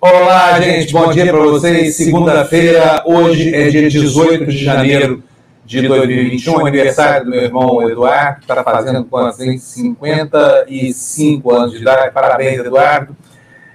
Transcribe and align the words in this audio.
Olá, 0.00 0.60
gente, 0.60 0.92
bom 0.92 1.10
dia 1.10 1.26
para 1.26 1.40
vocês. 1.40 1.96
Segunda-feira, 1.96 3.02
hoje 3.04 3.52
é 3.52 3.68
dia 3.68 3.90
18 3.90 4.46
de 4.46 4.56
janeiro 4.56 5.24
de 5.64 5.88
2021, 5.88 6.60
aniversário 6.60 7.24
do 7.24 7.32
meu 7.32 7.42
irmão 7.42 7.90
Eduardo, 7.90 8.36
que 8.36 8.44
está 8.44 8.62
fazendo 8.62 9.04
quantos? 9.06 9.38
55 9.38 11.52
anos 11.52 11.72
de 11.72 11.78
idade. 11.78 12.12
Parabéns, 12.12 12.60
Eduardo. 12.60 13.16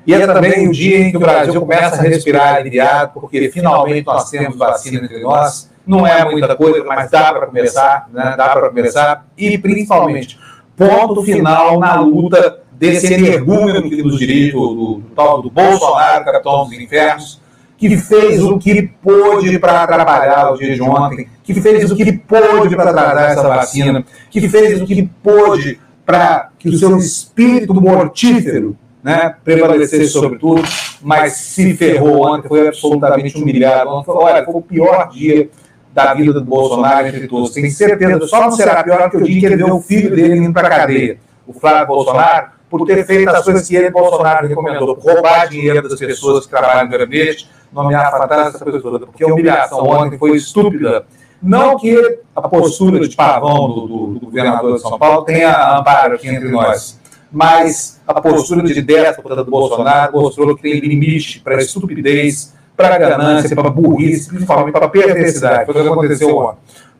E 0.07 0.13
é 0.13 0.25
também 0.25 0.69
o 0.69 0.71
dia 0.71 0.99
em 0.99 1.11
que 1.11 1.17
o 1.17 1.19
Brasil 1.19 1.59
começa 1.59 1.97
a 1.97 2.01
respirar 2.01 2.55
aliviado, 2.55 3.19
porque 3.19 3.51
finalmente 3.51 4.05
nós 4.05 4.29
temos 4.29 4.55
vacina 4.55 5.03
entre 5.03 5.19
nós. 5.19 5.69
Não 5.85 6.07
é 6.07 6.23
muita 6.23 6.55
coisa, 6.55 6.85
mas 6.85 7.11
dá 7.11 7.33
para 7.33 7.47
começar, 7.47 8.07
né? 8.13 8.35
dá 8.37 8.47
para 8.47 8.69
começar. 8.69 9.25
E 9.37 9.57
principalmente, 9.57 10.39
ponto 10.77 11.21
final 11.21 11.81
na 11.81 11.99
luta 11.99 12.62
desse 12.83 13.13
energúmeno 13.13 13.81
que 13.81 14.03
nos 14.03 14.19
dirige, 14.19 14.51
do, 14.51 15.01
do, 15.15 15.41
do 15.41 15.49
Bolsonaro, 15.49 16.25
capitão 16.25 16.65
dos 16.65 16.73
infernos, 16.73 17.41
que 17.77 17.95
fez 17.97 18.43
o 18.43 18.57
que 18.57 18.81
pôde 19.01 19.57
para 19.57 19.83
atrapalhar 19.83 20.51
o 20.51 20.57
dia 20.57 20.75
de 20.75 20.81
ontem, 20.81 21.27
que 21.43 21.53
fez 21.53 21.89
o 21.89 21.95
que 21.95 22.11
pôde 22.11 22.75
para 22.75 22.89
atrasar 22.89 23.31
essa 23.31 23.47
vacina, 23.47 24.05
que 24.29 24.47
fez 24.49 24.81
o 24.81 24.85
que 24.85 25.09
pôde 25.23 25.79
para 26.05 26.49
que 26.59 26.67
o 26.67 26.77
seu 26.77 26.97
espírito 26.97 27.73
mortífero 27.73 28.77
né, 29.01 29.33
prevalecesse 29.43 30.07
sobre 30.07 30.37
tudo, 30.37 30.61
mas 31.01 31.33
se 31.33 31.73
ferrou 31.75 32.27
ontem, 32.27 32.47
foi 32.49 32.67
absolutamente 32.67 33.37
humilhado. 33.37 33.89
Ontem 33.91 34.05
foi, 34.05 34.15
olha, 34.15 34.43
foi 34.43 34.55
o 34.55 34.61
pior 34.61 35.09
dia 35.09 35.49
da 35.93 36.13
vida 36.13 36.33
do 36.33 36.43
Bolsonaro 36.43 37.07
entre 37.07 37.27
todos. 37.27 37.51
Tenho 37.51 37.69
certeza, 37.71 38.27
só 38.27 38.41
não 38.41 38.51
será 38.51 38.83
pior 38.83 39.09
que 39.09 39.17
o 39.17 39.23
dia 39.23 39.39
que 39.39 39.45
ele 39.45 39.55
vê 39.57 39.63
o 39.63 39.79
filho 39.79 40.13
dele 40.13 40.37
indo 40.37 40.53
para 40.53 40.67
a 40.67 40.71
cadeia, 40.71 41.17
o 41.47 41.53
Flávio 41.53 41.87
Bolsonaro, 41.87 42.52
por 42.73 42.87
ter 42.87 43.05
feito 43.05 43.31
coisas 43.43 43.67
que 43.67 43.75
ele, 43.75 43.91
Bolsonaro, 43.91 44.47
recomendou, 44.47 44.95
roubar 44.95 45.47
dinheiro 45.47 45.87
das 45.87 45.99
pessoas 45.99 46.45
que 46.45 46.49
trabalham 46.49 46.85
no 46.85 46.97
gabinete, 46.97 47.47
nomear 47.71 48.09
fantástica 48.09 48.67
essa 48.67 48.81
toda, 48.81 49.05
porque 49.05 49.23
a 49.23 49.27
humilhação 49.27 49.87
ontem 49.87 50.17
foi 50.17 50.35
estúpida. 50.35 51.05
Não 51.39 51.77
que 51.77 52.19
a 52.35 52.41
postura 52.41 53.07
de 53.07 53.15
pavão 53.15 53.67
do, 53.67 53.81
do, 53.81 54.07
do 54.15 54.25
governador 54.25 54.73
de 54.73 54.81
São 54.81 54.97
Paulo 54.97 55.23
tenha 55.23 55.77
amparo 55.77 56.15
aqui 56.15 56.27
entre 56.27 56.49
nós, 56.49 56.99
mas 57.31 58.01
a 58.07 58.19
postura 58.19 58.63
de 58.63 58.81
déspota 58.81 59.35
do 59.35 59.51
Bolsonaro 59.51 60.13
mostrou 60.13 60.55
que 60.55 60.63
tem 60.63 60.79
limite 60.79 61.41
para 61.41 61.57
a 61.57 61.59
estupidez, 61.59 62.55
para 62.75 62.95
a 62.95 62.97
ganância, 62.97 63.55
para 63.55 63.67
a 63.67 63.71
burrice, 63.71 64.29
principalmente 64.29 64.73
para 64.73 64.87
a 64.87 64.89
perversidade. 64.89 65.71
Foi 65.71 65.79
o 65.79 65.83
que 65.83 65.91
aconteceu 65.91 66.35
ontem. 66.35 66.57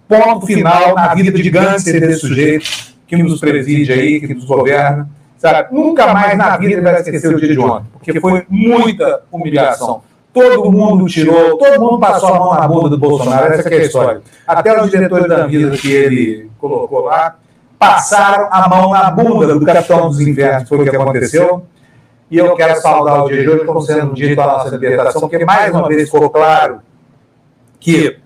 Ponto 0.08 0.46
final 0.46 0.94
na 0.94 1.16
vida 1.16 1.32
de 1.32 1.50
gangster 1.50 2.00
desse 2.00 2.20
sujeito 2.20 2.70
que 3.08 3.18
nos 3.18 3.40
preside 3.40 3.92
aí, 3.92 4.20
que 4.20 4.36
nos 4.36 4.46
governa 4.46 5.10
Sabe? 5.44 5.76
Nunca 5.76 6.14
mais 6.14 6.38
na 6.38 6.56
vida 6.56 6.82
vai 6.82 7.02
esquecer 7.02 7.36
o 7.36 7.38
dia 7.38 7.52
de 7.52 7.60
ontem, 7.60 7.86
porque 7.92 8.18
foi 8.22 8.46
muita 8.48 9.24
humilhação. 9.30 10.02
Todo 10.32 10.72
mundo 10.72 11.06
tirou, 11.06 11.58
todo 11.58 11.82
mundo 11.82 12.00
passou 12.00 12.34
a 12.34 12.40
mão 12.40 12.54
na 12.54 12.66
bunda 12.66 12.88
do 12.88 12.98
Bolsonaro, 12.98 13.54
essa 13.54 13.68
é 13.68 13.78
a 13.78 13.82
história. 13.82 14.22
Até 14.48 14.82
os 14.82 14.90
diretores 14.90 15.28
da 15.28 15.46
vida 15.46 15.76
que 15.76 15.92
ele 15.92 16.50
colocou 16.58 17.02
lá 17.02 17.36
passaram 17.78 18.48
a 18.50 18.70
mão 18.70 18.92
na 18.92 19.12
bunda 19.12 19.54
do 19.60 19.66
capitão 19.66 20.08
dos 20.08 20.22
invernos, 20.22 20.70
foi 20.70 20.78
o 20.78 20.90
que 20.90 20.96
aconteceu. 20.96 21.66
E 22.32 22.38
eu 22.38 22.56
quero 22.56 22.80
saudar 22.80 23.26
o 23.26 23.28
dia 23.28 23.42
de 23.42 23.50
hoje 23.50 23.66
como 23.66 23.82
sendo 23.82 24.12
um 24.12 24.14
dia 24.14 24.34
da 24.38 24.48
nossa 24.48 24.70
libertação, 24.70 25.24
porque 25.24 25.44
mais 25.44 25.74
uma 25.76 25.90
vez 25.90 26.10
ficou 26.10 26.30
claro 26.30 26.80
que 27.82 28.18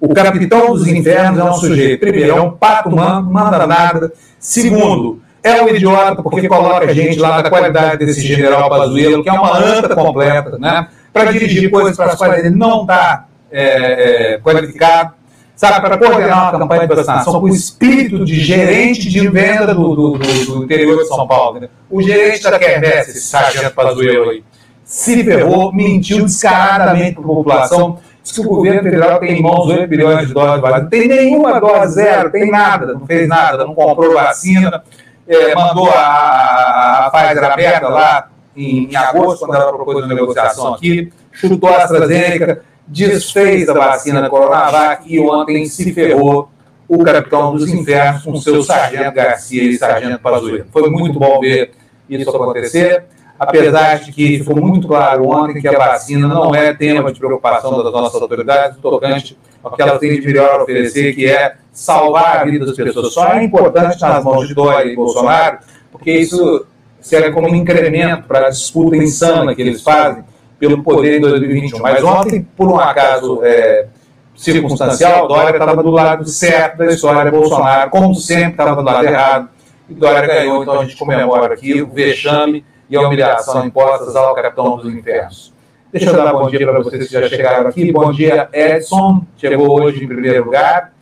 o 0.00 0.12
capitão 0.12 0.72
dos 0.72 0.88
infernos 0.88 1.38
é 1.38 1.44
um 1.44 1.54
sujeito, 1.54 2.00
primeiro, 2.00 2.32
é 2.32 2.40
um 2.40 2.50
pato 2.50 2.88
humano, 2.88 3.30
manda 3.30 3.64
nada. 3.64 4.12
Segundo, 4.40 5.24
é 5.46 5.62
um 5.62 5.68
idiota 5.68 6.22
porque 6.22 6.48
coloca 6.48 6.86
a 6.86 6.92
gente 6.92 7.18
lá 7.18 7.40
na 7.42 7.48
qualidade 7.48 8.04
desse 8.04 8.20
general 8.20 8.68
Pazuello, 8.68 9.22
que 9.22 9.28
é 9.28 9.32
uma 9.32 9.56
anta 9.56 9.94
completa, 9.94 10.58
né? 10.58 10.88
Para 11.12 11.30
dirigir 11.30 11.70
coisas 11.70 11.96
para 11.96 12.12
as 12.12 12.18
quais 12.18 12.44
ele 12.44 12.54
não 12.54 12.82
está 12.82 13.26
é, 13.50 14.34
é, 14.34 14.38
qualificado, 14.38 15.12
sabe? 15.54 15.80
Para 15.80 15.96
coordenar 15.96 16.50
uma 16.50 16.58
campanha 16.58 16.86
de 16.86 16.94
vacinação 16.94 17.40
com 17.40 17.46
o 17.46 17.48
espírito 17.48 18.24
de 18.24 18.40
gerente 18.40 19.08
de 19.08 19.28
venda 19.28 19.72
do, 19.72 19.94
do, 19.94 20.18
do, 20.18 20.46
do 20.46 20.64
interior 20.64 20.98
de 20.98 21.06
São 21.06 21.26
Paulo. 21.26 21.60
Né? 21.60 21.68
O 21.88 22.02
gerente 22.02 22.42
da 22.42 22.58
Quermesse, 22.58 23.12
esse 23.12 23.20
sargento 23.20 23.74
Pazuello 23.74 24.30
aí, 24.30 24.42
se 24.84 25.22
ferrou, 25.24 25.72
mentiu 25.72 26.24
descaradamente 26.24 27.14
para 27.14 27.22
a 27.24 27.26
população, 27.26 27.98
que 28.22 28.40
o 28.40 28.44
governo 28.44 28.82
federal 28.82 29.20
tem 29.20 29.38
em 29.38 29.42
mãos 29.42 29.66
8 29.68 29.86
bilhões 29.86 30.26
de 30.26 30.34
vacina. 30.34 30.80
Não 30.80 30.88
tem 30.88 31.06
nenhuma 31.06 31.60
dose, 31.60 31.94
zero, 31.94 32.30
tem 32.30 32.50
nada, 32.50 32.94
não 32.94 33.06
fez 33.06 33.28
nada, 33.28 33.64
não 33.64 33.74
comprou 33.74 34.12
vacina 34.12 34.82
é, 35.28 35.54
mandou 35.54 35.90
a, 35.90 37.06
a 37.06 37.10
Pfizer 37.10 37.44
aberta 37.44 37.88
lá 37.88 38.28
em, 38.56 38.90
em 38.90 38.96
agosto, 38.96 39.46
quando 39.46 39.60
ela 39.60 39.72
propôs 39.72 39.98
uma 39.98 40.06
negociação 40.06 40.74
aqui, 40.74 41.12
chutou 41.32 41.68
a 41.68 41.84
AstraZeneca, 41.84 42.62
desfez 42.86 43.68
a 43.68 43.74
vacina 43.74 44.28
Coronavac 44.30 45.02
e 45.06 45.20
ontem 45.20 45.66
se 45.66 45.92
ferrou 45.92 46.48
o 46.88 47.02
capitão 47.02 47.52
dos 47.52 47.68
infernos 47.68 48.22
com 48.22 48.36
seu 48.36 48.62
sargento 48.62 49.12
Garcia 49.12 49.62
e 49.62 49.76
sargento 49.76 50.20
Pazuello. 50.20 50.66
Foi 50.72 50.88
muito 50.88 51.18
bom 51.18 51.40
ver 51.40 51.72
isso 52.08 52.30
acontecer 52.30 53.04
apesar 53.38 54.00
de 54.00 54.12
que 54.12 54.38
ficou 54.38 54.56
muito 54.56 54.88
claro 54.88 55.28
ontem 55.28 55.60
que 55.60 55.68
a 55.68 55.78
vacina 55.78 56.26
não 56.26 56.54
é 56.54 56.72
tema 56.74 57.12
de 57.12 57.18
preocupação 57.18 57.82
das 57.82 57.92
nossas 57.92 58.20
autoridades, 58.20 58.78
tocante 58.78 59.38
ao 59.62 59.72
que 59.72 59.82
elas 59.82 59.98
têm 59.98 60.20
de 60.20 60.26
melhor 60.26 60.62
oferecer, 60.62 61.14
que 61.14 61.26
é 61.26 61.56
salvar 61.72 62.38
a 62.38 62.44
vida 62.44 62.64
das 62.64 62.76
pessoas. 62.76 63.12
Só 63.12 63.28
é 63.28 63.44
importante 63.44 64.00
nas 64.00 64.24
mãos 64.24 64.48
de 64.48 64.54
Dória 64.54 64.90
e 64.90 64.96
Bolsonaro, 64.96 65.58
porque 65.92 66.12
isso 66.12 66.66
serve 67.00 67.30
como 67.30 67.48
um 67.48 67.54
incremento 67.54 68.24
para 68.24 68.46
a 68.46 68.50
disputa 68.50 68.96
insana 68.96 69.54
que 69.54 69.62
eles 69.62 69.82
fazem 69.82 70.24
pelo 70.58 70.82
poder 70.82 71.18
em 71.18 71.20
2021. 71.20 71.78
Mas 71.80 72.02
ontem, 72.02 72.46
por 72.56 72.68
um 72.68 72.78
acaso 72.78 73.40
é, 73.42 73.86
circunstancial, 74.34 75.28
Dória 75.28 75.50
estava 75.50 75.82
do 75.82 75.90
lado 75.90 76.26
certo 76.26 76.78
da 76.78 76.86
história, 76.86 77.30
Bolsonaro, 77.30 77.90
como 77.90 78.14
sempre, 78.14 78.52
estava 78.52 78.76
do 78.76 78.82
lado 78.82 79.04
errado, 79.04 79.48
e 79.88 79.94
Dória 79.94 80.26
ganhou, 80.26 80.62
então 80.62 80.80
a 80.80 80.84
gente 80.84 80.96
comemora 80.96 81.54
aqui 81.54 81.80
o 81.80 81.88
vexame 81.88 82.64
e 82.88 82.96
a 82.96 83.00
humilhação 83.00 83.66
impostas 83.66 84.14
ao 84.14 84.34
capitão 84.34 84.76
dos 84.76 84.92
infernos. 84.92 85.52
Deixa 85.92 86.10
eu 86.10 86.16
dar 86.16 86.32
bom 86.32 86.48
dia 86.48 86.66
para 86.66 86.78
vocês 86.80 87.06
que 87.06 87.12
já 87.12 87.28
chegaram 87.28 87.68
aqui. 87.68 87.92
Bom 87.92 88.12
dia, 88.12 88.48
Edson. 88.52 89.24
Chegou 89.36 89.82
hoje 89.82 90.04
em 90.04 90.08
primeiro 90.08 90.44
lugar. 90.44 90.92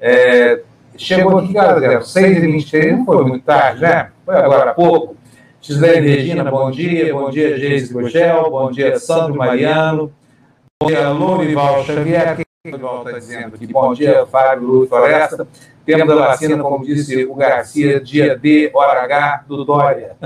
É, 0.00 0.60
chegou 0.96 1.38
aqui, 1.38 1.52
galera, 1.52 2.00
6h23, 2.00 2.96
não 2.96 3.04
foi 3.04 3.24
muito 3.24 3.44
tarde, 3.44 3.80
né? 3.80 4.10
Foi 4.24 4.36
agora 4.36 4.70
há 4.70 4.74
pouco. 4.74 5.16
Gislaine 5.60 6.06
Regina, 6.06 6.44
bom 6.44 6.70
dia. 6.70 7.14
Bom 7.14 7.30
dia, 7.30 7.56
Geise 7.58 7.92
Gugel. 7.92 8.50
Bom 8.50 8.70
dia, 8.70 8.98
Sandro 8.98 9.34
Mariano. 9.34 10.12
Bom 10.82 10.88
dia, 10.88 11.08
Lourival 11.08 11.82
Xavier. 11.84 12.38
Lourival 12.66 12.98
está 13.06 13.18
dizendo 13.18 13.54
aqui. 13.54 13.66
Bom 13.66 13.94
dia, 13.94 14.26
Fábio 14.26 14.66
Luz 14.68 14.88
Floresta. 14.90 15.48
Temos 15.86 16.10
a 16.10 16.14
vacina, 16.14 16.62
como 16.62 16.84
disse 16.84 17.24
o 17.24 17.34
Garcia, 17.34 17.98
dia 18.00 18.36
D, 18.36 18.70
hora 18.74 19.02
H, 19.04 19.44
do 19.48 19.64
Dória. 19.64 20.16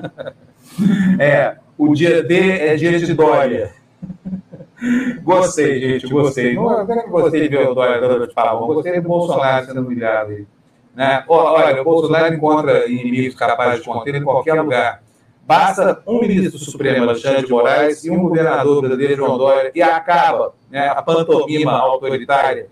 É, 1.18 1.56
o 1.76 1.94
dia 1.94 2.22
D 2.22 2.36
é 2.36 2.76
dia 2.76 2.98
de 2.98 3.14
Dória. 3.14 3.72
Gostei, 5.22 5.80
gente, 5.80 6.08
gostei. 6.08 6.54
Não, 6.54 6.80
é 6.80 7.02
que 7.02 7.08
gostei 7.08 7.42
de 7.42 7.48
ver 7.48 7.68
o 7.68 7.74
Dória 7.74 8.00
dando 8.00 8.26
de 8.26 8.32
pavão, 8.32 8.66
gostei 8.68 9.00
do 9.00 9.08
Bolsonaro 9.08 9.66
sendo 9.66 9.80
humilhado 9.80 10.30
aí. 10.30 10.46
Né? 10.94 11.24
Olha, 11.28 11.80
o 11.80 11.84
Bolsonaro 11.84 12.32
encontra 12.32 12.88
inimigos 12.88 13.34
capazes 13.34 13.80
de 13.80 13.88
conter 13.88 14.14
em 14.14 14.22
qualquer 14.22 14.60
lugar. 14.60 15.02
Basta 15.46 16.02
um 16.06 16.20
ministro 16.20 16.58
supremo, 16.58 17.04
Alexandre 17.04 17.46
de 17.46 17.50
Moraes, 17.50 18.04
e 18.04 18.10
um 18.10 18.20
governador 18.20 18.82
brasileiro, 18.82 19.16
João 19.16 19.38
Dória, 19.38 19.72
e 19.74 19.80
acaba 19.80 20.52
né, 20.70 20.88
a 20.88 21.00
pantomima 21.00 21.72
autoritária 21.72 22.68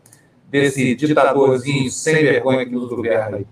desse 0.48 0.94
ditadorzinho 0.94 1.90
sem 1.90 2.16
vergonha 2.16 2.64
que 2.64 2.72
nos 2.72 2.88
governa 2.88 3.38
aí. 3.38 3.46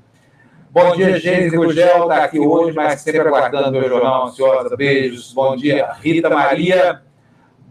Bom 0.75 0.91
dia, 0.97 1.21
Gênesis 1.21 1.57
Gugel 1.57 2.03
está 2.03 2.25
aqui 2.25 2.41
hoje, 2.41 2.75
mas 2.75 3.01
sempre 3.01 3.21
aguardando 3.21 3.69
o 3.69 3.81
meu 3.81 3.89
jornal 3.89 4.27
ansiosa. 4.27 4.77
Beijos. 4.77 5.33
Bom 5.33 5.55
dia, 5.55 5.93
Rita 6.01 6.29
Maria. 6.29 7.01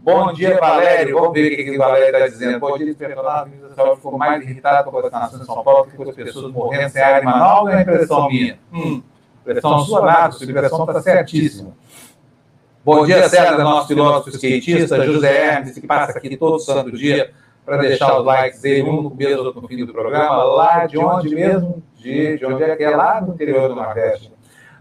Bom 0.02 0.32
dia, 0.32 0.58
Valério. 0.58 1.14
Vamos 1.14 1.34
ver 1.34 1.52
o 1.52 1.56
que, 1.56 1.64
que 1.64 1.70
o 1.72 1.78
Valério 1.78 2.16
está 2.16 2.26
dizendo. 2.26 2.58
Bom 2.58 2.78
dia, 2.78 2.94
Fernando. 2.94 3.26
A 3.26 3.46
ficou 3.94 4.16
mais 4.16 4.42
irritado 4.42 4.90
com 4.90 4.96
a 4.96 5.02
vacinação 5.02 5.38
em 5.38 5.44
São 5.44 5.62
Paulo 5.62 5.84
que 5.84 5.98
com 5.98 6.08
as 6.08 6.16
pessoas 6.16 6.50
morrendo 6.50 6.88
sem 6.88 7.02
ar 7.02 7.20
em 7.20 7.26
Manaus. 7.26 7.68
É 7.74 7.82
impressão 7.82 8.26
minha. 8.26 8.58
Hum, 8.72 9.02
impressão 9.42 9.80
sua 9.80 10.00
nada, 10.00 10.32
sua 10.32 10.46
impressão 10.46 10.84
está 10.86 11.02
certíssima. 11.02 11.76
Bom 12.82 13.04
dia, 13.04 13.28
César, 13.28 13.58
nosso 13.58 13.88
filósofo 13.88 14.30
skatista, 14.30 15.04
José 15.04 15.46
Hermes, 15.46 15.78
que 15.78 15.86
passa 15.86 16.16
aqui 16.16 16.38
todo 16.38 16.58
santo 16.58 16.90
dia 16.90 17.32
para 17.66 17.76
deixar 17.76 18.18
os 18.18 18.24
likes 18.24 18.62
dele, 18.62 18.88
um 18.88 19.02
no 19.02 19.10
começo, 19.10 19.42
outro 19.42 19.60
no 19.60 19.68
fim 19.68 19.84
do 19.84 19.92
programa, 19.92 20.42
lá 20.44 20.86
de 20.86 20.96
onde 20.96 21.34
mesmo? 21.34 21.82
De, 22.04 22.36
de 22.36 22.44
onde 22.44 22.62
é 22.62 22.76
que 22.76 22.84
é? 22.84 22.94
Lá 22.94 23.18
no 23.18 23.32
interior 23.32 23.66
do 23.66 23.74
Nordeste. 23.74 24.30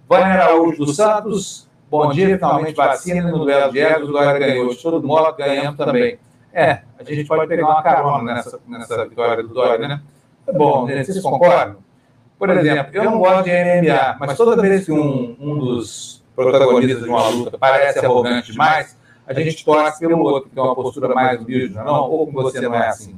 Vânia 0.09 0.25
Araújo 0.25 0.83
dos 0.83 0.97
Santos, 0.97 1.69
bom 1.89 2.11
dia, 2.11 2.35
finalmente 2.35 2.75
vacina 2.75 3.31
no 3.31 3.39
duelo 3.39 3.71
de 3.71 3.79
egos, 3.79 4.09
Dória 4.09 4.37
ganhou. 4.37 4.67
De 4.67 4.83
todo 4.83 5.07
modo, 5.07 5.33
ganhamos 5.37 5.77
também. 5.77 6.19
É, 6.51 6.81
a 6.99 7.03
gente 7.05 7.25
pode 7.25 7.47
pegar 7.47 7.65
uma 7.65 7.81
carona 7.81 8.33
nessa, 8.33 8.59
nessa 8.67 9.07
vitória 9.07 9.41
do 9.41 9.53
Dória, 9.53 9.87
né? 9.87 10.01
É 10.45 10.51
bom, 10.51 10.85
vocês 10.85 11.21
concordam? 11.21 11.77
Por 12.37 12.49
exemplo, 12.49 12.91
eu 12.93 13.05
não 13.05 13.17
gosto 13.17 13.45
de 13.45 13.51
MMA, 13.51 14.17
mas 14.19 14.35
toda 14.35 14.61
vez 14.61 14.85
que 14.85 14.91
um, 14.91 15.37
um 15.39 15.57
dos 15.57 16.21
protagonistas 16.35 17.03
de 17.03 17.09
uma 17.09 17.25
luta 17.29 17.57
parece 17.57 17.99
arrogante 17.99 18.51
demais, 18.51 18.97
a 19.25 19.33
gente 19.33 19.63
torce 19.63 19.97
pelo 20.05 20.21
outro, 20.21 20.49
que 20.49 20.55
tem 20.55 20.61
uma 20.61 20.75
postura 20.75 21.07
mais 21.15 21.41
humilde, 21.41 21.73
não, 21.73 21.85
não? 21.85 22.11
ou 22.11 22.29
você 22.29 22.59
não 22.59 22.75
é 22.75 22.89
assim? 22.89 23.17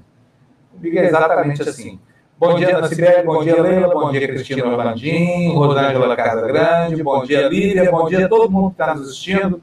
Comigo 0.72 1.00
é 1.00 1.06
exatamente 1.06 1.68
assim. 1.68 2.00
Bom 2.38 2.56
dia, 2.58 2.82
Nacibele, 2.82 3.24
bom 3.24 3.42
dia, 3.42 3.62
Leila, 3.62 3.88
bom 3.88 4.12
dia, 4.12 4.28
Cristina 4.28 4.66
Orlandim, 4.66 5.54
Rosângela 5.54 6.16
Casa 6.18 6.46
Grande, 6.46 7.02
bom 7.02 7.24
dia, 7.24 7.48
Lívia, 7.48 7.90
bom 7.90 8.10
dia 8.10 8.26
a 8.26 8.30
todo 8.30 8.52
mundo 8.52 8.72
que 8.72 8.82
está 8.82 8.94
nos 8.94 9.08
assistindo. 9.08 9.62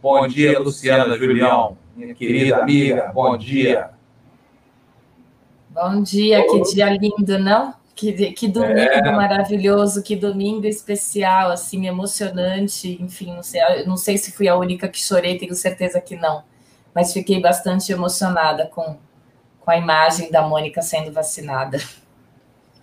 Bom 0.00 0.24
dia, 0.28 0.60
Luciana 0.60 1.18
Julião, 1.18 1.76
minha 1.96 2.14
querida 2.14 2.58
amiga, 2.58 3.10
bom 3.12 3.36
dia. 3.36 3.90
Bom 5.70 6.02
dia, 6.02 6.46
que 6.46 6.62
dia 6.72 6.88
lindo, 6.96 7.36
não? 7.36 7.74
Que, 7.96 8.30
que 8.30 8.46
domingo 8.46 8.78
é. 8.78 9.10
maravilhoso, 9.10 10.00
que 10.00 10.14
domingo 10.14 10.66
especial, 10.66 11.50
assim, 11.50 11.88
emocionante. 11.88 12.96
Enfim, 13.02 13.34
não 13.34 13.42
sei, 13.42 13.60
não 13.86 13.96
sei 13.96 14.18
se 14.18 14.30
fui 14.30 14.46
a 14.46 14.56
única 14.56 14.86
que 14.86 15.00
chorei, 15.00 15.36
tenho 15.36 15.54
certeza 15.56 16.00
que 16.00 16.14
não. 16.14 16.44
Mas 16.94 17.12
fiquei 17.12 17.40
bastante 17.40 17.90
emocionada 17.90 18.66
com, 18.66 18.96
com 19.58 19.70
a 19.70 19.76
imagem 19.76 20.30
da 20.30 20.42
Mônica 20.42 20.80
sendo 20.80 21.10
vacinada. 21.10 21.78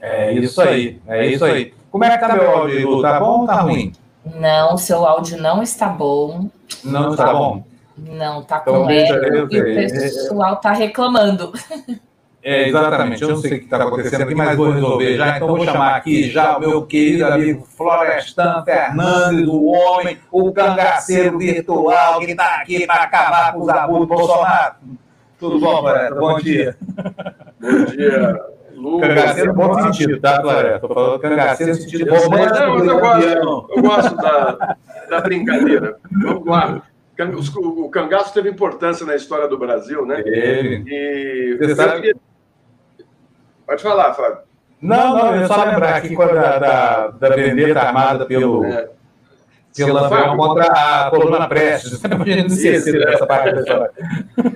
É 0.02 0.34
isso 0.34 0.60
aí, 0.60 1.00
é 1.08 1.28
isso 1.28 1.46
aí. 1.46 1.74
Como 1.92 2.04
é 2.04 2.10
que 2.10 2.18
tá 2.18 2.34
meu 2.34 2.50
áudio, 2.50 3.02
Tá 3.02 3.20
bom 3.20 3.42
ou 3.42 3.46
tá 3.46 3.62
ruim? 3.62 3.94
Não, 4.26 4.78
seu 4.78 5.06
áudio 5.06 5.40
não 5.40 5.62
está 5.62 5.88
bom. 5.88 6.50
Não 6.84 7.12
está 7.12 7.32
bom? 7.34 7.64
Não, 7.98 8.42
tá 8.42 8.60
então, 8.62 8.86
com 8.86 8.90
eco 8.90 9.54
e 9.54 9.62
o 9.62 9.74
pessoal 9.74 10.56
tá 10.56 10.72
reclamando. 10.72 11.52
É, 12.44 12.68
exatamente. 12.68 13.22
Eu 13.22 13.30
não 13.30 13.38
sei 13.38 13.52
o 13.52 13.60
que 13.60 13.66
está 13.66 13.78
acontecendo 13.84 14.24
aqui, 14.24 14.34
mas 14.34 14.58
vou 14.58 14.72
resolver 14.72 15.16
já. 15.16 15.36
Então, 15.36 15.48
vou 15.48 15.64
chamar 15.64 15.96
aqui 15.96 16.28
já 16.28 16.58
o 16.58 16.60
meu 16.60 16.86
querido 16.88 17.26
amigo 17.26 17.68
Florestan 17.78 18.64
Fernandes, 18.66 19.48
o 19.48 19.66
homem, 19.66 20.18
o 20.32 20.52
cangaceiro 20.52 21.38
virtual 21.38 22.20
que 22.20 22.32
está 22.32 22.56
aqui 22.56 22.88
para 22.88 23.04
acabar 23.04 23.54
com 23.54 23.62
os 23.62 23.70
abusos 23.70 24.08
do 24.08 24.08
Bolsonaro. 24.08 24.76
Tudo 25.38 25.60
bom, 25.60 25.82
Floresta? 25.82 26.16
Bom 26.16 26.40
dia. 26.40 26.78
Bom 27.60 27.86
dia. 27.86 28.52
Lucas. 28.82 29.10
Cangaceiro 29.10 29.54
bom 29.54 29.82
sentido, 29.82 30.20
tá, 30.20 30.42
Floresta? 30.42 30.76
Estou 30.76 30.94
falando 30.94 31.20
cangaceiro 31.20 31.74
no 31.74 31.78
sentido 31.80 32.06
bom. 32.06 32.30
Não, 32.30 32.76
mas 32.76 32.88
eu 32.88 33.00
gosto, 33.00 33.68
eu 33.76 33.82
gosto 33.82 34.16
da, 34.18 34.78
da 35.10 35.22
brincadeira. 35.22 35.98
Vamos 36.24 36.46
lá. 36.46 36.82
O 37.58 37.90
cangaço 37.90 38.34
teve 38.34 38.50
importância 38.50 39.06
na 39.06 39.16
história 39.16 39.48
do 39.48 39.58
Brasil, 39.58 40.06
né? 40.06 40.24
Teve. 40.24 40.84
E 40.88 41.58
Você 41.58 41.76
sabe... 41.76 42.16
Pode 43.68 43.84
falar, 43.84 44.14
Fábio. 44.14 44.40
Não, 44.82 45.16
não, 45.16 45.36
eu 45.36 45.48
só 45.48 45.64
lembrar 45.64 45.98
aqui 45.98 46.16
quando 46.16 46.34
da, 46.34 46.58
da, 46.58 47.08
da 47.10 47.30
vendetta 47.36 47.80
armada 47.80 48.26
pelo, 48.26 48.66
é. 48.66 48.90
Pelo 49.76 49.94
Lampião 49.94 50.38
contra 50.38 50.66
a 50.66 51.10
coluna 51.10 51.48
Prestes. 51.48 52.02
Parte 53.28 53.56
da 53.56 53.62
história. 53.62 53.92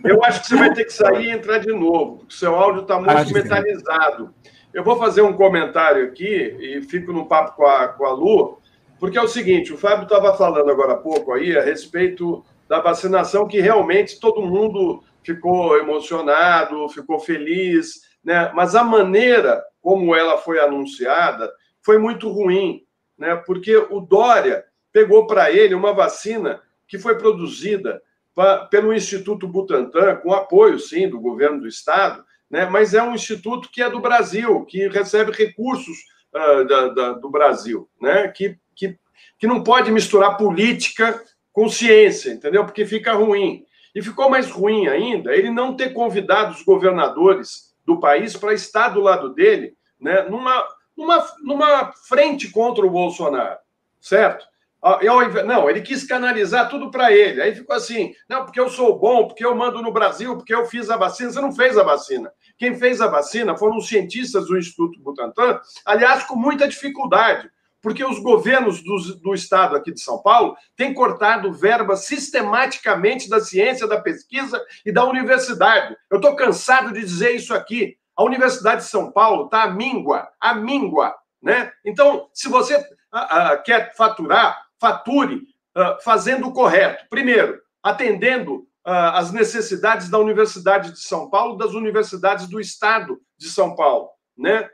Eu 0.04 0.24
acho 0.24 0.42
que 0.42 0.48
você 0.48 0.56
vai 0.56 0.74
ter 0.74 0.86
que 0.86 0.94
sair 0.94 1.26
e 1.28 1.32
entrar 1.32 1.60
de 1.60 1.72
novo, 1.72 2.18
porque 2.18 2.36
seu 2.36 2.56
áudio 2.56 2.82
está 2.82 2.98
muito 2.98 3.12
acho 3.12 3.34
metalizado. 3.34 4.34
Eu 4.74 4.84
vou 4.84 4.98
fazer 4.98 5.22
um 5.22 5.34
comentário 5.34 6.06
aqui 6.06 6.56
e 6.60 6.82
fico 6.84 7.14
no 7.14 7.28
papo 7.28 7.56
com 7.56 7.66
a, 7.66 7.88
com 7.88 8.06
a 8.06 8.12
Lu, 8.12 8.60
porque 9.00 9.18
é 9.18 9.22
o 9.22 9.28
seguinte, 9.28 9.74
o 9.74 9.78
Fábio 9.78 10.04
estava 10.04 10.36
falando 10.36 10.70
agora 10.70 10.94
há 10.94 10.98
pouco 10.98 11.34
aí 11.34 11.58
a 11.58 11.62
respeito 11.62 12.44
da 12.68 12.82
vacinação, 12.82 13.48
que 13.48 13.62
realmente 13.62 14.20
todo 14.20 14.42
mundo 14.42 15.04
ficou 15.24 15.78
emocionado, 15.78 16.90
ficou 16.90 17.20
feliz, 17.20 18.02
né? 18.24 18.52
Mas 18.54 18.76
a 18.76 18.84
maneira 18.84 19.64
como 19.82 20.16
ela 20.16 20.38
foi 20.38 20.60
anunciada 20.60 21.52
foi 21.82 21.98
muito 21.98 22.30
ruim, 22.30 22.82
né? 23.18 23.36
Porque 23.46 23.78
o 23.78 24.00
Dória 24.00 24.64
pegou 24.96 25.28
para 25.28 25.52
ele 25.52 25.76
uma 25.76 25.92
vacina 25.92 26.62
que 26.88 26.98
foi 26.98 27.18
produzida 27.18 28.02
pra, 28.34 28.60
pelo 28.68 28.94
Instituto 28.94 29.46
Butantan, 29.46 30.16
com 30.16 30.32
apoio, 30.32 30.80
sim, 30.80 31.10
do 31.10 31.20
governo 31.20 31.60
do 31.60 31.68
estado, 31.68 32.24
né? 32.50 32.66
Mas 32.66 32.94
é 32.94 33.04
um 33.04 33.14
instituto 33.14 33.70
que 33.70 33.84
é 33.84 33.90
do 33.90 34.00
Brasil, 34.00 34.64
que 34.64 34.88
recebe 34.88 35.34
recursos 35.34 35.98
uh, 36.34 36.66
da, 36.66 36.88
da, 36.88 37.12
do 37.12 37.30
Brasil, 37.30 37.90
né? 38.00 38.30
Que, 38.30 38.58
que, 38.74 38.98
que 39.38 39.46
não 39.46 39.62
pode 39.62 39.92
misturar 39.92 40.38
política 40.38 41.22
com 41.52 41.68
ciência, 41.68 42.32
entendeu? 42.32 42.64
Porque 42.64 42.86
fica 42.86 43.12
ruim. 43.12 43.66
E 43.94 44.02
ficou 44.02 44.30
mais 44.30 44.50
ruim 44.50 44.88
ainda 44.88 45.36
ele 45.36 45.50
não 45.50 45.76
ter 45.76 45.92
convidado 45.92 46.54
os 46.54 46.64
governadores 46.64 47.76
do 47.86 48.00
país 48.00 48.38
para 48.38 48.54
estar 48.54 48.90
do 48.90 49.02
lado 49.02 49.34
dele, 49.34 49.76
né, 50.00 50.22
numa, 50.22 50.66
numa, 50.96 51.28
numa 51.44 51.92
frente 52.08 52.50
contra 52.50 52.86
o 52.86 52.90
Bolsonaro, 52.90 53.60
certo? 54.00 54.55
Ah, 54.82 55.00
não, 55.46 55.70
ele 55.70 55.82
quis 55.82 56.06
canalizar 56.06 56.70
tudo 56.70 56.92
para 56.92 57.12
ele. 57.12 57.42
Aí 57.42 57.56
ficou 57.56 57.76
assim: 57.76 58.14
não, 58.30 58.46
porque 58.46 58.60
eu 58.60 58.70
sou 58.70 59.00
bom, 59.00 59.28
porque 59.28 59.44
eu 59.44 59.56
mando 59.56 59.82
no 59.82 59.92
Brasil, 59.92 60.38
porque 60.38 60.54
eu 60.54 60.66
fiz 60.66 60.90
a 60.90 60.98
vacina. 60.98 61.32
Você 61.32 61.42
não 61.42 61.52
fez 61.52 61.78
a 61.78 61.84
vacina. 61.84 62.32
Quem 62.58 62.78
fez 62.78 63.02
a 63.02 63.08
vacina 63.08 63.58
foram 63.58 63.78
os 63.78 63.88
cientistas 63.88 64.48
do 64.48 64.58
Instituto 64.58 65.00
Butantan, 65.02 65.60
aliás, 65.86 66.24
com 66.24 66.36
muita 66.36 66.68
dificuldade, 66.68 67.50
porque 67.82 68.04
os 68.04 68.20
governos 68.20 68.82
do, 68.82 68.96
do 69.22 69.34
estado 69.34 69.76
aqui 69.76 69.92
de 69.92 70.00
São 70.00 70.22
Paulo 70.22 70.56
têm 70.76 70.94
cortado 70.94 71.54
verba 71.54 71.96
sistematicamente 71.96 73.30
da 73.30 73.40
ciência, 73.40 73.88
da 73.88 74.00
pesquisa 74.00 74.64
e 74.86 74.92
da 74.92 75.06
universidade. 75.06 75.96
Eu 76.10 76.18
estou 76.18 76.36
cansado 76.36 76.94
de 76.94 77.02
dizer 77.02 77.36
isso 77.36 77.54
aqui. 77.54 77.98
A 78.16 78.24
Universidade 78.24 78.82
de 78.82 78.88
São 78.88 79.12
Paulo 79.12 79.46
está 79.46 79.64
à 79.64 79.70
míngua, 79.70 80.30
à 80.40 80.56
míngua. 80.56 81.14
Né? 81.42 81.72
Então, 81.84 82.28
se 82.34 82.50
você 82.50 82.76
uh, 82.76 82.80
uh, 82.80 83.64
quer 83.64 83.94
faturar, 83.96 84.65
fature 84.80 85.36
uh, 85.76 86.04
fazendo 86.04 86.48
o 86.48 86.54
correto. 86.54 87.06
Primeiro, 87.10 87.60
atendendo 87.84 88.68
as 88.88 89.32
necessidades 89.32 90.10
da 90.10 90.20
Universidade 90.20 90.92
de 90.92 91.00
São 91.00 91.28
Paulo, 91.28 91.58
das 91.58 91.72
universidades 91.72 92.46
do 92.48 92.60
Estado 92.60 93.20
de 93.36 93.50
São 93.50 93.76
Paulo. 93.76 94.10
Né? 94.38 94.70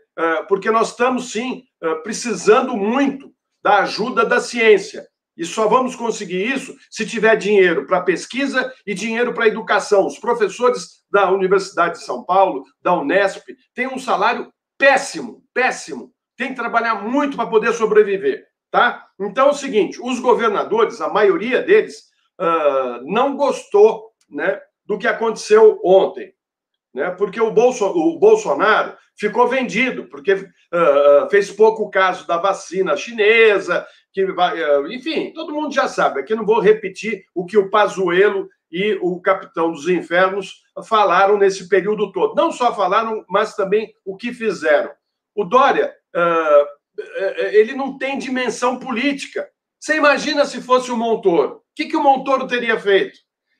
porque 0.49 0.69
nós 0.69 0.89
estamos, 0.89 1.31
sim, 1.31 1.63
precisando 2.03 2.75
muito 2.75 3.33
da 3.63 3.83
ajuda 3.83 4.25
da 4.25 4.41
ciência. 4.41 5.07
E 5.37 5.45
só 5.45 5.67
vamos 5.67 5.95
conseguir 5.95 6.45
isso 6.53 6.75
se 6.89 7.05
tiver 7.05 7.35
dinheiro 7.35 7.87
para 7.87 8.01
pesquisa 8.01 8.71
e 8.85 8.93
dinheiro 8.93 9.33
para 9.33 9.47
educação. 9.47 10.05
Os 10.05 10.19
professores 10.19 11.03
da 11.09 11.31
Universidade 11.31 11.99
de 11.99 12.05
São 12.05 12.23
Paulo, 12.23 12.63
da 12.81 12.93
Unesp, 12.93 13.43
têm 13.73 13.87
um 13.87 13.97
salário 13.97 14.51
péssimo, 14.77 15.43
péssimo. 15.53 16.11
Tem 16.37 16.49
que 16.49 16.55
trabalhar 16.55 17.03
muito 17.03 17.37
para 17.37 17.49
poder 17.49 17.73
sobreviver, 17.73 18.45
tá? 18.71 19.07
Então 19.19 19.47
é 19.47 19.51
o 19.51 19.53
seguinte: 19.53 19.99
os 20.01 20.19
governadores, 20.19 21.01
a 21.01 21.09
maioria 21.09 21.61
deles, 21.61 22.05
uh, 22.39 23.03
não 23.03 23.35
gostou, 23.35 24.11
né, 24.29 24.59
do 24.85 24.97
que 24.97 25.07
aconteceu 25.07 25.79
ontem 25.83 26.33
né? 26.93 27.11
porque 27.11 27.39
o, 27.39 27.51
Bolso, 27.51 27.85
o 27.85 28.19
Bolsonaro 28.19 28.95
ficou 29.15 29.47
vendido, 29.47 30.05
porque 30.05 30.33
uh, 30.33 31.29
fez 31.29 31.51
pouco 31.51 31.89
caso 31.89 32.27
da 32.27 32.37
vacina 32.37 32.97
chinesa, 32.97 33.85
que 34.11 34.25
vai, 34.25 34.61
uh, 34.61 34.91
enfim, 34.91 35.31
todo 35.33 35.53
mundo 35.53 35.73
já 35.73 35.87
sabe. 35.87 36.19
Aqui 36.19 36.35
não 36.35 36.45
vou 36.45 36.59
repetir 36.59 37.23
o 37.33 37.45
que 37.45 37.57
o 37.57 37.69
Pazuello 37.69 38.49
e 38.71 38.97
o 39.01 39.19
Capitão 39.21 39.71
dos 39.71 39.87
Infernos 39.87 40.63
falaram 40.85 41.37
nesse 41.37 41.67
período 41.67 42.11
todo. 42.11 42.35
Não 42.35 42.51
só 42.51 42.73
falaram, 42.73 43.23
mas 43.29 43.55
também 43.55 43.93
o 44.05 44.15
que 44.15 44.33
fizeram. 44.33 44.91
O 45.35 45.45
Dória, 45.45 45.93
uh, 46.15 46.65
ele 47.53 47.73
não 47.73 47.97
tem 47.97 48.17
dimensão 48.17 48.77
política. 48.77 49.47
Você 49.79 49.95
imagina 49.95 50.45
se 50.45 50.61
fosse 50.61 50.91
o 50.91 50.97
Montoro? 50.97 51.55
O 51.55 51.61
que, 51.75 51.85
que 51.85 51.97
o 51.97 52.03
Montoro 52.03 52.47
teria 52.47 52.79
feito? 52.79 53.17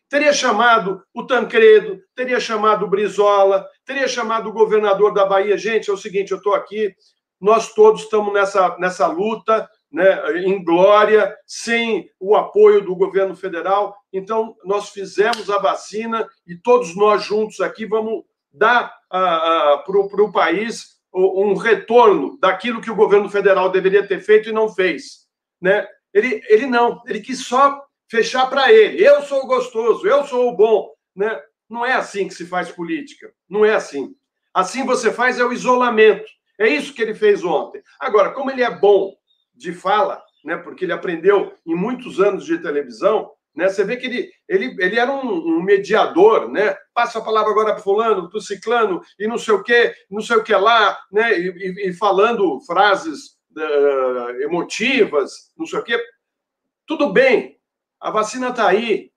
Teria 0.10 0.34
chamado 0.34 1.02
o 1.14 1.26
Tancredo, 1.26 2.00
teria 2.16 2.40
chamado 2.40 2.86
o 2.86 2.90
Brizola, 2.90 3.66
teria 3.86 4.08
chamado 4.08 4.50
o 4.50 4.54
governador 4.54 5.14
da 5.14 5.26
Bahia. 5.26 5.58
Gente, 5.58 5.90
é 5.90 5.94
o 5.94 5.98
seguinte, 5.98 6.32
eu 6.32 6.38
estou 6.38 6.54
aqui, 6.54 6.94
nós 7.40 7.74
todos 7.74 8.04
estamos 8.04 8.34
nessa, 8.34 8.78
nessa 8.78 9.08
luta, 9.08 9.68
né, 9.92 10.40
em 10.46 10.64
glória, 10.64 11.36
sem 11.48 12.10
o 12.20 12.36
apoio 12.36 12.82
do 12.82 12.96
governo 12.96 13.36
federal. 13.36 13.96
Então, 14.14 14.56
nós 14.64 14.90
fizemos 14.90 15.50
a 15.50 15.58
vacina 15.58 16.28
e 16.46 16.56
todos 16.56 16.96
nós 16.96 17.24
juntos 17.24 17.60
aqui 17.62 17.86
vamos 17.86 18.24
dar 18.54 18.94
para 19.10 20.24
o 20.24 20.32
país 20.32 21.00
um 21.13 21.56
retorno 21.56 22.38
daquilo 22.39 22.82
que 22.82 22.89
o 22.89 22.96
governo 22.96 23.30
federal 23.30 23.70
deveria 23.70 24.06
ter 24.08 24.22
feito 24.22 24.50
e 24.50 24.53
não 24.53 24.70
fez. 24.70 25.27
Né? 25.62 25.88
Ele, 26.13 26.41
ele 26.48 26.65
não, 26.65 27.01
ele 27.06 27.20
quis 27.20 27.46
só 27.46 27.84
fechar 28.10 28.48
para 28.50 28.72
ele. 28.72 29.06
Eu 29.06 29.22
sou 29.24 29.44
o 29.44 29.48
gostoso, 29.48 30.08
eu 30.08 30.25
sou 30.25 30.50
o 30.50 30.56
bom. 30.56 30.89
Né? 31.15 31.39
Não 31.70 31.86
é 31.86 31.94
assim 31.94 32.27
que 32.27 32.34
se 32.34 32.46
faz 32.46 32.72
política. 32.72 33.32
Não 33.50 33.65
é 33.65 33.74
assim. 33.74 34.15
Assim 34.53 34.86
você 34.86 35.12
faz 35.12 35.39
é 35.39 35.46
o 35.46 35.53
isolamento. 35.53 36.30
É 36.60 36.68
isso 36.68 36.94
que 36.94 37.01
ele 37.01 37.15
fez 37.15 37.44
ontem. 37.44 37.82
Agora, 38.00 38.32
como 38.32 38.51
ele 38.51 38.63
é 38.63 38.70
bom 38.70 39.15
de 39.53 39.74
fala, 39.74 40.22
né, 40.44 40.58
porque 40.58 40.86
ele 40.86 40.94
aprendeu 40.94 41.53
em 41.65 41.75
muitos 41.75 42.20
anos 42.20 42.46
de 42.46 42.58
televisão, 42.58 43.32
né, 43.53 43.67
você 43.67 43.84
vê 43.84 43.98
que 43.98 44.05
ele, 44.05 44.31
ele, 44.48 44.75
ele 44.79 44.98
era 44.98 45.12
um, 45.12 45.58
um 45.58 45.62
mediador, 45.62 46.50
né? 46.50 46.75
Passa 46.93 47.20
a 47.20 47.24
palavra 47.24 47.51
agora 47.51 47.74
para 47.74 47.84
fulano, 47.84 48.29
para 48.29 48.38
o 48.38 48.41
ciclano, 48.41 49.01
e 49.20 49.27
não 49.27 49.38
sei 49.38 49.53
o 49.53 49.63
que, 49.63 49.93
não 50.10 50.22
sei 50.22 50.38
o 50.38 50.43
que 50.43 50.55
lá, 50.55 50.98
né? 51.12 51.38
E, 51.38 51.50
e, 51.50 51.89
e 51.89 51.93
falando 51.93 52.62
frases 52.62 53.38
uh, 53.55 54.41
emotivas, 54.41 55.51
não 55.58 55.65
sei 55.65 55.79
o 55.79 55.84
que. 55.84 56.01
Tudo 56.88 57.12
bem, 57.12 57.60
a 58.00 58.10
vacina 58.10 58.50
está 58.50 58.67
aí. 58.67 59.12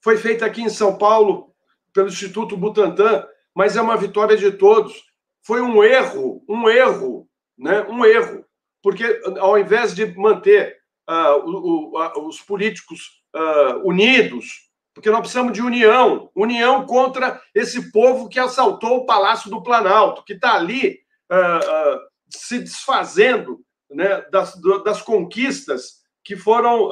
foi 0.00 0.16
feita 0.16 0.46
aqui 0.46 0.62
em 0.62 0.68
São 0.68 0.96
Paulo 0.96 1.52
pelo 1.92 2.08
Instituto 2.08 2.56
Butantan, 2.56 3.26
mas 3.54 3.76
é 3.76 3.80
uma 3.80 3.96
vitória 3.96 4.36
de 4.36 4.52
todos. 4.52 5.04
Foi 5.42 5.60
um 5.60 5.82
erro, 5.82 6.44
um 6.48 6.68
erro, 6.68 7.28
né? 7.58 7.82
um 7.88 8.04
erro, 8.04 8.44
porque 8.82 9.20
ao 9.38 9.58
invés 9.58 9.94
de 9.94 10.06
manter 10.16 10.76
uh, 11.08 11.38
o, 11.44 11.96
o, 11.96 12.28
os 12.28 12.40
políticos 12.40 13.23
uh, 13.34 13.88
unidos, 13.88 14.70
porque 14.94 15.10
nós 15.10 15.20
precisamos 15.20 15.52
de 15.52 15.60
união 15.60 16.30
união 16.34 16.86
contra 16.86 17.40
esse 17.54 17.90
povo 17.90 18.28
que 18.28 18.38
assaltou 18.38 18.98
o 18.98 19.06
Palácio 19.06 19.50
do 19.50 19.62
Planalto, 19.62 20.24
que 20.24 20.34
está 20.34 20.54
ali 20.54 21.00
uh, 21.30 22.00
se 22.28 22.58
desfazendo 22.60 23.60
né, 23.90 24.24
das, 24.30 24.58
das 24.84 25.02
conquistas 25.02 26.04
que 26.22 26.36
foram 26.36 26.88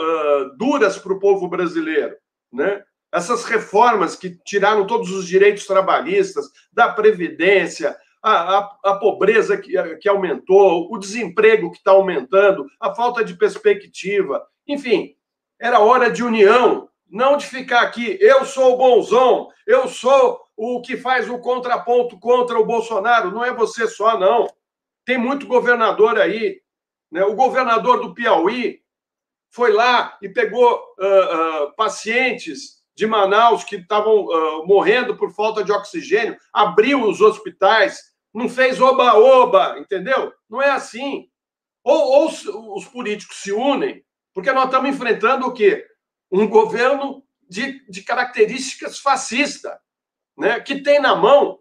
duras 0.58 0.98
para 0.98 1.14
o 1.14 1.18
povo 1.18 1.48
brasileiro. 1.48 2.14
Né? 2.52 2.84
essas 3.12 3.44
reformas 3.44 4.16
que 4.16 4.30
tiraram 4.42 4.86
todos 4.86 5.10
os 5.10 5.28
direitos 5.28 5.66
trabalhistas, 5.66 6.46
da 6.72 6.88
Previdência, 6.88 7.94
a, 8.22 8.58
a, 8.58 8.78
a 8.84 8.96
pobreza 8.96 9.58
que, 9.58 9.72
que 9.96 10.08
aumentou, 10.08 10.88
o 10.90 10.98
desemprego 10.98 11.70
que 11.70 11.76
está 11.76 11.90
aumentando, 11.90 12.66
a 12.80 12.94
falta 12.94 13.22
de 13.22 13.34
perspectiva. 13.34 14.42
Enfim, 14.66 15.14
era 15.62 15.78
hora 15.78 16.10
de 16.10 16.24
união, 16.24 16.88
não 17.08 17.36
de 17.36 17.46
ficar 17.46 17.82
aqui, 17.82 18.18
eu 18.20 18.44
sou 18.44 18.74
o 18.74 18.76
bonzão, 18.76 19.48
eu 19.64 19.86
sou 19.86 20.40
o 20.56 20.82
que 20.82 20.96
faz 20.96 21.30
o 21.30 21.38
contraponto 21.38 22.18
contra 22.18 22.58
o 22.58 22.66
Bolsonaro. 22.66 23.30
Não 23.30 23.44
é 23.44 23.54
você 23.54 23.86
só, 23.86 24.18
não. 24.18 24.48
Tem 25.04 25.16
muito 25.16 25.46
governador 25.46 26.18
aí. 26.18 26.60
Né? 27.12 27.24
O 27.24 27.36
governador 27.36 28.00
do 28.00 28.12
Piauí 28.12 28.80
foi 29.50 29.72
lá 29.72 30.18
e 30.20 30.28
pegou 30.28 30.74
uh, 30.98 31.66
uh, 31.66 31.76
pacientes 31.76 32.82
de 32.96 33.06
Manaus 33.06 33.62
que 33.62 33.76
estavam 33.76 34.24
uh, 34.24 34.66
morrendo 34.66 35.16
por 35.16 35.30
falta 35.30 35.62
de 35.62 35.70
oxigênio, 35.70 36.36
abriu 36.52 37.08
os 37.08 37.20
hospitais, 37.20 38.00
não 38.34 38.48
fez 38.48 38.80
oba-oba, 38.80 39.78
entendeu? 39.78 40.32
Não 40.50 40.60
é 40.60 40.70
assim. 40.70 41.28
Ou, 41.84 42.00
ou 42.22 42.76
os 42.76 42.84
políticos 42.86 43.36
se 43.36 43.52
unem, 43.52 44.02
porque 44.34 44.52
nós 44.52 44.66
estamos 44.66 44.90
enfrentando 44.90 45.46
o 45.46 45.52
quê? 45.52 45.86
Um 46.30 46.48
governo 46.48 47.24
de, 47.48 47.84
de 47.88 48.02
características 48.02 48.98
fascistas, 48.98 49.72
né? 50.36 50.60
que 50.60 50.80
tem 50.82 51.00
na 51.00 51.14
mão 51.14 51.60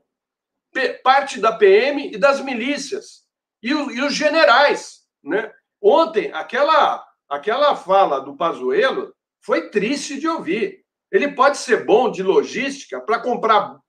parte 1.03 1.39
da 1.39 1.51
PM 1.51 2.13
e 2.13 2.17
das 2.17 2.39
milícias, 2.39 3.25
e, 3.61 3.73
o, 3.73 3.91
e 3.91 4.01
os 4.01 4.13
generais. 4.13 5.01
Né? 5.21 5.51
Ontem, 5.81 6.31
aquela, 6.33 7.05
aquela 7.29 7.75
fala 7.75 8.21
do 8.21 8.37
Pazuello 8.37 9.13
foi 9.41 9.69
triste 9.69 10.19
de 10.19 10.27
ouvir. 10.27 10.85
Ele 11.11 11.33
pode 11.33 11.57
ser 11.57 11.85
bom 11.85 12.09
de 12.09 12.23
logística 12.23 13.01
para 13.01 13.19
comprar 13.19 13.81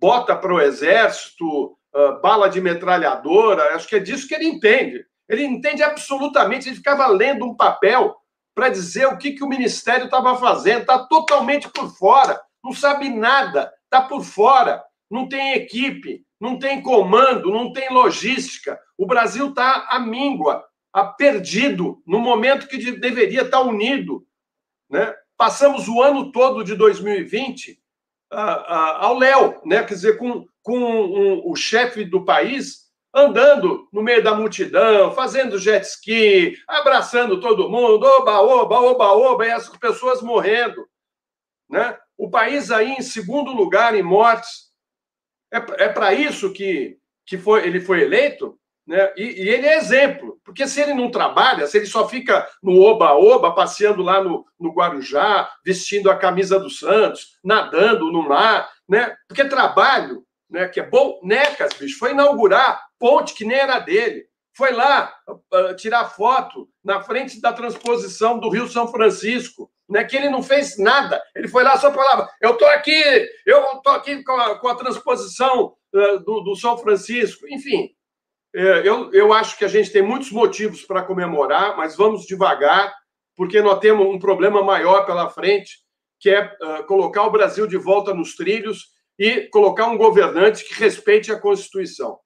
bota 0.00 0.36
para 0.36 0.52
o 0.52 0.60
exército, 0.60 1.78
bala 2.22 2.48
de 2.48 2.60
metralhadora, 2.60 3.74
acho 3.74 3.88
que 3.88 3.96
é 3.96 4.00
disso 4.00 4.26
que 4.28 4.34
ele 4.34 4.46
entende. 4.46 5.04
Ele 5.28 5.44
entende 5.44 5.82
absolutamente, 5.82 6.68
ele 6.68 6.76
ficava 6.76 7.06
lendo 7.06 7.44
um 7.44 7.54
papel 7.54 8.16
para 8.54 8.68
dizer 8.68 9.06
o 9.06 9.18
que, 9.18 9.32
que 9.32 9.44
o 9.44 9.48
ministério 9.48 10.06
estava 10.06 10.36
fazendo, 10.38 10.82
está 10.82 10.98
totalmente 11.06 11.68
por 11.68 11.94
fora, 11.96 12.40
não 12.64 12.72
sabe 12.72 13.08
nada, 13.08 13.72
está 13.84 14.00
por 14.00 14.24
fora, 14.24 14.82
não 15.10 15.28
tem 15.28 15.54
equipe, 15.54 16.24
não 16.40 16.58
tem 16.58 16.82
comando, 16.82 17.50
não 17.50 17.72
tem 17.72 17.92
logística. 17.92 18.78
O 18.96 19.06
Brasil 19.06 19.50
está 19.50 19.88
à 19.90 19.98
míngua, 19.98 20.64
a 20.92 21.04
perdido, 21.04 22.02
no 22.06 22.18
momento 22.18 22.66
que 22.66 22.92
deveria 22.92 23.42
estar 23.42 23.58
tá 23.58 23.64
unido. 23.64 24.26
Né? 24.88 25.14
passamos 25.36 25.86
o 25.88 26.02
ano 26.02 26.32
todo 26.32 26.64
de 26.64 26.74
2020 26.74 27.72
uh, 28.32 28.36
uh, 28.36 28.96
ao 28.98 29.18
léu, 29.18 29.60
né? 29.64 29.84
quer 29.84 29.94
dizer, 29.94 30.16
com, 30.16 30.46
com 30.62 30.78
um, 30.78 31.50
o 31.50 31.54
chefe 31.54 32.04
do 32.04 32.24
país 32.24 32.85
andando 33.16 33.88
no 33.90 34.02
meio 34.02 34.22
da 34.22 34.34
multidão, 34.34 35.10
fazendo 35.12 35.58
jet 35.58 35.86
ski, 35.86 36.54
abraçando 36.68 37.40
todo 37.40 37.70
mundo, 37.70 38.04
oba, 38.04 38.42
oba, 38.42 38.78
oba, 38.78 39.12
oba, 39.12 39.46
e 39.46 39.50
as 39.50 39.70
pessoas 39.70 40.20
morrendo. 40.20 40.86
Né? 41.68 41.96
O 42.18 42.28
país 42.28 42.70
aí 42.70 42.92
em 42.92 43.00
segundo 43.00 43.52
lugar 43.52 43.94
em 43.94 44.02
mortes. 44.02 44.66
É, 45.50 45.56
é 45.84 45.88
para 45.88 46.12
isso 46.12 46.52
que, 46.52 46.98
que 47.24 47.38
foi, 47.38 47.66
ele 47.66 47.80
foi 47.80 48.02
eleito? 48.02 48.58
Né? 48.86 49.10
E, 49.16 49.44
e, 49.44 49.48
ele 49.48 49.66
é 49.66 49.78
exemplo, 49.78 50.38
porque 50.44 50.68
se 50.68 50.80
ele 50.82 50.92
não 50.92 51.10
trabalha, 51.10 51.66
se 51.66 51.78
ele 51.78 51.86
só 51.86 52.06
fica 52.06 52.46
no 52.62 52.80
oba-oba, 52.82 53.54
passeando 53.54 54.02
lá 54.02 54.22
no, 54.22 54.44
no 54.60 54.72
Guarujá, 54.72 55.50
vestindo 55.64 56.10
a 56.10 56.18
camisa 56.18 56.60
do 56.60 56.68
Santos, 56.68 57.38
nadando 57.42 58.12
no 58.12 58.28
mar, 58.28 58.70
né? 58.86 59.16
porque 59.26 59.44
trabalho, 59.46 60.22
né, 60.48 60.68
que 60.68 60.78
é 60.78 60.86
bom, 60.86 61.18
Necas, 61.24 61.72
bicho, 61.72 61.98
foi 61.98 62.12
inaugurar 62.12 62.85
ponte 62.98 63.34
que 63.34 63.44
nem 63.44 63.58
era 63.58 63.78
dele, 63.78 64.26
foi 64.56 64.72
lá 64.72 65.12
uh, 65.28 65.76
tirar 65.76 66.06
foto 66.06 66.68
na 66.82 67.02
frente 67.02 67.40
da 67.40 67.52
transposição 67.52 68.38
do 68.38 68.48
Rio 68.48 68.68
São 68.68 68.88
Francisco, 68.88 69.70
né, 69.88 70.02
que 70.02 70.16
ele 70.16 70.30
não 70.30 70.42
fez 70.42 70.78
nada, 70.78 71.22
ele 71.34 71.46
foi 71.46 71.62
lá 71.62 71.76
só 71.76 71.92
falava, 71.92 72.28
eu 72.40 72.52
estou 72.52 72.66
aqui, 72.68 73.02
eu 73.44 73.62
estou 73.74 73.92
aqui 73.92 74.24
com 74.24 74.32
a, 74.32 74.58
com 74.58 74.68
a 74.68 74.74
transposição 74.74 75.74
uh, 75.94 76.18
do, 76.20 76.40
do 76.40 76.56
São 76.56 76.76
Francisco, 76.78 77.46
enfim, 77.48 77.94
é, 78.56 78.88
eu, 78.88 79.12
eu 79.12 79.34
acho 79.34 79.58
que 79.58 79.66
a 79.66 79.68
gente 79.68 79.90
tem 79.92 80.00
muitos 80.00 80.32
motivos 80.32 80.82
para 80.82 81.02
comemorar, 81.02 81.76
mas 81.76 81.94
vamos 81.94 82.24
devagar, 82.24 82.94
porque 83.36 83.60
nós 83.60 83.78
temos 83.80 84.06
um 84.06 84.18
problema 84.18 84.62
maior 84.62 85.04
pela 85.04 85.28
frente, 85.28 85.80
que 86.18 86.30
é 86.30 86.56
uh, 86.62 86.82
colocar 86.86 87.24
o 87.24 87.30
Brasil 87.30 87.66
de 87.66 87.76
volta 87.76 88.14
nos 88.14 88.34
trilhos 88.34 88.86
e 89.18 89.42
colocar 89.48 89.88
um 89.88 89.98
governante 89.98 90.64
que 90.64 90.72
respeite 90.72 91.30
a 91.30 91.38
Constituição. 91.38 92.18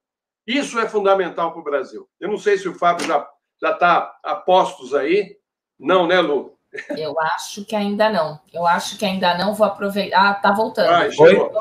Isso 0.57 0.79
é 0.79 0.87
fundamental 0.87 1.51
para 1.51 1.61
o 1.61 1.63
Brasil. 1.63 2.07
Eu 2.19 2.29
não 2.29 2.37
sei 2.37 2.57
se 2.57 2.67
o 2.67 2.75
Fábio 2.75 3.05
já 3.07 3.27
já 3.61 3.71
está 3.71 4.11
a 4.23 4.35
postos 4.35 4.95
aí. 4.95 5.37
Não, 5.79 6.07
né, 6.07 6.19
Lu? 6.19 6.57
Eu 6.97 7.19
acho 7.19 7.63
que 7.65 7.75
ainda 7.75 8.09
não. 8.09 8.39
Eu 8.51 8.65
acho 8.65 8.97
que 8.97 9.05
ainda 9.05 9.37
não. 9.37 9.53
Vou 9.53 9.67
aproveitar. 9.67 10.29
Ah, 10.29 10.33
tá 10.33 10.51
voltando. 10.51 10.89
Ah, 10.89 11.07
Oi? 11.19 11.51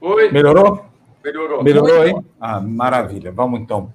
Oi? 0.00 0.32
Melhorou? 0.32 0.86
Melhorou. 1.22 1.62
Melhorou 1.62 2.02
aí? 2.02 2.14
Ah, 2.40 2.60
maravilha. 2.60 3.30
Vamos 3.30 3.60
então. 3.60 3.92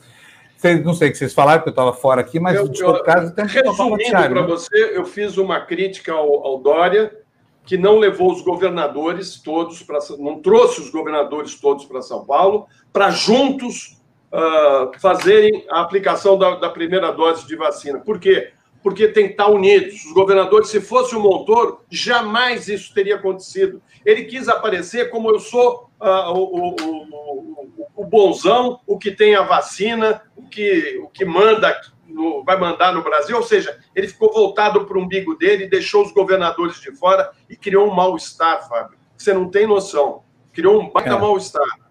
Vocês, 0.55 0.83
não 0.83 0.93
sei 0.93 1.09
o 1.09 1.11
que 1.11 1.17
vocês 1.17 1.33
falaram, 1.33 1.59
porque 1.59 1.69
eu 1.69 1.71
estava 1.71 1.93
fora 1.93 2.21
aqui, 2.21 2.39
mas 2.39 2.55
eu, 2.55 2.67
de 2.67 2.79
todo 2.79 3.01
caso, 3.03 3.33
tem 3.33 3.45
Resumindo 3.45 3.97
para 4.09 4.29
né? 4.29 4.41
você, 4.41 4.91
eu 4.93 5.05
fiz 5.05 5.37
uma 5.37 5.61
crítica 5.61 6.11
ao, 6.11 6.45
ao 6.45 6.59
Dória, 6.59 7.17
que 7.65 7.77
não 7.77 7.97
levou 7.97 8.31
os 8.31 8.41
governadores 8.41 9.39
todos 9.41 9.81
para 9.81 9.99
não 10.17 10.41
trouxe 10.41 10.81
os 10.81 10.89
governadores 10.89 11.55
todos 11.55 11.85
para 11.85 12.01
São 12.01 12.25
Paulo, 12.25 12.67
para 12.91 13.09
juntos 13.09 13.98
uh, 14.31 14.99
fazerem 14.99 15.65
a 15.69 15.81
aplicação 15.81 16.37
da, 16.37 16.55
da, 16.55 16.69
primeira 16.69 17.11
dose 17.11 17.45
de 17.47 17.55
vacina. 17.55 17.99
Por 17.99 18.19
quê? 18.19 18.51
Porque 18.81 19.07
tem 19.07 19.25
que 19.25 19.31
estar 19.31 19.47
unidos. 19.47 20.05
Os 20.05 20.13
governadores, 20.13 20.69
se 20.69 20.79
fosse 20.79 21.15
o 21.15 21.19
Montoro, 21.19 21.81
jamais 21.89 22.67
isso 22.67 22.93
teria 22.93 23.15
acontecido. 23.15 23.81
Ele 24.05 24.23
quis 24.25 24.47
aparecer 24.47 25.09
como 25.09 25.29
eu 25.29 25.39
sou 25.39 25.89
uh, 25.99 26.31
o, 26.31 26.69
o, 26.69 26.75
o, 26.81 27.87
o, 27.95 28.05
bonzão, 28.05 28.79
o 28.87 28.97
que 28.97 29.11
tem 29.11 29.35
a 29.35 29.43
vacina, 29.43 30.21
o 30.35 30.43
que, 30.43 30.99
o 31.03 31.09
que 31.09 31.25
manda 31.25 31.75
no, 32.07 32.43
vai 32.43 32.57
mandar 32.57 32.93
no 32.93 33.03
Brasil, 33.03 33.35
ou 33.35 33.43
seja, 33.43 33.77
ele 33.95 34.07
ficou 34.07 34.33
voltado 34.33 34.85
para 34.85 34.97
o 34.97 35.01
umbigo 35.01 35.35
dele, 35.35 35.67
deixou 35.67 36.03
os 36.03 36.11
governadores 36.11 36.79
de 36.79 36.91
fora 36.95 37.31
e 37.49 37.55
criou 37.55 37.87
um 37.87 37.93
mal-estar, 37.93 38.67
Fábio. 38.67 38.97
Você 39.17 39.33
não 39.33 39.49
tem 39.49 39.67
noção. 39.67 40.23
Criou 40.53 40.81
um 40.81 40.89
baita 40.89 41.17
mal-estar. 41.17 41.88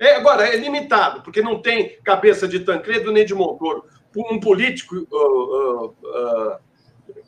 É, 0.00 0.16
agora, 0.16 0.48
é 0.48 0.56
limitado, 0.56 1.20
porque 1.20 1.42
não 1.42 1.60
tem 1.60 1.98
cabeça 2.02 2.48
de 2.48 2.60
Tancredo 2.60 3.12
nem 3.12 3.26
de 3.26 3.34
Montoro. 3.34 3.84
Um 4.16 4.40
político 4.40 4.96
uh, 4.96 5.14
uh, 5.14 5.86
uh, 5.86 6.56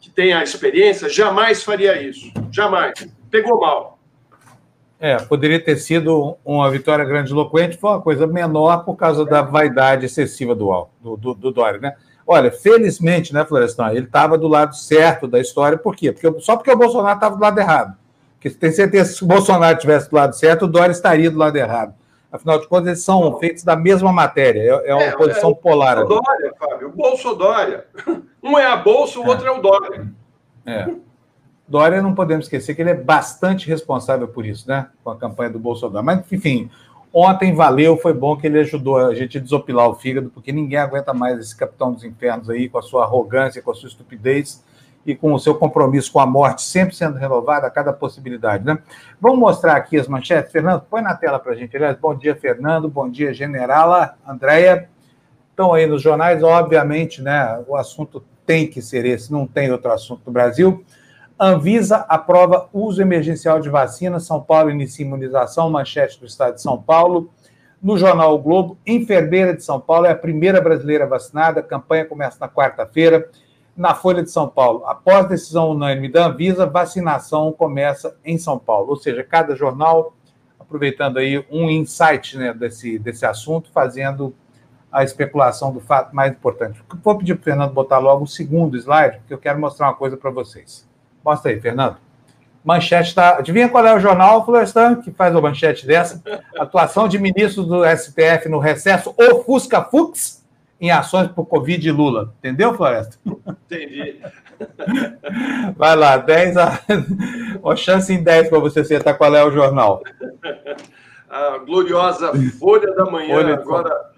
que 0.01 0.11
tem 0.11 0.33
a 0.33 0.43
experiência 0.43 1.07
jamais 1.11 1.63
faria 1.63 2.03
isso. 2.03 2.33
Jamais. 2.51 2.95
Pegou 3.31 3.61
mal. 3.61 3.99
É, 4.99 5.17
poderia 5.17 5.63
ter 5.63 5.77
sido 5.77 6.37
uma 6.45 6.71
vitória 6.71 7.05
grandiloquente, 7.05 7.77
foi 7.77 7.91
uma 7.91 8.01
coisa 8.01 8.27
menor 8.27 8.85
por 8.85 8.97
causa 8.97 9.25
da 9.25 9.43
vaidade 9.43 10.07
excessiva 10.07 10.55
do, 10.55 10.87
do, 11.01 11.17
do, 11.17 11.35
do 11.35 11.51
Dória, 11.51 11.79
né? 11.79 11.97
Olha, 12.27 12.51
felizmente, 12.53 13.35
né, 13.35 13.45
Florestan, 13.45 13.91
ele 13.91 14.07
estava 14.07 14.39
do 14.39 14.47
lado 14.47 14.77
certo 14.77 15.27
da 15.27 15.41
história, 15.41 15.77
por 15.77 15.95
quê? 15.95 16.13
Porque, 16.13 16.41
só 16.41 16.57
porque 16.57 16.71
o 16.71 16.77
Bolsonaro 16.77 17.17
estava 17.17 17.35
do 17.35 17.43
lado 17.43 17.59
errado. 17.59 17.97
Porque 18.35 18.49
tem 18.51 18.71
certeza 18.71 19.11
que 19.11 19.19
se 19.19 19.25
o 19.25 19.27
Bolsonaro 19.27 19.75
estivesse 19.75 20.09
do 20.09 20.15
lado 20.15 20.37
certo, 20.37 20.65
o 20.67 20.69
Dória 20.69 20.93
estaria 20.93 21.31
do 21.31 21.39
lado 21.39 21.57
errado. 21.57 21.95
Afinal 22.33 22.59
de 22.59 22.67
contas, 22.67 22.87
eles 22.87 23.03
são 23.05 23.39
feitos 23.39 23.63
da 23.63 23.77
mesma 23.77 24.11
matéria, 24.11 24.63
é, 24.63 24.91
é 24.91 24.95
uma 24.95 25.03
é, 25.03 25.13
posição 25.13 25.51
é, 25.51 25.55
polar. 25.55 25.99
O 25.99 26.09
Dória, 26.09 26.55
Fábio, 26.59 26.89
o 26.89 26.93
Bolso 26.93 27.35
Dória. 27.35 27.87
Um 28.45 28.59
é 28.59 28.67
a 28.67 28.77
Bolsa, 28.77 29.21
o 29.21 29.27
outro 29.29 29.47
é 29.47 29.51
o 29.53 29.63
Dória. 29.63 30.09
É. 30.67 30.89
Dória, 31.69 32.03
não 32.03 32.13
podemos 32.13 32.47
esquecer 32.47 32.75
que 32.75 32.83
ele 32.83 32.91
é 32.91 32.95
bastante 32.95 33.69
responsável 33.69 34.27
por 34.27 34.45
isso, 34.45 34.69
né? 34.69 34.89
Com 35.05 35.11
a 35.11 35.17
campanha 35.17 35.51
do 35.51 35.61
Bolsonaro. 35.61 36.05
Mas, 36.05 36.25
enfim, 36.33 36.69
ontem 37.13 37.55
valeu, 37.55 37.97
foi 37.97 38.13
bom 38.13 38.37
que 38.37 38.49
ele 38.49 38.59
ajudou 38.59 38.97
a 38.97 39.15
gente 39.15 39.39
a 39.39 39.41
desopilar 39.41 39.89
o 39.89 39.95
fígado, 39.95 40.29
porque 40.29 40.51
ninguém 40.51 40.81
aguenta 40.81 41.15
mais 41.15 41.39
esse 41.39 41.57
capitão 41.57 41.93
dos 41.93 42.03
infernos 42.03 42.51
aí, 42.51 42.69
com 42.69 42.79
a 42.79 42.83
sua 42.83 43.05
arrogância, 43.05 43.63
com 43.63 43.71
a 43.71 43.75
sua 43.75 43.89
estupidez. 43.89 44.65
E 45.05 45.15
com 45.15 45.33
o 45.33 45.39
seu 45.39 45.55
compromisso 45.55 46.13
com 46.13 46.21
a 46.21 46.27
morte 46.27 46.63
sempre 46.63 46.95
sendo 46.95 47.19
renovado 47.19 47.67
a 47.67 47.71
cada 47.71 47.93
possibilidade, 47.93 48.65
né? 48.65 48.79
Vamos 49.21 49.39
mostrar 49.39 49.77
aqui 49.77 49.99
as 49.99 50.07
manchetes. 50.07 50.53
Fernando, 50.53 50.83
põe 50.89 51.03
na 51.03 51.15
tela 51.15 51.39
para 51.39 51.53
a 51.53 51.57
gente. 51.57 51.77
Aliás, 51.77 51.97
bom 51.97 52.15
dia, 52.15 52.37
Fernando. 52.37 52.89
Bom 52.89 53.09
dia, 53.09 53.35
Generala. 53.35 54.17
Andréia. 54.27 54.89
Estão 55.51 55.75
aí 55.75 55.87
nos 55.87 56.01
jornais, 56.01 56.43
obviamente, 56.43 57.21
né? 57.21 57.63
O 57.67 57.77
assunto 57.77 58.25
tem 58.47 58.67
que 58.67 58.81
ser 58.81 59.05
esse, 59.05 59.31
não 59.31 59.47
tem 59.47 59.71
outro 59.71 59.93
assunto 59.93 60.23
no 60.27 60.33
Brasil. 60.33 60.85
Anvisa 61.39 62.07
aprova 62.09 62.69
uso 62.73 63.03
emergencial 63.03 63.61
de 63.61 63.69
vacina. 63.69 64.21
São 64.21 64.41
Paulo 64.41 64.71
inicia 64.71 65.05
imunização, 65.05 65.69
manchete 65.69 66.19
do 66.19 66.27
estado 66.27 66.55
de 66.55 66.63
São 66.63 66.81
Paulo. 66.81 67.31
No 67.83 67.99
jornal 67.99 68.35
o 68.35 68.39
Globo, 68.39 68.79
enfermeira 68.87 69.55
de 69.55 69.65
São 69.65 69.81
Paulo 69.81 70.07
é 70.07 70.13
a 70.13 70.17
primeira 70.17 70.61
brasileira 70.61 71.07
vacinada. 71.07 71.61
A 71.61 71.63
campanha 71.63 72.05
começa 72.05 72.39
na 72.41 72.49
quarta-feira 72.49 73.29
na 73.77 73.95
Folha 73.95 74.23
de 74.23 74.31
São 74.31 74.49
Paulo. 74.49 74.85
Após 74.87 75.29
decisão 75.29 75.71
unânime 75.71 76.09
da 76.09 76.27
Anvisa, 76.27 76.67
vacinação 76.67 77.53
começa 77.53 78.17
em 78.25 78.37
São 78.39 78.59
Paulo. 78.59 78.91
Ou 78.91 78.97
seja, 78.97 79.25
cada 79.25 79.57
jornal 79.57 80.15
aproveitando 80.73 81.19
aí 81.19 81.45
um 81.51 81.69
insight 81.69 82.39
né, 82.39 82.55
desse, 82.55 82.99
desse 82.99 83.27
assunto, 83.27 83.71
fazendo 83.73 84.35
a 84.91 85.05
especulação 85.05 85.73
do 85.73 85.81
fato 85.81 86.15
mais 86.15 86.33
importante. 86.33 86.83
Vou 87.03 87.17
pedir 87.17 87.35
para 87.35 87.41
o 87.41 87.45
Fernando 87.45 87.73
botar 87.73 87.99
logo 87.99 88.25
o 88.25 88.27
segundo 88.27 88.77
slide, 88.77 89.19
porque 89.19 89.35
eu 89.35 89.39
quero 89.39 89.59
mostrar 89.59 89.89
uma 89.89 89.95
coisa 89.95 90.17
para 90.17 90.31
vocês. 90.31 90.87
Mostra 91.25 91.51
aí, 91.51 91.61
Fernando. 91.61 91.97
Manchete 92.65 93.09
está. 93.09 93.39
Adivinha 93.39 93.69
qual 93.69 93.87
é 93.87 93.95
o 93.95 94.01
jornal, 94.01 94.45
Florestan, 94.45 94.97
que 94.97 95.11
faz 95.11 95.35
a 95.35 95.41
manchete 95.41 95.87
dessa? 95.87 96.23
Atuação 96.57 97.09
de 97.09 97.19
ministro 97.19 97.65
do 97.65 97.83
STF 97.85 98.49
no 98.49 98.59
recesso 98.59 99.15
ofusca 99.19 99.83
Fux 99.83 100.42
em 100.83 100.91
ações 100.91 101.29
por 101.29 101.47
Covid 101.47 101.89
e 101.89 101.93
Lula. 101.93 102.35
Entendeu, 102.39 102.75
Floresta? 102.75 103.17
Entendi. 103.47 104.21
Vai 105.79 105.95
lá, 105.95 106.17
10 106.17 106.57
a... 106.57 106.81
Uma 107.63 107.77
chance 107.77 108.13
em 108.13 108.21
10 108.21 108.49
para 108.49 108.59
você 108.59 108.81
acertar 108.81 109.17
qual 109.17 109.33
é 109.37 109.45
o 109.45 109.53
jornal. 109.53 110.03
A 111.31 111.59
gloriosa 111.59 112.33
Folha 112.59 112.93
da 112.97 113.05
Manhã, 113.05 113.33
Folha 113.33 113.55
agora. 113.55 114.13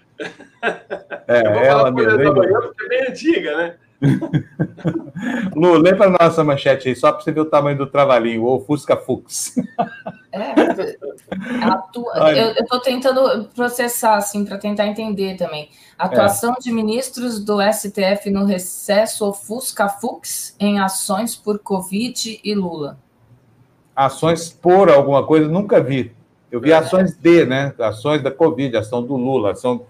É, 1.28 1.66
ela 1.66 1.90
mesmo. 1.90 2.11
Folha 2.11 2.25
da 2.25 2.33
Manhã 2.33 2.61
porque 2.62 2.85
é 2.85 2.88
bem 2.88 3.02
antiga, 3.11 3.56
né? 3.59 3.76
Lu, 5.55 5.79
lê 5.79 5.95
para 5.95 6.17
nossa 6.21 6.45
manchete 6.45 6.89
aí, 6.89 6.97
só 6.97 7.13
para 7.13 7.23
você 7.23 7.33
ver 7.33 7.41
o 7.41 7.45
tamanho 7.45 7.79
do 7.79 7.87
trabalhinho, 7.87 8.45
o 8.45 8.61
Fusca 8.61 8.97
Fux. 8.97 9.55
É, 10.33 10.53
atua... 11.63 12.33
eu 12.37 12.53
estou 12.53 12.81
tentando 12.81 13.49
processar, 13.55 14.17
assim, 14.17 14.45
para 14.45 14.59
tentar 14.59 14.87
entender 14.87 15.37
também. 15.37 15.71
Atuação 15.99 16.55
é. 16.55 16.61
de 16.61 16.73
ministros 16.73 17.43
do 17.43 17.59
STF 17.61 18.31
no 18.31 18.45
recesso 18.45 19.33
Fusca 19.33 19.89
Fux 19.89 20.55
em 20.59 20.81
ações 20.81 21.37
por 21.37 21.59
Covid 21.59 22.41
e 22.43 22.55
Lula. 22.55 22.99
Ações 23.95 24.51
por 24.51 24.91
alguma 24.91 25.25
coisa, 25.25 25.49
nunca 25.49 25.81
vi. 25.81 26.13
Eu 26.51 26.61
vi 26.61 26.73
é. 26.73 26.75
ações 26.77 27.17
de, 27.17 27.45
né? 27.47 27.73
Ações 27.79 28.23
da 28.23 28.31
Covid, 28.31 28.77
ação 28.77 29.03
do 29.03 29.17
Lula, 29.17 29.53
ação 29.53 29.87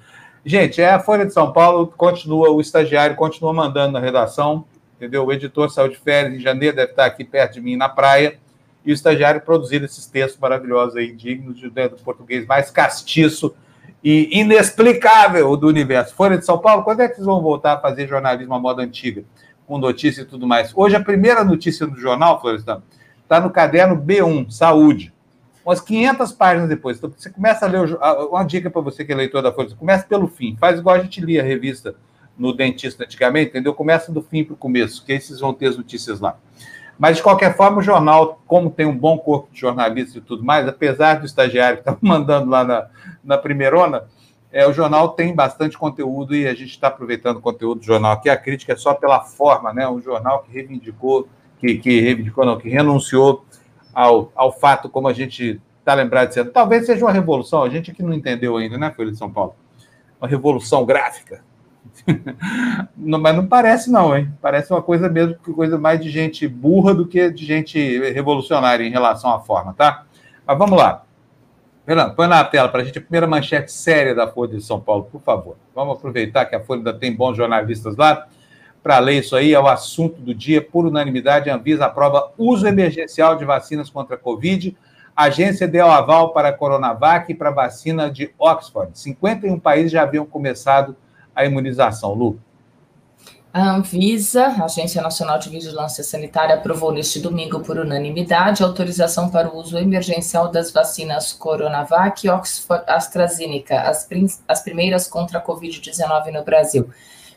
Gente, 0.46 0.78
é 0.82 0.90
a 0.90 1.00
Folha 1.00 1.24
de 1.24 1.32
São 1.32 1.52
Paulo, 1.52 1.86
continua, 1.86 2.50
o 2.50 2.60
estagiário 2.60 3.16
continua 3.16 3.50
mandando 3.54 3.94
na 3.94 3.98
redação, 3.98 4.66
entendeu? 4.94 5.24
O 5.24 5.32
editor 5.32 5.70
saiu 5.70 5.88
de 5.88 5.96
férias 5.96 6.34
em 6.34 6.38
janeiro, 6.38 6.76
deve 6.76 6.90
estar 6.90 7.06
aqui 7.06 7.24
perto 7.24 7.54
de 7.54 7.62
mim 7.62 7.76
na 7.76 7.88
praia, 7.88 8.38
e 8.84 8.92
o 8.92 8.94
estagiário 8.94 9.40
produzindo 9.40 9.86
esses 9.86 10.04
textos 10.04 10.38
maravilhosos 10.38 10.96
aí, 10.96 11.12
dignos 11.12 11.58
de, 11.58 11.72
né, 11.74 11.88
do 11.88 11.96
português 11.96 12.46
mais 12.46 12.70
castiço 12.70 13.54
e 14.02 14.38
inexplicável 14.38 15.56
do 15.56 15.66
universo. 15.66 16.14
Folha 16.14 16.36
de 16.36 16.44
São 16.44 16.58
Paulo, 16.58 16.84
quando 16.84 17.00
é 17.00 17.08
que 17.08 17.14
vocês 17.14 17.26
vão 17.26 17.40
voltar 17.40 17.72
a 17.72 17.80
fazer 17.80 18.06
jornalismo 18.06 18.52
à 18.52 18.58
moda 18.58 18.82
antiga? 18.82 19.24
Com 19.66 19.78
notícia 19.78 20.20
e 20.20 20.26
tudo 20.26 20.46
mais. 20.46 20.72
Hoje, 20.74 20.94
a 20.94 21.00
primeira 21.00 21.42
notícia 21.42 21.86
do 21.86 21.96
jornal, 21.96 22.38
Florestan, 22.38 22.82
está 23.22 23.40
no 23.40 23.48
caderno 23.48 23.96
B1, 23.96 24.50
Saúde 24.50 25.13
umas 25.64 25.80
500 25.80 26.32
páginas 26.32 26.68
depois. 26.68 26.98
Então, 26.98 27.10
você 27.16 27.30
começa 27.30 27.64
a 27.64 27.68
ler, 27.68 27.96
uma 28.28 28.44
dica 28.44 28.70
para 28.70 28.80
você 28.80 29.04
que 29.04 29.12
é 29.12 29.14
leitor 29.14 29.42
da 29.42 29.52
Folha, 29.52 29.74
começa 29.74 30.06
pelo 30.06 30.28
fim, 30.28 30.56
faz 30.60 30.78
igual 30.78 30.96
a 30.96 31.00
gente 31.00 31.20
lia 31.20 31.40
a 31.40 31.44
revista 31.44 31.94
no 32.36 32.52
dentista 32.52 33.04
antigamente, 33.04 33.50
entendeu? 33.50 33.72
Começa 33.72 34.12
do 34.12 34.22
fim 34.22 34.44
para 34.44 34.54
o 34.54 34.56
começo, 34.56 35.04
que 35.04 35.12
aí 35.12 35.20
vocês 35.20 35.40
vão 35.40 35.54
ter 35.54 35.68
as 35.68 35.76
notícias 35.76 36.20
lá. 36.20 36.36
Mas, 36.98 37.16
de 37.16 37.22
qualquer 37.22 37.56
forma, 37.56 37.78
o 37.78 37.82
jornal, 37.82 38.40
como 38.46 38.70
tem 38.70 38.86
um 38.86 38.96
bom 38.96 39.18
corpo 39.18 39.48
de 39.52 39.60
jornalistas 39.60 40.16
e 40.16 40.20
tudo 40.20 40.44
mais, 40.44 40.66
apesar 40.68 41.20
do 41.20 41.26
estagiário 41.26 41.78
que 41.78 41.82
estava 41.82 41.98
mandando 42.00 42.50
lá 42.50 42.64
na, 42.64 42.86
na 43.22 43.38
primeirona, 43.38 44.04
é, 44.52 44.66
o 44.68 44.72
jornal 44.72 45.08
tem 45.10 45.34
bastante 45.34 45.76
conteúdo 45.76 46.34
e 46.34 46.46
a 46.46 46.54
gente 46.54 46.70
está 46.70 46.86
aproveitando 46.86 47.38
o 47.38 47.40
conteúdo 47.40 47.80
do 47.80 47.84
jornal 47.84 48.12
aqui. 48.12 48.28
A 48.28 48.36
crítica 48.36 48.72
é 48.72 48.76
só 48.76 48.94
pela 48.94 49.20
forma, 49.20 49.72
né? 49.72 49.88
Um 49.88 50.00
jornal 50.00 50.44
que 50.44 50.52
reivindicou, 50.52 51.28
que, 51.58 51.76
que 51.78 52.00
reivindicou, 52.00 52.46
não, 52.46 52.56
que 52.56 52.68
renunciou 52.68 53.44
ao, 53.94 54.32
ao 54.34 54.52
fato, 54.52 54.88
como 54.88 55.08
a 55.08 55.12
gente 55.12 55.60
está 55.78 55.94
lembrado 55.94 56.28
dizendo, 56.28 56.50
talvez 56.50 56.86
seja 56.86 57.04
uma 57.04 57.12
revolução, 57.12 57.62
a 57.62 57.68
gente 57.68 57.90
aqui 57.90 58.02
não 58.02 58.14
entendeu 58.14 58.56
ainda, 58.56 58.78
né, 58.78 58.90
Folha 58.90 59.12
de 59.12 59.18
São 59.18 59.30
Paulo? 59.30 59.54
Uma 60.20 60.28
revolução 60.28 60.84
gráfica. 60.84 61.42
não, 62.96 63.20
mas 63.20 63.36
não 63.36 63.46
parece, 63.46 63.90
não, 63.90 64.16
hein? 64.16 64.32
Parece 64.40 64.72
uma 64.72 64.82
coisa 64.82 65.08
mesmo, 65.08 65.36
coisa 65.54 65.78
mais 65.78 66.00
de 66.00 66.10
gente 66.10 66.48
burra 66.48 66.94
do 66.94 67.06
que 67.06 67.30
de 67.30 67.44
gente 67.44 67.78
revolucionária 68.12 68.84
em 68.84 68.90
relação 68.90 69.32
à 69.32 69.40
forma, 69.40 69.74
tá? 69.74 70.04
Mas 70.46 70.58
vamos 70.58 70.78
lá. 70.78 71.04
Fernando, 71.84 72.14
põe 72.14 72.26
na 72.26 72.42
tela 72.42 72.70
para 72.70 72.80
a 72.80 72.84
gente 72.84 72.98
a 72.98 73.02
primeira 73.02 73.26
manchete 73.26 73.70
séria 73.70 74.14
da 74.14 74.26
Folha 74.26 74.56
de 74.56 74.62
São 74.62 74.80
Paulo, 74.80 75.04
por 75.04 75.20
favor. 75.20 75.56
Vamos 75.74 75.98
aproveitar 75.98 76.46
que 76.46 76.56
a 76.56 76.60
Folha 76.60 76.78
ainda 76.78 76.94
tem 76.94 77.14
bons 77.14 77.36
jornalistas 77.36 77.94
lá 77.96 78.26
para 78.84 78.98
ler 78.98 79.20
isso 79.20 79.34
aí, 79.34 79.54
é 79.54 79.58
o 79.58 79.66
assunto 79.66 80.20
do 80.20 80.34
dia, 80.34 80.60
por 80.60 80.84
unanimidade, 80.84 81.48
a 81.48 81.54
Anvisa 81.54 81.86
aprova 81.86 82.30
uso 82.36 82.66
emergencial 82.66 83.34
de 83.34 83.42
vacinas 83.42 83.88
contra 83.88 84.14
a 84.14 84.18
Covid. 84.18 84.76
A 85.16 85.24
agência 85.24 85.66
deu 85.66 85.90
aval 85.90 86.34
para 86.34 86.50
a 86.50 86.52
Coronavac 86.52 87.32
e 87.32 87.34
para 87.34 87.48
a 87.48 87.54
vacina 87.54 88.10
de 88.10 88.30
Oxford. 88.38 88.90
51 88.92 89.58
países 89.58 89.90
já 89.90 90.02
haviam 90.02 90.26
começado 90.26 90.94
a 91.34 91.46
imunização. 91.46 92.12
Lu. 92.12 92.38
A 93.54 93.70
Anvisa, 93.70 94.48
Agência 94.62 95.00
Nacional 95.00 95.38
de 95.38 95.48
Vigilância 95.48 96.04
Sanitária, 96.04 96.56
aprovou 96.56 96.92
neste 96.92 97.20
domingo, 97.20 97.60
por 97.60 97.78
unanimidade, 97.78 98.62
autorização 98.62 99.30
para 99.30 99.48
o 99.48 99.56
uso 99.56 99.78
emergencial 99.78 100.50
das 100.50 100.70
vacinas 100.70 101.32
Coronavac 101.32 102.26
e 102.26 102.28
Oxford 102.28 102.84
AstraZeneca, 102.86 103.80
as, 103.80 104.06
as 104.46 104.60
primeiras 104.60 105.08
contra 105.08 105.38
a 105.38 105.42
Covid-19 105.42 106.32
no 106.32 106.44
Brasil. 106.44 106.90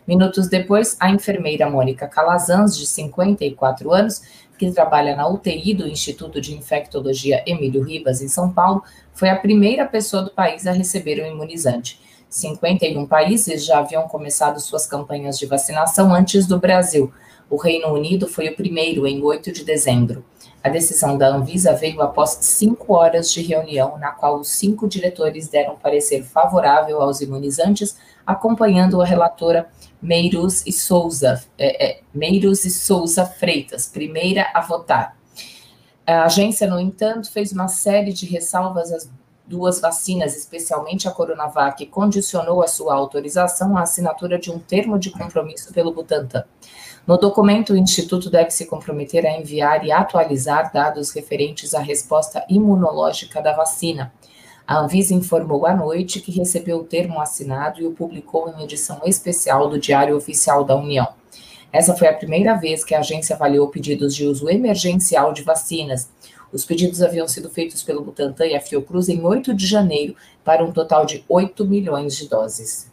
Minutos 0.08 0.48
depois, 0.48 0.96
a 1.02 1.10
enfermeira 1.10 1.70
Mônica 1.70 2.08
Calazans, 2.08 2.78
de 2.78 2.88
54 2.88 3.92
anos, 3.92 4.22
que 4.58 4.72
trabalha 4.72 5.16
na 5.18 5.28
UTI 5.28 5.74
do 5.74 5.86
Instituto 5.86 6.40
de 6.40 6.56
Infectologia 6.56 7.44
Emílio 7.46 7.84
Ribas, 7.84 8.22
em 8.22 8.30
São 8.30 8.50
Paulo, 8.54 8.82
foi 9.14 9.30
a 9.30 9.36
primeira 9.36 9.86
pessoa 9.86 10.24
do 10.24 10.32
país 10.32 10.66
a 10.66 10.72
receber 10.72 11.22
o 11.22 11.28
imunizante. 11.28 12.00
51 12.30 13.06
países 13.06 13.66
já 13.66 13.80
haviam 13.80 14.08
começado 14.08 14.62
suas 14.62 14.88
campanhas 14.88 15.38
de 15.38 15.46
vacinação 15.46 16.14
antes 16.14 16.48
do 16.48 16.58
Brasil. 16.58 17.12
O 17.50 17.58
Reino 17.58 17.94
Unido 17.94 18.28
foi 18.28 18.48
o 18.48 18.56
primeiro, 18.56 19.06
em 19.06 19.22
8 19.22 19.52
de 19.52 19.66
dezembro. 19.66 20.24
A 20.64 20.70
decisão 20.70 21.18
da 21.18 21.30
Anvisa 21.30 21.74
veio 21.74 22.02
após 22.02 22.38
cinco 22.42 22.94
horas 22.94 23.32
de 23.32 23.42
reunião, 23.42 23.98
na 23.98 24.12
qual 24.12 24.40
os 24.40 24.50
cinco 24.50 24.88
diretores 24.88 25.48
deram 25.48 25.76
parecer 25.76 26.24
favorável 26.24 27.02
aos 27.02 27.22
imunizantes, 27.22 27.98
acompanhando 28.26 29.02
a 29.02 29.06
relatora 29.06 29.70
Meiros 30.02 30.66
e 30.66 30.72
Souza, 30.72 31.44
é, 31.58 31.86
é, 31.86 32.00
Meiros 32.14 32.66
e 32.66 32.70
Souza 32.70 33.26
Freitas, 33.26 33.88
primeira 33.88 34.50
a 34.54 34.62
votar. 34.62 35.18
A 36.06 36.24
agência, 36.24 36.68
no 36.68 36.80
entanto, 36.80 37.32
fez 37.32 37.52
uma 37.52 37.68
série 37.68 38.14
de 38.14 38.26
ressalvas 38.26 38.92
às 38.92 39.10
duas 39.46 39.80
vacinas, 39.80 40.36
especialmente 40.36 41.08
a 41.08 41.12
Coronavac, 41.12 41.82
e 41.82 41.88
condicionou 41.88 42.62
a 42.62 42.68
sua 42.68 42.94
autorização 42.94 43.78
à 43.78 43.82
assinatura 43.82 44.38
de 44.38 44.52
um 44.52 44.60
termo 44.60 45.00
de 45.00 45.10
compromisso 45.10 45.74
pelo 45.74 45.94
Butantan. 45.94 46.44
No 47.08 47.18
documento, 47.18 47.72
o 47.72 47.78
Instituto 47.78 48.30
deve 48.30 48.52
se 48.52 48.66
comprometer 48.66 49.26
a 49.26 49.38
enviar 49.38 49.86
e 49.86 49.92
atualizar 49.92 50.74
dados 50.74 51.12
referentes 51.12 51.74
à 51.74 51.80
resposta 51.80 52.46
imunológica 52.50 53.42
da 53.42 53.54
vacina, 53.54 54.14
a 54.68 54.80
Anvisa 54.80 55.14
informou 55.14 55.66
à 55.66 55.74
noite 55.74 56.20
que 56.20 56.30
recebeu 56.30 56.80
o 56.80 56.84
termo 56.84 57.22
assinado 57.22 57.82
e 57.82 57.88
o 57.88 57.94
publicou 57.94 58.50
em 58.50 58.66
edição 58.66 59.00
especial 59.06 59.70
do 59.70 59.80
Diário 59.80 60.18
Oficial 60.18 60.66
da 60.66 60.76
União. 60.76 61.08
Essa 61.72 61.96
foi 61.96 62.10
a 62.10 62.14
primeira 62.14 62.54
vez 62.56 62.84
que 62.84 62.94
a 62.94 63.00
agência 63.00 63.34
avaliou 63.34 63.70
pedidos 63.70 64.14
de 64.14 64.26
uso 64.26 64.50
emergencial 64.50 65.32
de 65.32 65.42
vacinas. 65.42 66.10
Os 66.52 66.66
pedidos 66.66 67.02
haviam 67.02 67.30
sido 67.30 67.50
feitos 67.50 67.82
pelo 67.82 68.02
Butantan 68.02 68.46
e 68.46 68.56
a 68.56 68.62
Fiocruz 68.62 69.08
em 69.08 69.24
8 69.24 69.54
de 69.54 69.66
janeiro, 69.66 70.16
para 70.44 70.66
um 70.66 70.72
total 70.72 71.06
de 71.06 71.24
8 71.30 71.66
milhões 71.66 72.18
de 72.18 72.28
doses. 72.28 72.92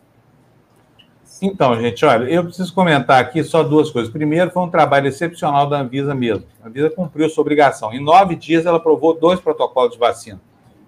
Então, 1.43 1.81
gente, 1.81 2.05
olha, 2.05 2.25
eu 2.25 2.45
preciso 2.45 2.73
comentar 2.73 3.21
aqui 3.21 3.43
só 3.43 3.65
duas 3.65 3.91
coisas. 3.91 4.13
Primeiro, 4.13 4.51
foi 4.53 4.63
um 4.63 4.71
trabalho 4.71 5.09
excepcional 5.09 5.69
da 5.69 5.81
Anvisa 5.81 6.15
mesmo. 6.15 6.45
A 6.63 6.69
Anvisa 6.69 6.89
cumpriu 6.91 7.29
sua 7.29 7.43
obrigação. 7.43 7.93
Em 7.93 8.03
nove 8.03 8.37
dias, 8.37 8.65
ela 8.65 8.77
aprovou 8.77 9.19
dois 9.19 9.41
protocolos 9.41 9.93
de 9.93 9.99
vacina. 9.99 10.41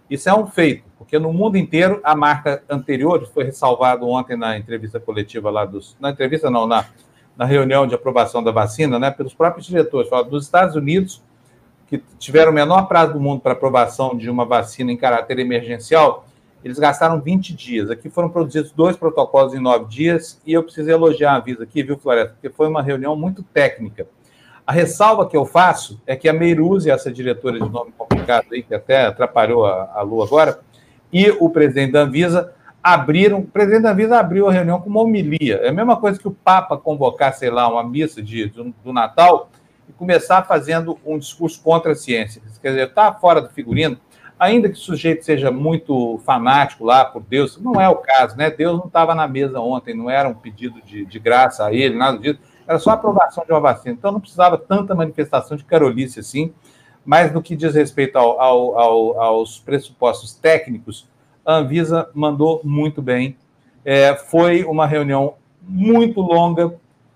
Isso 0.09 0.29
é 0.29 0.35
um 0.35 0.47
feito, 0.47 0.85
porque 0.99 1.19
no 1.19 1.33
mundo 1.33 1.57
inteiro 1.57 2.01
a 2.05 2.15
marca 2.15 2.63
anterior 2.69 3.27
foi 3.33 3.45
ressalvado 3.45 4.09
ontem 4.09 4.37
na 4.37 4.57
entrevista 4.57 5.01
coletiva 5.01 5.51
lá 5.51 5.65
dos. 5.65 5.97
Na 6.01 6.11
entrevista, 6.11 6.51
não, 6.51 6.67
na 6.67 6.87
na 7.37 7.45
reunião 7.45 7.87
de 7.87 7.95
aprovação 7.95 8.43
da 8.43 8.51
vacina, 8.51 8.99
né, 8.99 9.11
pelos 9.11 9.35
próprios 9.35 9.67
diretores, 9.67 10.09
fala 10.09 10.25
dos 10.25 10.45
Estados 10.45 10.75
Unidos, 10.75 11.23
que 11.87 12.03
tiveram 12.19 12.51
o 12.51 12.55
menor 12.55 12.89
prazo 12.89 13.13
do 13.13 13.21
mundo 13.21 13.41
para 13.41 13.53
aprovação 13.53 14.17
de 14.17 14.31
uma 14.31 14.45
vacina 14.45 14.91
em 14.91 14.97
caráter 14.97 15.39
emergencial, 15.39 16.27
eles 16.65 16.79
gastaram 16.79 17.21
20 17.21 17.55
dias. 17.55 17.91
Aqui 17.91 18.11
foram 18.11 18.29
produzidos 18.29 18.73
dois 18.73 18.97
protocolos 18.97 19.55
em 19.55 19.61
nove 19.61 19.85
dias, 19.85 20.41
e 20.45 20.53
eu 20.53 20.65
preciso 20.65 20.91
elogiar 20.91 21.35
a 21.35 21.41
Visa 21.41 21.63
aqui, 21.63 21.83
viu, 21.83 21.97
Floresta? 21.97 22.33
Porque 22.33 22.49
foi 22.49 22.67
uma 22.69 22.83
reunião 22.83 23.15
muito 23.15 23.43
técnica. 23.43 24.09
A 24.67 24.73
ressalva 24.73 25.29
que 25.29 25.37
eu 25.37 25.47
faço 25.47 26.03
é 26.07 26.17
que 26.17 26.29
a 26.29 26.33
Meiruzzi, 26.33 26.91
essa 26.91 27.13
diretora 27.13 27.61
de 27.61 27.69
nome 27.71 27.93
complicado 27.97 28.47
aí, 28.53 28.65
que 28.65 28.75
até 28.75 29.07
atrapalhou 29.07 29.65
a, 29.65 29.93
a 29.95 30.03
Lu 30.03 30.21
agora, 30.23 30.59
e 31.13 31.31
o 31.31 31.49
presidente 31.49 31.93
da 31.93 32.01
Anvisa 32.01 32.53
abriram, 32.83 33.39
o 33.39 33.47
presidente 33.47 33.83
da 33.83 33.93
Anvisa 33.93 34.19
abriu 34.19 34.49
a 34.49 34.53
reunião 34.53 34.81
com 34.81 34.91
uma 34.91 35.03
homilia. 35.03 35.61
É 35.63 35.69
a 35.69 35.73
mesma 35.73 35.97
coisa 35.97 36.19
que 36.19 36.27
o 36.27 36.33
Papa 36.33 36.77
convocar, 36.77 37.33
sei 37.35 37.49
lá, 37.49 37.69
uma 37.69 37.89
missa 37.89 38.21
de, 38.21 38.47
do, 38.47 38.75
do 38.83 38.93
Natal 38.93 39.51
e 39.89 39.93
começar 39.93 40.43
fazendo 40.43 40.99
um 41.07 41.17
discurso 41.17 41.63
contra 41.63 41.93
a 41.93 41.95
ciência. 41.95 42.43
Quer 42.61 42.71
dizer, 42.71 42.89
está 42.89 43.13
fora 43.13 43.41
do 43.41 43.49
figurino, 43.51 43.97
ainda 44.37 44.69
que 44.69 44.75
o 44.75 44.81
sujeito 44.81 45.25
seja 45.25 45.51
muito 45.51 46.21
fanático 46.25 46.85
lá 46.85 47.05
por 47.05 47.23
Deus, 47.23 47.57
não 47.61 47.81
é 47.81 47.89
o 47.89 47.97
caso, 47.97 48.37
né? 48.37 48.51
Deus 48.51 48.77
não 48.77 48.87
estava 48.87 49.15
na 49.15 49.29
mesa 49.29 49.61
ontem, 49.61 49.95
não 49.95 50.11
era 50.11 50.29
um 50.29 50.35
pedido 50.35 50.83
de, 50.83 51.07
de 51.07 51.19
graça 51.21 51.67
a 51.67 51.73
ele, 51.73 51.97
nada 51.97 52.19
disso, 52.19 52.41
era 52.67 52.79
só 52.79 52.91
a 52.91 52.95
aprovação 52.95 53.45
de 53.45 53.53
uma 53.53 53.61
vacina. 53.61 53.95
Então 53.95 54.13
não 54.13 54.21
precisava 54.21 54.59
tanta 54.59 54.95
manifestação 54.95 55.57
de 55.57 55.65
carolice 55.65 56.21
assim, 56.21 56.53
mas 57.05 57.33
no 57.33 57.43
que 57.43 57.55
diz 57.55 57.75
respeito 57.75 58.17
ao, 58.17 58.41
ao, 58.41 58.79
ao, 58.79 59.21
aos 59.21 59.59
pressupostos 59.59 60.35
técnicos, 60.35 61.09
a 61.45 61.55
Anvisa 61.55 62.11
mandou 62.15 62.61
muito 62.65 63.01
bem. 63.01 63.37
É, 63.85 64.17
foi 64.17 64.65
uma 64.65 64.87
reunião 64.87 65.35
muito 65.63 66.21
longa, 66.21 66.75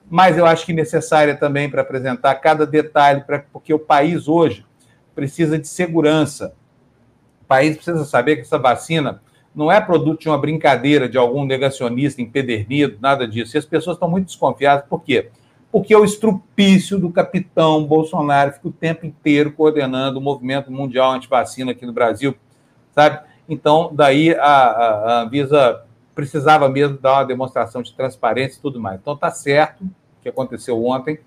mas 0.09 0.39
eu 0.39 0.47
acho 0.47 0.65
que 0.65 0.73
necessária 0.73 1.37
também 1.37 1.69
para 1.69 1.83
apresentar 1.83 2.35
cada 2.37 2.67
detalhe, 2.67 3.23
pra, 3.23 3.45
porque 3.53 3.75
o 3.75 3.79
país 3.79 4.29
hoje 4.29 4.65
precisa 5.15 5.59
de 5.59 5.67
segurança 5.67 6.55
país 7.51 7.75
precisa 7.75 8.05
saber 8.05 8.37
que 8.37 8.43
essa 8.43 8.57
vacina 8.57 9.21
não 9.53 9.73
é 9.73 9.81
produto 9.81 10.21
de 10.21 10.29
uma 10.29 10.39
brincadeira 10.39 11.09
de 11.09 11.19
algum 11.19 11.45
negacionista 11.45 12.23
empedernido, 12.23 12.97
nada 13.01 13.27
disso. 13.27 13.57
E 13.57 13.59
as 13.59 13.67
pessoas 13.67 13.97
estão 13.97 14.09
muito 14.09 14.27
desconfiadas. 14.27 14.85
Por 14.89 15.03
quê? 15.03 15.31
Porque 15.71 15.95
o 15.95 16.05
estrupício 16.05 16.99
do 16.99 17.11
capitão 17.11 17.85
Bolsonaro 17.85 18.53
fica 18.53 18.69
o 18.69 18.73
tempo 18.73 19.07
inteiro 19.07 19.53
coordenando 19.53 20.19
o 20.19 20.23
movimento 20.23 20.71
mundial 20.71 21.13
anti-vacina 21.13 21.73
aqui 21.73 21.87
no 21.87 21.93
Brasil, 21.93 22.35
sabe? 22.93 23.21
Então, 23.49 23.91
daí 23.93 24.35
a, 24.35 24.45
a, 24.45 24.89
a 24.89 25.23
Anvisa 25.23 25.83
precisava 26.15 26.69
mesmo 26.69 26.99
dar 26.99 27.15
uma 27.15 27.25
demonstração 27.25 27.83
de 27.83 27.93
transparência 27.95 28.59
e 28.59 28.61
tudo 28.61 28.81
mais. 28.81 29.01
Então, 29.01 29.15
está 29.15 29.31
certo 29.31 29.85
o 29.85 30.23
que 30.23 30.29
aconteceu 30.29 30.85
ontem. 30.85 31.19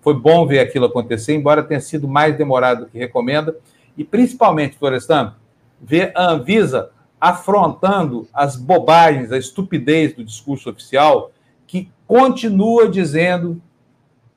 Foi 0.00 0.14
bom 0.14 0.46
ver 0.46 0.60
aquilo 0.60 0.86
acontecer, 0.86 1.34
embora 1.34 1.62
tenha 1.62 1.80
sido 1.80 2.08
mais 2.08 2.36
demorado 2.36 2.84
do 2.84 2.90
que 2.90 2.98
recomenda. 2.98 3.56
E, 3.96 4.04
principalmente, 4.04 4.78
Florestan, 4.78 5.34
ver 5.80 6.12
a 6.14 6.30
Anvisa 6.30 6.90
afrontando 7.20 8.28
as 8.32 8.56
bobagens, 8.56 9.32
a 9.32 9.38
estupidez 9.38 10.14
do 10.14 10.24
discurso 10.24 10.70
oficial, 10.70 11.32
que 11.66 11.90
continua 12.06 12.88
dizendo 12.88 13.60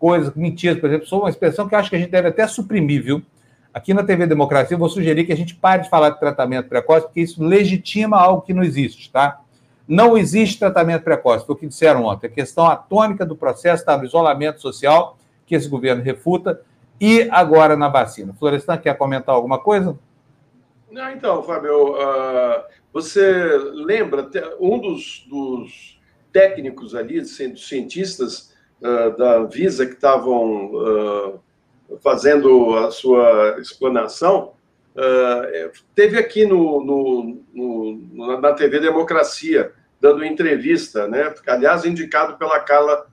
coisas, 0.01 0.33
mentiras, 0.33 0.79
por 0.79 0.89
exemplo, 0.89 1.05
sou 1.05 1.19
uma 1.19 1.29
expressão 1.29 1.69
que 1.69 1.75
acho 1.75 1.87
que 1.87 1.95
a 1.95 1.99
gente 1.99 2.09
deve 2.09 2.29
até 2.29 2.47
suprimir, 2.47 3.03
viu? 3.03 3.21
Aqui 3.71 3.93
na 3.93 4.03
TV 4.03 4.25
Democracia, 4.25 4.73
eu 4.73 4.79
vou 4.79 4.89
sugerir 4.89 5.25
que 5.25 5.31
a 5.31 5.37
gente 5.37 5.53
pare 5.53 5.83
de 5.83 5.89
falar 5.91 6.09
de 6.09 6.19
tratamento 6.19 6.67
precoce, 6.67 7.05
porque 7.05 7.21
isso 7.21 7.43
legitima 7.43 8.17
algo 8.17 8.41
que 8.41 8.51
não 8.51 8.63
existe, 8.63 9.11
tá? 9.11 9.41
Não 9.87 10.17
existe 10.17 10.57
tratamento 10.57 11.03
precoce, 11.03 11.45
foi 11.45 11.53
o 11.53 11.57
que 11.57 11.67
disseram 11.67 12.05
ontem. 12.05 12.25
A 12.25 12.31
questão 12.31 12.65
atômica 12.65 13.23
do 13.23 13.35
processo 13.35 13.83
está 13.83 13.95
no 13.95 14.03
isolamento 14.03 14.59
social, 14.59 15.19
que 15.45 15.53
esse 15.53 15.69
governo 15.69 16.01
refuta, 16.01 16.61
e 16.99 17.29
agora 17.29 17.77
na 17.77 17.87
vacina. 17.87 18.33
Florestan, 18.33 18.77
quer 18.77 18.97
comentar 18.97 19.35
alguma 19.35 19.59
coisa? 19.59 19.95
Não, 20.89 21.11
então, 21.11 21.43
Fábio, 21.43 21.91
uh, 21.93 22.63
você 22.91 23.55
lembra, 23.85 24.27
um 24.59 24.79
dos, 24.79 25.27
dos 25.29 26.01
técnicos 26.33 26.95
ali, 26.95 27.23
cientistas 27.23 28.50
uh, 28.81 29.17
da 29.17 29.43
Visa 29.43 29.85
que 29.85 29.93
estavam 29.93 30.73
uh, 30.73 31.39
fazendo 32.01 32.75
a 32.77 32.91
sua 32.91 33.57
explanação, 33.59 34.53
teve 35.95 36.17
aqui 36.17 36.45
no, 36.45 36.83
no, 36.83 37.41
no, 37.53 38.41
na 38.41 38.51
TV 38.53 38.79
Democracia, 38.79 39.71
dando 40.01 40.25
entrevista, 40.25 41.07
né? 41.07 41.33
aliás, 41.47 41.85
indicado 41.85 42.37
pela 42.37 42.59
Carla 42.59 43.05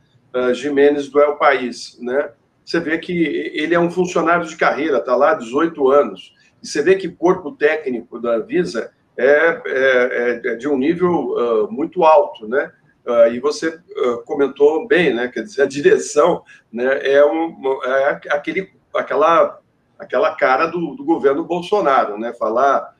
Jimenez 0.54 1.08
do 1.08 1.20
El 1.20 1.36
País. 1.36 1.96
Né? 2.00 2.30
Você 2.64 2.80
vê 2.80 2.98
que 2.98 3.12
ele 3.54 3.74
é 3.74 3.80
um 3.80 3.90
funcionário 3.90 4.44
de 4.46 4.56
carreira, 4.56 4.98
está 4.98 5.14
lá 5.14 5.32
há 5.32 5.34
18 5.34 5.90
anos 5.90 6.34
e 6.62 6.66
você 6.66 6.82
vê 6.82 6.96
que 6.96 7.08
o 7.08 7.16
corpo 7.16 7.52
técnico 7.52 8.20
da 8.20 8.38
Visa 8.38 8.90
é, 9.16 9.26
é, 9.26 9.62
é, 9.66 10.40
é 10.44 10.54
de 10.56 10.68
um 10.68 10.76
nível 10.76 11.30
uh, 11.30 11.72
muito 11.72 12.04
alto, 12.04 12.46
né? 12.46 12.72
Uh, 13.08 13.32
e 13.32 13.40
você 13.40 13.68
uh, 13.68 14.22
comentou 14.26 14.86
bem, 14.86 15.14
né? 15.14 15.28
Quer 15.28 15.42
dizer, 15.42 15.62
a 15.62 15.66
direção 15.66 16.42
né, 16.70 16.98
é, 17.02 17.24
um, 17.24 17.80
é 17.82 18.20
aquele, 18.28 18.70
aquela, 18.94 19.58
aquela 19.98 20.34
cara 20.34 20.66
do, 20.66 20.94
do 20.94 21.02
governo 21.06 21.42
Bolsonaro, 21.42 22.18
né? 22.18 22.34
Falar, 22.34 22.94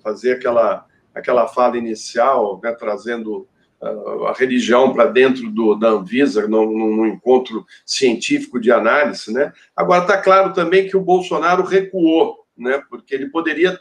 fazer 0.00 0.34
aquela, 0.34 0.86
aquela 1.12 1.48
fala 1.48 1.76
inicial, 1.76 2.60
né, 2.62 2.72
trazendo 2.72 3.48
a 3.80 4.32
religião 4.32 4.94
para 4.94 5.06
dentro 5.06 5.50
do, 5.50 5.74
da 5.74 5.88
Anvisa, 5.88 6.46
num, 6.46 6.66
num, 6.70 7.06
encontro 7.06 7.66
científico 7.84 8.60
de 8.60 8.72
análise. 8.72 9.32
Né? 9.32 9.52
Agora, 9.76 10.02
está 10.02 10.16
claro 10.16 10.52
também 10.52 10.88
que 10.88 10.96
o 10.96 11.02
Bolsonaro 11.02 11.62
recuou, 11.64 12.46
né? 12.56 12.82
porque 12.88 13.14
ele 13.14 13.28
poderia 13.28 13.78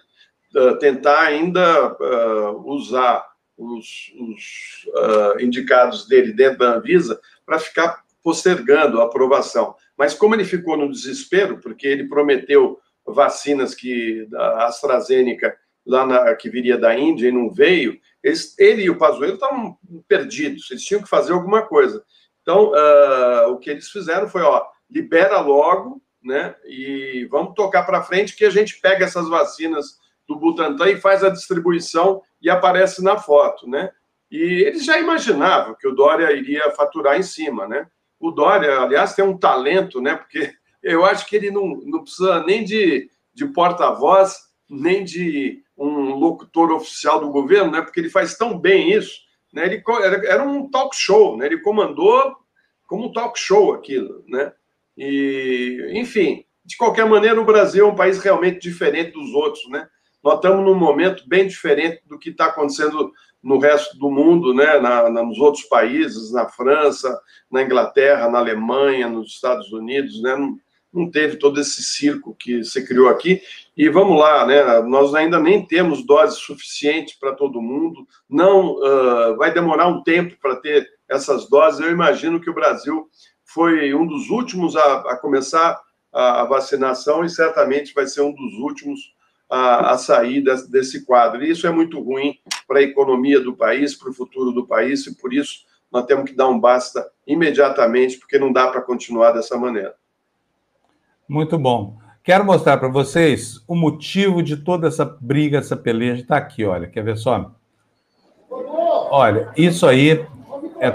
uh, 0.55 0.77
tentar 0.77 1.21
ainda 1.21 1.93
uh, 1.93 2.69
usar 2.69 3.25
os, 3.57 4.13
os 4.19 4.85
uh, 4.87 5.41
indicados 5.41 6.07
dele 6.07 6.31
dentro 6.31 6.59
da 6.59 6.75
Anvisa 6.75 7.19
para 7.45 7.59
ficar 7.59 8.03
postergando 8.23 9.01
a 9.01 9.05
aprovação. 9.05 9.75
Mas 9.97 10.13
como 10.13 10.35
ele 10.35 10.45
ficou 10.45 10.77
no 10.77 10.91
desespero, 10.91 11.59
porque 11.59 11.87
ele 11.87 12.07
prometeu 12.07 12.79
vacinas 13.05 13.73
que 13.73 14.27
a 14.35 14.65
AstraZeneca 14.65 15.57
lá 15.85 16.05
na, 16.05 16.35
que 16.35 16.49
viria 16.49 16.77
da 16.77 16.93
Índia 16.97 17.29
e 17.29 17.31
não 17.31 17.49
veio, 17.49 17.97
eles, 18.21 18.53
ele 18.59 18.83
e 18.83 18.89
o 18.89 18.97
Pazuello 18.97 19.35
estavam 19.35 19.77
perdidos, 20.07 20.69
eles 20.69 20.83
tinham 20.83 21.01
que 21.01 21.09
fazer 21.09 21.31
alguma 21.31 21.61
coisa. 21.61 22.03
Então, 22.41 22.71
uh, 22.71 23.51
o 23.51 23.57
que 23.57 23.69
eles 23.69 23.89
fizeram 23.89 24.27
foi, 24.27 24.41
ó, 24.41 24.65
libera 24.89 25.39
logo, 25.39 26.01
né, 26.21 26.55
e 26.65 27.25
vamos 27.31 27.53
tocar 27.53 27.83
para 27.83 28.03
frente 28.03 28.35
que 28.35 28.43
a 28.43 28.49
gente 28.49 28.81
pega 28.81 29.05
essas 29.05 29.29
vacinas 29.29 29.97
do 30.27 30.37
Butantan 30.37 30.89
e 30.89 30.99
faz 30.99 31.23
a 31.23 31.29
distribuição 31.29 32.21
e 32.41 32.49
aparece 32.49 33.03
na 33.03 33.17
foto, 33.17 33.67
né? 33.67 33.91
E 34.29 34.63
eles 34.65 34.83
já 34.83 34.99
imaginavam 34.99 35.75
que 35.75 35.87
o 35.87 35.95
Dória 35.95 36.31
iria 36.31 36.71
faturar 36.71 37.17
em 37.17 37.23
cima, 37.23 37.67
né? 37.67 37.87
O 38.19 38.31
Dória, 38.31 38.79
aliás, 38.79 39.15
tem 39.15 39.23
um 39.23 39.37
talento, 39.37 40.01
né? 40.01 40.15
Porque 40.15 40.53
eu 40.83 41.05
acho 41.05 41.25
que 41.27 41.35
ele 41.35 41.51
não, 41.51 41.79
não 41.85 42.03
precisa 42.03 42.43
nem 42.43 42.63
de, 42.63 43.09
de 43.33 43.45
porta-voz, 43.47 44.37
nem 44.69 45.03
de 45.03 45.63
um 45.77 46.15
locutor 46.15 46.71
oficial 46.71 47.19
do 47.19 47.29
governo, 47.29 47.71
né? 47.71 47.81
Porque 47.81 47.99
ele 47.99 48.09
faz 48.09 48.35
tão 48.35 48.57
bem 48.57 48.91
isso, 48.91 49.21
né? 49.53 49.65
Ele 49.65 49.83
era, 50.25 50.43
um 50.43 50.69
talk 50.69 50.95
show, 50.95 51.37
né? 51.37 51.45
Ele 51.45 51.59
comandou 51.59 52.35
como 52.85 53.05
um 53.05 53.11
talk 53.11 53.39
show 53.39 53.73
aquilo, 53.73 54.23
né? 54.27 54.51
E, 54.97 55.91
enfim, 55.93 56.43
de 56.65 56.75
qualquer 56.75 57.05
maneira, 57.05 57.39
o 57.39 57.45
Brasil 57.45 57.85
é 57.85 57.89
um 57.89 57.95
país 57.95 58.19
realmente 58.19 58.59
diferente 58.59 59.11
dos 59.11 59.33
outros, 59.33 59.69
né? 59.69 59.87
Nós 60.27 60.35
estamos 60.35 60.65
num 60.65 60.75
momento 60.75 61.23
bem 61.25 61.47
diferente 61.47 62.01
do 62.05 62.19
que 62.19 62.31
está 62.31 62.47
acontecendo 62.47 63.13
no 63.41 63.59
resto 63.59 63.97
do 63.97 64.11
mundo, 64.11 64.53
né? 64.53 64.77
Na, 64.77 65.09
na, 65.09 65.23
nos 65.23 65.39
outros 65.39 65.63
países, 65.63 66.33
na 66.33 66.49
França, 66.49 67.17
na 67.49 67.63
Inglaterra, 67.63 68.29
na 68.29 68.39
Alemanha, 68.39 69.07
nos 69.07 69.29
Estados 69.29 69.71
Unidos, 69.71 70.21
né? 70.21 70.35
Não, 70.35 70.59
não 70.93 71.09
teve 71.09 71.37
todo 71.37 71.61
esse 71.61 71.81
circo 71.81 72.35
que 72.37 72.61
se 72.65 72.85
criou 72.85 73.07
aqui. 73.07 73.41
E 73.77 73.87
vamos 73.87 74.19
lá, 74.19 74.45
né? 74.45 74.81
Nós 74.81 75.15
ainda 75.15 75.39
nem 75.39 75.65
temos 75.65 76.05
dose 76.05 76.37
suficiente 76.41 77.17
para 77.17 77.31
todo 77.31 77.61
mundo. 77.61 78.05
Não 78.29 78.73
uh, 78.73 79.37
vai 79.37 79.53
demorar 79.53 79.87
um 79.87 80.03
tempo 80.03 80.35
para 80.41 80.57
ter 80.57 80.89
essas 81.07 81.49
doses. 81.49 81.79
Eu 81.79 81.89
imagino 81.89 82.41
que 82.41 82.49
o 82.49 82.53
Brasil 82.53 83.07
foi 83.45 83.93
um 83.93 84.05
dos 84.05 84.29
últimos 84.29 84.75
a, 84.75 84.95
a 85.11 85.15
começar 85.15 85.79
a, 86.11 86.41
a, 86.41 86.43
vacinação 86.43 87.23
e 87.23 87.29
certamente 87.29 87.93
vai 87.93 88.05
ser 88.07 88.19
um 88.19 88.33
dos 88.33 88.55
últimos 88.55 89.15
a, 89.49 89.91
a 89.91 89.97
sair 89.97 90.41
desse, 90.41 90.69
desse 90.69 91.05
quadro. 91.05 91.43
E 91.43 91.49
isso 91.49 91.67
é 91.67 91.71
muito 91.71 92.01
ruim 92.01 92.37
para 92.67 92.79
a 92.79 92.83
economia 92.83 93.39
do 93.39 93.55
país, 93.55 93.95
para 93.95 94.09
o 94.09 94.13
futuro 94.13 94.51
do 94.51 94.67
país, 94.67 95.05
e 95.07 95.15
por 95.15 95.33
isso 95.33 95.65
nós 95.91 96.05
temos 96.05 96.29
que 96.29 96.35
dar 96.35 96.47
um 96.47 96.59
basta 96.59 97.09
imediatamente, 97.25 98.17
porque 98.17 98.37
não 98.37 98.51
dá 98.51 98.67
para 98.67 98.81
continuar 98.81 99.31
dessa 99.31 99.57
maneira. 99.57 99.95
Muito 101.27 101.57
bom. 101.57 101.97
Quero 102.23 102.43
mostrar 102.43 102.77
para 102.77 102.89
vocês 102.89 103.63
o 103.67 103.73
motivo 103.73 104.43
de 104.43 104.57
toda 104.57 104.87
essa 104.87 105.05
briga, 105.05 105.59
essa 105.59 105.77
peleja. 105.77 106.21
Está 106.21 106.37
aqui, 106.37 106.65
olha. 106.65 106.87
Quer 106.87 107.03
ver 107.03 107.17
só? 107.17 107.51
Olha, 109.09 109.49
isso 109.55 109.87
aí 109.87 110.25
é 110.81 110.91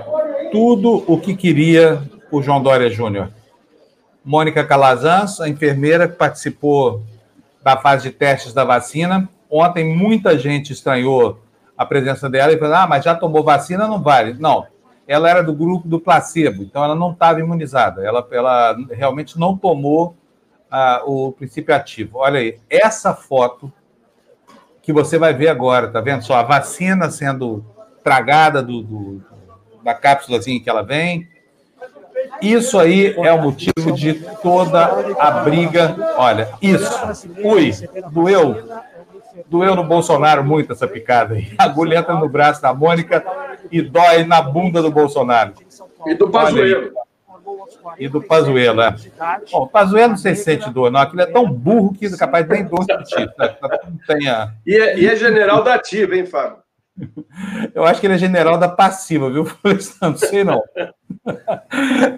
tudo 0.51 1.03
o 1.07 1.19
que 1.19 1.35
queria 1.35 2.03
o 2.31 2.43
João 2.43 2.63
Dória 2.63 2.91
Júnior. 2.91 3.31
Mônica 4.23 4.65
Calazans, 4.65 5.41
a 5.41 5.49
enfermeira 5.49 6.07
que 6.07 6.17
participou 6.17 7.03
da 7.63 7.77
fase 7.77 8.05
de 8.05 8.11
testes 8.11 8.53
da 8.53 8.65
vacina. 8.65 9.29
Ontem 9.49 9.97
muita 9.97 10.39
gente 10.39 10.73
estranhou 10.73 11.41
a 11.77 11.85
presença 11.85 12.29
dela 12.29 12.53
e 12.53 12.59
falou: 12.59 12.75
ah, 12.75 12.87
mas 12.87 13.05
já 13.05 13.15
tomou 13.15 13.43
vacina, 13.43 13.87
não 13.87 14.03
vale. 14.03 14.35
Não, 14.35 14.67
ela 15.07 15.29
era 15.29 15.43
do 15.43 15.53
grupo 15.53 15.89
do 15.89 16.01
placebo, 16.01 16.63
então 16.63 16.83
ela 16.83 16.95
não 16.95 17.13
estava 17.13 17.41
imunizada. 17.41 18.05
Ela, 18.05 18.27
ela 18.31 18.77
realmente 18.91 19.39
não 19.39 19.57
tomou 19.57 20.17
ah, 20.71 21.03
o 21.05 21.33
princípio 21.33 21.75
ativo. 21.75 22.19
Olha 22.19 22.41
aí, 22.41 22.59
essa 22.71 23.15
foto 23.15 23.73
que 24.81 24.93
você 24.93 25.19
vai 25.19 25.33
ver 25.33 25.49
agora, 25.49 25.89
tá 25.89 26.01
vendo? 26.01 26.23
Só 26.23 26.35
a 26.35 26.43
vacina 26.43 27.11
sendo 27.11 27.65
tragada 28.03 28.63
do, 28.63 28.83
do 28.83 29.25
da 29.83 29.95
cápsulazinha 29.95 30.61
que 30.61 30.71
ela 30.71 30.83
vem. 30.83 31.29
Isso 32.41 32.79
aí 32.79 33.15
é 33.19 33.33
o 33.33 33.43
motivo 33.43 33.93
de 33.93 34.15
toda 34.43 34.85
a 35.19 35.31
briga. 35.43 35.97
Olha, 36.17 36.49
isso. 36.61 36.91
Ui, 37.43 37.73
doeu. 38.11 38.57
Doeu 39.49 39.75
no 39.75 39.85
Bolsonaro 39.85 40.45
muito 40.45 40.73
essa 40.73 40.87
picada 40.87 41.35
aí. 41.35 41.53
Agulheta 41.57 42.13
no 42.15 42.29
braço 42.29 42.61
da 42.61 42.73
Mônica 42.75 43.25
e 43.71 43.81
dói 43.81 44.25
na 44.25 44.43
bunda 44.43 44.83
do 44.83 44.91
Bolsonaro. 44.91 45.55
E 46.07 46.15
do 46.15 46.29
Pazuello. 46.31 46.93
E 47.99 48.09
do 48.09 48.23
Pazuello, 48.23 48.81
é. 48.81 48.95
Bom, 49.51 49.63
o 49.63 49.67
Pazuello 49.67 50.11
não 50.11 50.17
se 50.17 50.35
sente 50.35 50.71
dor, 50.71 50.91
não. 50.91 51.01
Aquilo 51.01 51.23
é 51.23 51.27
tão 51.27 51.51
burro 51.51 51.95
que 51.95 52.07
é 52.07 52.17
capaz 52.17 52.47
de 52.47 52.53
nem 52.53 52.65
dor 52.65 52.85
sentir. 52.85 53.31
Né? 53.39 53.57
Não 53.85 53.99
tenha... 54.07 54.55
e, 54.67 54.75
é, 54.75 54.99
e 54.99 55.07
é 55.07 55.17
general 55.17 55.63
da 55.63 55.75
ativa, 55.75 56.15
hein, 56.15 56.27
Fábio? 56.27 56.62
Eu 57.75 57.85
acho 57.85 58.01
que 58.01 58.07
ele 58.07 58.15
é 58.15 58.19
general 58.19 58.59
da 58.59 58.69
passiva, 58.69 59.31
viu? 59.31 59.45
Não 60.01 60.17
sei 60.17 60.45
não. 60.45 60.63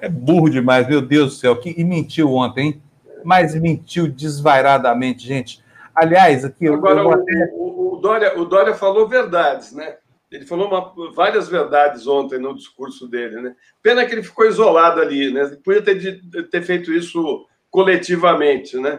É 0.01 0.09
burro 0.09 0.49
demais, 0.49 0.87
meu 0.89 1.01
Deus 1.01 1.35
do 1.35 1.39
céu. 1.39 1.61
E 1.65 1.85
mentiu 1.85 2.33
ontem, 2.33 2.67
hein? 2.67 2.83
Mas 3.25 3.55
mentiu 3.55 4.09
desvairadamente, 4.09 5.27
gente. 5.27 5.63
Aliás, 5.95 6.45
aqui. 6.45 6.67
Agora, 6.67 7.01
eu... 7.01 7.55
o, 7.55 7.95
o, 7.95 7.97
Dória, 7.97 8.39
o 8.39 8.45
Dória 8.45 8.75
falou 8.75 9.09
verdades, 9.09 9.73
né? 9.73 9.97
Ele 10.31 10.45
falou 10.45 10.67
uma, 10.67 11.13
várias 11.13 11.49
verdades 11.49 12.07
ontem 12.09 12.41
no 12.41 12.55
discurso 12.55 13.07
dele, 13.09 13.41
né? 13.41 13.55
Pena 13.81 14.05
que 14.05 14.13
ele 14.13 14.23
ficou 14.23 14.47
isolado 14.47 15.01
ali, 15.01 15.33
né? 15.33 15.43
Ele 15.43 15.57
podia 15.57 15.83
ter, 15.83 16.21
ter 16.51 16.63
feito 16.63 16.93
isso 16.93 17.47
coletivamente, 17.71 18.77
né? 18.77 18.99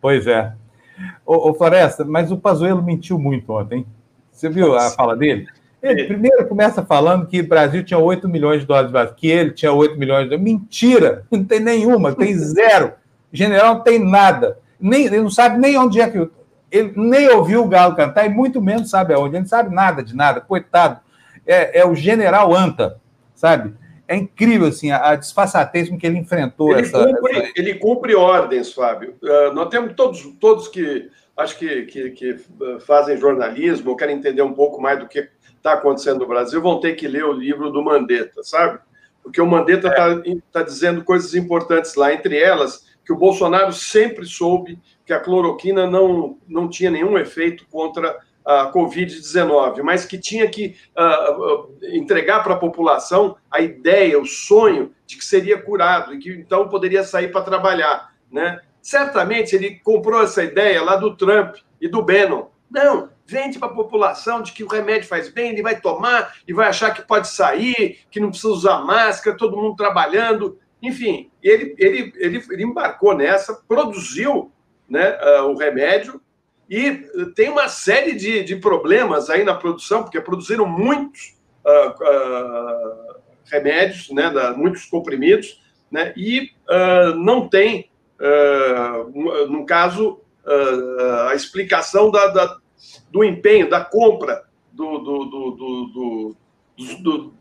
Pois 0.00 0.26
é. 0.26 0.52
Ô, 1.24 1.50
ô 1.50 1.54
Floresta, 1.54 2.04
mas 2.04 2.32
o 2.32 2.38
Pazuello 2.38 2.82
mentiu 2.82 3.18
muito 3.18 3.52
ontem. 3.52 3.86
Você 4.36 4.50
viu 4.50 4.76
a 4.76 4.90
fala 4.90 5.16
dele? 5.16 5.48
Ele 5.82 6.04
primeiro 6.04 6.46
começa 6.46 6.84
falando 6.84 7.26
que 7.26 7.40
o 7.40 7.48
Brasil 7.48 7.82
tinha 7.82 7.98
8 7.98 8.28
milhões 8.28 8.60
de 8.60 8.66
dólares 8.66 8.88
de 8.88 8.92
vacina, 8.92 9.16
que 9.16 9.28
ele 9.28 9.50
tinha 9.52 9.72
8 9.72 9.98
milhões 9.98 10.24
de 10.24 10.30
dólares. 10.30 10.44
Mentira! 10.44 11.24
Não 11.30 11.42
tem 11.42 11.60
nenhuma, 11.60 12.14
tem 12.14 12.34
zero. 12.36 12.92
O 13.32 13.36
general 13.36 13.76
não 13.76 13.82
tem 13.82 13.98
nada. 13.98 14.58
Nem, 14.78 15.06
ele 15.06 15.20
não 15.20 15.30
sabe 15.30 15.58
nem 15.58 15.78
onde 15.78 16.00
é 16.00 16.10
que. 16.10 16.28
Ele 16.70 16.92
nem 16.96 17.28
ouviu 17.30 17.64
o 17.64 17.68
Galo 17.68 17.96
cantar 17.96 18.26
e 18.26 18.28
muito 18.28 18.60
menos 18.60 18.90
sabe 18.90 19.14
aonde. 19.14 19.36
Ele 19.36 19.40
não 19.40 19.48
sabe 19.48 19.74
nada 19.74 20.02
de 20.02 20.14
nada, 20.14 20.40
coitado. 20.40 21.00
É, 21.46 21.80
é 21.80 21.86
o 21.86 21.94
general 21.94 22.54
Anta, 22.54 23.00
sabe? 23.34 23.72
É 24.06 24.16
incrível 24.16 24.68
assim, 24.68 24.90
a, 24.90 25.10
a 25.10 25.16
disfarçatez 25.16 25.88
com 25.88 25.96
que 25.96 26.06
ele 26.06 26.18
enfrentou 26.18 26.72
ele 26.72 26.82
essa, 26.82 27.04
cumpre, 27.04 27.38
essa... 27.38 27.52
Ele 27.56 27.74
cumpre 27.74 28.14
ordens, 28.14 28.72
Fábio. 28.72 29.14
Uh, 29.22 29.54
nós 29.54 29.68
temos 29.68 29.94
todos, 29.94 30.22
todos 30.38 30.68
que 30.68 31.08
acho 31.36 31.58
que, 31.58 31.84
que, 31.84 32.10
que, 32.10 32.36
fazem 32.80 33.16
jornalismo 33.16 33.90
ou 33.90 33.96
querem 33.96 34.16
entender 34.16 34.42
um 34.42 34.54
pouco 34.54 34.80
mais 34.80 34.98
do 34.98 35.08
que 35.08 35.28
está 35.56 35.74
acontecendo 35.74 36.20
no 36.20 36.26
Brasil, 36.26 36.62
vão 36.62 36.80
ter 36.80 36.94
que 36.94 37.08
ler 37.08 37.24
o 37.24 37.32
livro 37.32 37.70
do 37.70 37.82
Mandetta, 37.82 38.42
sabe? 38.42 38.78
Porque 39.22 39.40
o 39.40 39.46
Mandetta 39.46 39.88
está 39.88 40.10
é. 40.10 40.36
tá 40.52 40.62
dizendo 40.62 41.04
coisas 41.04 41.34
importantes 41.34 41.94
lá, 41.96 42.12
entre 42.12 42.38
elas 42.38 42.86
que 43.04 43.12
o 43.12 43.16
Bolsonaro 43.16 43.72
sempre 43.72 44.26
soube 44.26 44.80
que 45.04 45.12
a 45.12 45.20
cloroquina 45.20 45.88
não, 45.88 46.38
não 46.48 46.68
tinha 46.68 46.90
nenhum 46.90 47.16
efeito 47.16 47.64
contra 47.68 48.18
a 48.44 48.72
Covid-19, 48.72 49.82
mas 49.82 50.04
que 50.04 50.18
tinha 50.18 50.48
que 50.48 50.76
uh, 50.96 51.42
uh, 51.42 51.78
entregar 51.82 52.42
para 52.42 52.54
a 52.54 52.58
população 52.58 53.36
a 53.50 53.60
ideia, 53.60 54.20
o 54.20 54.26
sonho 54.26 54.92
de 55.04 55.16
que 55.16 55.24
seria 55.24 55.60
curado 55.60 56.14
e 56.14 56.18
que 56.18 56.30
então 56.30 56.68
poderia 56.68 57.02
sair 57.02 57.32
para 57.32 57.42
trabalhar. 57.42 58.12
Né? 58.30 58.60
Certamente 58.86 59.56
ele 59.56 59.80
comprou 59.82 60.22
essa 60.22 60.44
ideia 60.44 60.80
lá 60.80 60.94
do 60.94 61.16
Trump 61.16 61.56
e 61.80 61.88
do 61.88 62.04
Bannon. 62.04 62.46
Não, 62.70 63.10
vende 63.26 63.58
para 63.58 63.66
a 63.66 63.74
população 63.74 64.40
de 64.40 64.52
que 64.52 64.62
o 64.62 64.68
remédio 64.68 65.08
faz 65.08 65.28
bem, 65.28 65.50
ele 65.50 65.60
vai 65.60 65.80
tomar 65.80 66.36
e 66.46 66.52
vai 66.52 66.68
achar 66.68 66.94
que 66.94 67.02
pode 67.02 67.26
sair, 67.26 67.98
que 68.08 68.20
não 68.20 68.28
precisa 68.28 68.52
usar 68.52 68.84
máscara, 68.84 69.36
todo 69.36 69.56
mundo 69.56 69.74
trabalhando. 69.74 70.56
Enfim, 70.80 71.32
ele, 71.42 71.74
ele, 71.76 72.12
ele, 72.14 72.44
ele 72.48 72.62
embarcou 72.62 73.12
nessa, 73.12 73.54
produziu 73.66 74.52
né, 74.88 75.18
uh, 75.20 75.46
o 75.46 75.56
remédio 75.56 76.20
e 76.70 76.92
tem 77.34 77.50
uma 77.50 77.66
série 77.66 78.12
de, 78.12 78.44
de 78.44 78.54
problemas 78.54 79.28
aí 79.28 79.42
na 79.42 79.54
produção, 79.56 80.04
porque 80.04 80.20
produziram 80.20 80.64
muitos 80.64 81.36
uh, 81.64 81.90
uh, 81.90 83.20
remédios, 83.50 84.10
né, 84.10 84.30
da, 84.30 84.52
muitos 84.52 84.84
comprimidos, 84.84 85.60
né, 85.90 86.14
e 86.16 86.52
não 87.16 87.48
tem 87.48 87.90
uh, 88.20 89.46
no 89.50 89.64
caso, 89.66 90.20
uh, 90.44 91.28
a 91.28 91.34
explicação 91.34 92.10
da, 92.10 92.28
da, 92.28 92.56
do 93.10 93.24
empenho, 93.24 93.68
da 93.68 93.84
compra 93.84 94.44
do, 94.72 94.98
do, 94.98 95.24
do, 95.24 95.50
do 95.50 96.36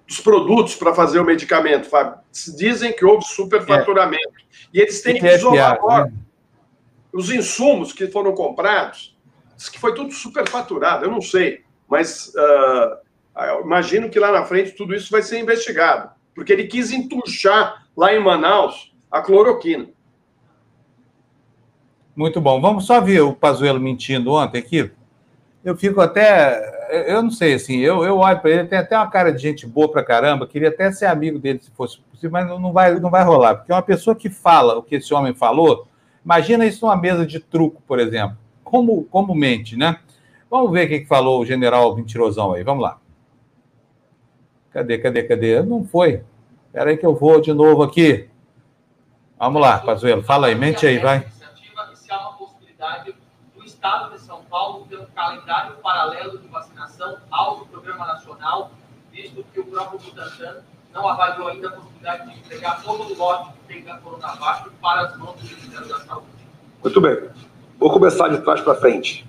dos 0.08 0.20
produtos 0.22 0.76
para 0.76 0.94
fazer 0.94 1.20
o 1.20 1.26
medicamento, 1.26 1.90
Fábio. 1.90 2.20
Dizem 2.56 2.94
que 2.94 3.04
houve 3.04 3.26
superfaturamento. 3.26 4.24
É. 4.24 4.68
E 4.74 4.82
eles 4.82 5.02
têm 5.02 5.20
que 5.20 5.28
isolar 5.28 5.74
agora. 5.74 6.06
Né? 6.06 6.14
Os 7.12 7.30
insumos 7.30 7.92
que 7.92 8.08
foram 8.08 8.34
comprados, 8.34 9.18
diz 9.56 9.70
que 9.70 9.80
foi 9.80 9.94
tudo 9.94 10.14
superfaturado, 10.14 11.06
eu 11.06 11.12
não 11.12 11.22
sei. 11.22 11.64
Mas 11.88 12.34
uh, 12.36 13.62
imagino 13.64 14.10
que 14.10 14.20
lá 14.20 14.32
na 14.32 14.46
frente 14.46 14.72
tudo 14.72 14.94
isso 14.94 15.12
vai 15.12 15.22
ser 15.22 15.40
investigado. 15.40 16.12
Porque 16.34 16.52
ele 16.52 16.68
quis 16.68 16.92
entuchar 16.92 17.88
lá 17.96 18.14
em 18.14 18.20
Manaus 18.20 18.94
a 19.10 19.22
cloroquina. 19.22 19.90
Muito 22.16 22.40
bom. 22.40 22.62
Vamos 22.62 22.86
só 22.86 23.02
ver 23.02 23.22
o 23.22 23.34
Pazuello 23.34 23.80
mentindo 23.80 24.32
ontem 24.32 24.60
aqui. 24.60 24.90
Eu 25.64 25.76
fico 25.76 26.00
até. 26.00 26.74
Eu 27.08 27.22
não 27.22 27.32
sei, 27.32 27.56
assim, 27.56 27.80
eu, 27.80 28.06
eu 28.06 28.20
olho 28.20 28.40
para 28.40 28.52
ele, 28.52 28.66
tem 28.66 28.78
até 28.78 28.96
uma 28.96 29.10
cara 29.10 29.34
de 29.34 29.42
gente 29.42 29.66
boa 29.66 29.92
para 29.92 30.04
caramba, 30.04 30.46
queria 30.46 30.70
até 30.70 30.92
ser 30.92 31.08
amigo 31.08 31.40
dele 31.40 31.60
se 31.60 31.72
fosse 31.72 32.00
possível, 32.00 32.30
mas 32.32 32.48
não 32.48 32.72
vai, 32.72 33.00
não 33.00 33.10
vai 33.10 33.24
rolar, 33.24 33.56
porque 33.56 33.74
uma 33.74 33.82
pessoa 33.82 34.16
que 34.16 34.30
fala 34.30 34.78
o 34.78 34.84
que 34.84 34.96
esse 34.96 35.12
homem 35.12 35.34
falou, 35.34 35.88
imagina 36.24 36.64
isso 36.64 36.86
numa 36.86 36.96
mesa 36.96 37.26
de 37.26 37.40
truco, 37.40 37.82
por 37.88 38.00
exemplo. 38.00 38.38
Como, 38.64 39.04
como 39.06 39.34
mente, 39.34 39.76
né? 39.76 39.98
Vamos 40.50 40.72
ver 40.72 40.86
o 40.86 40.90
que 40.90 41.06
falou 41.06 41.42
o 41.42 41.46
general 41.46 41.96
mentirosão 41.96 42.54
aí, 42.54 42.64
vamos 42.64 42.84
lá. 42.84 43.00
Cadê, 44.72 45.00
cadê, 45.00 45.24
cadê? 45.24 45.64
Não 45.64 45.84
foi. 45.84 46.22
Espera 46.68 46.92
aí 46.92 46.98
que 46.98 47.06
eu 47.06 47.16
vou 47.16 47.42
de 47.42 47.52
novo 47.52 47.82
aqui. 47.82 48.30
Vamos 49.40 49.60
lá, 49.60 49.80
Pazuello, 49.80 50.22
fala 50.22 50.48
aí, 50.48 50.56
mente 50.56 50.86
aí, 50.86 51.00
vai 51.00 51.26
Estado 53.86 54.14
de 54.14 54.20
São 54.22 54.42
Paulo 54.46 54.88
ter 54.90 55.00
um 55.00 55.06
calendário 55.14 55.76
paralelo 55.76 56.40
de 56.40 56.48
vacinação 56.48 57.18
ao 57.30 57.68
Programa 57.68 58.08
Nacional, 58.08 58.72
visto 59.12 59.46
que 59.54 59.60
o 59.60 59.64
próprio 59.64 60.00
Butantan 60.00 60.64
não 60.92 61.08
avaliou 61.08 61.50
ainda 61.50 61.68
a 61.68 61.72
possibilidade 61.74 62.32
de 62.32 62.40
entregar 62.40 62.82
todo 62.82 63.04
o 63.04 63.16
lote 63.16 63.54
que 63.54 63.60
tem 63.68 63.84
da 63.84 64.00
Coronavac 64.00 64.72
para 64.82 65.02
as 65.02 65.18
mãos 65.20 65.36
do 65.36 65.44
Ministério 65.44 65.88
da 65.88 66.00
Saúde. 66.00 66.26
Muito 66.82 67.00
bem. 67.00 67.30
Vou 67.78 67.92
começar 67.92 68.28
de 68.30 68.40
trás 68.40 68.60
para 68.60 68.74
frente. 68.74 69.24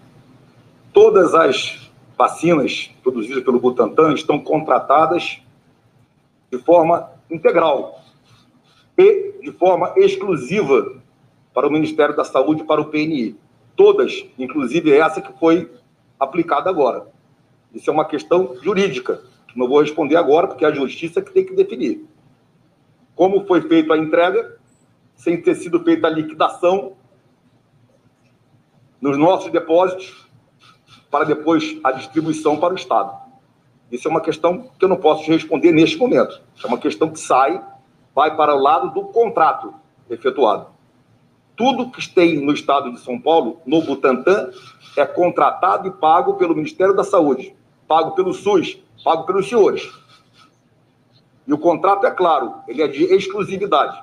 Todas 0.91 1.35
as 1.35 1.91
vacinas 2.17 2.91
produzidas 3.03 3.45
pelo 3.45 3.61
Butantan 3.61 4.15
estão 4.15 4.39
contratadas 4.39 5.39
de 6.51 6.59
forma 6.61 7.11
integral 7.31 8.01
e 8.97 9.39
de 9.43 9.53
forma 9.53 9.93
exclusiva 9.99 10.95
para 11.53 11.69
o 11.69 11.71
Ministério 11.71 12.17
da 12.17 12.25
Saúde 12.25 12.63
e 12.63 12.65
para 12.65 12.81
o 12.81 12.87
PNI. 12.87 13.45
Todas, 13.77 14.25
inclusive 14.39 14.91
essa 14.91 15.21
que 15.21 15.39
foi 15.39 15.71
aplicada 16.19 16.71
agora. 16.71 17.07
Isso 17.75 17.91
é 17.91 17.93
uma 17.93 18.07
questão 18.07 18.57
jurídica, 18.63 19.23
que 19.47 19.59
não 19.59 19.69
vou 19.69 19.83
responder 19.83 20.17
agora, 20.17 20.49
porque 20.49 20.65
é 20.65 20.69
a 20.69 20.75
justiça 20.75 21.21
que 21.21 21.31
tem 21.31 21.45
que 21.45 21.55
definir. 21.55 22.07
Como 23.15 23.47
foi 23.47 23.61
feita 23.61 23.93
a 23.93 23.99
entrega, 23.99 24.57
sem 25.15 25.41
ter 25.41 25.55
sido 25.57 25.85
feita 25.85 26.07
a 26.07 26.11
liquidação 26.11 26.95
nos 29.01 29.19
nossos 29.19 29.53
depósitos, 29.53 30.27
para 31.11 31.25
depois 31.25 31.79
a 31.85 31.93
distribuição 31.93 32.59
para 32.59 32.73
o 32.73 32.77
Estado. 32.77 33.15
Isso 33.93 34.09
é 34.09 34.11
uma 34.11 34.21
questão 34.23 34.71
que 34.79 34.85
eu 34.85 34.89
não 34.89 34.97
posso 34.97 35.31
responder 35.31 35.71
neste 35.71 35.99
momento. 35.99 36.41
É 36.63 36.67
uma 36.67 36.79
questão 36.79 37.11
que 37.11 37.21
sai, 37.21 37.63
vai 38.15 38.35
para 38.35 38.55
o 38.55 38.59
lado 38.59 38.91
do 38.91 39.05
contrato 39.09 39.75
efetuado 40.11 40.76
tudo 41.57 41.91
que 41.91 42.07
tem 42.09 42.45
no 42.45 42.53
estado 42.53 42.93
de 42.93 43.01
São 43.01 43.21
Paulo, 43.21 43.61
no 43.65 43.81
Butantan, 43.83 44.51
é 44.97 45.07
contratado 45.07 45.89
e 45.89 45.91
pago 45.91 46.35
pelo 46.35 46.55
Ministério 46.55 46.95
da 46.95 47.03
Saúde, 47.03 47.57
pago 47.89 48.13
pelo 48.13 48.33
SUS, 48.33 48.79
pago 49.03 49.25
pelos 49.25 49.49
senhores. 49.49 49.91
E 51.47 51.53
o 51.53 51.59
contrato 51.59 52.07
é 52.07 52.11
claro, 52.11 52.57
ele 52.69 52.83
é 52.83 52.89
de 52.89 53.05
exclusividade, 53.05 54.01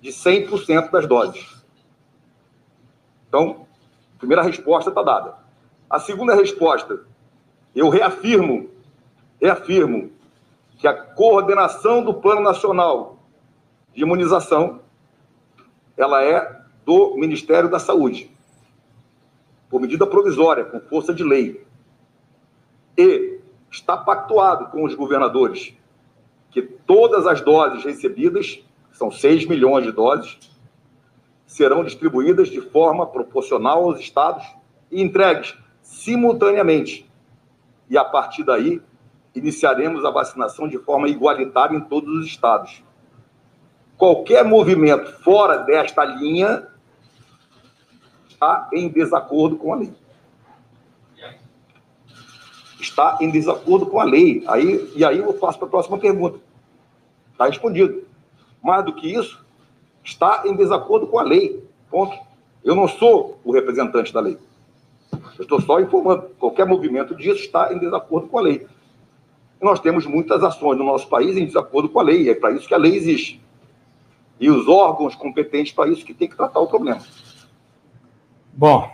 de 0.00 0.10
100% 0.10 0.90
das 0.90 1.06
doses. 1.06 1.62
Então, 3.28 3.66
a 4.14 4.18
primeira 4.18 4.42
resposta 4.42 4.90
está 4.90 5.02
dada. 5.02 5.34
A 5.88 5.98
segunda 5.98 6.34
resposta, 6.34 7.00
eu 7.74 7.88
reafirmo, 7.88 8.70
reafirmo 9.40 10.12
que 10.78 10.86
a 10.86 10.94
coordenação 10.94 12.02
do 12.02 12.14
Plano 12.14 12.42
Nacional 12.42 13.18
de 13.94 14.02
Imunização, 14.02 14.80
ela 15.96 16.22
é 16.22 16.61
do 16.84 17.16
Ministério 17.16 17.70
da 17.70 17.78
Saúde, 17.78 18.30
por 19.70 19.80
medida 19.80 20.06
provisória, 20.06 20.64
com 20.64 20.80
força 20.80 21.14
de 21.14 21.24
lei. 21.24 21.64
E 22.96 23.40
está 23.70 23.96
pactuado 23.96 24.66
com 24.66 24.84
os 24.84 24.94
governadores 24.94 25.74
que 26.50 26.60
todas 26.60 27.26
as 27.26 27.40
doses 27.40 27.82
recebidas, 27.82 28.62
são 28.92 29.10
6 29.10 29.46
milhões 29.46 29.84
de 29.84 29.92
doses, 29.92 30.38
serão 31.46 31.82
distribuídas 31.82 32.48
de 32.48 32.60
forma 32.60 33.06
proporcional 33.06 33.84
aos 33.84 33.98
estados 33.98 34.44
e 34.90 35.00
entregues 35.02 35.56
simultaneamente. 35.82 37.10
E 37.88 37.96
a 37.96 38.04
partir 38.04 38.44
daí, 38.44 38.80
iniciaremos 39.34 40.04
a 40.04 40.10
vacinação 40.10 40.68
de 40.68 40.78
forma 40.78 41.08
igualitária 41.08 41.76
em 41.76 41.80
todos 41.80 42.10
os 42.18 42.26
estados. 42.26 42.84
Qualquer 43.96 44.44
movimento 44.44 45.12
fora 45.22 45.58
desta 45.58 46.04
linha 46.04 46.68
está 48.42 48.68
em 48.72 48.88
desacordo 48.88 49.56
com 49.56 49.72
a 49.72 49.76
lei. 49.76 49.92
Está 52.80 53.18
em 53.20 53.30
desacordo 53.30 53.86
com 53.86 54.00
a 54.00 54.04
lei. 54.04 54.42
Aí, 54.48 54.92
e 54.96 55.04
aí 55.04 55.18
eu 55.18 55.32
passo 55.34 55.58
para 55.58 55.68
a 55.68 55.70
próxima 55.70 55.96
pergunta. 55.96 56.40
Está 57.30 57.46
respondido. 57.46 58.02
Mais 58.60 58.84
do 58.84 58.92
que 58.92 59.08
isso, 59.08 59.44
está 60.02 60.42
em 60.44 60.56
desacordo 60.56 61.06
com 61.06 61.18
a 61.18 61.22
lei. 61.22 61.64
Ponto. 61.88 62.18
Eu 62.64 62.74
não 62.74 62.88
sou 62.88 63.38
o 63.44 63.52
representante 63.52 64.12
da 64.12 64.20
lei. 64.20 64.36
Eu 65.38 65.42
estou 65.42 65.60
só 65.60 65.80
informando. 65.80 66.30
Qualquer 66.38 66.66
movimento 66.66 67.14
disso 67.14 67.40
está 67.40 67.72
em 67.72 67.78
desacordo 67.78 68.26
com 68.26 68.38
a 68.38 68.42
lei. 68.42 68.66
E 69.60 69.64
nós 69.64 69.78
temos 69.78 70.04
muitas 70.04 70.42
ações 70.42 70.76
no 70.76 70.84
nosso 70.84 71.08
país 71.08 71.36
em 71.36 71.46
desacordo 71.46 71.88
com 71.88 72.00
a 72.00 72.02
lei. 72.02 72.28
É 72.28 72.34
para 72.34 72.50
isso 72.50 72.66
que 72.66 72.74
a 72.74 72.78
lei 72.78 72.96
existe. 72.96 73.40
E 74.40 74.50
os 74.50 74.66
órgãos 74.66 75.14
competentes 75.14 75.72
para 75.72 75.88
isso 75.88 76.04
que 76.04 76.12
tem 76.12 76.28
que 76.28 76.36
tratar 76.36 76.58
o 76.58 76.66
problema. 76.66 77.00
Bom, 78.52 78.88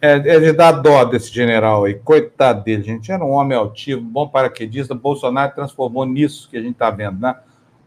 é, 0.00 0.12
é 0.12 0.40
de 0.40 0.52
dar 0.52 0.72
dó 0.72 1.04
desse 1.04 1.32
general 1.32 1.84
aí. 1.84 1.94
Coitado 1.94 2.62
dele, 2.62 2.82
gente. 2.82 3.10
Era 3.10 3.24
um 3.24 3.30
homem 3.30 3.56
altivo, 3.56 4.02
bom 4.02 4.28
paraquedista. 4.28 4.94
Bolsonaro 4.94 5.54
transformou 5.54 6.04
nisso 6.04 6.48
que 6.50 6.56
a 6.56 6.60
gente 6.60 6.74
está 6.74 6.90
vendo, 6.90 7.20
né? 7.20 7.36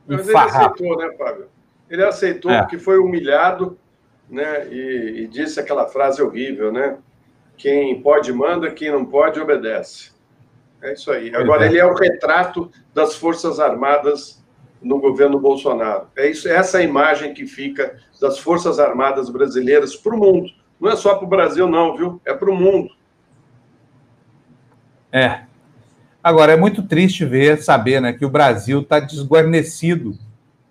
Um 0.09 0.15
Mas 0.15 0.27
ele 0.27 0.37
aceitou, 0.37 0.97
né, 0.97 1.11
Fábio? 1.17 1.47
Ele 1.89 2.03
aceitou 2.03 2.51
é. 2.51 2.61
porque 2.61 2.79
foi 2.79 2.97
humilhado 2.97 3.77
né, 4.29 4.67
e, 4.69 5.23
e 5.23 5.27
disse 5.27 5.59
aquela 5.59 5.87
frase 5.87 6.21
horrível, 6.21 6.71
né? 6.71 6.97
Quem 7.55 8.01
pode 8.01 8.31
manda, 8.33 8.71
quem 8.71 8.91
não 8.91 9.05
pode 9.05 9.39
obedece. 9.39 10.11
É 10.81 10.93
isso 10.93 11.11
aí. 11.11 11.33
Agora, 11.35 11.65
é. 11.65 11.69
ele 11.69 11.79
é 11.79 11.85
o 11.85 11.93
retrato 11.93 12.71
das 12.93 13.15
Forças 13.15 13.59
Armadas 13.59 14.43
no 14.81 14.99
governo 14.99 15.39
Bolsonaro. 15.39 16.07
É 16.15 16.29
isso, 16.29 16.47
essa 16.47 16.81
imagem 16.81 17.33
que 17.33 17.45
fica 17.45 17.97
das 18.21 18.37
Forças 18.39 18.79
Armadas 18.79 19.29
brasileiras 19.29 19.95
para 19.95 20.15
o 20.15 20.19
mundo. 20.19 20.49
Não 20.79 20.91
é 20.91 20.95
só 20.95 21.15
para 21.15 21.25
o 21.25 21.29
Brasil, 21.29 21.67
não, 21.67 21.95
viu? 21.95 22.21
É 22.25 22.33
para 22.33 22.49
o 22.49 22.55
mundo. 22.55 22.89
É. 25.11 25.41
Agora, 26.23 26.53
é 26.53 26.57
muito 26.57 26.83
triste 26.83 27.25
ver, 27.25 27.61
saber 27.61 28.01
né, 28.01 28.13
que 28.13 28.25
o 28.25 28.29
Brasil 28.29 28.81
está 28.81 28.99
desguarnecido 28.99 30.17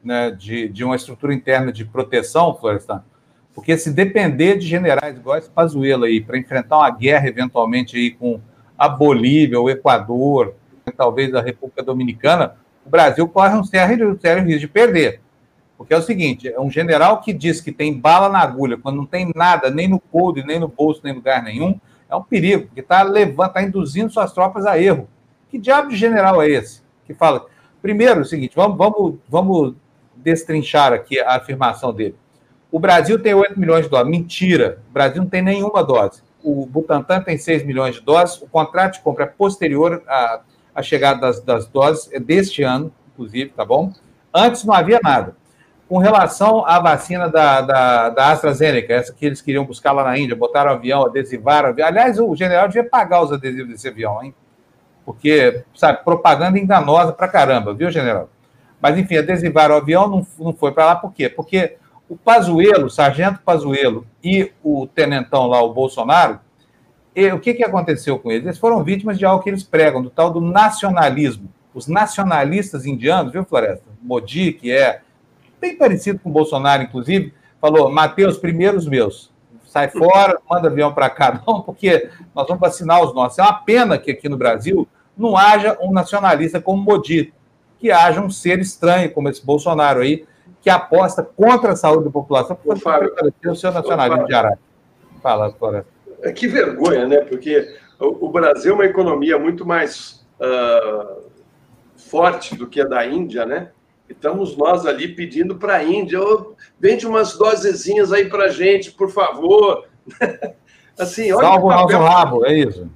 né, 0.05 0.31
de, 0.31 0.69
de 0.69 0.85
uma 0.85 0.95
estrutura 0.95 1.35
interna 1.35 1.73
de 1.73 1.85
proteção, 1.85 2.55
Florestan, 2.55 3.03
porque 3.55 3.77
se 3.79 3.91
depender 3.91 4.59
de 4.59 4.67
generais 4.67 5.17
igual 5.17 5.39
esse 5.39 5.49
Pazuello 5.49 6.05
aí, 6.05 6.21
para 6.21 6.39
enfrentar 6.39 6.77
uma 6.77 6.91
guerra 6.91 7.27
eventualmente 7.27 7.97
aí 7.97 8.11
com 8.11 8.39
a 8.77 8.89
Bolívia, 8.89 9.59
o 9.59 9.71
Equador, 9.71 10.55
talvez 10.97 11.35
a 11.35 11.41
República 11.41 11.83
Dominicana, 11.83 12.55
o 12.85 12.91
Brasil 12.91 13.27
corre 13.27 13.57
um 13.57 13.65
sério, 13.65 14.17
sério 14.21 14.45
risco 14.45 14.61
de 14.61 14.69
perder. 14.69 15.21
Porque 15.77 15.93
é 15.93 15.97
o 15.97 16.03
seguinte, 16.03 16.49
é 16.49 16.59
um 16.59 16.71
general 16.71 17.21
que 17.21 17.33
diz 17.33 17.61
que 17.61 17.71
tem 17.71 17.93
bala 17.99 18.29
na 18.29 18.41
agulha, 18.41 18.79
quando 18.79 18.97
não 18.97 19.07
tem 19.07 19.31
nada, 19.35 19.71
nem 19.71 19.87
no 19.87 20.01
couro, 20.01 20.43
nem 20.45 20.59
no 20.59 20.69
bolso, 20.69 21.01
nem 21.05 21.13
em 21.13 21.17
lugar 21.17 21.43
nenhum, 21.43 21.79
é 22.09 22.17
um 22.17 22.23
perigo, 22.23 22.67
porque 22.67 22.81
está 22.81 23.03
levando, 23.03 23.49
está 23.49 23.63
induzindo 23.63 24.11
suas 24.11 24.33
tropas 24.33 24.65
a 24.65 24.81
erro. 24.81 25.09
Que 25.51 25.59
diabo 25.59 25.89
de 25.89 25.97
general 25.97 26.41
é 26.41 26.49
esse? 26.49 26.83
Que 27.05 27.13
fala. 27.13 27.47
Primeiro, 27.83 28.21
é 28.21 28.23
o 28.23 28.25
seguinte, 28.25 28.57
vamos, 28.57 28.77
vamos, 28.79 29.15
vamos 29.29 29.75
destrinchar 30.17 30.93
aqui 30.93 31.21
a 31.21 31.37
afirmação 31.37 31.93
dele. 31.93 32.17
O 32.71 32.81
Brasil 32.81 33.21
tem 33.21 33.33
8 33.33 33.59
milhões 33.59 33.85
de 33.85 33.91
doses. 33.91 34.09
Mentira. 34.09 34.83
O 34.89 34.93
Brasil 34.93 35.23
não 35.23 35.29
tem 35.29 35.43
nenhuma 35.43 35.85
dose. 35.85 36.23
O 36.43 36.67
Butantan 36.67 37.21
tem 37.23 37.39
6 37.39 37.65
milhões 37.65 37.95
de 37.97 38.01
doses. 38.01 38.41
O 38.43 38.47
contrato 38.47 38.95
de 38.95 39.01
compra 39.01 39.25
é 39.25 39.29
posterior 39.29 40.03
à, 40.07 40.41
à 40.75 40.83
chegada 40.83 41.21
das, 41.21 41.41
das 41.41 41.67
doses, 41.67 42.13
é 42.13 42.21
deste 42.21 42.63
ano, 42.63 42.93
inclusive, 43.13 43.51
tá 43.51 43.65
bom? 43.65 43.93
Antes 44.35 44.65
não 44.65 44.75
havia 44.75 45.01
nada. 45.03 45.37
Com 45.89 45.99
relação 45.99 46.67
à 46.67 46.81
vacina 46.81 47.29
da, 47.29 47.61
da, 47.61 48.11
da 48.11 48.33
AstraZeneca, 48.33 48.93
essa 48.93 49.13
que 49.13 49.25
eles 49.25 49.41
queriam 49.41 49.65
buscar 49.65 49.93
lá 49.93 50.03
na 50.03 50.19
Índia, 50.19 50.35
botaram 50.35 50.73
o 50.73 50.75
avião, 50.75 51.07
adesivaram 51.07 51.69
o 51.69 51.71
avião. 51.71 51.87
Aliás, 51.87 52.19
o 52.19 52.35
general 52.35 52.67
devia 52.67 52.89
pagar 52.89 53.23
os 53.23 53.33
adesivos 53.33 53.71
desse 53.71 53.87
avião, 53.87 54.23
hein? 54.23 54.35
Porque, 55.05 55.63
sabe, 55.75 56.03
propaganda 56.03 56.59
enganosa 56.59 57.13
pra 57.13 57.29
caramba, 57.29 57.73
viu, 57.73 57.89
general? 57.91 58.29
Mas, 58.81 58.99
enfim, 58.99 59.17
adesivaram 59.17 59.77
o 59.77 59.79
avião, 59.79 60.09
não, 60.09 60.27
não 60.39 60.53
foi 60.53 60.73
para 60.73 60.87
lá, 60.87 60.97
por 60.97 61.13
quê? 61.13 61.29
Porque 61.29 61.77
o 62.09 62.17
Pazuello, 62.17 62.87
o 62.87 62.91
sargento 62.91 63.41
Pazuello 63.45 64.05
e 64.23 64.53
o 64.65 64.89
tenentão 64.89 65.47
lá, 65.47 65.63
o 65.63 65.73
Bolsonaro, 65.73 66.41
e, 67.15 67.33
o 67.33 67.41
que, 67.41 67.55
que 67.55 67.65
aconteceu 67.65 68.19
com 68.19 68.31
eles? 68.31 68.45
Eles 68.45 68.59
foram 68.59 68.85
vítimas 68.85 69.19
de 69.19 69.25
algo 69.25 69.43
que 69.43 69.49
eles 69.49 69.63
pregam, 69.63 70.03
do 70.03 70.11
tal 70.11 70.31
do 70.31 70.41
nacionalismo. 70.41 71.49
Os 71.73 71.87
nacionalistas 71.87 72.85
indianos, 72.85 73.33
viu, 73.33 73.45
Floresta? 73.45 73.85
Modi, 74.03 74.53
que 74.53 74.71
é 74.71 75.01
bem 75.61 75.77
parecido 75.77 76.19
com 76.19 76.31
o 76.31 76.33
Bolsonaro, 76.33 76.83
inclusive, 76.83 77.33
falou: 77.61 77.91
matei 77.91 78.27
os 78.27 78.39
primeiros 78.39 78.87
meus. 78.87 79.31
Sai 79.65 79.89
fora, 79.89 80.39
manda 80.49 80.69
avião 80.69 80.93
para 80.95 81.11
cá, 81.11 81.43
não, 81.47 81.61
porque 81.61 82.09
nós 82.35 82.47
vamos 82.47 82.61
vacinar 82.61 83.03
os 83.03 83.15
nossos. 83.15 83.39
É 83.39 83.43
uma 83.43 83.55
pena 83.55 83.99
que 83.99 84.11
aqui 84.11 84.29
no 84.29 84.37
Brasil 84.37 84.89
não 85.17 85.37
haja 85.37 85.77
um 85.81 85.93
nacionalista 85.93 86.61
como 86.61 86.83
Modi, 86.83 87.33
que 87.79 87.91
haja 87.91 88.21
um 88.21 88.31
ser 88.31 88.59
estranho 88.59 89.11
como 89.13 89.29
esse 89.29 89.45
Bolsonaro 89.45 90.01
aí, 90.01 90.25
que 90.61 90.71
aposta 90.71 91.23
contra 91.23 91.73
a 91.73 91.77
saúde 91.77 92.05
da 92.05 92.11
população 92.11 92.57
para 92.57 92.77
fortalecer 92.77 93.51
o 93.51 93.57
seu 93.57 93.73
nacionalismo 93.73 94.27
de 94.27 94.35
Araque. 94.35 94.63
Fala, 95.23 95.53
Floresta. 95.53 95.91
É, 96.23 96.33
que 96.33 96.49
vergonha, 96.49 97.07
né? 97.07 97.19
Porque 97.19 97.77
o 97.99 98.29
Brasil 98.29 98.73
é 98.73 98.75
uma 98.75 98.85
economia 98.85 99.39
muito 99.39 99.67
mais 99.67 100.27
uh, 100.41 101.23
forte 101.97 102.55
do 102.57 102.67
que 102.67 102.81
a 102.81 102.85
da 102.85 103.07
Índia, 103.07 103.45
né? 103.45 103.71
Estamos 104.09 104.57
nós 104.57 104.87
ali 104.87 105.09
pedindo 105.09 105.57
para 105.57 105.77
a 105.77 105.85
Índia, 105.85 106.21
oh, 106.23 106.55
vende 106.79 107.07
umas 107.07 107.37
dosezinhas 107.37 108.13
aí 108.13 108.29
para 108.29 108.49
gente, 108.49 108.93
por 108.93 109.11
favor. 109.11 109.87
assim, 110.99 111.33
olha 111.33 111.47
Salva 111.47 111.67
o 111.67 111.71
nosso 111.71 111.99
rabo, 111.99 112.47
é 112.47 112.55
isso. 112.55 112.89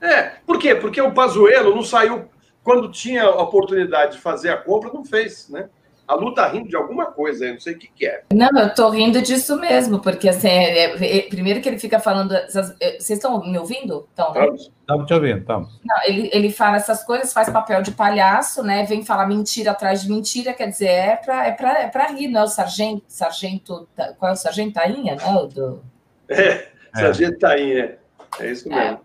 É, 0.00 0.22
por 0.46 0.58
quê? 0.58 0.74
Porque 0.74 1.00
o 1.00 1.12
Pazuello 1.12 1.74
não 1.74 1.82
saiu 1.82 2.26
quando 2.62 2.90
tinha 2.90 3.24
a 3.24 3.42
oportunidade 3.42 4.16
de 4.16 4.20
fazer 4.20 4.50
a 4.50 4.56
compra, 4.56 4.92
não 4.92 5.04
fez, 5.04 5.48
né? 5.48 5.68
A 6.08 6.14
Lu 6.14 6.32
tá 6.32 6.48
rindo 6.48 6.70
de 6.70 6.74
alguma 6.74 7.12
coisa, 7.12 7.44
eu 7.44 7.52
não 7.52 7.60
sei 7.60 7.74
o 7.74 7.78
que, 7.78 7.86
que 7.86 8.06
é. 8.06 8.22
Não, 8.32 8.48
eu 8.58 8.74
tô 8.74 8.88
rindo 8.88 9.20
disso 9.20 9.60
mesmo, 9.60 10.00
porque 10.00 10.26
assim, 10.26 10.48
é, 10.48 10.96
é, 10.96 11.18
é 11.18 11.22
primeiro 11.28 11.60
que 11.60 11.68
ele 11.68 11.78
fica 11.78 12.00
falando. 12.00 12.32
Essas, 12.32 12.74
é, 12.80 12.92
vocês 12.92 13.18
estão 13.18 13.38
me 13.44 13.58
ouvindo? 13.58 14.08
Estão, 14.08 14.32
né? 14.32 14.46
Estamos 14.56 15.06
te 15.06 15.12
ouvindo, 15.12 15.40
estamos. 15.40 15.78
Não, 15.84 16.02
ele, 16.04 16.30
ele 16.32 16.50
fala 16.50 16.76
essas 16.76 17.04
coisas, 17.04 17.30
faz 17.30 17.50
papel 17.50 17.82
de 17.82 17.90
palhaço, 17.90 18.62
né? 18.62 18.84
Vem 18.84 19.04
falar 19.04 19.26
mentira 19.26 19.72
atrás 19.72 20.00
de 20.00 20.08
mentira, 20.08 20.54
quer 20.54 20.68
dizer, 20.68 20.86
é 20.86 21.16
para 21.16 21.46
é 21.46 21.52
pra, 21.52 21.82
é 21.82 21.88
pra 21.88 22.06
rir, 22.06 22.28
não 22.28 22.40
é 22.40 22.44
o 22.44 22.48
sargento, 22.48 23.04
sargento. 23.06 23.86
Qual 24.18 24.30
é 24.30 24.32
o 24.32 24.36
sargento 24.36 24.72
Tainha, 24.72 25.14
né? 25.14 25.26
O 25.26 25.46
do... 25.46 25.82
É, 26.26 26.68
sargento 26.94 27.38
Tainha, 27.38 27.98
é 28.40 28.50
isso 28.50 28.66
mesmo. 28.66 29.00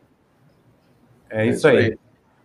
É, 1.30 1.46
isso 1.48 1.68
aí. 1.68 1.98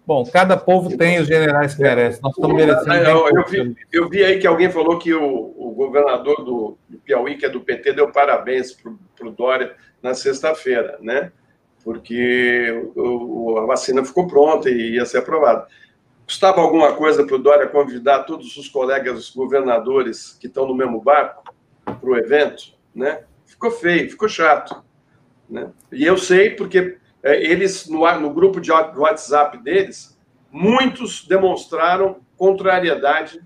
Bom, 0.08 0.24
cada 0.24 0.56
povo 0.56 0.96
tem 0.96 1.20
os 1.20 1.26
generais 1.26 1.74
que 1.74 1.82
merece. 1.82 2.22
Nós 2.22 2.32
estamos 2.32 2.56
merecendo. 2.56 2.94
Eu, 2.94 3.28
eu, 3.28 3.44
vi, 3.44 3.76
eu 3.92 4.08
vi 4.08 4.24
aí 4.24 4.38
que 4.38 4.46
alguém 4.46 4.70
falou 4.70 4.98
que 4.98 5.12
o, 5.12 5.54
o 5.54 5.70
governador 5.72 6.36
do, 6.42 6.78
do, 6.88 6.98
Piauí, 7.00 7.36
que 7.36 7.44
é 7.44 7.48
do 7.50 7.60
PT, 7.60 7.92
deu 7.92 8.10
parabéns 8.10 8.72
para 8.72 9.28
o 9.28 9.30
Dória 9.30 9.76
na 10.02 10.14
sexta-feira, 10.14 10.96
né? 11.02 11.30
Porque 11.84 12.90
o, 12.96 13.58
a 13.58 13.66
vacina 13.66 14.02
ficou 14.02 14.26
pronta 14.26 14.70
e 14.70 14.94
ia 14.94 15.04
ser 15.04 15.18
aprovada. 15.18 15.66
Custava 16.24 16.62
alguma 16.62 16.94
coisa 16.94 17.26
para 17.26 17.36
o 17.36 17.38
Dória 17.38 17.66
convidar 17.66 18.20
todos 18.20 18.56
os 18.56 18.66
colegas 18.66 19.28
governadores 19.28 20.38
que 20.40 20.46
estão 20.46 20.66
no 20.66 20.74
mesmo 20.74 21.02
barco 21.02 21.54
para 21.84 22.08
o 22.08 22.16
evento, 22.16 22.72
né? 22.94 23.24
Ficou 23.44 23.70
feio, 23.70 24.08
ficou 24.08 24.26
chato. 24.26 24.82
Né? 25.50 25.68
E 25.92 26.06
eu 26.06 26.16
sei 26.16 26.48
porque 26.48 26.96
eles, 27.36 27.88
no, 27.88 28.20
no 28.20 28.32
grupo 28.32 28.60
de 28.60 28.70
WhatsApp 28.70 29.58
deles, 29.58 30.18
muitos 30.50 31.26
demonstraram 31.26 32.16
contrariedade 32.36 33.40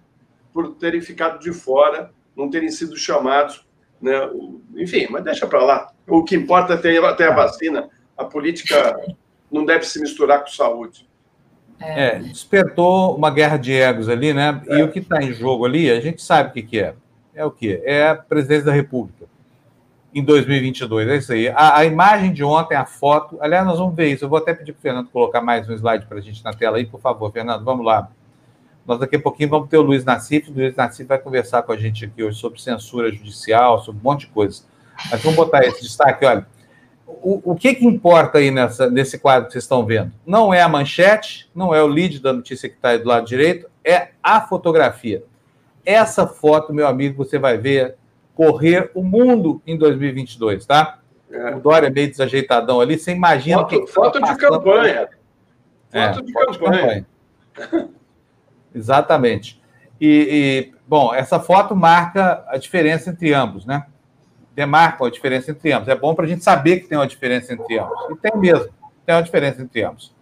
por 0.53 0.75
terem 0.75 1.01
ficado 1.01 1.39
de 1.39 1.53
fora, 1.53 2.13
não 2.37 2.51
terem 2.51 2.71
sido 2.71 2.97
chamados. 2.97 3.67
Né? 4.01 4.13
Enfim, 4.77 5.07
mas 5.11 5.25
deixa 5.25 5.47
para 5.47 5.65
lá. 5.65 5.93
O 6.07 6.23
que 6.25 6.37
importa 6.37 6.75
é 6.75 6.77
ter, 6.77 7.17
ter 7.17 7.29
a 7.29 7.35
vacina. 7.35 7.89
A 8.17 8.25
política 8.25 9.01
não 9.51 9.65
deve 9.65 9.85
se 9.85 10.01
misturar 10.01 10.41
com 10.41 10.49
saúde. 10.49 11.09
É, 11.81 12.19
despertou 12.19 13.17
uma 13.17 13.31
guerra 13.31 13.57
de 13.57 13.73
egos 13.73 14.09
ali, 14.09 14.33
né? 14.33 14.63
É. 14.69 14.79
E 14.79 14.83
o 14.83 14.93
que 14.93 15.01
está 15.01 15.21
em 15.21 15.33
jogo 15.33 15.65
ali, 15.65 15.91
a 15.91 15.99
gente 16.01 16.23
sabe 16.23 16.51
o 16.51 16.53
que, 16.53 16.63
que 16.63 16.79
é. 16.79 16.95
É 17.35 17.45
o 17.45 17.51
que? 17.51 17.81
É 17.85 18.09
a 18.09 18.15
presidência 18.15 18.67
da 18.67 18.73
República 18.73 19.32
em 20.15 20.23
2022. 20.23 21.09
É 21.09 21.17
isso 21.17 21.33
aí. 21.33 21.49
A, 21.49 21.79
a, 21.79 21.85
imagem 21.85 22.33
de 22.33 22.45
ontem, 22.45 22.75
a 22.75 22.85
foto. 22.85 23.39
Aliás, 23.41 23.67
nós 23.67 23.79
vamos 23.79 23.95
ver 23.95 24.09
isso. 24.09 24.25
Eu 24.25 24.29
vou 24.29 24.39
até 24.39 24.55
pedir 24.55 24.73
para 24.73 24.79
o 24.79 24.83
Fernando 24.83 25.09
colocar 25.09 25.41
mais 25.41 25.69
um 25.69 25.75
slide 25.75 26.07
para 26.07 26.19
a 26.19 26.21
gente 26.21 26.45
na 26.45 26.53
tela 26.53 26.77
aí, 26.77 26.87
por 26.87 27.01
favor, 27.01 27.33
Fernando. 27.33 27.65
Vamos 27.65 27.85
lá. 27.85 28.09
Nós 28.87 28.99
daqui 28.99 29.17
a 29.17 29.21
pouquinho 29.21 29.49
vamos 29.49 29.69
ter 29.69 29.79
o 29.79 29.83
Luiz 29.83 30.05
Nassif. 30.05 30.51
O 30.51 30.55
Luiz 30.55 30.75
Nassif 30.75 31.07
vai 31.07 31.19
conversar 31.19 31.63
com 31.63 31.73
a 31.73 31.77
gente 31.77 32.05
aqui 32.05 32.23
hoje 32.23 32.39
sobre 32.39 32.61
censura 32.61 33.11
judicial, 33.11 33.79
sobre 33.83 34.01
um 34.01 34.05
monte 34.05 34.21
de 34.21 34.27
coisas. 34.29 34.67
Mas 35.11 35.23
vamos 35.23 35.37
botar 35.37 35.65
esse 35.65 35.83
destaque, 35.83 36.25
olha. 36.25 36.47
O, 37.07 37.53
o 37.53 37.57
que, 37.57 37.75
que 37.75 37.85
importa 37.85 38.39
aí 38.39 38.51
nessa, 38.51 38.91
nesse 38.91 39.19
quadro 39.19 39.47
que 39.47 39.53
vocês 39.53 39.65
estão 39.65 39.85
vendo? 39.85 40.13
Não 40.27 40.53
é 40.53 40.63
a 40.63 40.69
manchete, 40.69 41.49
não 41.55 41.75
é 41.75 41.83
o 41.83 41.87
lead 41.87 42.21
da 42.21 42.33
notícia 42.33 42.69
que 42.69 42.77
está 42.77 42.91
aí 42.91 42.99
do 42.99 43.09
lado 43.09 43.27
direito, 43.27 43.69
é 43.85 44.09
a 44.23 44.41
fotografia. 44.41 45.23
Essa 45.85 46.27
foto, 46.27 46.73
meu 46.73 46.87
amigo, 46.87 47.23
você 47.23 47.39
vai 47.39 47.59
ver 47.59 47.97
correr 48.35 48.91
o 48.95 49.03
mundo 49.03 49.63
em 49.67 49.77
2022, 49.77 50.67
tá? 50.67 50.99
É. 51.31 51.55
O 51.55 51.61
Dória 51.61 51.87
é 51.87 51.91
meio 51.91 52.11
desajeitadão 52.11 52.81
ali, 52.81 52.99
você 52.99 53.13
imagina. 53.13 53.59
Foto, 53.59 53.69
que 53.69 53.87
foto 53.87 54.21
de 54.21 54.37
campanha. 54.37 55.09
É, 55.93 56.13
foto 56.13 56.25
de 56.25 56.33
foto 56.33 56.59
campanha. 56.59 57.07
De 57.55 57.61
campanha. 57.61 57.89
Exatamente. 58.75 59.61
E, 60.01 60.73
e, 60.73 60.73
bom, 60.87 61.15
essa 61.15 61.39
foto 61.39 61.77
marca 61.77 62.45
a 62.49 62.57
diferença 62.57 63.11
entre 63.11 63.33
ambos, 63.33 63.65
né? 63.65 63.87
Demarca 64.55 65.07
a 65.07 65.11
diferença 65.11 65.51
entre 65.51 65.73
ambos. 65.73 65.89
É 65.89 65.95
bom 65.95 66.15
para 66.15 66.25
a 66.25 66.29
gente 66.29 66.43
saber 66.43 66.81
que 66.81 66.89
tem 66.89 66.99
uma 66.99 67.07
diferença 67.07 67.53
entre 67.53 67.79
ambos. 67.79 68.11
E 68.11 68.17
tem 68.17 68.37
mesmo, 68.37 68.69
tem 69.07 69.15
uma 69.15 69.23
diferença 69.23 69.63
entre 69.63 69.83
ambos. 69.85 70.15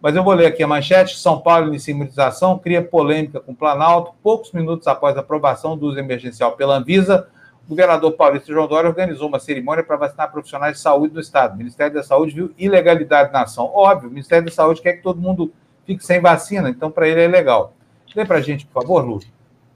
Mas 0.00 0.16
eu 0.16 0.24
vou 0.24 0.32
ler 0.32 0.46
aqui 0.46 0.62
a 0.62 0.66
manchete. 0.66 1.18
São 1.18 1.40
Paulo 1.40 1.68
inicia 1.68 1.92
imunização, 1.92 2.58
cria 2.58 2.82
polêmica 2.82 3.40
com 3.40 3.52
o 3.52 3.56
Planalto. 3.56 4.14
Poucos 4.22 4.52
minutos 4.52 4.86
após 4.86 5.16
a 5.16 5.20
aprovação 5.20 5.76
do 5.76 5.86
uso 5.86 5.98
emergencial 5.98 6.52
pela 6.52 6.78
Anvisa, 6.78 7.28
governador 7.70 8.12
Paulista 8.12 8.52
João 8.52 8.66
Dória 8.66 8.90
organizou 8.90 9.28
uma 9.28 9.38
cerimônia 9.38 9.84
para 9.84 9.96
vacinar 9.96 10.30
profissionais 10.30 10.76
de 10.76 10.82
saúde 10.82 11.14
do 11.14 11.20
Estado. 11.20 11.54
O 11.54 11.56
Ministério 11.56 11.94
da 11.94 12.02
Saúde 12.02 12.34
viu 12.34 12.52
ilegalidade 12.58 13.32
na 13.32 13.42
ação. 13.42 13.70
Óbvio, 13.72 14.08
o 14.08 14.12
Ministério 14.12 14.44
da 14.44 14.52
Saúde 14.52 14.82
quer 14.82 14.94
que 14.94 15.02
todo 15.02 15.20
mundo 15.20 15.52
fique 15.86 16.04
sem 16.04 16.20
vacina, 16.20 16.68
então 16.68 16.90
para 16.90 17.08
ele 17.08 17.22
é 17.22 17.28
legal. 17.28 17.72
Lê 18.14 18.24
para 18.24 18.38
a 18.38 18.40
gente, 18.40 18.66
por 18.66 18.82
favor, 18.82 19.04
Lu. 19.04 19.20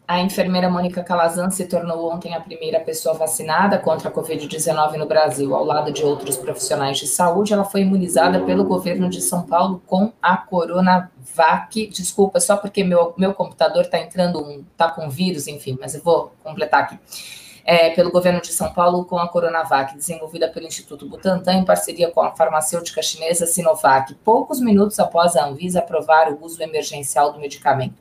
A 0.06 0.20
enfermeira 0.20 0.68
Mônica 0.68 1.02
Calazan 1.02 1.48
se 1.48 1.64
tornou 1.64 2.12
ontem 2.12 2.34
a 2.34 2.40
primeira 2.40 2.78
pessoa 2.78 3.14
vacinada 3.14 3.78
contra 3.78 4.10
a 4.10 4.12
Covid-19 4.12 4.96
no 4.96 5.06
Brasil. 5.06 5.54
Ao 5.54 5.64
lado 5.64 5.90
de 5.90 6.04
outros 6.04 6.36
profissionais 6.36 6.98
de 6.98 7.06
saúde, 7.06 7.54
ela 7.54 7.64
foi 7.64 7.80
imunizada 7.80 8.40
pelo 8.40 8.64
governo 8.64 9.08
de 9.08 9.22
São 9.22 9.44
Paulo 9.44 9.82
com 9.86 10.12
a 10.20 10.36
Coronavac. 10.36 11.86
Desculpa, 11.86 12.38
só 12.38 12.56
porque 12.58 12.84
meu, 12.84 13.14
meu 13.16 13.32
computador 13.32 13.84
está 13.84 13.98
entrando, 13.98 14.44
um, 14.44 14.62
tá 14.76 14.90
com 14.90 15.08
vírus, 15.08 15.48
enfim, 15.48 15.78
mas 15.80 15.94
eu 15.94 16.02
vou 16.02 16.34
completar 16.42 16.82
aqui. 16.82 16.98
É, 17.66 17.88
pelo 17.90 18.10
governo 18.10 18.42
de 18.42 18.52
São 18.52 18.70
Paulo 18.74 19.06
com 19.06 19.16
a 19.16 19.26
Coronavac, 19.26 19.96
desenvolvida 19.96 20.48
pelo 20.48 20.66
Instituto 20.66 21.08
Butantan 21.08 21.54
em 21.54 21.64
parceria 21.64 22.10
com 22.10 22.20
a 22.20 22.36
farmacêutica 22.36 23.00
chinesa 23.00 23.46
Sinovac, 23.46 24.14
poucos 24.16 24.60
minutos 24.60 25.00
após 25.00 25.34
a 25.34 25.46
Anvisa 25.46 25.78
aprovar 25.78 26.30
o 26.30 26.44
uso 26.44 26.62
emergencial 26.62 27.32
do 27.32 27.40
medicamento. 27.40 27.94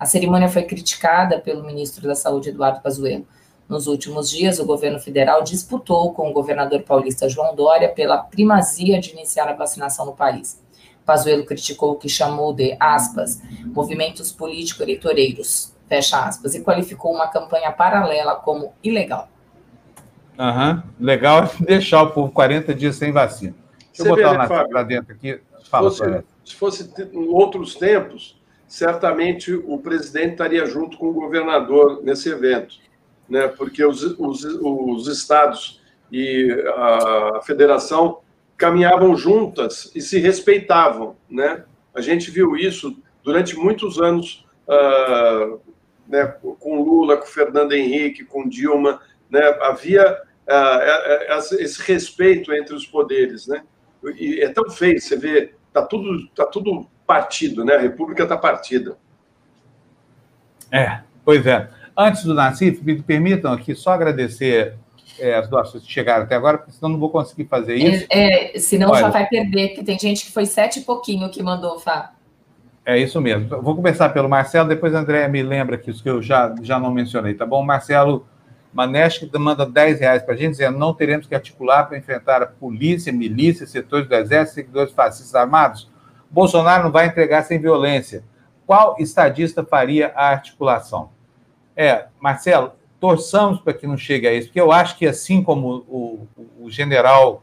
A 0.00 0.06
cerimônia 0.06 0.48
foi 0.48 0.62
criticada 0.62 1.38
pelo 1.38 1.62
ministro 1.62 2.08
da 2.08 2.14
Saúde, 2.14 2.48
Eduardo 2.48 2.80
Pazuello. 2.80 3.26
Nos 3.68 3.86
últimos 3.86 4.30
dias, 4.30 4.58
o 4.58 4.64
governo 4.64 4.98
federal 4.98 5.42
disputou 5.42 6.14
com 6.14 6.30
o 6.30 6.32
governador 6.32 6.82
paulista 6.82 7.28
João 7.28 7.54
Dória 7.54 7.90
pela 7.90 8.16
primazia 8.16 8.98
de 8.98 9.10
iniciar 9.10 9.46
a 9.46 9.52
vacinação 9.52 10.06
no 10.06 10.14
país. 10.14 10.58
Pazuello 11.04 11.44
criticou 11.44 11.92
o 11.92 11.96
que 11.96 12.08
chamou 12.08 12.52
de, 12.54 12.76
aspas, 12.80 13.42
movimentos 13.66 14.32
político-eleitoreiros, 14.32 15.71
fecha 15.92 16.24
aspas, 16.24 16.54
e 16.54 16.62
qualificou 16.62 17.12
uma 17.12 17.28
campanha 17.28 17.70
paralela 17.70 18.36
como 18.36 18.72
ilegal. 18.82 19.28
Aham, 20.38 20.82
uhum. 20.98 21.06
legal 21.06 21.44
é 21.44 21.64
deixar 21.64 22.02
o 22.02 22.10
povo 22.12 22.32
40 22.32 22.74
dias 22.74 22.96
sem 22.96 23.12
vacina. 23.12 23.54
Deixa 23.78 24.02
Você 24.04 24.24
eu 24.24 24.30
botar 24.38 24.66
para 24.66 24.82
dentro 24.82 25.12
aqui. 25.12 25.38
Fala, 25.68 25.90
se 25.90 25.98
fosse, 25.98 26.24
se 26.46 26.54
fosse 26.54 26.90
em 27.12 27.28
outros 27.28 27.74
tempos, 27.74 28.40
certamente 28.66 29.52
o 29.52 29.76
presidente 29.76 30.32
estaria 30.32 30.64
junto 30.64 30.96
com 30.96 31.10
o 31.10 31.12
governador 31.12 32.00
nesse 32.02 32.30
evento, 32.30 32.76
né? 33.28 33.48
porque 33.48 33.84
os, 33.84 34.02
os, 34.18 34.44
os 34.44 35.08
estados 35.08 35.78
e 36.10 36.50
a 36.74 37.40
federação 37.42 38.20
caminhavam 38.56 39.14
juntas 39.14 39.92
e 39.94 40.00
se 40.00 40.18
respeitavam. 40.18 41.16
Né? 41.28 41.64
A 41.94 42.00
gente 42.00 42.30
viu 42.30 42.56
isso 42.56 42.96
durante 43.22 43.56
muitos 43.56 44.00
anos 44.00 44.46
uh, 44.66 45.60
né, 46.08 46.26
com 46.58 46.82
Lula, 46.82 47.16
com 47.16 47.26
Fernando 47.26 47.72
Henrique, 47.72 48.24
com 48.24 48.48
Dilma. 48.48 49.00
Né? 49.30 49.40
Havia 49.60 50.20
uh, 50.48 51.56
esse 51.58 51.82
respeito 51.82 52.52
entre 52.52 52.74
os 52.74 52.86
poderes. 52.86 53.46
Né? 53.46 53.62
E 54.16 54.40
é 54.40 54.48
tão 54.48 54.68
feio, 54.70 55.00
você 55.00 55.16
vê, 55.16 55.54
está 55.68 55.82
tudo, 55.82 56.28
tá 56.28 56.46
tudo 56.46 56.86
partido, 57.06 57.64
né? 57.64 57.74
A 57.74 57.80
República 57.80 58.22
está 58.22 58.36
partida. 58.36 58.96
É, 60.70 61.00
pois 61.24 61.46
é. 61.46 61.68
Antes 61.96 62.24
do 62.24 62.32
Nassif, 62.32 62.82
me 62.82 63.02
permitam 63.02 63.52
aqui 63.52 63.74
só 63.74 63.90
agradecer 63.90 64.74
é, 65.18 65.34
as 65.34 65.48
doações 65.48 65.84
que 65.84 65.92
chegaram 65.92 66.24
até 66.24 66.34
agora, 66.34 66.58
porque 66.58 66.72
senão 66.72 66.92
não 66.92 66.98
vou 66.98 67.10
conseguir 67.10 67.44
fazer 67.44 67.76
isso. 67.76 68.06
É, 68.10 68.56
é 68.56 68.58
senão 68.58 68.90
Olha, 68.90 69.02
já 69.02 69.08
vai 69.10 69.28
perder, 69.28 69.68
porque 69.68 69.84
tem 69.84 69.98
gente 69.98 70.24
que 70.24 70.32
foi 70.32 70.46
sete 70.46 70.80
e 70.80 70.82
pouquinho 70.82 71.30
que 71.30 71.42
mandou, 71.42 71.78
Fá. 71.78 72.14
É 72.84 72.98
isso 72.98 73.20
mesmo. 73.20 73.62
vou 73.62 73.76
começar 73.76 74.08
pelo 74.08 74.28
Marcelo, 74.28 74.68
depois 74.68 74.94
a 74.94 75.00
Andréia 75.00 75.28
me 75.28 75.42
lembra 75.42 75.78
que 75.78 75.90
isso 75.90 76.02
que 76.02 76.10
eu 76.10 76.20
já, 76.20 76.52
já 76.62 76.80
não 76.80 76.92
mencionei, 76.92 77.34
tá 77.34 77.46
bom? 77.46 77.62
Marcelo 77.64 78.26
Maneschi 78.72 79.30
manda 79.38 79.64
10 79.64 80.00
reais 80.00 80.22
para 80.22 80.34
a 80.34 80.36
gente, 80.36 80.52
dizendo 80.52 80.78
não 80.78 80.92
teremos 80.92 81.26
que 81.26 81.34
articular 81.34 81.84
para 81.84 81.96
enfrentar 81.96 82.42
a 82.42 82.46
polícia, 82.46 83.12
milícia, 83.12 83.66
setores 83.66 84.08
do 84.08 84.14
exército, 84.14 84.56
seguidores 84.56 84.92
fascistas 84.92 85.34
armados. 85.34 85.88
Bolsonaro 86.30 86.84
não 86.84 86.90
vai 86.90 87.06
entregar 87.06 87.42
sem 87.42 87.60
violência. 87.60 88.24
Qual 88.66 88.96
estadista 88.98 89.64
faria 89.64 90.12
a 90.16 90.30
articulação? 90.30 91.10
É, 91.76 92.06
Marcelo, 92.18 92.72
torçamos 92.98 93.60
para 93.60 93.74
que 93.74 93.86
não 93.86 93.96
chegue 93.96 94.26
a 94.26 94.32
isso, 94.32 94.48
porque 94.48 94.60
eu 94.60 94.72
acho 94.72 94.96
que, 94.96 95.06
assim 95.06 95.42
como 95.42 95.84
o, 95.88 96.26
o 96.60 96.70
general 96.70 97.42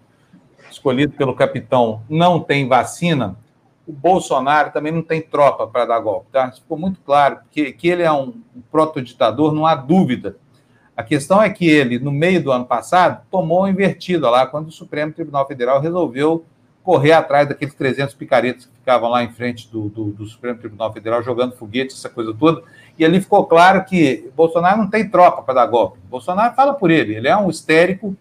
escolhido 0.71 1.13
pelo 1.13 1.35
capitão 1.35 2.01
não 2.09 2.39
tem 2.39 2.67
vacina, 2.67 3.37
o 3.89 3.91
Bolsonaro 3.91 4.71
também 4.71 4.91
não 4.91 5.01
tem 5.01 5.19
tropa 5.19 5.65
para 5.65 5.83
dar 5.83 5.99
golpe. 5.99 6.27
Tá? 6.31 6.51
Ficou 6.51 6.77
muito 6.77 6.99
claro 7.03 7.39
que, 7.49 7.71
que 7.71 7.87
ele 7.87 8.03
é 8.03 8.11
um, 8.11 8.35
um 8.55 8.61
proto-ditador, 8.71 9.51
não 9.51 9.65
há 9.65 9.73
dúvida. 9.73 10.37
A 10.95 11.01
questão 11.01 11.41
é 11.41 11.49
que 11.49 11.67
ele, 11.67 11.97
no 11.97 12.11
meio 12.11 12.43
do 12.43 12.51
ano 12.51 12.65
passado, 12.65 13.25
tomou 13.31 13.67
invertida 13.67 14.29
lá, 14.29 14.45
quando 14.45 14.67
o 14.67 14.71
Supremo 14.71 15.11
Tribunal 15.11 15.47
Federal 15.47 15.81
resolveu 15.81 16.45
correr 16.83 17.13
atrás 17.13 17.49
daqueles 17.49 17.73
300 17.73 18.13
picaretas 18.13 18.65
que 18.67 18.73
ficavam 18.77 19.09
lá 19.09 19.23
em 19.23 19.31
frente 19.31 19.67
do, 19.71 19.89
do, 19.89 20.05
do, 20.11 20.25
Supremo 20.27 20.59
Tribunal 20.59 20.93
Federal 20.93 21.23
jogando 21.23 21.55
foguete, 21.55 21.95
essa 21.95 22.09
coisa 22.09 22.31
toda. 22.31 22.61
E 22.95 23.03
ali 23.03 23.19
ficou 23.19 23.43
claro 23.45 23.83
que 23.85 24.29
Bolsonaro 24.35 24.77
não 24.77 24.89
tem 24.89 25.09
tropa 25.09 25.41
para 25.41 25.55
dar 25.55 25.65
golpe. 25.65 25.97
Bolsonaro 26.07 26.53
fala 26.53 26.75
por 26.75 26.91
ele, 26.91 27.15
ele 27.15 27.27
é 27.27 27.35
um 27.35 27.49
histérico. 27.49 28.15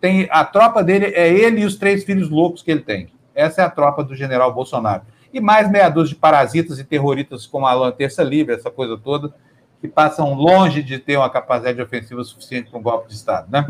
Tem 0.00 0.26
a 0.32 0.44
tropa 0.44 0.82
dele 0.82 1.12
é 1.14 1.32
ele 1.32 1.60
e 1.60 1.64
os 1.64 1.76
três 1.76 2.02
filhos 2.02 2.28
loucos 2.28 2.60
que 2.60 2.72
ele 2.72 2.80
tem. 2.80 3.08
Essa 3.34 3.62
é 3.62 3.64
a 3.64 3.70
tropa 3.70 4.04
do 4.04 4.14
general 4.14 4.52
Bolsonaro. 4.52 5.02
E 5.32 5.40
mais 5.40 5.70
meia 5.70 5.88
dúzia 5.88 6.14
de 6.14 6.20
parasitas 6.20 6.78
e 6.78 6.84
terroristas 6.84 7.46
como 7.46 7.66
Alan 7.66 7.90
Terça 7.90 8.22
Livre, 8.22 8.54
essa 8.54 8.70
coisa 8.70 8.98
toda, 8.98 9.34
que 9.80 9.88
passam 9.88 10.34
longe 10.34 10.82
de 10.82 10.98
ter 10.98 11.16
uma 11.16 11.30
capacidade 11.30 11.80
ofensiva 11.80 12.22
suficiente 12.22 12.70
para 12.70 12.78
um 12.78 12.82
golpe 12.82 13.08
de 13.08 13.14
Estado, 13.14 13.50
né? 13.50 13.66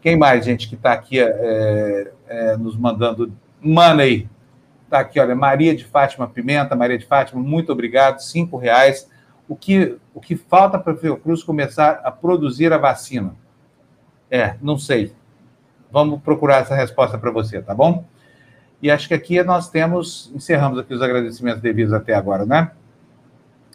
Quem 0.00 0.16
mais, 0.16 0.44
gente, 0.44 0.68
que 0.68 0.74
está 0.74 0.92
aqui 0.92 1.20
é, 1.20 2.12
é, 2.26 2.56
nos 2.56 2.76
mandando 2.76 3.32
Money. 3.60 4.28
Está 4.84 4.98
aqui, 4.98 5.18
olha, 5.18 5.34
Maria 5.34 5.74
de 5.74 5.84
Fátima 5.84 6.28
Pimenta, 6.28 6.76
Maria 6.76 6.98
de 6.98 7.06
Fátima, 7.06 7.40
muito 7.40 7.72
obrigado, 7.72 8.18
cinco 8.18 8.56
reais. 8.56 9.08
O 9.48 9.56
que, 9.56 9.96
o 10.12 10.20
que 10.20 10.36
falta 10.36 10.78
para 10.78 10.92
a 10.92 10.96
Fiocruz 10.96 11.42
começar 11.42 12.00
a 12.04 12.10
produzir 12.10 12.72
a 12.72 12.78
vacina? 12.78 13.34
É, 14.30 14.56
não 14.60 14.76
sei. 14.76 15.14
Vamos 15.90 16.20
procurar 16.20 16.62
essa 16.62 16.74
resposta 16.74 17.16
para 17.16 17.30
você, 17.30 17.62
tá 17.62 17.74
bom? 17.74 18.04
E 18.82 18.90
acho 18.90 19.06
que 19.06 19.14
aqui 19.14 19.40
nós 19.44 19.70
temos, 19.70 20.30
encerramos 20.34 20.76
aqui 20.76 20.92
os 20.92 21.00
agradecimentos 21.00 21.62
devidos 21.62 21.94
até 21.94 22.14
agora, 22.14 22.44
né? 22.44 22.72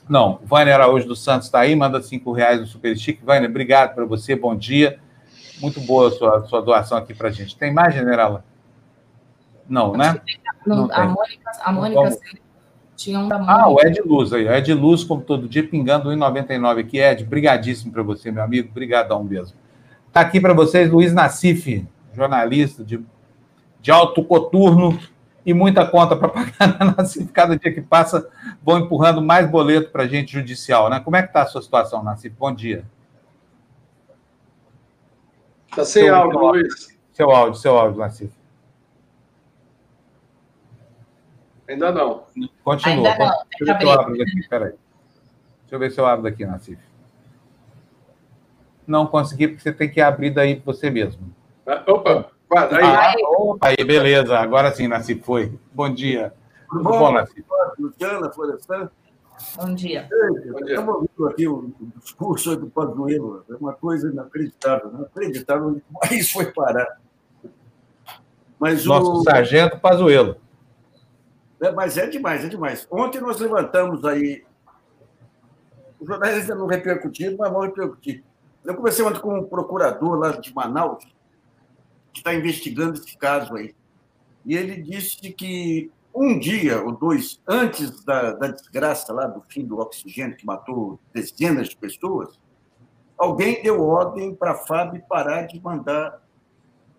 Não, 0.08 0.40
o 0.44 0.46
Vânia 0.46 0.74
Araújo 0.74 1.08
dos 1.08 1.24
Santos 1.24 1.48
está 1.48 1.62
aí, 1.62 1.76
manda 1.76 2.02
cinco 2.02 2.34
reais 2.34 2.60
no 2.60 2.68
Super. 2.68 2.94
Vânia, 3.24 3.48
obrigado 3.48 3.96
para 3.96 4.06
você, 4.06 4.36
bom 4.36 4.56
dia. 4.56 5.00
Muito 5.62 5.80
boa 5.80 6.10
a 6.10 6.12
sua, 6.12 6.46
sua 6.46 6.62
doação 6.62 6.98
aqui 6.98 7.14
para 7.14 7.30
a 7.30 7.32
gente. 7.32 7.58
Tem 7.58 7.74
mais, 7.74 7.94
Generala? 7.94 8.44
Não, 9.68 9.94
né? 9.94 10.20
Não, 10.66 10.90
a 10.92 11.06
Mônica, 11.06 11.52
a 11.62 11.72
Mônica 11.72 12.18
Tinha 12.96 13.20
um 13.20 13.28
da 13.28 13.38
Ah, 13.48 13.70
o 13.70 13.80
Ed 13.82 14.02
Luz 14.02 14.34
aí. 14.34 14.48
Ed 14.48 14.74
Luz, 14.74 15.04
como 15.04 15.22
todo 15.22 15.48
dia, 15.48 15.66
pingando 15.68 16.10
1,99 16.10 16.80
aqui. 16.80 17.00
Ed, 17.00 17.24
brigadíssimo 17.24 17.92
para 17.92 18.04
você, 18.04 18.30
meu 18.32 18.44
amigo. 18.44 18.72
Brigadão 18.74 19.24
mesmo. 19.24 19.58
Está 20.08 20.22
aqui 20.22 20.40
para 20.40 20.54
vocês 20.54 20.90
Luiz 20.90 21.14
Nassif, 21.14 21.86
jornalista 22.14 22.84
de, 22.84 23.00
de 23.88 23.92
alto 23.92 24.22
coturno 24.22 25.00
e 25.46 25.54
muita 25.54 25.88
conta 25.88 26.14
para 26.14 26.28
pagar 26.28 26.68
na 26.78 26.94
Nassif. 26.94 27.32
Cada 27.32 27.58
dia 27.58 27.74
que 27.74 27.82
passa, 27.82 28.30
vão 28.62 28.80
empurrando 28.80 29.22
mais 29.22 29.50
boleto 29.50 29.92
para 29.92 30.04
a 30.04 30.08
gente 30.08 30.34
judicial, 30.34 30.90
né? 30.90 31.00
Como 31.00 31.16
é 31.16 31.22
que 31.22 31.30
está 31.30 31.44
a 31.44 31.46
sua 31.46 31.62
situação, 31.62 32.04
Nassif? 32.04 32.36
Bom 32.38 32.54
dia. 32.54 32.84
Está 35.70 35.86
sem 35.86 36.04
seu, 36.04 36.16
áudio, 36.18 36.38
Luiz. 36.38 37.00
Seu 37.14 37.32
áudio, 37.32 37.56
seu 37.62 37.78
áudio, 37.80 38.00
Nassif. 38.00 38.34
Ainda 41.70 41.94
não. 41.94 42.26
Continua. 42.62 43.10
Ainda 43.10 43.26
não. 43.26 43.44
Deixa 43.58 43.62
eu 43.62 43.68
ver 43.68 43.80
se 43.80 43.86
eu 43.86 43.92
abro 43.92 44.18
daqui, 44.18 44.50
peraí. 44.50 44.74
Deixa 45.62 45.76
eu 45.76 45.80
ver 45.80 45.92
se 45.92 46.02
eu 46.02 46.06
abro 46.06 46.24
daqui, 46.24 46.46
Nassif. 46.46 46.80
Não 48.86 49.08
consegui, 49.08 49.48
porque 49.48 49.64
você 49.64 49.72
tem 49.72 49.90
que 49.90 50.02
abrir 50.02 50.32
daí 50.32 50.62
você 50.66 50.90
mesmo. 50.90 51.34
Ah, 51.66 51.84
opa, 51.88 52.32
aí. 52.56 52.84
Ah, 52.84 53.14
opa, 53.40 53.68
aí, 53.68 53.84
beleza. 53.86 54.38
Agora 54.38 54.74
sim, 54.74 54.88
Nassif, 54.88 55.24
foi. 55.24 55.58
Bom 55.74 55.94
dia. 55.94 56.34
Tudo, 56.70 56.84
bom, 56.84 57.00
bom? 57.00 57.26
Luciana, 57.80 58.32
Florestan. 58.32 58.90
Bom 59.56 59.74
dia. 59.74 60.10
Estamos 60.66 60.96
ouvindo 60.96 61.28
aqui 61.28 61.48
o, 61.48 61.72
discurso 62.04 62.56
do 62.56 62.68
Pazuello. 62.68 63.44
É 63.50 63.56
uma 63.56 63.74
coisa 63.74 64.10
inacreditável. 64.10 64.92
Inacreditável 64.92 65.68
onde 65.68 65.84
o 65.92 66.00
país 66.00 66.32
foi 66.32 66.52
parar. 66.52 67.00
Mas 68.60 68.86
Nosso 68.86 69.12
o... 69.12 69.24
sargento 69.24 69.80
Pazuello. 69.80 70.38
É, 71.62 71.72
mas 71.72 71.98
é 71.98 72.08
demais, 72.08 72.44
é 72.44 72.48
demais. 72.48 72.88
Ontem 72.90 73.22
nós 73.22 73.40
levantamos 73.40 74.04
aí. 74.06 74.44
Os 76.00 76.08
jornais 76.08 76.36
ainda 76.36 76.56
não 76.56 76.68
repercutiram, 76.68 77.36
mas 77.38 77.52
vão 77.52 77.62
repercutir. 77.62 78.24
Eu 78.64 78.76
comecei 78.76 79.04
ontem 79.04 79.20
com 79.20 79.40
um 79.40 79.44
procurador 79.44 80.18
lá 80.18 80.32
de 80.32 80.54
Manaus, 80.54 81.04
está 82.18 82.34
investigando 82.34 83.00
esse 83.00 83.18
caso 83.18 83.56
aí. 83.56 83.76
E 84.46 84.56
ele 84.56 84.82
disse 84.82 85.32
que 85.34 85.92
um 86.14 86.40
dia 86.40 86.82
ou 86.82 86.92
dois 86.92 87.42
antes 87.48 88.04
da, 88.04 88.32
da 88.32 88.48
desgraça 88.48 89.14
lá 89.14 89.28
do 89.28 89.42
fim 89.50 89.66
do 89.66 89.78
oxigênio, 89.80 90.36
que 90.36 90.46
matou 90.46 91.00
dezenas 91.14 91.70
de 91.70 91.78
pessoas, 91.78 92.40
alguém 93.18 93.62
deu 93.62 93.82
ordem 93.82 94.34
para 94.34 94.52
a 94.52 94.56
FAB 94.56 95.00
parar 95.08 95.44
de 95.44 95.62
mandar, 95.62 96.22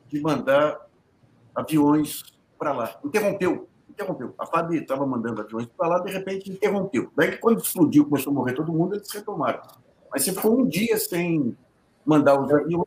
de 0.09 0.21
mandar 0.21 0.87
aviões 1.55 2.23
para 2.59 2.73
lá. 2.73 2.99
Interrompeu 3.05 3.69
interrompeu. 3.99 4.33
A 4.39 4.47
FAB 4.47 4.75
estava 4.75 5.05
mandando 5.05 5.41
aviões 5.41 5.67
para 5.67 5.89
lá, 5.89 5.99
de 5.99 6.13
repente 6.13 6.51
interrompeu. 6.51 7.11
Daí, 7.17 7.37
quando 7.37 7.61
explodiu, 7.61 8.05
começou 8.05 8.31
a 8.31 8.35
morrer 8.35 8.55
todo 8.55 8.73
mundo, 8.73 8.95
eles 8.95 9.11
retomaram. 9.11 9.61
Mas 10.11 10.23
você 10.23 10.33
ficou 10.33 10.59
um 10.59 10.67
dia 10.67 10.97
sem 10.97 11.57
mandar 12.07 12.41
os 12.41 12.53
aviões. 12.53 12.87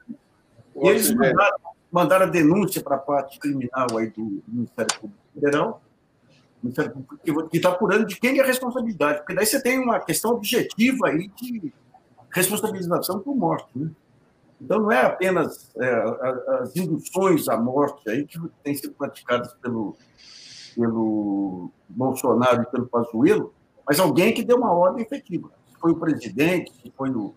E 0.75 0.87
eles 0.87 1.13
mandaram, 1.13 1.57
mandaram 1.91 2.25
a 2.25 2.29
denúncia 2.29 2.81
para 2.81 2.95
a 2.95 2.99
parte 2.99 3.37
criminal 3.37 3.87
aí 3.97 4.09
do 4.09 4.41
Ministério 4.47 4.99
Público 4.99 5.21
Federal, 5.33 5.81
que 7.49 7.57
está 7.57 7.69
apurando 7.69 8.05
de 8.05 8.19
quem 8.19 8.37
é 8.37 8.41
a 8.41 8.45
responsabilidade. 8.45 9.19
Porque 9.19 9.33
daí 9.33 9.45
você 9.45 9.61
tem 9.61 9.79
uma 9.79 9.99
questão 9.99 10.31
objetiva 10.31 11.07
aí 11.07 11.27
de 11.29 11.73
responsabilização 12.31 13.19
por 13.19 13.35
morte. 13.35 13.67
Né? 13.75 13.89
Então, 14.61 14.79
não 14.79 14.91
é 14.91 15.01
apenas 15.01 15.71
é, 15.75 15.91
as 16.61 16.75
induções 16.75 17.49
à 17.49 17.57
morte 17.57 18.07
aí 18.09 18.25
que 18.25 18.39
têm 18.63 18.75
sido 18.75 18.93
praticadas 18.93 19.53
pelo, 19.55 19.95
pelo 20.75 21.71
Bolsonaro 21.89 22.61
e 22.61 22.65
pelo 22.67 22.87
Pazuello, 22.87 23.53
mas 23.85 23.99
alguém 23.99 24.33
que 24.33 24.43
deu 24.43 24.57
uma 24.57 24.71
ordem 24.71 25.03
efetiva. 25.03 25.49
Foi 25.79 25.91
o 25.91 25.95
presidente, 25.95 26.71
foi 26.95 27.09
o, 27.09 27.33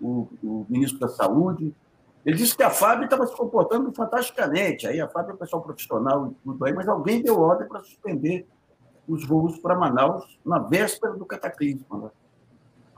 o, 0.00 0.28
o 0.42 0.66
ministro 0.68 1.00
da 1.00 1.08
Saúde. 1.08 1.74
Ele 2.26 2.36
disse 2.36 2.56
que 2.56 2.62
a 2.64 2.70
FAB 2.70 3.04
estava 3.04 3.24
se 3.24 3.36
comportando 3.36 3.92
fantasticamente. 3.94 4.84
Aí 4.84 5.00
a 5.00 5.08
FAB 5.08 5.30
é 5.30 5.32
um 5.34 5.36
pessoal 5.36 5.62
profissional 5.62 6.26
e 6.26 6.34
tudo 6.42 6.64
aí, 6.64 6.72
mas 6.72 6.88
alguém 6.88 7.22
deu 7.22 7.40
ordem 7.40 7.68
para 7.68 7.78
suspender 7.78 8.44
os 9.06 9.24
voos 9.24 9.58
para 9.58 9.76
Manaus 9.76 10.36
na 10.44 10.58
véspera 10.58 11.12
do 11.12 11.24
cataclismo. 11.24 11.86
Né? 12.02 12.10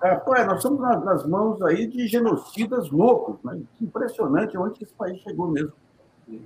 É, 0.03 0.45
nós 0.47 0.57
estamos 0.57 0.81
nas, 0.81 1.27
mãos 1.27 1.61
aí 1.61 1.87
de 1.87 2.07
genocidas 2.07 2.91
loucos. 2.91 3.37
Né? 3.45 3.61
Impressionante 3.83 4.57
onde 4.57 4.83
esse 4.83 4.95
país 4.95 5.21
chegou 5.21 5.49
mesmo. 5.49 5.75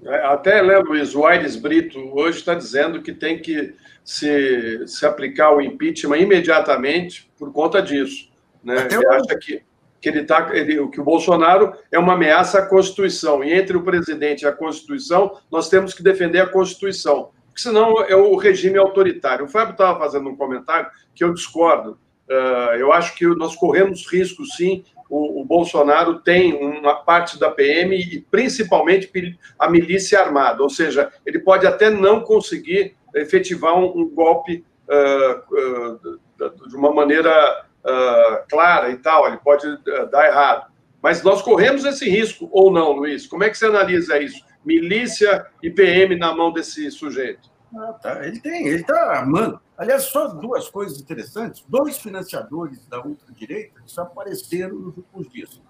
É, 0.04 0.26
até, 0.26 0.60
Luiz, 0.60 1.14
o 1.14 1.24
Aires 1.24 1.54
Brito 1.54 2.00
hoje 2.12 2.38
está 2.38 2.54
dizendo 2.54 3.00
que 3.00 3.12
tem 3.12 3.40
que 3.40 3.76
se, 4.04 4.86
se 4.88 5.06
aplicar 5.06 5.54
o 5.54 5.60
impeachment 5.60 6.18
imediatamente 6.18 7.30
por 7.38 7.52
conta 7.52 7.80
disso. 7.80 8.28
Né? 8.62 8.88
Ele 8.90 9.06
acha 9.06 9.38
que, 9.38 9.62
que, 10.02 10.08
ele 10.08 10.24
tá, 10.24 10.50
ele, 10.52 10.88
que 10.88 11.00
o 11.00 11.04
Bolsonaro 11.04 11.72
é 11.90 11.98
uma 11.98 12.14
ameaça 12.14 12.58
à 12.58 12.66
Constituição. 12.66 13.42
E 13.44 13.52
entre 13.52 13.76
o 13.76 13.84
presidente 13.84 14.42
e 14.42 14.46
a 14.46 14.52
Constituição, 14.52 15.38
nós 15.50 15.68
temos 15.68 15.94
que 15.94 16.02
defender 16.02 16.40
a 16.40 16.48
Constituição. 16.48 17.30
Porque 17.46 17.62
senão 17.62 18.02
é 18.02 18.16
o 18.16 18.34
regime 18.34 18.78
autoritário. 18.78 19.44
O 19.44 19.48
Fábio 19.48 19.72
estava 19.72 19.98
fazendo 20.00 20.28
um 20.28 20.36
comentário 20.36 20.90
que 21.14 21.22
eu 21.22 21.32
discordo. 21.32 21.96
Uh, 22.28 22.74
eu 22.78 22.92
acho 22.92 23.14
que 23.14 23.26
nós 23.26 23.54
corremos 23.54 24.10
risco, 24.10 24.44
sim, 24.44 24.84
o, 25.08 25.42
o, 25.42 25.44
Bolsonaro 25.44 26.20
tem 26.20 26.54
uma 26.54 26.94
parte 26.94 27.38
da 27.38 27.50
PM 27.50 27.94
e 27.94 28.20
principalmente 28.30 29.10
a 29.58 29.68
milícia 29.68 30.18
armada, 30.18 30.62
ou 30.62 30.70
seja, 30.70 31.12
ele 31.26 31.38
pode 31.38 31.66
até 31.66 31.90
não 31.90 32.22
conseguir 32.22 32.96
efetivar 33.14 33.76
um, 33.78 33.92
um 33.94 34.08
golpe 34.08 34.64
uh, 34.88 36.00
uh, 36.48 36.66
de 36.66 36.74
uma 36.74 36.94
maneira 36.94 37.66
uh, 37.84 38.48
clara 38.48 38.90
e 38.90 38.96
tal, 38.96 39.26
ele 39.26 39.38
pode 39.38 39.66
dar 40.10 40.26
errado. 40.26 40.72
Mas 41.02 41.22
nós 41.22 41.42
corremos 41.42 41.84
esse 41.84 42.08
risco 42.08 42.48
ou 42.52 42.72
não, 42.72 42.92
Luiz? 42.92 43.26
Como 43.26 43.42
é 43.42 43.50
que 43.50 43.58
você 43.58 43.66
analisa 43.66 44.18
isso? 44.18 44.44
Milícia 44.64 45.46
e 45.62 45.68
PM 45.68 46.16
na 46.16 46.34
mão 46.34 46.52
desse 46.52 46.88
sujeito? 46.92 47.50
Ah, 47.76 47.92
tá. 47.94 48.26
Ele 48.26 48.38
tem, 48.38 48.68
ele 48.68 48.82
está 48.82 48.94
armando. 49.10 49.60
Aliás, 49.76 50.04
só 50.04 50.28
duas 50.28 50.68
coisas 50.68 51.00
interessantes. 51.00 51.64
Dois 51.66 51.98
financiadores 51.98 52.86
da 52.86 53.04
ultradireita 53.04 53.80
desapareceram 53.84 54.76
nos 54.76 54.96
últimos 54.96 55.28
dias. 55.32 55.60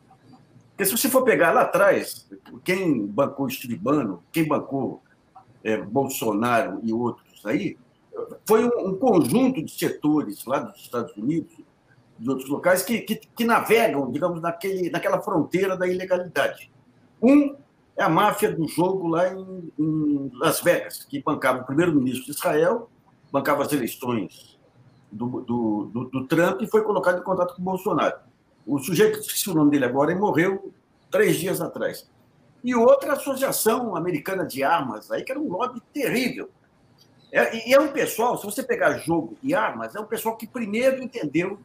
Porque 0.71 0.85
se 0.85 0.97
você 0.97 1.09
for 1.09 1.23
pegar 1.23 1.53
lá 1.53 1.63
atrás, 1.63 2.29
quem 2.65 3.07
bancou 3.07 3.47
Estilibano, 3.47 4.23
quem 4.33 4.47
bancou 4.47 5.03
é, 5.63 5.77
Bolsonaro 5.77 6.81
e 6.83 6.93
outros 6.93 7.47
aí, 7.47 7.79
foi 8.47 8.65
um, 8.65 8.89
um, 8.89 8.97
conjunto 8.97 9.63
de 9.63 9.71
setores 9.71 10.45
lá 10.45 10.59
dos 10.59 10.81
Estados 10.81 11.17
Unidos, 11.17 11.53
de 12.23 12.31
outros 12.31 12.49
locais, 12.49 12.83
que, 12.83 13.01
que, 13.01 13.17
que 13.17 13.45
navegam, 13.45 14.11
digamos, 14.11 14.41
naquele, 14.41 14.89
naquela 14.91 15.21
fronteira 15.21 15.77
da 15.77 15.89
ilegalidade. 15.89 16.71
Um 17.21 17.57
é 17.97 18.03
a 18.03 18.09
máfia 18.09 18.55
do 18.55 18.67
jogo 18.69 19.09
lá 19.09 19.29
em, 19.29 19.73
em 19.79 20.31
Las 20.35 20.61
Vegas, 20.61 21.05
que 21.05 21.21
bancava 21.21 21.61
o 21.61 21.65
primeiro-ministro 21.65 22.27
de 22.27 22.31
Israel, 22.31 22.89
bancava 23.31 23.63
as 23.63 23.73
eleições 23.73 24.59
do, 25.11 25.41
do, 25.41 25.91
do, 25.93 26.05
do, 26.05 26.27
Trump 26.27 26.63
e 26.63 26.67
foi 26.67 26.83
colocado 26.83 27.21
em 27.21 27.25
contato 27.25 27.55
com 27.57 27.61
o 27.61 27.65
Bolsonaro. 27.65 28.17
O 28.65 28.79
sujeito, 28.79 29.19
esqueci 29.19 29.51
o 29.51 29.55
nome 29.55 29.73
dele 29.73 29.85
agora, 29.85 30.13
e 30.13 30.15
morreu 30.15 30.73
três 31.11 31.37
dias 31.37 31.61
atrás. 31.61 32.09
E 32.63 32.75
outra 32.75 33.15
associação 33.15 33.97
americana 33.97 34.47
de 34.47 34.63
armas, 34.63 35.11
aí 35.11 35.25
que 35.25 35.33
era 35.33 35.41
um 35.41 35.49
lobby 35.49 35.83
terrível. 35.93 36.49
É, 37.33 37.69
e 37.69 37.75
é 37.75 37.81
um 37.81 37.89
pessoal, 37.89 38.39
se 38.39 38.45
você 38.45 38.63
pegar 38.63 38.99
jogo 38.99 39.37
e 39.43 39.55
armas, 39.55 39.97
é 39.97 40.01
um 40.01 40.07
pessoal 40.07 40.37
que 40.37 40.47
primeiro 40.47 41.03
entendeu 41.03 41.59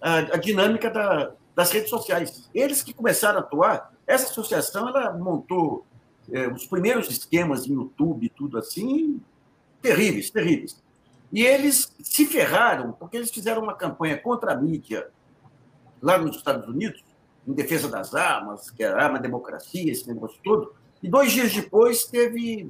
a, 0.00 0.18
a 0.18 0.36
dinâmica 0.36 0.90
da, 0.90 1.32
das 1.54 1.70
redes 1.70 1.90
sociais. 1.90 2.48
Eles 2.54 2.82
que 2.82 2.92
começaram 2.92 3.38
a 3.38 3.42
atuar 3.42 3.92
essa 4.10 4.28
associação 4.28 4.88
ela 4.88 5.12
montou 5.12 5.86
é, 6.32 6.48
os 6.48 6.66
primeiros 6.66 7.08
esquemas 7.08 7.66
em 7.66 7.74
YouTube, 7.74 8.28
tudo 8.30 8.58
assim, 8.58 9.20
terríveis, 9.80 10.30
terríveis. 10.30 10.82
E 11.32 11.44
eles 11.44 11.94
se 12.02 12.26
ferraram 12.26 12.90
porque 12.90 13.16
eles 13.16 13.30
fizeram 13.30 13.62
uma 13.62 13.74
campanha 13.74 14.18
contra 14.18 14.52
a 14.52 14.56
mídia 14.56 15.08
lá 16.02 16.18
nos 16.18 16.36
Estados 16.36 16.66
Unidos, 16.66 17.04
em 17.46 17.52
defesa 17.52 17.88
das 17.88 18.12
armas, 18.12 18.68
que 18.68 18.82
era 18.82 19.00
arma 19.00 19.20
democracia, 19.20 19.92
esse 19.92 20.08
negócio 20.08 20.40
todo. 20.42 20.74
E 21.00 21.08
dois 21.08 21.30
dias 21.30 21.54
depois 21.54 22.04
teve 22.04 22.68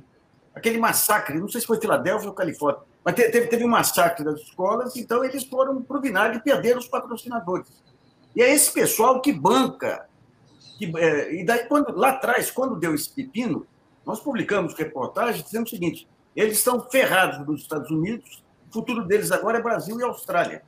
aquele 0.60 0.78
massacre, 0.78 1.38
não 1.38 1.48
sei 1.48 1.60
se 1.60 1.66
foi 1.66 1.80
Filadélfia 1.80 2.28
ou 2.28 2.34
Califórnia, 2.34 2.82
mas 3.04 3.14
teve, 3.14 3.46
teve 3.46 3.64
um 3.64 3.68
massacre 3.68 4.24
das 4.24 4.40
escolas, 4.40 4.96
então 4.96 5.24
eles 5.24 5.44
foram 5.44 5.82
para 5.82 5.98
o 5.98 6.00
vinagre 6.00 6.38
e 6.38 6.42
perderam 6.42 6.78
os 6.78 6.86
patrocinadores. 6.86 7.68
E 8.36 8.42
é 8.42 8.52
esse 8.52 8.72
pessoal 8.72 9.20
que 9.20 9.32
banca 9.32 10.08
que, 10.80 10.90
é, 10.96 11.34
e 11.34 11.44
daí, 11.44 11.66
quando, 11.66 11.94
lá 11.94 12.10
atrás, 12.10 12.50
quando 12.50 12.74
deu 12.74 12.94
esse 12.94 13.10
pepino, 13.10 13.66
nós 14.06 14.18
publicamos 14.18 14.72
reportagem 14.72 15.42
dizendo 15.42 15.66
o 15.66 15.68
seguinte: 15.68 16.08
eles 16.34 16.56
estão 16.56 16.80
ferrados 16.88 17.46
nos 17.46 17.60
Estados 17.60 17.90
Unidos, 17.90 18.42
o 18.70 18.72
futuro 18.72 19.04
deles 19.04 19.30
agora 19.30 19.58
é 19.58 19.62
Brasil 19.62 20.00
e 20.00 20.02
Austrália. 20.02 20.62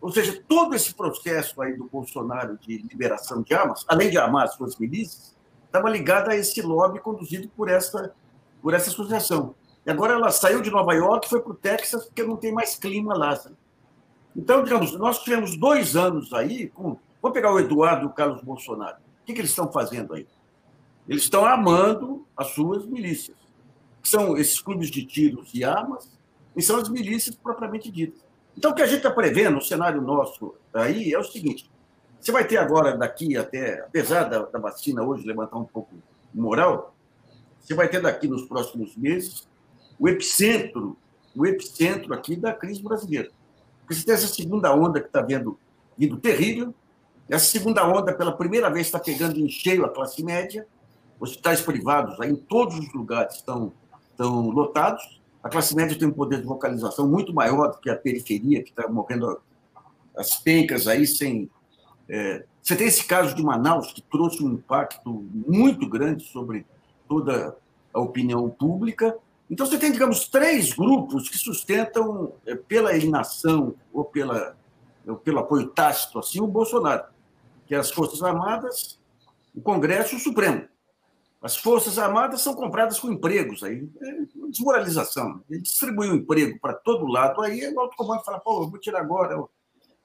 Ou 0.00 0.12
seja, 0.12 0.42
todo 0.46 0.74
esse 0.74 0.94
processo 0.94 1.60
aí 1.62 1.74
do 1.76 1.84
Bolsonaro 1.84 2.58
de 2.58 2.78
liberação 2.78 3.42
de 3.42 3.54
armas, 3.54 3.84
além 3.88 4.10
de 4.10 4.18
armar 4.18 4.44
as 4.44 4.54
suas 4.54 4.76
milícias, 4.78 5.34
estava 5.64 5.88
ligado 5.88 6.28
a 6.28 6.36
esse 6.36 6.60
lobby 6.60 7.00
conduzido 7.00 7.48
por 7.56 7.70
essa, 7.70 8.14
por 8.62 8.74
essa 8.74 8.90
associação. 8.90 9.54
E 9.86 9.90
agora 9.90 10.14
ela 10.14 10.30
saiu 10.30 10.60
de 10.60 10.70
Nova 10.70 10.92
York 10.94 11.28
foi 11.28 11.40
para 11.40 11.52
o 11.52 11.54
Texas 11.54 12.04
porque 12.04 12.22
não 12.22 12.36
tem 12.36 12.52
mais 12.52 12.76
clima 12.76 13.16
lá. 13.16 13.38
Então, 14.36 14.62
digamos, 14.62 14.92
nós 14.92 15.22
tivemos 15.22 15.56
dois 15.56 15.96
anos 15.96 16.32
aí 16.32 16.68
com. 16.68 16.98
Vou 17.20 17.32
pegar 17.32 17.52
o 17.52 17.58
Eduardo 17.58 18.04
e 18.04 18.06
o 18.06 18.12
Carlos 18.12 18.42
Bolsonaro. 18.42 18.96
O 19.22 19.26
que, 19.26 19.32
que 19.32 19.40
eles 19.40 19.50
estão 19.50 19.72
fazendo 19.72 20.14
aí? 20.14 20.26
Eles 21.08 21.22
estão 21.22 21.44
amando 21.44 22.24
as 22.36 22.48
suas 22.48 22.86
milícias, 22.86 23.36
que 24.02 24.08
são 24.08 24.36
esses 24.36 24.60
clubes 24.60 24.90
de 24.90 25.04
tiros 25.04 25.50
e 25.54 25.64
armas, 25.64 26.08
e 26.54 26.62
são 26.62 26.76
as 26.76 26.88
milícias 26.88 27.34
propriamente 27.34 27.90
ditas. 27.90 28.20
Então, 28.56 28.70
o 28.72 28.74
que 28.74 28.82
a 28.82 28.86
gente 28.86 28.98
está 28.98 29.10
prevendo, 29.10 29.54
no 29.54 29.62
cenário 29.62 30.02
nosso 30.02 30.54
aí, 30.74 31.12
é 31.12 31.18
o 31.18 31.24
seguinte: 31.24 31.70
você 32.20 32.30
vai 32.30 32.46
ter 32.46 32.58
agora, 32.58 32.96
daqui 32.96 33.36
até, 33.36 33.80
apesar 33.80 34.24
da, 34.24 34.40
da 34.40 34.58
vacina 34.58 35.02
hoje 35.02 35.26
levantar 35.26 35.56
um 35.56 35.64
pouco 35.64 35.94
moral, 36.34 36.94
você 37.68 37.74
vai 37.74 37.86
ter 37.86 38.00
daqui 38.00 38.26
nos 38.26 38.46
próximos 38.46 38.96
meses 38.96 39.46
o 39.98 40.08
epicentro, 40.08 40.96
o 41.36 41.44
epicentro 41.44 42.14
aqui 42.14 42.34
da 42.34 42.54
crise 42.54 42.82
brasileira. 42.82 43.30
Porque 43.80 43.94
você 43.94 44.06
tem 44.06 44.14
essa 44.14 44.26
segunda 44.26 44.74
onda 44.74 45.00
que 45.00 45.08
está 45.08 45.20
vendo 45.20 45.58
indo 45.98 46.16
terrível, 46.16 46.74
essa 47.28 47.44
segunda 47.44 47.86
onda, 47.86 48.14
pela 48.14 48.32
primeira 48.32 48.70
vez, 48.70 48.86
está 48.86 48.98
pegando 48.98 49.38
em 49.38 49.50
cheio 49.50 49.84
a 49.84 49.90
classe 49.90 50.24
média, 50.24 50.66
hospitais 51.20 51.60
privados 51.60 52.18
aí, 52.20 52.30
em 52.30 52.36
todos 52.36 52.78
os 52.78 52.90
lugares 52.94 53.34
estão, 53.34 53.70
estão 54.10 54.48
lotados, 54.48 55.20
a 55.42 55.50
classe 55.50 55.76
média 55.76 55.98
tem 55.98 56.08
um 56.08 56.12
poder 56.12 56.40
de 56.40 56.46
localização 56.46 57.06
muito 57.06 57.34
maior 57.34 57.70
do 57.70 57.78
que 57.78 57.90
a 57.90 57.96
periferia, 57.96 58.62
que 58.62 58.70
está 58.70 58.88
morrendo 58.88 59.38
as 60.16 60.36
pencas 60.36 60.86
aí 60.86 61.06
sem. 61.06 61.50
É, 62.08 62.46
você 62.62 62.74
tem 62.74 62.86
esse 62.86 63.04
caso 63.04 63.34
de 63.34 63.42
Manaus, 63.42 63.92
que 63.92 64.00
trouxe 64.00 64.42
um 64.42 64.54
impacto 64.54 65.26
muito 65.32 65.86
grande 65.86 66.24
sobre 66.24 66.64
toda 67.08 67.56
a 67.92 68.00
opinião 68.00 68.48
pública, 68.50 69.16
então, 69.50 69.64
você 69.64 69.78
tem, 69.78 69.90
digamos, 69.90 70.28
três 70.28 70.74
grupos 70.74 71.28
que 71.28 71.38
sustentam, 71.38 72.34
eh, 72.44 72.54
pela 72.54 72.96
inação 72.96 73.74
ou, 73.92 74.04
pela, 74.04 74.54
ou 75.06 75.16
pelo 75.16 75.38
apoio 75.38 75.68
tácito, 75.68 76.18
assim, 76.18 76.40
o 76.40 76.46
Bolsonaro, 76.46 77.04
que 77.66 77.74
é 77.74 77.78
as 77.78 77.90
Forças 77.90 78.22
Armadas, 78.22 79.00
o 79.54 79.60
Congresso 79.60 80.14
e 80.14 80.18
o 80.18 80.20
Supremo. 80.20 80.68
As 81.40 81.56
Forças 81.56 81.98
Armadas 81.98 82.42
são 82.42 82.54
compradas 82.54 83.00
com 83.00 83.10
empregos, 83.10 83.62
aí, 83.62 83.88
é 84.02 84.48
desmoralização. 84.50 85.42
Ele 85.48 85.62
distribui 85.62 86.08
o 86.08 86.12
um 86.12 86.16
emprego 86.16 86.58
para 86.60 86.74
todo 86.74 87.06
lado, 87.06 87.40
aí 87.40 87.66
o 87.72 87.80
alto 87.80 87.96
comando 87.96 88.24
fala, 88.24 88.40
pô, 88.40 88.68
vou 88.68 88.78
tirar 88.78 89.00
agora 89.00 89.40
o, 89.40 89.48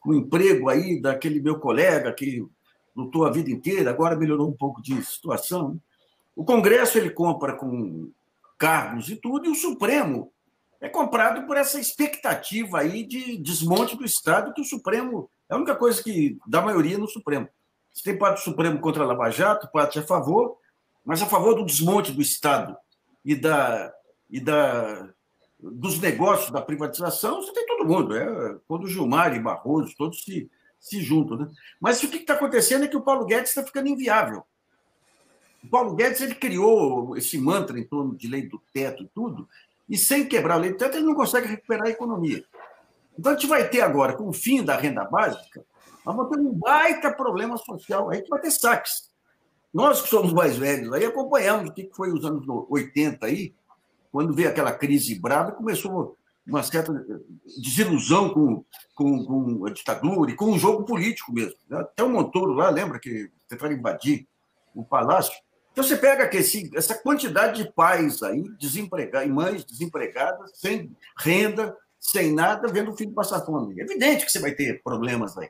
o 0.05 0.13
emprego 0.13 0.69
aí 0.69 1.01
daquele 1.01 1.41
meu 1.41 1.59
colega 1.59 2.13
que 2.13 2.45
lutou 2.95 3.25
a 3.25 3.31
vida 3.31 3.51
inteira, 3.51 3.89
agora 3.89 4.15
melhorou 4.15 4.47
um 4.47 4.55
pouco 4.55 4.81
de 4.81 5.03
situação. 5.03 5.81
O 6.35 6.43
Congresso 6.43 6.97
ele 6.97 7.09
compra 7.09 7.53
com 7.53 8.11
cargos 8.57 9.09
e 9.09 9.15
tudo, 9.15 9.45
e 9.45 9.49
o 9.49 9.55
Supremo 9.55 10.31
é 10.79 10.89
comprado 10.89 11.45
por 11.45 11.57
essa 11.57 11.79
expectativa 11.79 12.79
aí 12.79 13.05
de 13.05 13.37
desmonte 13.37 13.95
do 13.95 14.03
Estado, 14.03 14.53
que 14.53 14.61
o 14.61 14.65
Supremo 14.65 15.29
é 15.49 15.53
a 15.53 15.57
única 15.57 15.75
coisa 15.75 16.03
que 16.03 16.37
dá 16.47 16.61
maioria 16.61 16.97
no 16.97 17.07
Supremo. 17.07 17.47
Você 17.93 18.03
tem 18.03 18.17
parte 18.17 18.39
do 18.39 18.43
Supremo 18.43 18.79
contra 18.79 19.03
a 19.03 19.05
Lava 19.05 19.29
Jato, 19.29 19.69
parte 19.71 19.99
a 19.99 20.03
favor, 20.03 20.57
mas 21.05 21.21
a 21.21 21.25
favor 21.25 21.53
do 21.53 21.65
desmonte 21.65 22.11
do 22.11 22.21
Estado 22.21 22.75
e 23.23 23.35
da, 23.35 23.93
e 24.29 24.39
da 24.39 25.09
dos 25.59 25.99
negócios 25.99 26.51
da 26.51 26.61
privatização, 26.61 27.41
você 27.41 27.53
tem 27.53 27.65
todo 27.65 27.87
mundo. 27.87 28.15
É, 28.15 28.57
quando 28.67 28.87
Gilmar 28.87 29.33
e 29.35 29.39
Barroso, 29.39 29.95
todos 29.97 30.23
se, 30.23 30.49
se 30.79 31.01
juntam. 31.01 31.37
Né? 31.37 31.49
Mas 31.79 32.03
o 32.03 32.09
que 32.09 32.17
está 32.17 32.33
acontecendo 32.33 32.83
é 32.83 32.87
que 32.87 32.97
o 32.97 33.01
Paulo 33.01 33.25
Guedes 33.25 33.49
está 33.49 33.63
ficando 33.63 33.87
inviável. 33.87 34.43
Paulo 35.69 35.95
Guedes 35.95 36.21
ele 36.21 36.35
criou 36.35 37.15
esse 37.17 37.37
mantra 37.37 37.79
em 37.79 37.83
torno 37.83 38.15
de 38.15 38.27
lei 38.27 38.47
do 38.47 38.61
teto 38.73 39.03
e 39.03 39.07
tudo, 39.07 39.47
e 39.89 39.97
sem 39.97 40.27
quebrar 40.27 40.55
a 40.55 40.57
lei 40.57 40.71
do 40.71 40.77
teto, 40.77 40.97
ele 40.97 41.05
não 41.05 41.15
consegue 41.15 41.47
recuperar 41.47 41.87
a 41.87 41.91
economia. 41.91 42.43
Então, 43.17 43.31
a 43.31 43.35
gente 43.35 43.47
vai 43.47 43.67
ter 43.69 43.81
agora, 43.81 44.15
com 44.15 44.27
o 44.27 44.33
fim 44.33 44.63
da 44.63 44.75
renda 44.75 45.05
básica, 45.05 45.63
nós 46.05 46.15
vamos 46.15 46.31
ter 46.31 46.39
um 46.39 46.51
baita 46.53 47.11
problema 47.11 47.57
social. 47.57 48.09
A 48.09 48.15
gente 48.15 48.27
vai 48.27 48.41
ter 48.41 48.51
saques. 48.51 49.09
Nós 49.73 50.01
que 50.01 50.09
somos 50.09 50.33
mais 50.33 50.57
velhos, 50.57 50.91
aí 50.93 51.05
acompanhamos 51.05 51.69
o 51.69 51.73
que 51.73 51.89
foi 51.95 52.11
os 52.11 52.25
anos 52.25 52.45
80 52.69 53.25
aí, 53.25 53.53
quando 54.11 54.33
veio 54.33 54.49
aquela 54.49 54.71
crise 54.71 55.15
brava, 55.19 55.51
começou 55.51 56.15
uma 56.45 56.61
certa 56.61 56.93
desilusão 57.57 58.29
com, 58.29 58.63
com, 58.93 59.25
com 59.25 59.65
a 59.65 59.71
ditadura 59.71 60.29
e 60.29 60.35
com 60.35 60.51
o 60.51 60.59
jogo 60.59 60.83
político 60.83 61.33
mesmo. 61.33 61.55
Até 61.71 62.03
o 62.03 62.09
Montoro 62.09 62.53
lá, 62.53 62.69
lembra 62.69 62.99
que 62.99 63.31
tentaram 63.47 63.73
invadir 63.73 64.27
o 64.75 64.83
palácio? 64.83 65.33
Então, 65.73 65.83
você 65.83 65.97
pega 65.97 66.27
que 66.27 66.37
esse, 66.37 66.69
essa 66.75 66.93
quantidade 66.93 67.63
de 67.63 67.71
pais 67.71 68.21
aí, 68.21 68.43
desempregados, 68.59 69.27
mães 69.27 69.65
desempregadas, 69.65 70.51
sem 70.53 70.95
renda, 71.17 71.75
sem 71.99 72.31
nada, 72.31 72.67
vendo 72.67 72.91
o 72.91 72.95
filho 72.95 73.11
passar 73.11 73.41
fome. 73.41 73.81
É 73.81 73.83
evidente 73.83 74.23
que 74.23 74.31
você 74.31 74.39
vai 74.39 74.51
ter 74.51 74.83
problemas 74.83 75.35
aí. 75.35 75.49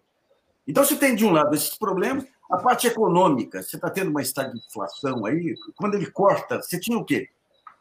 Então, 0.66 0.86
você 0.86 0.96
tem, 0.96 1.14
de 1.14 1.26
um 1.26 1.32
lado, 1.32 1.54
esses 1.54 1.78
problemas, 1.78 2.26
a 2.50 2.58
parte 2.58 2.88
econômica, 2.88 3.62
você 3.62 3.76
está 3.76 3.90
tendo 3.90 4.12
uma 4.12 4.22
estagflação 4.22 5.26
aí, 5.26 5.56
quando 5.76 5.96
ele 5.96 6.10
corta, 6.10 6.62
você 6.62 6.80
tinha 6.80 6.98
o 6.98 7.04
quê? 7.04 7.30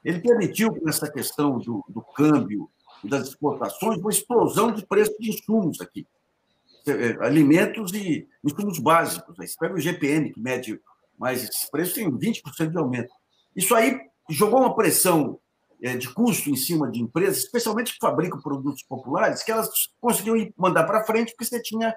Ele 0.04 0.18
permitiu, 0.18 0.76
nessa 0.82 1.08
questão 1.08 1.60
do, 1.60 1.84
do 1.88 2.02
câmbio 2.02 2.68
e 3.04 3.08
das 3.08 3.28
exportações, 3.28 3.98
uma 3.98 4.10
explosão 4.10 4.72
de 4.72 4.84
preço 4.84 5.14
de 5.20 5.30
insumos 5.30 5.80
aqui. 5.80 6.04
É, 6.88 7.24
alimentos 7.24 7.92
e 7.92 8.26
insumos 8.42 8.80
básicos. 8.80 9.36
Você 9.36 9.54
pega 9.56 9.74
o 9.74 9.80
GPM, 9.80 10.32
que 10.32 10.40
mede 10.40 10.80
mas 11.22 11.44
esses 11.44 11.70
preços 11.70 11.94
têm 11.94 12.10
20% 12.10 12.70
de 12.72 12.78
aumento. 12.78 13.14
Isso 13.54 13.76
aí 13.76 13.96
jogou 14.28 14.58
uma 14.58 14.74
pressão 14.74 15.38
é, 15.80 15.96
de 15.96 16.12
custo 16.12 16.50
em 16.50 16.56
cima 16.56 16.90
de 16.90 17.00
empresas, 17.00 17.44
especialmente 17.44 17.92
que 17.92 18.00
fabricam 18.00 18.40
produtos 18.40 18.82
populares, 18.82 19.44
que 19.44 19.52
elas 19.52 19.68
conseguiam 20.00 20.52
mandar 20.56 20.82
para 20.82 21.04
frente 21.04 21.30
porque 21.30 21.44
você 21.44 21.62
tinha 21.62 21.94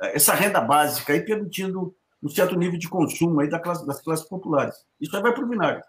é, 0.00 0.16
essa 0.16 0.32
renda 0.32 0.60
básica 0.60 1.12
aí 1.12 1.24
permitindo 1.24 1.92
um 2.22 2.28
certo 2.28 2.56
nível 2.56 2.78
de 2.78 2.88
consumo 2.88 3.40
aí 3.40 3.50
da 3.50 3.58
classe, 3.58 3.84
das 3.84 4.00
classes 4.00 4.28
populares. 4.28 4.76
Isso 5.00 5.16
aí 5.16 5.20
vai 5.20 5.34
para 5.34 5.44
o 5.44 5.48
vinagre. 5.48 5.82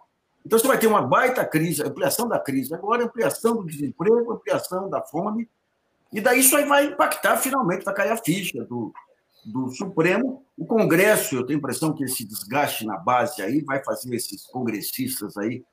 Então 0.43 0.57
você 0.57 0.67
vai 0.67 0.80
ter 0.80 0.88
uma 0.88 1.03
baita 1.03 1.45
crise, 1.45 1.84
ampliação 1.84 2.28
da 2.28 2.39
crise, 2.39 2.74
agora 2.74 3.05
ampliação 3.05 3.57
do 3.57 3.67
desemprego, 3.67 4.34
ampliação 4.34 4.89
da 4.89 4.99
fome, 4.99 5.47
e 6.11 6.19
daí 6.19 6.39
isso 6.39 6.57
aí 6.57 6.65
vai 6.65 6.86
impactar 6.86 7.38
finalmente, 7.38 7.86
vai 7.86 7.93
cair 7.93 8.11
a 8.11 8.17
ficha 8.17 8.63
do, 8.63 8.91
do 9.45 9.69
Supremo. 9.69 10.45
O 10.57 10.65
Congresso, 10.65 11.35
eu 11.35 11.45
tenho 11.45 11.57
a 11.57 11.59
impressão 11.59 11.93
que 11.93 12.03
esse 12.03 12.25
desgaste 12.25 12.85
na 12.85 12.97
base 12.97 13.41
aí 13.41 13.61
vai 13.61 13.83
fazer 13.83 14.13
esses 14.15 14.45
congressistas 14.45 15.37
aí 15.37 15.63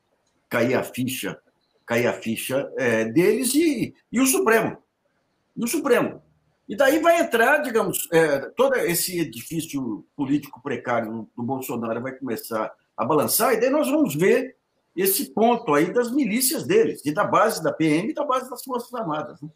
cair 0.48 0.74
a 0.74 0.82
ficha, 0.82 1.38
cair 1.86 2.06
a 2.06 2.12
ficha 2.12 2.70
é, 2.76 3.04
deles 3.04 3.54
e, 3.54 3.94
e 4.10 4.20
o 4.20 4.26
Supremo. 4.26 4.76
E 5.56 5.64
o 5.64 5.68
Supremo. 5.68 6.22
E 6.68 6.76
daí 6.76 7.00
vai 7.00 7.20
entrar, 7.20 7.58
digamos, 7.58 8.08
é, 8.12 8.38
todo 8.56 8.76
esse 8.76 9.18
edifício 9.18 10.04
político 10.14 10.62
precário 10.62 11.28
do 11.36 11.42
Bolsonaro 11.42 12.00
vai 12.00 12.12
começar 12.12 12.72
a 12.96 13.04
balançar, 13.04 13.54
e 13.54 13.60
daí 13.60 13.70
nós 13.70 13.90
vamos 13.90 14.14
ver 14.14 14.56
esse 14.94 15.32
ponto 15.32 15.74
aí 15.74 15.92
das 15.92 16.12
milícias 16.12 16.66
deles, 16.66 17.04
e 17.04 17.12
da 17.12 17.24
base 17.24 17.62
da 17.62 17.72
PM 17.72 18.10
e 18.10 18.14
da 18.14 18.24
base 18.24 18.48
das 18.48 18.62
Forças 18.62 18.94
Armadas. 18.94 19.40
Né? 19.40 19.48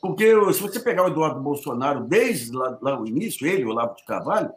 Porque 0.00 0.34
se 0.52 0.60
você 0.60 0.80
pegar 0.80 1.04
o 1.04 1.08
Eduardo 1.08 1.40
Bolsonaro 1.40 2.00
desde 2.00 2.56
lá, 2.56 2.78
lá 2.80 3.00
o 3.00 3.06
início, 3.06 3.46
ele, 3.46 3.64
o 3.64 3.70
Olavo 3.70 3.96
de 3.96 4.04
Carvalho, 4.04 4.50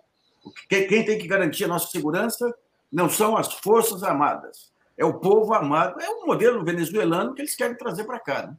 quem 0.70 0.88
tem 0.88 1.18
que 1.18 1.28
garantir 1.28 1.66
a 1.66 1.68
nossa 1.68 1.88
segurança 1.88 2.54
não 2.92 3.10
são 3.10 3.36
as 3.36 3.52
Forças 3.54 4.04
Armadas, 4.04 4.72
é 4.98 5.04
o 5.04 5.16
povo 5.16 5.54
armado, 5.54 6.00
é 6.00 6.10
o 6.10 6.26
modelo 6.26 6.64
venezuelano 6.64 7.34
que 7.34 7.42
eles 7.42 7.56
querem 7.56 7.76
trazer 7.76 8.04
para 8.04 8.20
cá. 8.20 8.48
Né? 8.48 8.56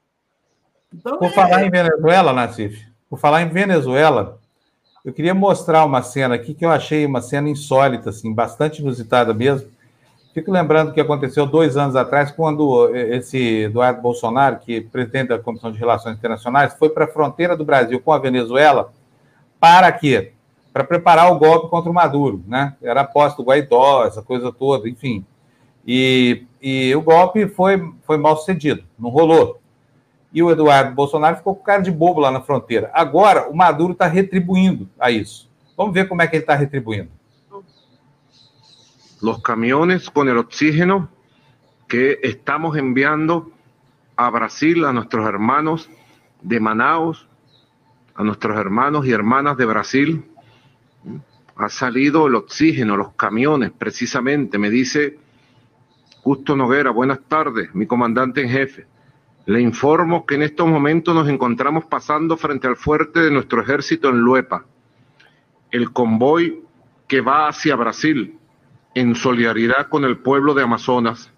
Então, 0.92 1.18
por 1.18 1.28
é... 1.28 1.30
falar 1.30 1.64
em 1.64 1.70
Venezuela, 1.70 2.32
Nassif, 2.32 2.84
por 3.08 3.18
falar 3.18 3.42
em 3.42 3.48
Venezuela, 3.48 4.38
eu 5.04 5.12
queria 5.12 5.34
mostrar 5.34 5.84
uma 5.84 6.02
cena 6.02 6.34
aqui 6.34 6.54
que 6.54 6.64
eu 6.64 6.70
achei 6.70 7.06
uma 7.06 7.20
cena 7.20 7.48
insólita, 7.48 8.10
assim, 8.10 8.32
bastante 8.32 8.80
inusitada 8.80 9.32
mesmo, 9.32 9.70
Fico 10.34 10.50
lembrando 10.50 10.92
que 10.92 11.00
aconteceu 11.00 11.46
dois 11.46 11.76
anos 11.76 11.94
atrás, 11.94 12.32
quando 12.32 12.92
esse 12.92 13.62
Eduardo 13.62 14.02
Bolsonaro, 14.02 14.58
que 14.58 14.78
é 14.78 14.80
presidente 14.80 15.28
da 15.28 15.38
Comissão 15.38 15.70
de 15.70 15.78
Relações 15.78 16.16
Internacionais, 16.16 16.74
foi 16.74 16.88
para 16.88 17.04
a 17.04 17.08
fronteira 17.08 17.56
do 17.56 17.64
Brasil 17.64 18.00
com 18.00 18.10
a 18.10 18.18
Venezuela. 18.18 18.92
Para 19.60 19.92
quê? 19.92 20.32
Para 20.72 20.82
preparar 20.82 21.30
o 21.30 21.38
golpe 21.38 21.70
contra 21.70 21.88
o 21.88 21.94
Maduro, 21.94 22.42
né? 22.48 22.74
Era 22.82 23.02
aposta 23.02 23.40
do 23.40 23.46
Guaidó, 23.46 24.04
essa 24.06 24.22
coisa 24.22 24.50
toda, 24.50 24.88
enfim. 24.88 25.24
E, 25.86 26.44
e 26.60 26.92
o 26.96 27.00
golpe 27.00 27.46
foi, 27.46 27.92
foi 28.04 28.16
mal 28.16 28.36
sucedido, 28.36 28.82
não 28.98 29.10
rolou. 29.10 29.60
E 30.32 30.42
o 30.42 30.50
Eduardo 30.50 30.96
Bolsonaro 30.96 31.36
ficou 31.36 31.54
com 31.54 31.62
cara 31.62 31.80
de 31.80 31.92
bobo 31.92 32.18
lá 32.18 32.32
na 32.32 32.40
fronteira. 32.40 32.90
Agora, 32.92 33.48
o 33.48 33.56
Maduro 33.56 33.92
está 33.92 34.08
retribuindo 34.08 34.88
a 34.98 35.12
isso. 35.12 35.48
Vamos 35.76 35.94
ver 35.94 36.08
como 36.08 36.22
é 36.22 36.26
que 36.26 36.34
ele 36.34 36.42
está 36.42 36.56
retribuindo. 36.56 37.10
Los 39.24 39.40
camiones 39.40 40.10
con 40.10 40.28
el 40.28 40.36
oxígeno 40.36 41.08
que 41.88 42.20
estamos 42.22 42.76
enviando 42.76 43.50
a 44.16 44.28
Brasil, 44.28 44.84
a 44.84 44.92
nuestros 44.92 45.26
hermanos 45.26 45.88
de 46.42 46.60
Manaus, 46.60 47.26
a 48.14 48.22
nuestros 48.22 48.54
hermanos 48.58 49.06
y 49.06 49.12
hermanas 49.12 49.56
de 49.56 49.64
Brasil. 49.64 50.26
Ha 51.56 51.68
salido 51.70 52.26
el 52.26 52.34
oxígeno, 52.34 52.98
los 52.98 53.14
camiones, 53.14 53.70
precisamente, 53.70 54.58
me 54.58 54.68
dice 54.68 55.16
Justo 56.20 56.54
Noguera, 56.54 56.90
buenas 56.90 57.20
tardes, 57.26 57.74
mi 57.74 57.86
comandante 57.86 58.42
en 58.42 58.50
jefe. 58.50 58.86
Le 59.46 59.62
informo 59.62 60.26
que 60.26 60.34
en 60.34 60.42
estos 60.42 60.68
momentos 60.68 61.14
nos 61.14 61.30
encontramos 61.30 61.86
pasando 61.86 62.36
frente 62.36 62.66
al 62.66 62.76
fuerte 62.76 63.20
de 63.20 63.30
nuestro 63.30 63.62
ejército 63.62 64.10
en 64.10 64.18
Luepa. 64.18 64.66
El 65.70 65.92
convoy 65.92 66.62
que 67.08 67.22
va 67.22 67.48
hacia 67.48 67.74
Brasil, 67.74 68.38
en 68.94 69.14
solidaridad 69.14 69.88
con 69.88 70.04
el 70.04 70.18
pueblo 70.18 70.54
de 70.54 70.62
Amazonas, 70.62 71.32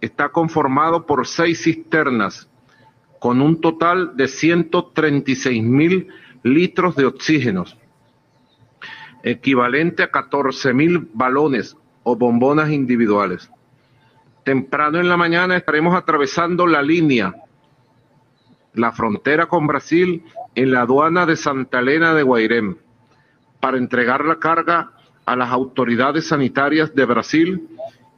está 0.00 0.30
conformado 0.30 1.06
por 1.06 1.26
seis 1.26 1.62
cisternas 1.62 2.48
con 3.18 3.40
un 3.40 3.60
total 3.60 4.16
de 4.16 4.28
136 4.28 5.62
mil 5.62 6.08
litros 6.42 6.96
de 6.96 7.06
oxígenos, 7.06 7.78
equivalente 9.22 10.02
a 10.02 10.10
14 10.10 10.74
mil 10.74 11.08
balones 11.14 11.76
o 12.02 12.16
bombonas 12.16 12.70
individuales. 12.70 13.48
Temprano 14.44 14.98
en 14.98 15.08
la 15.08 15.16
mañana 15.16 15.56
estaremos 15.56 15.94
atravesando 15.94 16.66
la 16.66 16.82
línea, 16.82 17.36
la 18.74 18.90
frontera 18.90 19.46
con 19.46 19.68
Brasil, 19.68 20.24
en 20.56 20.72
la 20.72 20.80
aduana 20.80 21.24
de 21.24 21.36
Santa 21.36 21.78
Elena 21.78 22.14
de 22.14 22.24
Guairém, 22.24 22.76
para 23.60 23.78
entregar 23.78 24.24
la 24.24 24.40
carga 24.40 24.91
a 25.24 25.36
las 25.36 25.50
autoridades 25.50 26.28
sanitarias 26.28 26.94
de 26.94 27.04
Brasil 27.04 27.68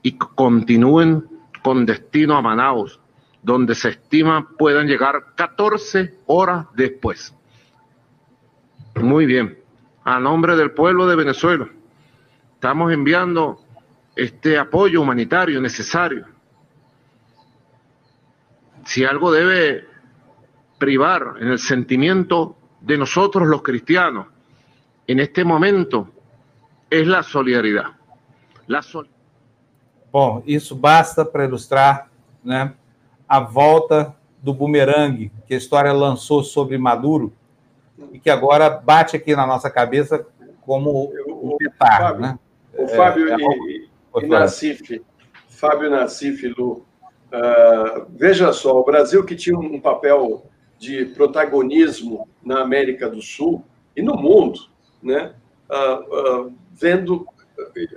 y 0.03 0.13
continúen 0.13 1.25
con 1.63 1.87
destino 1.87 2.37
a 2.37 2.43
Manaus, 2.43 3.01
donde 3.43 3.75
se 3.75 3.91
estima 3.91 4.49
puedan 4.59 4.87
llegar 4.87 5.35
14 5.35 6.15
horas 6.27 6.67
después. 6.75 7.35
Muy 8.97 9.27
bien. 9.27 9.59
A 10.05 10.21
nombre 10.21 10.57
del 10.57 10.73
pueblo 10.73 11.07
de 11.07 11.17
Venezuela, 11.17 11.69
estamos 12.55 12.93
enviando 12.93 13.61
este 14.15 14.59
apoyo 14.59 15.01
humanitario 15.01 15.61
necesario. 15.61 16.27
Si 18.85 19.05
algo 19.05 19.33
debe 19.33 19.87
privar 20.79 21.37
en 21.41 21.49
el 21.49 21.59
sentimiento 21.59 22.57
de 22.83 22.99
nosotros 22.99 23.49
los 23.49 23.63
cristianos 23.63 24.27
en 25.07 25.21
este 25.21 25.45
momento 25.45 26.14
es 27.01 27.07
la 27.07 27.23
solidaridad. 27.23 27.87
La 28.67 28.83
sol 28.83 29.09
Bom, 30.13 30.45
isso 30.47 30.77
basta 30.77 31.25
para 31.25 31.45
ilustrar 31.45 32.09
né, 32.45 32.73
a 33.29 33.41
volta 33.41 34.15
do 34.41 34.55
bumerangue 34.55 35.33
que 35.45 35.55
a 35.55 35.57
história 35.57 35.93
lançou 35.93 36.45
sobre 36.45 36.79
Maduro 36.79 37.33
e 38.13 38.21
que 38.21 38.31
agora 38.31 38.71
bate 38.71 39.17
aqui 39.17 39.35
na 39.35 39.45
nossa 39.45 39.69
cabeça 39.69 40.25
como 40.61 41.13
um 41.27 41.57
petardo. 41.57 42.21
Né? 42.21 42.39
O 42.79 42.87
Fábio 42.87 43.29
é, 43.29 43.37
e, 43.37 43.89
é... 44.17 44.25
e 44.25 44.29
Nassif, 44.29 45.03
Fábio 45.49 45.91
Nassif, 45.91 46.47
Lu, 46.47 46.87
uh, 47.33 48.07
veja 48.11 48.53
só, 48.53 48.79
o 48.79 48.85
Brasil 48.85 49.25
que 49.25 49.35
tinha 49.35 49.59
um 49.59 49.81
papel 49.81 50.47
de 50.79 51.07
protagonismo 51.07 52.29
na 52.41 52.61
América 52.61 53.11
do 53.11 53.21
Sul 53.21 53.65
e 53.97 54.03
no 54.03 54.15
mundo, 54.15 54.61
né? 55.03 55.35
Uh, 55.69 56.45
uh, 56.47 56.55
vendo 56.75 57.27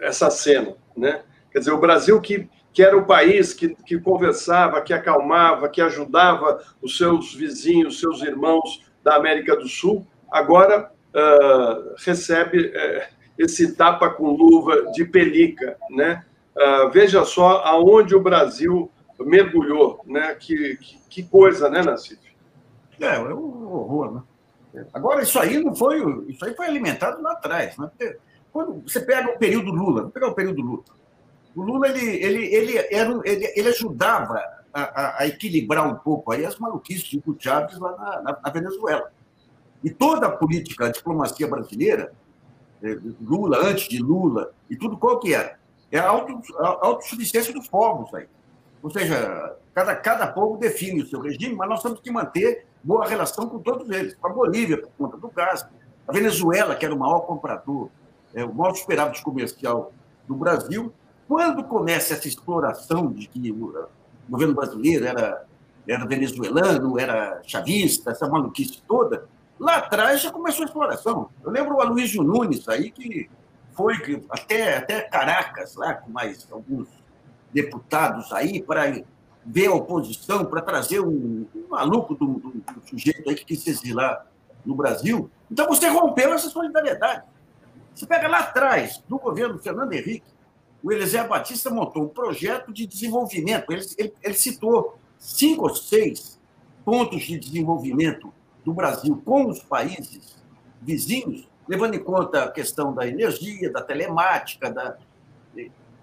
essa 0.02 0.30
cena, 0.30 0.76
né? 0.96 1.22
Quer 1.52 1.60
dizer, 1.60 1.72
o 1.72 1.80
Brasil 1.80 2.20
que, 2.22 2.50
que 2.72 2.84
era 2.84 2.98
o 2.98 3.06
país 3.06 3.54
que, 3.54 3.70
que 3.70 4.00
conversava, 4.00 4.82
que 4.82 4.94
acalmava, 4.94 5.70
que 5.70 5.82
ajudava 5.82 6.64
os 6.82 6.98
seus 6.98 7.34
vizinhos, 7.34 7.96
os 7.96 8.00
seus 8.00 8.22
irmãos 8.22 8.86
da 9.04 9.16
América 9.16 9.56
do 9.56 9.68
Sul, 9.68 10.06
agora 10.30 10.92
uh, 11.14 11.96
recebe 12.06 12.68
uh, 12.68 13.16
esse 13.38 13.76
tapa 13.76 14.10
com 14.10 14.32
luva 14.32 14.92
de 14.92 15.06
pelica, 15.06 15.78
né? 15.90 16.24
Uh, 16.56 16.90
veja 16.90 17.24
só 17.24 17.64
aonde 17.64 18.16
o 18.16 18.22
Brasil 18.22 18.92
mergulhou, 19.20 20.02
né? 20.06 20.36
Que, 20.36 20.78
que, 20.78 21.00
que 21.10 21.24
coisa, 21.24 21.70
né, 21.70 21.82
Nassif? 21.82 22.20
É, 23.00 23.16
é 23.16 23.34
um 23.34 23.74
horror, 23.74 24.16
né? 24.16 24.84
Agora, 24.94 25.22
isso 25.22 25.40
aí 25.40 25.64
não 25.64 25.76
foi. 25.76 26.00
Isso 26.28 26.44
aí 26.46 26.54
foi 26.56 26.68
alimentado 26.68 27.22
lá 27.22 27.32
atrás. 27.32 27.78
Né? 27.78 27.90
Quando 28.58 28.82
você 28.88 29.00
pega 29.00 29.30
o 29.30 29.38
período 29.38 29.70
Lula, 29.70 30.02
vamos 30.02 30.14
pegar 30.14 30.30
o 30.30 30.34
período 30.34 30.64
Lula. 30.64 30.84
O 31.56 31.62
Lula 31.62 31.90
ele, 31.90 32.08
ele, 32.26 32.46
ele, 32.56 32.78
era, 32.90 33.22
ele, 33.24 33.54
ele 33.56 33.70
ajudava 33.70 34.44
a, 34.74 35.22
a, 35.22 35.28
equilibrar 35.28 35.88
um 35.88 35.94
pouco 35.94 36.32
aí 36.32 36.44
as 36.44 36.58
maluquices 36.58 37.04
de 37.04 37.20
Hugo 37.20 37.38
Chávez 37.40 37.78
lá 37.78 37.92
na, 37.92 38.22
na, 38.24 38.40
na, 38.44 38.50
Venezuela. 38.50 39.12
E 39.84 39.92
toda 39.92 40.26
a 40.26 40.32
política, 40.32 40.88
a 40.88 40.92
diplomacia 40.92 41.48
brasileira, 41.48 42.12
eh, 42.82 42.98
Lula, 43.22 43.60
antes 43.60 43.88
de 43.88 44.00
Lula, 44.00 44.52
e 44.68 44.76
tudo 44.76 44.98
qual 44.98 45.20
que 45.20 45.36
era? 45.36 45.60
É 45.92 46.00
a, 46.00 46.10
auto, 46.10 46.42
a 46.58 46.88
autossuficiência 46.88 47.54
dos 47.54 47.68
povos 47.68 48.12
aí. 48.16 48.28
Ou 48.82 48.90
seja, 48.90 49.56
cada, 49.72 49.96
cada 49.98 50.28
povo 50.32 50.58
define 50.58 51.04
o 51.04 51.08
seu 51.08 51.22
regime, 51.22 51.54
mas 51.54 51.70
nós 51.70 51.84
temos 51.84 52.00
que 52.00 52.10
manter 52.10 52.66
boa 52.84 53.08
relação 53.08 53.48
com 53.48 53.60
todos 53.60 53.88
eles. 53.92 54.16
Com 54.16 54.28
a 54.28 54.34
Bolívia, 54.34 54.82
por 54.82 54.90
conta 54.98 55.16
do 55.16 55.30
gás, 55.30 55.64
a 56.08 56.12
Venezuela, 56.12 56.76
que 56.76 56.84
era 56.84 56.96
o 56.96 56.98
maior 56.98 57.20
comprador, 57.20 57.92
é, 58.34 58.44
o 58.44 58.54
maior 58.54 58.74
superávit 58.76 59.22
comercial 59.22 59.94
do 60.28 60.36
Brasil, 60.36 60.94
quando 61.28 61.64
começa 61.64 62.14
essa 62.14 62.28
exploração 62.28 63.12
de 63.12 63.28
que 63.28 63.52
o 63.52 63.88
governo 64.30 64.54
brasileiro 64.54 65.06
era, 65.06 65.46
era 65.88 66.06
venezuelano, 66.06 67.00
era 67.00 67.42
chavista, 67.44 68.12
essa 68.12 68.28
maluquice 68.28 68.82
toda, 68.88 69.28
lá 69.60 69.78
atrás 69.78 70.22
já 70.22 70.32
começou 70.32 70.64
a 70.64 70.68
exploração. 70.68 71.30
Eu 71.44 71.52
lembro 71.52 71.76
o 71.76 71.82
Aloysio 71.82 72.24
Nunes 72.24 72.68
aí, 72.70 72.92
que 72.92 73.30
foi 73.74 73.96
até, 74.30 74.78
até 74.78 75.02
Caracas, 75.02 75.76
lá 75.76 75.94
com 75.94 76.10
mais 76.10 76.48
alguns 76.52 76.88
deputados 77.54 78.32
aí, 78.34 78.62
para 78.62 79.04
ver 79.46 79.68
a 79.68 79.74
oposição, 79.74 80.46
para 80.46 80.62
trazer 80.62 81.00
um, 81.00 81.46
um 81.56 81.68
maluco 81.70 82.14
do, 82.14 82.26
do, 82.34 82.50
do, 82.50 82.90
sujeito 82.90 83.30
aí 83.30 83.36
que 83.36 83.46
quis 83.46 83.64
se 83.64 83.70
exilar 83.70 84.26
no 84.66 84.76
Brasil. 84.76 85.30
Então 85.50 85.68
você 85.68 85.88
rompeu 85.88 86.34
essa 86.34 86.50
solidariedade. 86.50 87.24
Você 87.98 88.06
pega 88.06 88.28
lá 88.28 88.42
atrás, 88.42 89.04
do 89.10 89.18
governo 89.18 89.58
Fernando 89.58 89.92
Henrique, 89.92 90.32
o 90.84 90.92
Eliseu 90.92 91.28
Batista 91.28 91.72
montou 91.72 92.04
um 92.04 92.08
projeto 92.08 92.72
de 92.72 92.86
desenvolvimento. 92.86 93.72
Ele, 93.72 93.84
ele, 93.98 94.14
ele 94.22 94.34
citou 94.36 95.00
cinco 95.18 95.64
ou 95.64 95.76
seis 95.76 96.40
pontos 96.86 97.24
de 97.24 97.40
desenvolvimento 97.40 98.32
do 98.64 98.72
Brasil 98.72 99.20
com 99.26 99.48
os 99.48 99.64
países 99.64 100.38
vizinhos, 100.80 101.50
levando 101.68 101.96
em 101.96 102.04
conta 102.04 102.44
a 102.44 102.52
questão 102.52 102.94
da 102.94 103.08
energia, 103.08 103.72
da 103.72 103.82
telemática. 103.82 104.70
Da... 104.70 104.96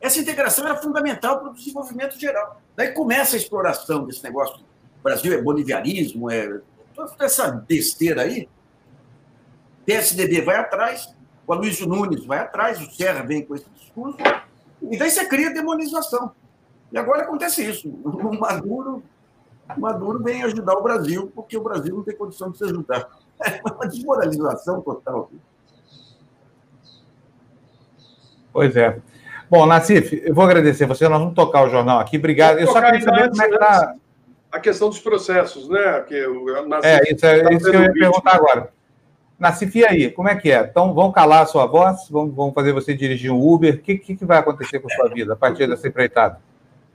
Essa 0.00 0.18
integração 0.18 0.64
era 0.64 0.74
fundamental 0.74 1.38
para 1.38 1.50
o 1.50 1.54
desenvolvimento 1.54 2.18
geral. 2.18 2.60
Daí 2.74 2.90
começa 2.90 3.36
a 3.36 3.38
exploração 3.38 4.04
desse 4.04 4.24
negócio. 4.24 4.56
O 4.98 5.02
Brasil 5.04 5.32
é 5.32 5.40
bolivianismo, 5.40 6.28
é 6.28 6.60
toda 6.92 7.14
essa 7.20 7.52
besteira 7.52 8.22
aí. 8.22 8.48
PSDB 9.86 10.40
vai 10.40 10.56
atrás, 10.56 11.14
o 11.46 11.52
Aloysio 11.52 11.86
Nunes 11.86 12.24
vai 12.24 12.38
atrás, 12.38 12.80
o 12.80 12.90
Serra 12.90 13.22
vem 13.22 13.44
com 13.44 13.54
esse 13.54 13.68
discurso, 13.70 14.18
e 14.82 14.96
daí 14.98 15.10
você 15.10 15.26
cria 15.26 15.52
demonização. 15.52 16.32
E 16.92 16.98
agora 16.98 17.22
acontece 17.22 17.68
isso. 17.68 17.88
O 17.88 18.38
Maduro, 18.38 19.02
o 19.76 19.80
Maduro 19.80 20.22
vem 20.22 20.42
ajudar 20.44 20.74
o 20.74 20.82
Brasil, 20.82 21.32
porque 21.34 21.56
o 21.56 21.62
Brasil 21.62 21.94
não 21.94 22.02
tem 22.02 22.16
condição 22.16 22.50
de 22.50 22.58
se 22.58 22.64
ajudar. 22.64 23.08
É 23.40 23.60
uma 23.64 23.88
desmoralização 23.88 24.80
total. 24.80 25.28
Pois 28.52 28.76
é. 28.76 29.00
Bom, 29.50 29.66
Nassif, 29.66 30.22
eu 30.24 30.32
vou 30.32 30.44
agradecer 30.44 30.86
você. 30.86 31.08
Nós 31.08 31.18
vamos 31.18 31.34
tocar 31.34 31.64
o 31.64 31.68
jornal 31.68 31.98
aqui. 31.98 32.16
Obrigado. 32.16 32.60
Eu 32.60 32.68
só 32.68 32.80
queria 32.80 33.00
saber 33.00 33.30
como 33.30 33.42
é 33.42 33.48
que 33.48 33.54
está. 33.54 33.94
A 34.52 34.60
questão 34.60 34.88
dos 34.88 35.00
processos, 35.00 35.68
né? 35.68 36.00
Que 36.02 36.24
o 36.26 36.68
Nassif 36.68 36.86
é, 36.86 37.12
isso, 37.12 37.26
é, 37.26 37.42
tá 37.42 37.52
isso 37.52 37.68
que 37.68 37.76
eu 37.76 37.82
ia 37.82 37.92
perguntar 37.92 38.36
agora. 38.36 38.72
Nassif, 39.38 39.84
aí? 39.84 40.10
Como 40.10 40.28
é 40.28 40.36
que 40.36 40.50
é? 40.50 40.60
Então, 40.62 40.94
vão 40.94 41.10
calar 41.10 41.42
a 41.42 41.46
sua 41.46 41.66
voz? 41.66 42.08
Vão, 42.08 42.30
vão 42.30 42.52
fazer 42.52 42.72
você 42.72 42.94
dirigir 42.94 43.32
um 43.32 43.40
Uber? 43.40 43.74
O 43.74 43.78
que, 43.78 43.98
que, 43.98 44.16
que 44.16 44.24
vai 44.24 44.38
acontecer 44.38 44.78
com 44.78 44.90
a 44.90 44.94
sua 44.94 45.08
vida 45.08 45.32
a 45.32 45.36
partir 45.36 45.66
dessa 45.66 45.88
empreitada? 45.88 46.40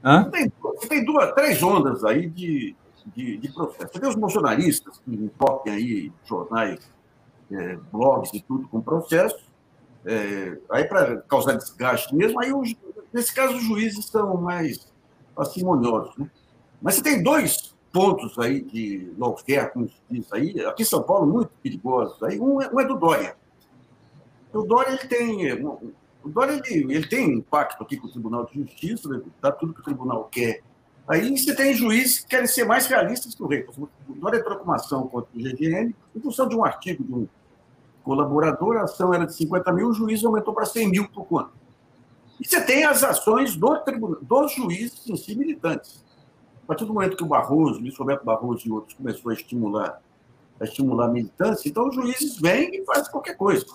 Hã? 0.03 0.29
Tem, 0.29 0.51
tem 0.87 1.03
duas, 1.03 1.33
três 1.33 1.61
ondas 1.61 2.03
aí 2.05 2.29
de, 2.29 2.75
de, 3.07 3.37
de 3.37 3.51
processo. 3.51 3.99
Tem 3.99 4.09
os 4.09 4.15
bolsonaristas 4.15 4.99
que 4.99 5.13
importam 5.13 5.73
aí 5.73 6.11
jornais, 6.25 6.79
é, 7.51 7.77
blogs 7.91 8.33
e 8.33 8.41
tudo 8.41 8.67
com 8.67 8.79
processo, 8.79 9.49
é, 10.05 10.57
aí 10.71 10.85
para 10.85 11.17
causar 11.23 11.53
desgaste 11.53 12.15
mesmo, 12.15 12.39
aí 12.41 12.53
os, 12.53 12.73
nesse 13.11 13.33
caso 13.33 13.55
os 13.55 13.63
juízes 13.63 14.05
estão 14.05 14.37
mais 14.37 14.87
parcimoniosos. 15.35 16.15
Né? 16.17 16.29
Mas 16.81 16.95
você 16.95 17.03
tem 17.03 17.21
dois 17.21 17.75
pontos 17.91 18.37
aí 18.39 18.61
de 18.61 19.13
lawfare, 19.17 19.71
como 19.71 19.87
se 19.87 19.95
diz 20.09 20.31
aí, 20.31 20.65
aqui 20.65 20.83
em 20.83 20.85
São 20.85 21.03
Paulo, 21.03 21.25
muito 21.25 21.51
perigosos. 21.61 22.21
Aí, 22.23 22.39
um, 22.39 22.61
é, 22.61 22.69
um 22.71 22.79
é 22.79 22.85
do 22.85 22.95
Dória. 22.95 23.35
O 24.53 24.63
Dória 24.63 24.91
ele 24.91 25.07
tem. 25.07 25.53
O 26.23 26.29
Dória 26.29 26.61
ele, 26.65 26.93
ele 26.93 27.07
tem 27.07 27.33
impacto 27.35 27.83
aqui 27.83 27.97
com 27.97 28.07
o 28.07 28.11
Tribunal 28.11 28.45
de 28.45 28.55
Justiça, 28.55 29.07
né? 29.09 29.21
dá 29.41 29.51
tudo 29.51 29.73
que 29.73 29.81
o 29.81 29.83
tribunal 29.83 30.25
quer. 30.25 30.61
Aí 31.07 31.35
você 31.35 31.55
tem 31.55 31.73
juízes 31.73 32.19
que 32.19 32.27
querem 32.27 32.45
ser 32.45 32.65
mais 32.65 32.85
realistas 32.85 33.33
que 33.33 33.41
o 33.41 33.47
rei. 33.47 33.65
O 34.07 34.13
Dória 34.15 34.37
entrou 34.37 34.57
com 34.57 34.65
uma 34.65 34.75
ação 34.75 35.07
contra 35.07 35.29
o 35.35 35.41
GGN 35.41 35.95
em 36.15 36.19
função 36.19 36.47
de 36.47 36.55
um 36.55 36.63
artigo 36.63 37.03
de 37.03 37.13
um 37.13 37.27
colaborador, 38.03 38.77
a 38.77 38.83
ação 38.83 39.13
era 39.13 39.25
de 39.25 39.35
50 39.35 39.71
mil, 39.71 39.89
o 39.89 39.93
juiz 39.93 40.23
aumentou 40.23 40.53
para 40.53 40.65
100 40.65 40.89
mil 40.89 41.09
por 41.09 41.25
quanto? 41.25 41.51
E 42.39 42.47
você 42.47 42.61
tem 42.61 42.83
as 42.83 43.03
ações 43.03 43.55
do 43.55 43.77
tribunal, 43.79 44.19
dos 44.21 44.53
juízes 44.53 45.07
em 45.07 45.15
si 45.15 45.35
militantes. 45.35 46.03
Partir 46.69 46.85
do 46.85 46.93
momento 46.93 47.17
que 47.17 47.23
o 47.23 47.27
Barroso, 47.27 47.79
Luiz 47.79 47.97
Roberto 47.97 48.23
Barroso 48.23 48.67
e 48.67 48.71
outros 48.71 48.93
começou 48.93 49.31
a 49.31 49.33
estimular, 49.33 49.99
a 50.59 50.63
estimular 50.63 51.05
a 51.05 51.09
militância, 51.09 51.67
então 51.67 51.87
os 51.87 51.95
juízes 51.95 52.39
vêm 52.39 52.69
e 52.75 52.85
fazem 52.85 53.11
qualquer 53.11 53.35
coisa. 53.35 53.65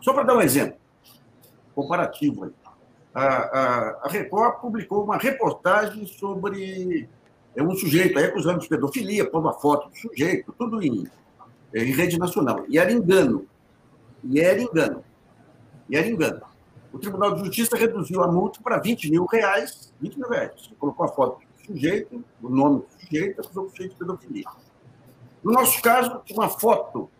Só 0.00 0.12
para 0.12 0.24
dar 0.24 0.36
um 0.36 0.42
exemplo 0.42 0.76
comparativo 1.76 2.44
aí. 2.44 2.50
A, 3.14 3.24
a, 3.24 3.90
a 4.02 4.08
Record 4.08 4.60
publicou 4.60 5.04
uma 5.04 5.16
reportagem 5.16 6.04
sobre 6.06 7.08
é 7.54 7.62
um 7.62 7.76
sujeito 7.76 8.18
aí 8.18 8.24
acusando 8.24 8.58
de 8.58 8.68
pedofilia, 8.68 9.30
pondo 9.30 9.48
a 9.48 9.52
foto 9.52 9.88
do 9.88 9.96
sujeito, 9.96 10.52
tudo 10.58 10.82
em, 10.82 11.06
em 11.72 11.92
rede 11.92 12.18
nacional. 12.18 12.64
E 12.68 12.80
era 12.80 12.90
engano. 12.90 13.46
E 14.24 14.40
era 14.40 14.60
engano. 14.60 15.04
E 15.88 15.96
era 15.96 16.08
engano. 16.08 16.42
O 16.92 16.98
Tribunal 16.98 17.36
de 17.36 17.44
Justiça 17.44 17.76
reduziu 17.76 18.24
a 18.24 18.26
multa 18.26 18.58
para 18.60 18.78
20 18.78 19.08
mil 19.08 19.24
reais. 19.26 19.94
20 20.00 20.18
mil 20.18 20.28
reais. 20.28 20.50
Você 20.56 20.74
colocou 20.74 21.06
a 21.06 21.08
foto 21.08 21.43
sujeito, 21.64 22.24
o 22.42 22.48
nome 22.48 22.80
do 22.80 22.86
sujeito, 23.00 23.40
acusou 23.40 23.64
o 23.64 23.70
sujeito 23.70 23.92
de 23.92 23.98
pedofilia. 23.98 24.44
No 25.42 25.52
nosso 25.52 25.80
caso, 25.82 26.20
uma 26.30 26.48
foto. 26.48 27.10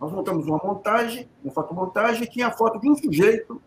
Nós 0.00 0.10
montamos 0.12 0.46
uma 0.46 0.58
montagem, 0.58 1.28
uma 1.44 1.52
fotomontagem, 1.52 2.24
e 2.24 2.26
tinha 2.26 2.48
a 2.48 2.50
foto 2.50 2.80
de 2.80 2.90
um 2.90 2.96
sujeito 2.96 3.60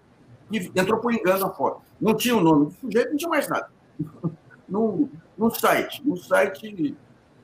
que 0.50 0.72
entrou 0.76 1.00
por 1.00 1.14
engano 1.14 1.46
a 1.46 1.50
foto. 1.50 1.82
Não 2.02 2.14
tinha 2.14 2.36
o 2.36 2.42
nome 2.42 2.66
do 2.66 2.72
sujeito, 2.74 3.12
não 3.12 3.18
tinha 3.18 3.30
mais 3.30 3.48
nada. 3.48 3.70
no, 4.68 5.10
no 5.38 5.50
site, 5.54 6.06
no 6.06 6.18
site 6.18 6.96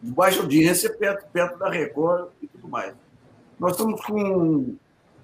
de 0.01 0.11
baixa 0.11 0.41
audiência, 0.41 0.91
perto, 0.93 1.29
perto 1.31 1.57
da 1.57 1.69
Record 1.69 2.29
e 2.41 2.47
tudo 2.47 2.67
mais. 2.67 2.93
Nós 3.59 3.73
estamos 3.73 4.01
com 4.05 4.75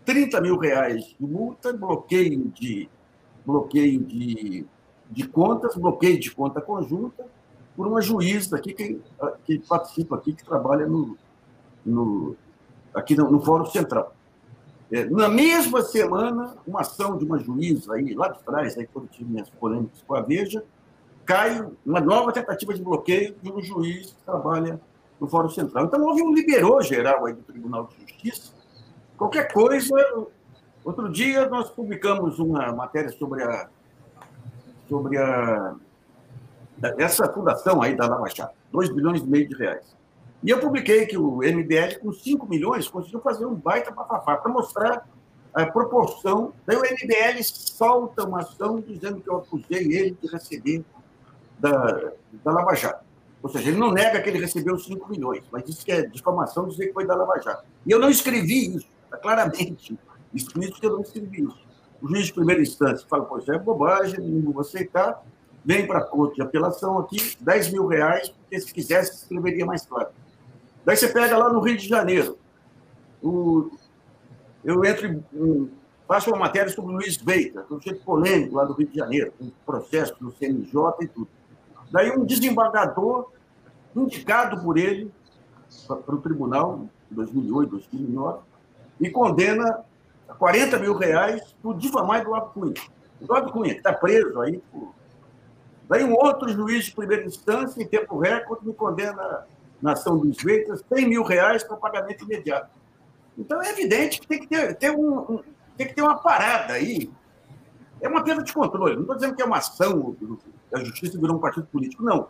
30 0.03 0.41
mil 0.41 0.57
reais 0.57 1.15
de 1.19 1.25
multa, 1.25 1.73
bloqueio 1.73 2.49
de, 2.49 2.89
bloqueio 3.45 3.99
de, 4.01 4.65
de 5.09 5.27
contas, 5.27 5.75
bloqueio 5.75 6.19
de 6.19 6.31
conta 6.31 6.61
conjunta, 6.61 7.25
por 7.75 7.87
uma 7.87 8.01
juíza 8.01 8.55
aqui 8.55 8.73
que, 8.73 9.01
que 9.45 9.59
participa 9.59 10.15
aqui, 10.15 10.33
que 10.33 10.45
trabalha 10.45 10.85
no, 10.87 11.17
no, 11.85 12.35
aqui 12.93 13.15
no, 13.15 13.29
no 13.29 13.41
Fórum 13.41 13.65
Central. 13.65 14.13
É, 14.91 15.03
na 15.05 15.27
mesma 15.27 15.81
semana, 15.81 16.55
uma 16.65 16.81
ação 16.81 17.17
de 17.17 17.25
uma 17.25 17.39
juíza 17.39 17.93
aí, 17.95 18.13
lá 18.13 18.29
de 18.29 18.41
trás, 18.43 18.77
aí, 18.77 18.87
quando 18.87 19.07
tive 19.07 19.29
minhas 19.31 19.49
polêmicas 19.49 20.01
com 20.07 20.15
a 20.15 20.21
Veja, 20.21 20.63
cai 21.25 21.67
uma 21.85 21.99
nova 21.99 22.31
tentativa 22.31 22.73
de 22.73 22.83
bloqueio 22.83 23.35
de 23.41 23.51
um 23.51 23.61
juiz 23.61 24.11
que 24.11 24.23
trabalha 24.23 24.79
no 25.19 25.27
Fórum 25.27 25.49
Central. 25.49 25.85
Então, 25.85 26.01
houve 26.03 26.21
um 26.21 26.33
liberou 26.33 26.81
geral 26.81 27.25
aí 27.25 27.33
do 27.33 27.41
Tribunal 27.41 27.87
de 27.87 28.01
Justiça. 28.01 28.53
Qualquer 29.17 29.51
coisa. 29.51 29.95
Outro 30.83 31.11
dia, 31.11 31.49
nós 31.49 31.69
publicamos 31.71 32.37
uma 32.37 32.71
matéria 32.71 33.09
sobre 33.09 33.43
a. 33.43 33.67
sobre 34.87 35.17
a. 35.17 35.75
essa 36.97 37.31
fundação 37.31 37.81
aí 37.81 37.95
da 37.95 38.07
Lava 38.07 38.27
Jato, 38.29 38.53
2 38.71 38.89
bilhões 38.89 39.21
e 39.21 39.25
meio 39.25 39.47
de 39.47 39.55
reais. 39.55 39.95
E 40.43 40.49
eu 40.49 40.59
publiquei 40.59 41.05
que 41.05 41.17
o 41.17 41.37
MBL, 41.37 41.99
com 42.01 42.11
5 42.13 42.47
milhões, 42.47 42.87
conseguiu 42.87 43.19
fazer 43.19 43.45
um 43.45 43.55
baita 43.55 43.91
bafafá 43.91 44.37
para 44.37 44.51
mostrar 44.51 45.07
a 45.53 45.65
proporção. 45.65 46.53
Daí 46.65 46.75
o 46.75 46.81
MBL 46.81 47.41
solta 47.41 48.25
uma 48.25 48.41
ação 48.41 48.79
dizendo 48.81 49.21
que 49.21 49.29
eu 49.29 49.37
acusei 49.37 49.91
ele 49.91 50.17
de 50.21 50.27
receber 50.27 50.83
da, 51.57 52.11
da 52.43 52.51
Lava 52.51 52.75
Jato. 52.75 53.03
Ou 53.41 53.49
seja, 53.49 53.69
ele 53.69 53.77
não 53.77 53.91
nega 53.91 54.21
que 54.21 54.29
ele 54.29 54.39
recebeu 54.39 54.77
5 54.77 55.09
milhões, 55.09 55.43
mas 55.51 55.63
disse 55.63 55.85
que 55.85 55.91
é 55.91 56.01
difamação 56.05 56.67
dizer 56.67 56.87
que 56.87 56.93
foi 56.93 57.05
da 57.07 57.15
Lava 57.15 57.39
Jato. 57.41 57.63
E 57.85 57.91
eu 57.91 57.99
não 57.99 58.09
escrevi 58.09 58.75
isso, 58.75 58.87
tá 59.09 59.17
claramente. 59.17 59.97
Escrito 60.33 60.79
que 60.79 60.85
eu 60.85 60.93
não 60.93 61.01
escrevi 61.01 61.43
isso. 61.43 61.65
O 62.01 62.07
juiz 62.07 62.25
de 62.25 62.33
primeira 62.33 62.61
instância 62.61 63.07
fala, 63.07 63.23
pois 63.25 63.47
é 63.47 63.57
bobagem, 63.57 64.19
não 64.19 64.51
vou 64.51 64.61
aceitar. 64.61 65.23
Vem 65.65 65.87
para 65.87 65.99
a 65.99 66.03
corte 66.03 66.35
de 66.35 66.41
apelação 66.43 66.99
aqui, 66.99 67.35
10 67.39 67.71
mil 67.71 67.87
reais, 67.87 68.29
porque 68.29 68.59
se 68.59 68.71
quisesse, 68.71 69.15
escreveria 69.15 69.65
mais 69.65 69.85
claro. 69.85 70.09
Daí 70.85 70.95
você 70.95 71.07
pega 71.07 71.35
lá 71.37 71.51
no 71.51 71.59
Rio 71.59 71.75
de 71.75 71.87
Janeiro. 71.87 72.37
O, 73.21 73.71
eu 74.63 74.85
entro 74.85 75.23
faço 76.07 76.29
uma 76.29 76.37
matéria 76.37 76.71
sobre 76.71 76.93
o 76.93 76.97
Luiz 76.97 77.17
Veita, 77.17 77.63
que 77.63 77.73
é 77.73 77.75
um 77.75 77.81
jeito 77.81 78.03
polêmico 78.03 78.55
lá 78.55 78.65
do 78.65 78.73
Rio 78.73 78.87
de 78.87 78.95
Janeiro, 78.95 79.33
com 79.37 79.49
processo 79.65 80.15
do 80.19 80.31
CNJ 80.31 80.73
e 81.01 81.07
tudo. 81.07 81.27
Daí 81.91 82.11
um 82.11 82.25
desembargador, 82.25 83.31
indicado 83.95 84.61
por 84.61 84.77
ele 84.77 85.11
para 85.87 86.15
o 86.15 86.21
tribunal, 86.21 86.87
em 87.11 87.15
2008, 87.15 87.69
2009, 87.71 88.39
e 88.99 89.09
condena 89.09 89.83
a 90.27 90.33
40 90.33 90.79
mil 90.79 90.95
reais 90.95 91.55
por 91.61 91.75
difamar 91.77 92.21
Eduardo 92.21 92.49
Cunha. 92.51 92.73
Eduardo 93.21 93.51
Cunha, 93.51 93.73
que 93.73 93.79
está 93.79 93.93
preso 93.93 94.39
aí. 94.41 94.61
Por... 94.71 94.93
Daí 95.87 96.03
um 96.03 96.13
outro 96.13 96.49
juiz 96.49 96.85
de 96.85 96.95
primeira 96.95 97.25
instância, 97.25 97.81
em 97.81 97.87
tempo 97.87 98.17
recorde, 98.17 98.65
me 98.65 98.73
condena 98.73 99.45
na 99.81 99.93
ação 99.93 100.17
dos 100.17 100.41
Veitas 100.41 100.83
100 100.93 101.07
mil 101.07 101.23
reais 101.23 101.63
para 101.63 101.77
pagamento 101.77 102.23
imediato. 102.23 102.69
Então 103.37 103.61
é 103.61 103.69
evidente 103.69 104.19
que 104.19 104.27
tem 104.27 104.39
que 104.39 104.47
ter, 104.47 104.75
ter 104.75 104.91
um, 104.91 105.19
um, 105.19 105.43
tem 105.77 105.87
que 105.87 105.93
ter 105.93 106.01
uma 106.01 106.17
parada 106.17 106.73
aí. 106.73 107.09
É 108.01 108.07
uma 108.07 108.23
perda 108.23 108.43
de 108.43 108.53
controle. 108.53 108.95
Não 108.95 109.01
estou 109.01 109.15
dizendo 109.15 109.35
que 109.35 109.41
é 109.41 109.45
uma 109.45 109.57
ação 109.57 110.15
a 110.73 110.83
justiça 110.83 111.19
virou 111.19 111.37
um 111.37 111.39
partido 111.39 111.67
político. 111.67 112.03
Não. 112.03 112.27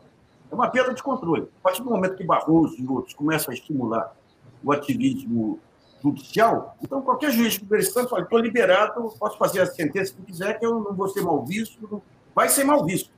É 0.51 0.56
uma 0.56 0.70
perda 0.70 0.93
de 0.93 1.01
controle. 1.01 1.47
A 1.60 1.64
partir 1.64 1.82
do 1.82 1.89
momento 1.89 2.16
que 2.16 2.24
Barroso 2.24 2.76
e 2.80 2.88
outros 2.88 3.14
começam 3.14 3.51
a 3.51 3.56
estimular 3.56 4.16
o 4.64 4.72
ativismo 4.72 5.60
judicial, 6.03 6.76
então 6.82 7.01
qualquer 7.01 7.32
juiz 7.32 7.53
de 7.53 7.60
primeira 7.62 7.84
instância 7.84 8.10
fala, 8.10 8.22
estou 8.22 8.38
liberado, 8.38 9.10
posso 9.18 9.38
fazer 9.38 9.62
a 9.62 9.66
sentença 9.66 10.14
que 10.14 10.22
quiser, 10.22 10.60
que 10.60 10.66
eu 10.66 10.80
não 10.80 10.93
vou 10.93 11.08
ser 11.08 11.22
mal 11.22 11.43
visto, 11.43 12.01
vai 12.34 12.47
ser 12.47 12.64
mal 12.64 12.86
visto. 12.86 13.10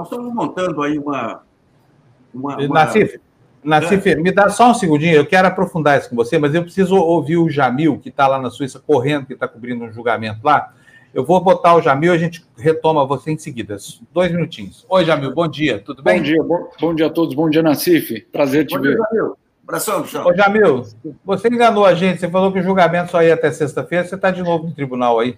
Nós 0.00 0.08
estamos 0.08 0.32
montando 0.32 0.82
aí 0.82 0.98
uma... 0.98 1.42
uma, 2.32 2.56
uma... 2.56 2.68
Nassif, 2.68 3.20
Nassif, 3.62 4.08
é. 4.08 4.14
me 4.14 4.32
dá 4.32 4.48
só 4.48 4.70
um 4.70 4.74
segundinho, 4.74 5.14
eu 5.14 5.26
quero 5.26 5.46
aprofundar 5.46 5.98
isso 5.98 6.08
com 6.08 6.16
você, 6.16 6.38
mas 6.38 6.54
eu 6.54 6.62
preciso 6.62 6.96
ouvir 6.96 7.36
o 7.36 7.50
Jamil, 7.50 7.98
que 7.98 8.08
está 8.08 8.26
lá 8.26 8.40
na 8.40 8.48
Suíça, 8.48 8.80
correndo, 8.80 9.26
que 9.26 9.34
está 9.34 9.46
cobrindo 9.46 9.84
um 9.84 9.92
julgamento 9.92 10.40
lá. 10.42 10.72
Eu 11.12 11.22
vou 11.22 11.38
botar 11.38 11.74
o 11.74 11.82
Jamil, 11.82 12.14
a 12.14 12.16
gente 12.16 12.42
retoma 12.56 13.04
você 13.04 13.30
em 13.32 13.36
seguida. 13.36 13.76
Dois 14.10 14.32
minutinhos. 14.32 14.86
Oi, 14.88 15.04
Jamil, 15.04 15.34
bom 15.34 15.46
dia, 15.46 15.80
tudo 15.80 16.02
bem? 16.02 16.16
Bom 16.16 16.22
dia, 16.22 16.42
bom, 16.42 16.70
bom 16.80 16.94
dia 16.94 17.06
a 17.06 17.10
todos, 17.10 17.34
bom 17.34 17.50
dia, 17.50 17.62
Nacife. 17.62 18.22
Prazer 18.32 18.64
te 18.64 18.76
bom 18.76 18.82
ver. 18.82 18.96
Dia, 18.96 19.04
Jamil. 19.10 19.36
Abração. 19.64 20.02
Ô, 20.24 20.34
Jamil, 20.34 20.82
você 21.22 21.48
enganou 21.48 21.84
a 21.84 21.92
gente, 21.92 22.20
você 22.20 22.28
falou 22.30 22.50
que 22.50 22.58
o 22.58 22.62
julgamento 22.62 23.10
só 23.10 23.22
ia 23.22 23.34
até 23.34 23.50
sexta-feira, 23.50 24.06
você 24.06 24.14
está 24.14 24.30
de 24.30 24.42
novo 24.42 24.66
no 24.66 24.72
tribunal 24.72 25.20
aí. 25.20 25.36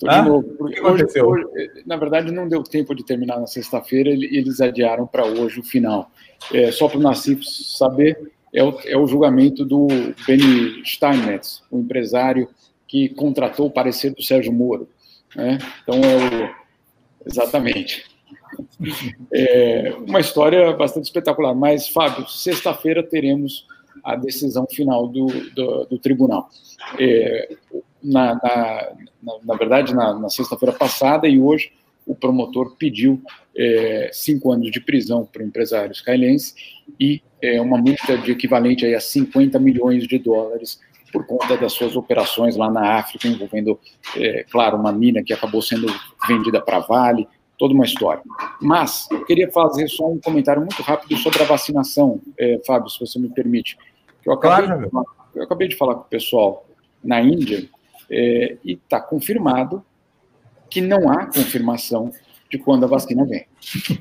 De 0.00 0.22
novo. 0.22 0.42
Porque 0.56 0.80
hoje, 0.80 1.04
hoje, 1.20 1.44
na 1.86 1.96
verdade, 1.96 2.32
não 2.32 2.48
deu 2.48 2.62
tempo 2.62 2.94
de 2.94 3.04
terminar 3.04 3.38
na 3.38 3.46
sexta-feira, 3.46 4.10
eles 4.10 4.60
adiaram 4.60 5.06
para 5.06 5.24
hoje 5.24 5.60
o 5.60 5.64
final. 5.64 6.10
É, 6.52 6.70
só 6.70 6.88
para 6.88 6.98
o 6.98 7.02
Nacife 7.02 7.44
saber, 7.44 8.32
é 8.52 8.62
o, 8.62 8.78
é 8.84 8.96
o 8.96 9.06
julgamento 9.06 9.64
do 9.64 9.86
Benny 10.26 10.82
Steinmetz, 10.84 11.62
o 11.70 11.78
empresário 11.78 12.48
que 12.86 13.08
contratou 13.10 13.66
o 13.66 13.70
parecer 13.70 14.14
do 14.14 14.22
Sérgio 14.22 14.52
Moro. 14.52 14.88
Né? 15.34 15.58
Então, 15.82 15.96
é 15.96 16.44
o... 16.46 16.54
exatamente. 17.26 18.04
É 19.32 19.94
uma 20.06 20.20
história 20.20 20.72
bastante 20.72 21.06
espetacular. 21.06 21.54
Mas, 21.54 21.88
Fábio, 21.88 22.28
sexta-feira 22.28 23.02
teremos 23.02 23.66
a 24.02 24.14
decisão 24.16 24.66
final 24.70 25.08
do, 25.08 25.26
do, 25.54 25.84
do 25.86 25.98
tribunal. 25.98 26.48
É, 27.00 27.56
na, 28.04 28.34
na, 28.34 29.40
na, 29.44 29.56
verdade, 29.56 29.94
na, 29.94 30.18
na 30.18 30.28
sexta-feira 30.28 30.76
passada 30.76 31.26
e 31.26 31.40
hoje, 31.40 31.72
o 32.06 32.14
promotor 32.14 32.76
pediu 32.76 33.22
é, 33.56 34.10
cinco 34.12 34.52
anos 34.52 34.70
de 34.70 34.80
prisão 34.80 35.24
para 35.24 35.42
o 35.42 35.46
empresário 35.46 35.92
israelense 35.92 36.54
e 37.00 37.22
é, 37.40 37.60
uma 37.60 37.78
multa 37.78 38.18
de 38.18 38.32
equivalente 38.32 38.84
a 38.94 39.00
50 39.00 39.58
milhões 39.58 40.06
de 40.06 40.18
dólares 40.18 40.80
por 41.10 41.26
conta 41.26 41.56
das 41.56 41.72
suas 41.72 41.96
operações 41.96 42.56
lá 42.56 42.70
na 42.70 42.96
África, 42.96 43.28
envolvendo, 43.28 43.78
é, 44.16 44.44
claro, 44.50 44.76
uma 44.76 44.92
mina 44.92 45.22
que 45.22 45.32
acabou 45.32 45.62
sendo 45.62 45.86
vendida 46.26 46.60
para 46.60 46.80
Vale, 46.80 47.28
toda 47.56 47.72
uma 47.72 47.84
história. 47.84 48.22
Mas 48.60 49.08
eu 49.10 49.24
queria 49.24 49.50
fazer 49.50 49.88
só 49.88 50.10
um 50.10 50.18
comentário 50.18 50.60
muito 50.60 50.82
rápido 50.82 51.16
sobre 51.18 51.40
a 51.42 51.46
vacinação, 51.46 52.20
é, 52.36 52.60
Fábio, 52.66 52.90
se 52.90 52.98
você 52.98 53.18
me 53.18 53.28
permite. 53.28 53.78
Eu 54.26 54.32
acabei, 54.32 54.66
claro, 54.66 54.90
de, 54.90 55.38
eu 55.38 55.42
acabei 55.44 55.68
de 55.68 55.76
falar 55.76 55.94
com 55.94 56.00
o 56.00 56.04
pessoal 56.04 56.66
na 57.02 57.20
Índia 57.20 57.68
é, 58.10 58.56
e 58.64 58.72
está 58.72 59.00
confirmado 59.00 59.84
que 60.70 60.80
não 60.80 61.10
há 61.10 61.26
confirmação 61.26 62.12
de 62.50 62.58
quando 62.58 62.84
a 62.84 62.88
vacina 62.88 63.24
vem. 63.24 63.46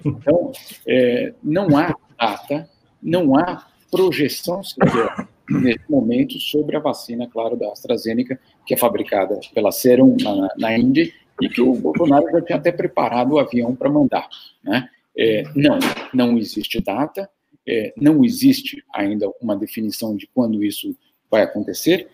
Então, 0.05 0.51
é, 0.87 1.33
não 1.43 1.77
há 1.77 1.95
data, 2.17 2.69
não 3.01 3.37
há 3.37 3.67
projeção 3.91 4.63
sequer 4.63 5.27
nesse 5.49 5.83
momento 5.89 6.39
sobre 6.39 6.75
a 6.75 6.79
vacina, 6.79 7.27
claro, 7.27 7.55
da 7.55 7.71
AstraZeneca, 7.71 8.39
que 8.65 8.73
é 8.73 8.77
fabricada 8.77 9.39
pela 9.53 9.71
Serum 9.71 10.15
na, 10.19 10.49
na 10.57 10.77
Índia 10.77 11.11
e 11.41 11.49
que 11.49 11.61
o 11.61 11.73
Bolsonaro 11.73 12.25
já 12.31 12.41
tinha 12.41 12.57
até 12.57 12.71
preparado 12.71 13.33
o 13.33 13.39
avião 13.39 13.75
para 13.75 13.89
mandar. 13.89 14.27
Né? 14.63 14.89
É, 15.17 15.43
não, 15.55 15.79
não 16.13 16.37
existe 16.37 16.81
data, 16.81 17.29
é, 17.67 17.93
não 17.97 18.23
existe 18.23 18.83
ainda 18.93 19.29
uma 19.41 19.55
definição 19.55 20.15
de 20.15 20.27
quando 20.33 20.63
isso 20.63 20.95
vai 21.29 21.41
acontecer, 21.41 22.09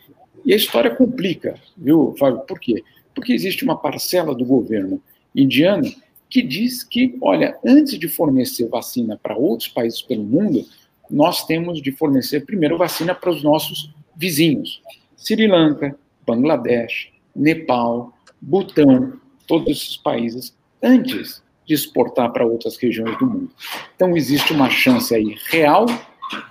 e 0.46 0.54
a 0.54 0.58
história 0.58 0.94
complica, 0.94 1.56
viu, 1.78 2.16
Fábio? 2.18 2.42
Por 2.42 2.60
quê? 2.60 2.84
Porque 3.14 3.34
existe 3.34 3.64
uma 3.64 3.78
parcela 3.78 4.34
do 4.34 4.46
governo 4.46 5.02
indiano 5.36 5.92
que 6.30 6.42
diz 6.42 6.84
que, 6.84 7.18
olha, 7.22 7.58
antes 7.66 7.98
de 7.98 8.08
fornecer 8.08 8.68
vacina 8.70 9.20
para 9.22 9.36
outros 9.36 9.68
países 9.68 10.02
pelo 10.02 10.24
mundo, 10.24 10.64
nós 11.10 11.46
temos 11.46 11.82
de 11.82 11.92
fornecer 11.92 12.46
primeiro 12.46 12.78
vacina 12.78 13.16
para 13.16 13.32
os 13.32 13.44
nossos 13.44 13.92
vizinhos. 14.16 14.82
Sri 15.18 15.48
Lanka, 15.48 15.98
Bangladesh, 16.26 17.12
Nepal, 17.36 18.14
Butão, 18.40 19.14
todos 19.48 19.70
esses 19.70 19.98
países, 19.98 20.56
antes 20.82 21.44
de 21.66 21.74
exportar 21.74 22.32
para 22.32 22.46
outras 22.46 22.78
regiões 22.78 23.18
do 23.18 23.26
mundo. 23.26 23.52
Então, 23.96 24.16
existe 24.16 24.54
uma 24.54 24.70
chance 24.70 25.14
aí 25.14 25.36
real 25.50 25.86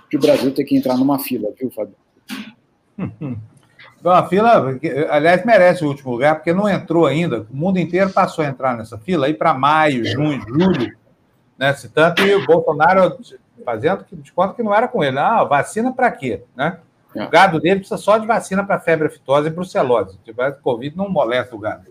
de 0.09 0.17
o 0.17 0.19
Brasil 0.19 0.51
ter 0.53 0.65
que 0.65 0.75
entrar 0.75 0.97
numa 0.97 1.19
fila, 1.19 1.49
viu, 1.57 1.71
Fábio? 1.71 1.95
Uma 4.03 4.27
fila, 4.27 4.79
aliás, 5.09 5.45
merece 5.45 5.83
o 5.83 5.87
último 5.87 6.11
lugar, 6.11 6.35
porque 6.35 6.53
não 6.53 6.69
entrou 6.69 7.05
ainda. 7.05 7.45
O 7.51 7.55
mundo 7.55 7.79
inteiro 7.79 8.09
passou 8.11 8.45
a 8.45 8.47
entrar 8.47 8.77
nessa 8.77 8.97
fila 8.97 9.25
aí 9.25 9.33
para 9.33 9.53
maio, 9.53 10.05
junho, 10.05 10.41
julho. 10.47 10.97
Né? 11.57 11.73
Se 11.73 11.89
tanto 11.89 12.21
e 12.21 12.33
o 12.33 12.45
Bolsonaro 12.45 13.17
fazendo 13.65 14.05
de 14.11 14.31
conta 14.31 14.53
que 14.53 14.63
não 14.63 14.73
era 14.73 14.87
com 14.87 15.03
ele. 15.03 15.19
Ah, 15.19 15.43
vacina 15.43 15.91
para 15.91 16.09
quê? 16.11 16.43
Né? 16.55 16.77
É. 17.15 17.25
O 17.25 17.29
gado 17.29 17.59
dele 17.59 17.79
precisa 17.79 17.97
só 17.97 18.17
de 18.17 18.25
vacina 18.25 18.63
para 18.63 18.79
febre 18.79 19.07
aftosa 19.07 19.47
e 19.47 19.51
brucelose. 19.51 20.13
Se 20.13 20.23
tiver 20.23 20.59
Covid, 20.61 20.95
não 20.95 21.09
molesta 21.09 21.55
o 21.55 21.59
gado. 21.59 21.85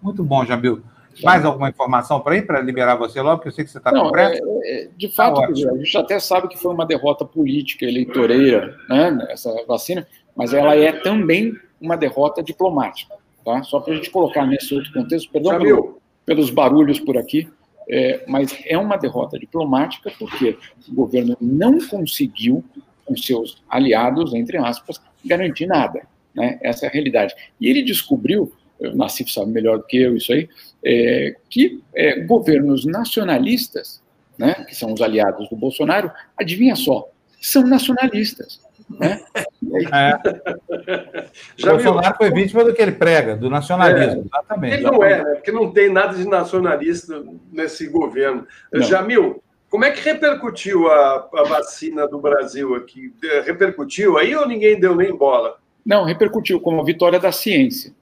Muito 0.00 0.22
bom, 0.22 0.44
Jamil. 0.44 0.82
Mais 1.22 1.44
alguma 1.44 1.68
informação 1.68 2.20
para 2.20 2.36
ir, 2.36 2.46
para 2.46 2.60
liberar 2.60 2.96
você 2.96 3.20
logo, 3.20 3.36
porque 3.36 3.48
eu 3.48 3.52
sei 3.52 3.64
que 3.64 3.70
você 3.70 3.78
está 3.78 3.90
com 3.90 4.10
pressa? 4.10 4.42
É, 4.64 4.84
é, 4.84 4.88
de 4.96 5.14
fato, 5.14 5.40
tá 5.40 5.46
a 5.46 5.52
gente 5.52 5.98
até 5.98 6.18
sabe 6.18 6.48
que 6.48 6.58
foi 6.58 6.72
uma 6.72 6.86
derrota 6.86 7.24
política, 7.24 7.84
eleitoreira, 7.84 8.74
né, 8.88 9.26
essa 9.28 9.52
vacina, 9.68 10.06
mas 10.36 10.52
ela 10.52 10.74
é 10.74 10.92
também 10.92 11.54
uma 11.80 11.96
derrota 11.96 12.42
diplomática. 12.42 13.14
Tá? 13.44 13.62
Só 13.62 13.80
para 13.80 13.92
a 13.92 13.96
gente 13.96 14.10
colocar 14.10 14.46
nesse 14.46 14.74
outro 14.74 14.92
contexto, 14.92 15.30
perdão 15.30 15.58
pelo, 15.58 16.00
pelos 16.24 16.50
barulhos 16.50 17.00
por 17.00 17.16
aqui, 17.16 17.48
é, 17.88 18.24
mas 18.26 18.56
é 18.64 18.78
uma 18.78 18.96
derrota 18.96 19.38
diplomática 19.38 20.12
porque 20.18 20.56
o 20.88 20.94
governo 20.94 21.36
não 21.40 21.78
conseguiu, 21.80 22.64
com 23.04 23.16
seus 23.16 23.62
aliados, 23.68 24.32
entre 24.32 24.56
aspas, 24.58 25.00
garantir 25.24 25.66
nada. 25.66 26.02
Né? 26.34 26.58
Essa 26.62 26.86
é 26.86 26.88
a 26.88 26.92
realidade. 26.92 27.34
E 27.60 27.68
ele 27.68 27.82
descobriu, 27.82 28.52
o 28.78 28.96
Nassif 28.96 29.32
sabe 29.32 29.50
melhor 29.50 29.78
do 29.78 29.84
que 29.84 29.96
eu 29.96 30.16
isso 30.16 30.32
aí, 30.32 30.48
é, 30.84 31.36
que 31.50 31.82
é, 31.94 32.20
governos 32.20 32.84
nacionalistas, 32.84 34.00
né, 34.38 34.64
que 34.68 34.74
são 34.74 34.92
os 34.92 35.00
aliados 35.00 35.48
do 35.48 35.56
Bolsonaro, 35.56 36.10
adivinha 36.36 36.74
só, 36.74 37.08
são 37.40 37.66
nacionalistas. 37.66 38.60
Né? 38.90 39.20
É. 39.92 40.18
Já 41.56 41.72
Bolsonaro 41.72 42.08
viu? 42.08 42.16
foi 42.16 42.30
vítima 42.30 42.64
do 42.64 42.74
que 42.74 42.82
ele 42.82 42.92
prega, 42.92 43.36
do 43.36 43.48
nacionalismo. 43.48 44.22
É. 44.22 44.24
Exatamente. 44.26 44.74
Ele 44.74 44.82
não 44.82 45.04
é, 45.04 45.24
né? 45.24 45.34
porque 45.34 45.52
não 45.52 45.70
tem 45.70 45.90
nada 45.90 46.14
de 46.14 46.26
nacionalista 46.26 47.22
nesse 47.52 47.86
governo. 47.88 48.46
Não. 48.72 48.82
Jamil, 48.82 49.42
como 49.70 49.84
é 49.84 49.90
que 49.90 50.02
repercutiu 50.02 50.90
a, 50.90 51.28
a, 51.34 51.42
vacina 51.44 52.06
do 52.06 52.20
Brasil 52.20 52.74
aqui? 52.74 53.12
Repercutiu 53.46 54.18
aí 54.18 54.34
ou 54.36 54.46
ninguém 54.46 54.78
deu 54.78 54.94
nem 54.94 55.16
bola? 55.16 55.56
Não, 55.84 56.04
repercutiu 56.04 56.60
como 56.60 56.80
a 56.80 56.84
vitória 56.84 57.18
da 57.18 57.32
ciência. 57.32 57.92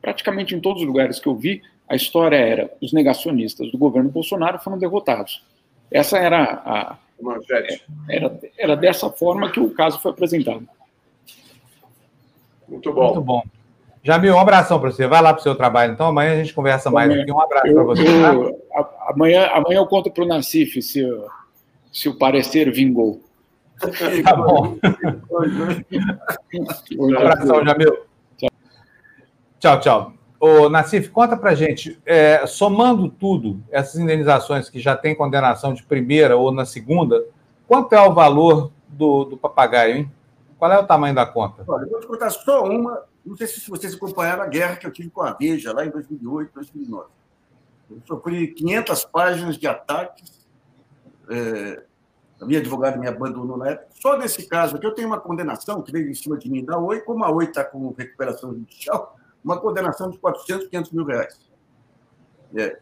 Praticamente 0.00 0.54
em 0.54 0.60
todos 0.60 0.82
os 0.82 0.86
lugares 0.88 1.20
que 1.20 1.28
eu 1.28 1.36
vi, 1.36 1.62
a 1.88 1.94
história 1.94 2.36
era 2.36 2.70
os 2.80 2.92
negacionistas 2.92 3.70
do 3.70 3.78
governo 3.78 4.10
Bolsonaro 4.10 4.58
foram 4.58 4.78
derrotados. 4.78 5.44
Essa 5.90 6.18
era 6.18 6.42
a, 6.64 6.96
manchete. 7.22 7.84
Era, 8.08 8.38
era 8.58 8.76
dessa 8.76 9.10
forma 9.10 9.50
que 9.50 9.60
o 9.60 9.70
caso 9.70 10.00
foi 10.00 10.10
apresentado. 10.10 10.66
Muito 12.68 12.92
bom. 12.92 13.06
Muito 13.06 13.20
bom. 13.20 13.42
Jamil, 14.04 14.34
um 14.34 14.38
abração 14.38 14.80
para 14.80 14.90
você. 14.90 15.06
Vai 15.06 15.22
lá 15.22 15.32
para 15.32 15.40
o 15.40 15.42
seu 15.42 15.54
trabalho, 15.54 15.92
então. 15.92 16.08
Amanhã 16.08 16.32
a 16.32 16.36
gente 16.36 16.52
conversa 16.52 16.90
mais 16.90 17.08
amanhã, 17.08 17.22
aqui. 17.22 17.32
Um 17.32 17.40
abraço 17.40 17.72
para 17.72 17.84
você. 17.84 18.04
Tá? 18.04 18.90
amanhã, 19.08 19.46
amanhã 19.52 19.78
eu 19.78 19.86
conto 19.86 20.10
para 20.10 20.24
o 20.24 20.26
Nassif 20.26 20.82
se, 20.82 21.06
se 21.92 22.08
o 22.08 22.18
parecer 22.18 22.72
vingou. 22.72 23.22
tá 24.24 24.34
bom. 24.34 24.76
um 26.98 27.16
abração, 27.16 27.64
Jamil. 27.64 27.96
Tchau, 29.60 29.78
tchau. 29.78 30.21
Ô, 30.44 30.68
Nassif, 30.68 31.08
conta 31.10 31.36
pra 31.36 31.54
gente, 31.54 32.02
é, 32.04 32.44
somando 32.48 33.08
tudo, 33.08 33.62
essas 33.70 34.00
indenizações 34.00 34.68
que 34.68 34.80
já 34.80 34.96
tem 34.96 35.14
condenação 35.14 35.72
de 35.72 35.84
primeira 35.84 36.36
ou 36.36 36.50
na 36.50 36.64
segunda, 36.64 37.24
quanto 37.68 37.92
é 37.92 38.00
o 38.00 38.12
valor 38.12 38.72
do, 38.88 39.24
do 39.24 39.36
papagaio, 39.36 39.98
hein? 39.98 40.12
Qual 40.58 40.72
é 40.72 40.76
o 40.76 40.84
tamanho 40.84 41.14
da 41.14 41.24
conta? 41.24 41.62
Olha, 41.64 41.84
eu 41.84 41.90
vou 41.90 42.00
te 42.00 42.08
contar 42.08 42.30
só 42.30 42.64
uma, 42.64 43.04
não 43.24 43.36
sei 43.36 43.46
se 43.46 43.70
vocês 43.70 43.94
acompanharam 43.94 44.42
a 44.42 44.48
guerra 44.48 44.74
que 44.74 44.84
eu 44.84 44.90
tive 44.90 45.10
com 45.10 45.22
a 45.22 45.32
Veja 45.32 45.72
lá 45.72 45.86
em 45.86 45.90
2008, 45.90 46.50
2009. 46.52 47.06
Eu 47.88 48.02
sofri 48.04 48.48
500 48.48 49.04
páginas 49.04 49.56
de 49.56 49.68
ataques, 49.68 50.44
é, 51.30 51.84
a 52.40 52.44
minha 52.44 52.58
advogada 52.58 52.96
me 52.96 53.06
abandonou 53.06 53.56
na 53.56 53.68
época. 53.68 53.90
Só 53.94 54.18
nesse 54.18 54.48
caso 54.48 54.74
aqui, 54.74 54.84
eu 54.84 54.92
tenho 54.92 55.06
uma 55.06 55.20
condenação 55.20 55.80
que 55.82 55.92
veio 55.92 56.10
em 56.10 56.14
cima 56.14 56.36
de 56.36 56.50
mim 56.50 56.64
da 56.64 56.76
Oi, 56.78 56.98
como 56.98 57.24
a 57.24 57.30
Oi 57.30 57.44
está 57.44 57.62
com 57.62 57.94
recuperação 57.96 58.52
judicial, 58.52 59.16
uma 59.44 59.60
condenação 59.60 60.10
de 60.10 60.18
400, 60.18 60.68
500 60.68 60.92
mil 60.92 61.04
reais. 61.04 61.38
É. 62.54 62.78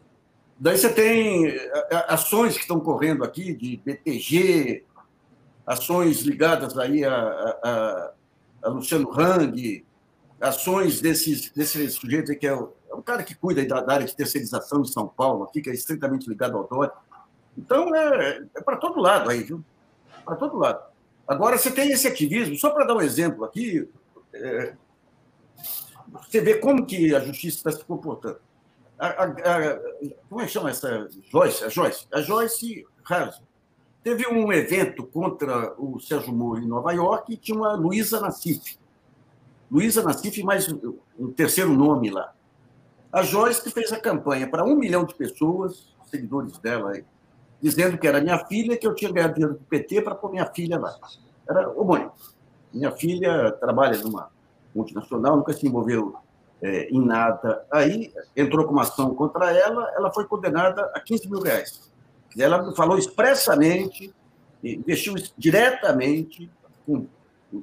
Daí 0.59 0.77
você 0.77 0.93
tem 0.93 1.47
é, 1.47 1.87
é, 1.91 2.05
ações 2.07 2.55
que 2.55 2.61
estão 2.61 2.79
correndo 2.79 3.23
aqui 3.23 3.53
de 3.53 3.77
BTG, 3.77 4.85
ações 5.65 6.21
ligadas 6.21 6.77
aí 6.77 7.03
a, 7.03 7.13
a, 7.13 8.11
a 8.63 8.69
Luciano 8.69 9.11
Hang, 9.11 9.85
ações 10.39 11.01
desses, 11.01 11.51
desse 11.51 11.89
sujeito 11.89 12.35
que 12.37 12.45
é 12.45 12.53
o, 12.53 12.73
é 12.91 13.01
cara 13.01 13.23
que 13.23 13.33
cuida 13.33 13.65
da, 13.65 13.81
da, 13.81 13.93
área 13.93 14.05
de 14.05 14.15
terceirização 14.15 14.81
de 14.81 14.91
São 14.91 15.07
Paulo, 15.07 15.43
aqui, 15.45 15.61
que 15.61 15.69
é 15.69 15.73
estritamente 15.73 16.27
ligado 16.27 16.57
ao 16.57 16.67
Dória. 16.67 16.91
Então, 17.57 17.95
é, 17.95 18.43
é 18.55 18.61
para 18.61 18.77
todo 18.77 18.99
lado 18.99 19.29
aí, 19.29 19.43
viu? 19.43 19.63
Para 20.25 20.35
todo 20.35 20.57
lado. 20.57 20.83
Agora, 21.27 21.57
você 21.57 21.71
tem 21.71 21.91
esse 21.91 22.07
ativismo, 22.07 22.55
só 22.57 22.69
para 22.69 22.85
dar 22.85 22.95
um 22.95 23.01
exemplo 23.01 23.45
aqui, 23.45 23.87
é, 24.33 24.75
você 26.11 26.41
vê 26.41 26.55
como 26.55 26.85
que 26.85 27.15
a 27.15 27.19
justiça 27.19 27.57
está 27.57 27.71
se 27.71 27.85
comportando. 27.85 28.39
A, 28.99 29.07
a, 29.07 29.23
a, 29.25 29.79
como 30.29 30.41
é 30.41 30.45
que 30.45 30.51
chama 30.51 30.69
essa 30.69 31.09
Joyce? 31.31 31.63
A 31.63 31.69
Joyce, 31.69 32.07
a 32.13 32.21
Joyce 32.21 32.85
Harrison. 33.05 33.43
Teve 34.03 34.27
um 34.27 34.51
evento 34.51 35.05
contra 35.05 35.73
o 35.79 35.99
Sérgio 35.99 36.33
Moro 36.33 36.59
em 36.59 36.67
Nova 36.67 36.91
York 36.91 37.33
e 37.33 37.37
tinha 37.37 37.57
uma 37.57 37.73
Luísa 37.73 38.19
Nassif. 38.19 38.77
Luísa 39.71 40.03
Nassif, 40.03 40.43
mais 40.43 40.67
um 41.17 41.31
terceiro 41.31 41.71
nome 41.71 42.09
lá. 42.09 42.33
A 43.11 43.23
Joyce 43.23 43.63
que 43.63 43.69
fez 43.69 43.91
a 43.91 43.99
campanha 43.99 44.49
para 44.49 44.65
um 44.65 44.75
milhão 44.75 45.05
de 45.05 45.13
pessoas, 45.13 45.95
seguidores 46.05 46.57
dela 46.57 46.91
aí, 46.91 47.05
dizendo 47.61 47.97
que 47.97 48.07
era 48.07 48.21
minha 48.21 48.39
filha, 48.45 48.75
que 48.75 48.87
eu 48.87 48.95
tinha 48.95 49.11
ganhado 49.11 49.35
dinheiro 49.35 49.53
do 49.53 49.65
PT 49.65 50.01
para 50.01 50.15
pôr 50.15 50.31
minha 50.31 50.45
filha 50.45 50.79
lá. 50.79 50.95
Era 51.47 51.69
homônimo. 51.69 52.11
Minha 52.73 52.91
filha 52.91 53.51
trabalha 53.53 53.97
numa 53.99 54.29
multinacional, 54.73 55.37
nunca 55.37 55.53
se 55.53 55.67
envolveu 55.67 56.15
é, 56.61 56.89
em 56.89 57.03
nada. 57.03 57.65
Aí 57.71 58.13
entrou 58.35 58.65
com 58.65 58.73
uma 58.73 58.83
ação 58.83 59.13
contra 59.15 59.51
ela, 59.51 59.91
ela 59.95 60.11
foi 60.11 60.25
condenada 60.25 60.91
a 60.93 60.99
15 60.99 61.29
mil 61.29 61.41
reais. 61.41 61.91
Ela 62.37 62.73
falou 62.75 62.97
expressamente, 62.97 64.13
investiu 64.63 65.15
diretamente 65.37 66.49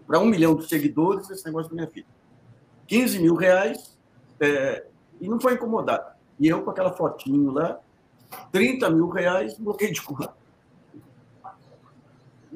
para 0.07 0.19
um 0.19 0.27
milhão 0.27 0.55
de 0.55 0.69
seguidores 0.69 1.31
esse 1.31 1.45
negócio 1.47 1.71
da 1.71 1.77
minha 1.77 1.89
filha. 1.89 2.07
15 2.87 3.19
mil 3.21 3.35
reais 3.35 3.97
é, 4.41 4.85
e 5.21 5.29
não 5.29 5.41
foi 5.41 5.55
incomodada. 5.55 6.17
E 6.39 6.49
eu 6.49 6.63
com 6.63 6.71
aquela 6.71 6.93
fotinho 6.93 7.51
lá, 7.53 7.79
30 8.53 8.91
mil 8.91 9.09
reais, 9.09 9.59
bloqueio 9.59 9.93
de 9.93 10.03
conta. 10.03 10.35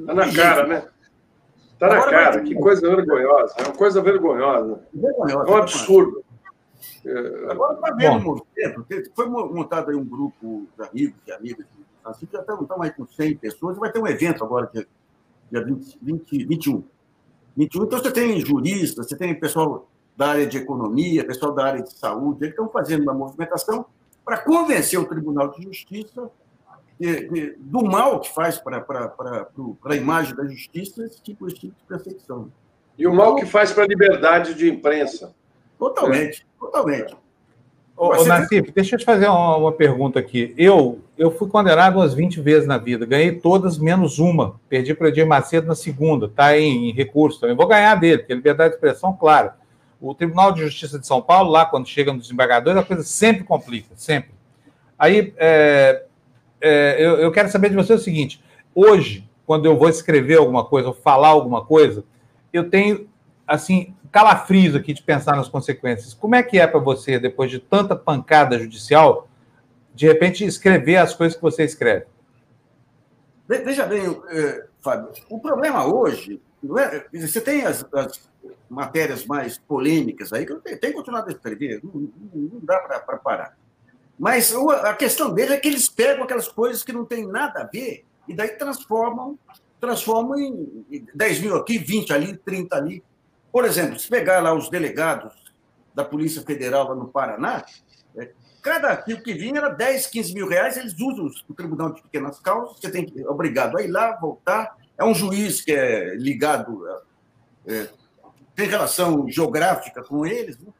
Tá 0.06 0.14
na 0.14 0.32
cara, 0.32 0.66
né? 0.66 0.88
Está 1.82 1.96
na 1.96 2.02
cara, 2.04 2.40
que 2.42 2.54
coisa 2.54 2.94
vergonhosa. 2.94 3.54
É 3.58 3.62
uma 3.62 3.72
coisa 3.72 4.00
vergonhosa. 4.00 4.80
vergonhosa 4.94 5.50
é 5.50 5.52
um 5.52 5.56
absurdo. 5.56 6.24
Agora 7.50 7.74
está 7.74 7.92
vendo 7.94 8.16
um 8.18 8.20
movimento. 8.20 9.10
Foi 9.16 9.26
montado 9.26 9.90
aí 9.90 9.96
um 9.96 10.04
grupo 10.04 10.68
de 10.78 10.84
amigos 10.86 11.20
e 11.26 11.32
amigas 11.32 11.66
assim, 12.04 12.28
já 12.32 12.40
estão 12.40 12.82
aí 12.82 12.90
com 12.92 13.04
100 13.04 13.36
pessoas. 13.36 13.76
Vai 13.78 13.90
ter 13.90 13.98
um 13.98 14.06
evento 14.06 14.44
agora, 14.44 14.70
dia, 14.72 14.86
dia 15.50 15.64
20, 15.64 15.98
20, 16.00 16.44
21. 16.44 16.84
21. 17.56 17.84
Então, 17.84 17.98
você 17.98 18.12
tem 18.12 18.40
juristas, 18.40 19.08
você 19.08 19.16
tem 19.16 19.34
pessoal 19.34 19.88
da 20.16 20.28
área 20.28 20.46
de 20.46 20.58
economia, 20.58 21.26
pessoal 21.26 21.52
da 21.52 21.64
área 21.64 21.82
de 21.82 21.92
saúde, 21.92 22.44
eles 22.44 22.50
estão 22.50 22.68
fazendo 22.68 23.02
uma 23.02 23.14
movimentação 23.14 23.86
para 24.24 24.38
convencer 24.38 25.00
o 25.00 25.04
Tribunal 25.04 25.50
de 25.50 25.62
Justiça 25.64 26.30
do 27.58 27.82
mal 27.82 28.20
que 28.20 28.32
faz 28.32 28.58
para 28.58 28.84
a 29.84 29.96
imagem 29.96 30.34
da 30.34 30.44
justiça 30.44 31.04
esse 31.04 31.22
tipo, 31.22 31.46
esse 31.46 31.56
tipo 31.56 31.74
de 31.74 31.84
perseguição. 31.86 32.50
E 32.98 33.06
o 33.06 33.14
mal 33.14 33.34
que 33.36 33.46
faz 33.46 33.72
para 33.72 33.84
a 33.84 33.86
liberdade 33.86 34.54
de 34.54 34.68
imprensa. 34.68 35.34
Totalmente, 35.78 36.46
totalmente. 36.60 37.16
Ô, 37.96 38.08
ô 38.08 38.24
Nassif, 38.24 38.70
deixa 38.72 38.94
eu 38.94 38.98
te 38.98 39.04
fazer 39.04 39.28
uma, 39.28 39.56
uma, 39.56 39.72
pergunta 39.72 40.18
aqui. 40.18 40.54
Eu, 40.56 41.00
eu 41.16 41.30
fui 41.30 41.48
condenado 41.48 41.96
umas 41.96 42.14
20 42.14 42.40
vezes 42.40 42.66
na 42.66 42.78
vida, 42.78 43.04
ganhei 43.04 43.32
todas 43.32 43.78
menos 43.78 44.18
uma. 44.18 44.60
Perdi 44.68 44.94
para 44.94 45.06
o 45.06 45.08
Edir 45.08 45.26
Macedo 45.26 45.66
na 45.66 45.74
segunda, 45.74 46.26
está 46.26 46.58
em, 46.58 46.90
em, 46.90 46.92
recurso 46.92 47.40
também. 47.40 47.56
Vou 47.56 47.66
ganhar 47.66 47.94
dele, 47.96 48.18
porque 48.18 48.34
liberdade 48.34 48.70
de 48.70 48.76
expressão, 48.76 49.12
claro. 49.12 49.52
O 50.00 50.14
Tribunal 50.14 50.52
de 50.52 50.62
Justiça 50.62 50.98
de 50.98 51.06
São 51.06 51.22
Paulo, 51.22 51.50
lá, 51.50 51.64
quando 51.64 51.86
chega 51.86 52.12
nos 52.12 52.22
desembargadores, 52.22 52.80
a 52.80 52.84
coisa 52.84 53.02
sempre 53.04 53.44
complica, 53.44 53.94
sempre. 53.94 54.30
Aí, 54.98 55.32
é, 55.36 56.04
é, 56.62 56.96
eu, 56.98 57.16
eu 57.18 57.32
quero 57.32 57.50
saber 57.50 57.68
de 57.68 57.76
você 57.76 57.92
o 57.92 57.98
seguinte: 57.98 58.42
hoje, 58.74 59.28
quando 59.44 59.66
eu 59.66 59.76
vou 59.76 59.88
escrever 59.88 60.38
alguma 60.38 60.64
coisa, 60.64 60.88
ou 60.88 60.94
falar 60.94 61.28
alguma 61.28 61.64
coisa, 61.64 62.04
eu 62.52 62.70
tenho, 62.70 63.08
assim, 63.46 63.94
calafrios 64.10 64.74
aqui 64.74 64.92
de 64.92 65.02
pensar 65.02 65.36
nas 65.36 65.48
consequências. 65.48 66.14
Como 66.14 66.34
é 66.34 66.42
que 66.42 66.58
é 66.58 66.66
para 66.66 66.80
você, 66.80 67.18
depois 67.18 67.50
de 67.50 67.58
tanta 67.58 67.96
pancada 67.96 68.58
judicial, 68.58 69.28
de 69.94 70.06
repente 70.06 70.44
escrever 70.44 70.96
as 70.96 71.14
coisas 71.14 71.36
que 71.36 71.42
você 71.42 71.64
escreve? 71.64 72.06
Veja 73.48 73.84
bem, 73.84 74.02
eh, 74.30 74.66
Fábio, 74.80 75.10
o 75.28 75.38
problema 75.38 75.84
hoje, 75.86 76.40
é, 76.78 77.18
você 77.18 77.40
tem 77.40 77.64
as, 77.64 77.84
as, 77.92 78.30
matérias 78.68 79.26
mais 79.26 79.58
polêmicas 79.58 80.32
aí, 80.32 80.46
que 80.46 80.52
eu 80.52 80.60
tenho, 80.60 80.80
tenho 80.80 80.94
continuado 80.94 81.28
a 81.28 81.32
escrever, 81.32 81.80
não, 81.84 82.08
não 82.34 82.60
dá 82.62 82.78
para 82.78 83.18
parar. 83.18 83.56
Mas 84.22 84.54
a 84.54 84.94
questão 84.94 85.34
dele 85.34 85.54
é 85.54 85.58
que 85.58 85.66
eles 85.66 85.88
pegam 85.88 86.22
aquelas 86.22 86.46
coisas 86.46 86.84
que 86.84 86.92
não 86.92 87.04
têm 87.04 87.26
nada 87.26 87.62
a 87.62 87.64
ver 87.64 88.04
e 88.28 88.32
daí 88.32 88.50
transformam, 88.50 89.36
transformam 89.80 90.38
em 90.38 91.04
10 91.12 91.40
mil 91.40 91.56
aqui, 91.56 91.76
20 91.76 92.12
ali, 92.12 92.36
30 92.36 92.76
ali. 92.76 93.02
Por 93.50 93.64
exemplo, 93.64 93.98
se 93.98 94.08
pegar 94.08 94.40
lá 94.40 94.54
os 94.54 94.70
delegados 94.70 95.34
da 95.92 96.04
Polícia 96.04 96.40
Federal 96.42 96.90
lá 96.90 96.94
no 96.94 97.08
Paraná, 97.08 97.64
é, 98.16 98.30
cada 98.62 98.90
arquivo 98.90 99.24
que 99.24 99.34
vinha 99.34 99.58
era 99.58 99.70
10, 99.70 100.06
15 100.06 100.34
mil 100.34 100.46
reais, 100.46 100.76
eles 100.76 100.94
usam 101.00 101.28
o 101.48 101.52
Tribunal 101.54 101.92
de 101.92 102.00
Pequenas 102.02 102.38
Causas, 102.38 102.78
você 102.78 102.92
tem 102.92 103.04
que 103.04 103.20
é 103.20 103.28
obrigado 103.28 103.76
a 103.76 103.82
ir 103.82 103.88
lá, 103.88 104.14
voltar. 104.20 104.76
É 104.96 105.04
um 105.04 105.16
juiz 105.16 105.62
que 105.62 105.72
é 105.72 106.14
ligado, 106.14 106.86
é, 107.66 107.88
tem 108.54 108.68
relação 108.68 109.28
geográfica 109.28 110.00
com 110.00 110.24
eles, 110.24 110.56
né? 110.60 110.72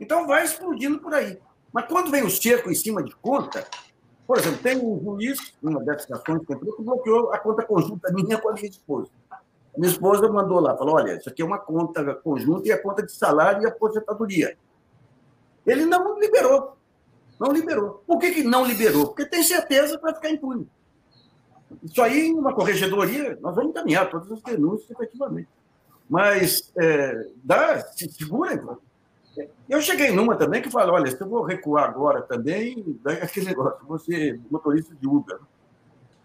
então 0.00 0.26
vai 0.26 0.44
explodindo 0.44 0.98
por 0.98 1.14
aí. 1.14 1.38
Mas 1.72 1.86
quando 1.86 2.10
vem 2.10 2.24
o 2.24 2.30
cerco 2.30 2.70
em 2.70 2.74
cima 2.74 3.02
de 3.02 3.14
conta, 3.16 3.66
por 4.26 4.38
exemplo, 4.38 4.58
tem 4.62 4.78
um 4.78 5.00
juiz, 5.02 5.54
numa 5.60 5.82
dessas 5.82 6.10
ações 6.10 6.44
que 6.46 6.52
entrou, 6.52 6.76
que 6.76 6.82
bloqueou 6.82 7.32
a 7.32 7.38
conta 7.38 7.64
conjunta 7.64 8.12
minha 8.12 8.38
com 8.38 8.48
a 8.48 8.52
minha 8.52 8.68
esposa. 8.68 9.10
Minha 9.76 9.90
esposa 9.90 10.28
mandou 10.28 10.60
lá, 10.60 10.76
falou: 10.76 10.96
olha, 10.96 11.16
isso 11.16 11.28
aqui 11.28 11.42
é 11.42 11.44
uma 11.44 11.58
conta 11.58 12.14
conjunta 12.14 12.68
e 12.68 12.72
a 12.72 12.80
conta 12.80 13.02
de 13.02 13.12
salário 13.12 13.62
e 13.62 13.66
aposentadoria. 13.66 14.56
Ele 15.66 15.86
não 15.86 16.18
liberou. 16.18 16.76
Não 17.38 17.52
liberou. 17.52 18.02
Por 18.06 18.18
que, 18.18 18.32
que 18.32 18.42
não 18.42 18.64
liberou? 18.64 19.08
Porque 19.08 19.24
tem 19.24 19.42
certeza 19.42 19.96
que 19.96 20.02
vai 20.02 20.14
ficar 20.14 20.30
impune. 20.30 20.68
Isso 21.82 22.02
aí, 22.02 22.28
em 22.28 22.34
uma 22.34 22.54
corregedoria, 22.54 23.38
nós 23.40 23.54
vamos 23.54 23.70
encaminhar 23.70 24.10
todas 24.10 24.30
as 24.30 24.42
denúncias, 24.42 24.90
efetivamente. 24.90 25.48
Mas 26.08 26.72
é, 26.76 27.26
dá, 27.42 27.80
se 27.80 28.10
segura. 28.10 28.54
Então. 28.54 28.78
Eu 29.68 29.80
cheguei 29.80 30.10
numa 30.10 30.36
também 30.36 30.60
que 30.60 30.70
falou: 30.70 30.94
olha, 30.94 31.10
se 31.10 31.20
eu 31.20 31.28
vou 31.28 31.42
recuar 31.42 31.88
agora 31.88 32.22
também, 32.22 32.98
aquele 33.22 33.46
negócio, 33.46 33.86
você 33.86 34.38
motorista 34.50 34.94
de 34.94 35.06
Uber. 35.06 35.38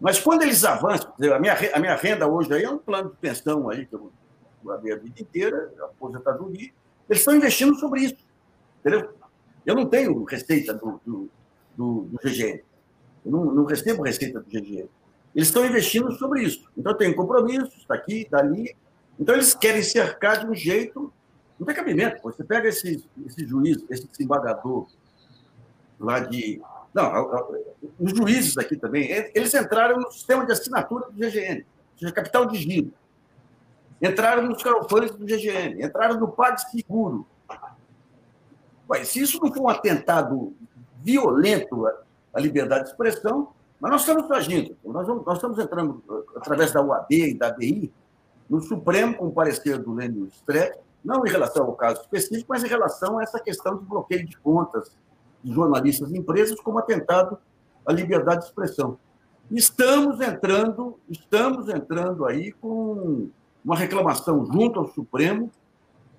Mas 0.00 0.20
quando 0.20 0.42
eles 0.42 0.64
avançam, 0.64 1.12
a 1.34 1.38
minha, 1.38 1.56
a 1.74 1.78
minha 1.78 1.96
renda 1.96 2.26
hoje 2.26 2.52
aí 2.52 2.64
é 2.64 2.70
um 2.70 2.78
plano 2.78 3.10
de 3.10 3.16
pensão 3.16 3.70
aí, 3.70 3.86
que 3.86 3.94
eu 3.94 4.12
guardei 4.62 4.92
a 4.92 4.96
vida 4.96 5.20
inteira, 5.20 5.72
aposentadoria, 5.80 6.70
eles 7.08 7.20
estão 7.20 7.34
investindo 7.34 7.74
sobre 7.76 8.02
isso. 8.02 8.26
Entendeu? 8.80 9.14
Eu 9.64 9.74
não 9.74 9.86
tenho 9.86 10.22
receita 10.24 10.74
do, 10.74 11.00
do, 11.04 11.30
do, 11.76 12.02
do 12.02 12.18
GGN. 12.22 12.62
Eu 13.24 13.32
não, 13.32 13.44
não, 13.46 13.64
recebo 13.64 14.02
receita 14.02 14.40
do 14.40 14.46
GGN. 14.46 14.88
Eles 15.34 15.48
estão 15.48 15.64
investindo 15.64 16.12
sobre 16.12 16.42
isso. 16.42 16.68
Então, 16.76 16.94
tenho 16.94 17.14
compromissos, 17.14 17.76
está 17.76 17.94
aqui, 17.94 18.22
está 18.22 18.38
ali. 18.38 18.76
Então, 19.18 19.34
eles 19.34 19.54
querem 19.54 19.82
cercar 19.82 20.40
de 20.40 20.46
um 20.46 20.54
jeito. 20.54 21.12
Não 21.58 21.66
tem 21.66 21.74
cabimento. 21.74 22.22
Você 22.22 22.44
pega 22.44 22.68
esse, 22.68 23.04
esse 23.26 23.46
juiz, 23.46 23.84
esse 23.90 24.06
desembargador 24.06 24.86
lá 25.98 26.20
de 26.20 26.60
não, 26.96 27.28
os 28.00 28.16
juízes 28.16 28.56
aqui 28.56 28.74
também, 28.74 29.10
eles 29.34 29.52
entraram 29.52 29.98
no 29.98 30.10
sistema 30.10 30.46
de 30.46 30.52
assinatura 30.52 31.04
do 31.10 31.12
GGN, 31.12 31.62
seja, 31.94 32.10
capital 32.10 32.46
de 32.46 32.56
giro. 32.56 32.90
Entraram 34.00 34.44
nos 34.44 34.62
crowdfunding 34.62 35.12
do 35.12 35.26
GGN, 35.26 35.84
entraram 35.84 36.18
no 36.18 36.28
PagSeguro. 36.28 37.26
Ué, 38.88 39.04
se 39.04 39.20
isso 39.20 39.38
não 39.42 39.52
for 39.52 39.64
um 39.64 39.68
atentado 39.68 40.54
violento 41.02 41.86
à 42.32 42.40
liberdade 42.40 42.84
de 42.84 42.90
expressão, 42.90 43.52
mas 43.78 43.90
nós 43.90 44.00
estamos 44.00 44.30
agindo. 44.30 44.74
Nós, 44.82 45.06
vamos, 45.06 45.26
nós 45.26 45.36
estamos 45.36 45.58
entrando, 45.58 46.02
através 46.34 46.72
da 46.72 46.80
UAB 46.80 47.10
e 47.10 47.34
da 47.34 47.48
ABI, 47.48 47.92
no 48.48 48.62
Supremo, 48.62 49.16
com 49.16 49.26
o 49.26 49.32
parecer 49.32 49.76
do 49.76 49.92
Lênin 49.92 50.28
Streck, 50.28 50.78
não 51.06 51.24
em 51.24 51.30
relação 51.30 51.64
ao 51.64 51.74
caso 51.74 52.00
específico, 52.00 52.46
mas 52.48 52.64
em 52.64 52.68
relação 52.68 53.18
a 53.18 53.22
essa 53.22 53.38
questão 53.38 53.78
de 53.78 53.84
bloqueio 53.84 54.26
de 54.26 54.36
contas 54.38 54.96
de 55.42 55.54
jornalistas 55.54 56.10
e 56.10 56.18
empresas 56.18 56.60
como 56.60 56.78
atentado 56.78 57.38
à 57.86 57.92
liberdade 57.92 58.40
de 58.40 58.46
expressão. 58.46 58.98
Estamos 59.50 60.20
entrando, 60.20 60.98
estamos 61.08 61.68
entrando 61.68 62.26
aí 62.26 62.50
com 62.50 63.30
uma 63.64 63.76
reclamação 63.76 64.44
junto 64.44 64.80
ao 64.80 64.88
Supremo 64.88 65.50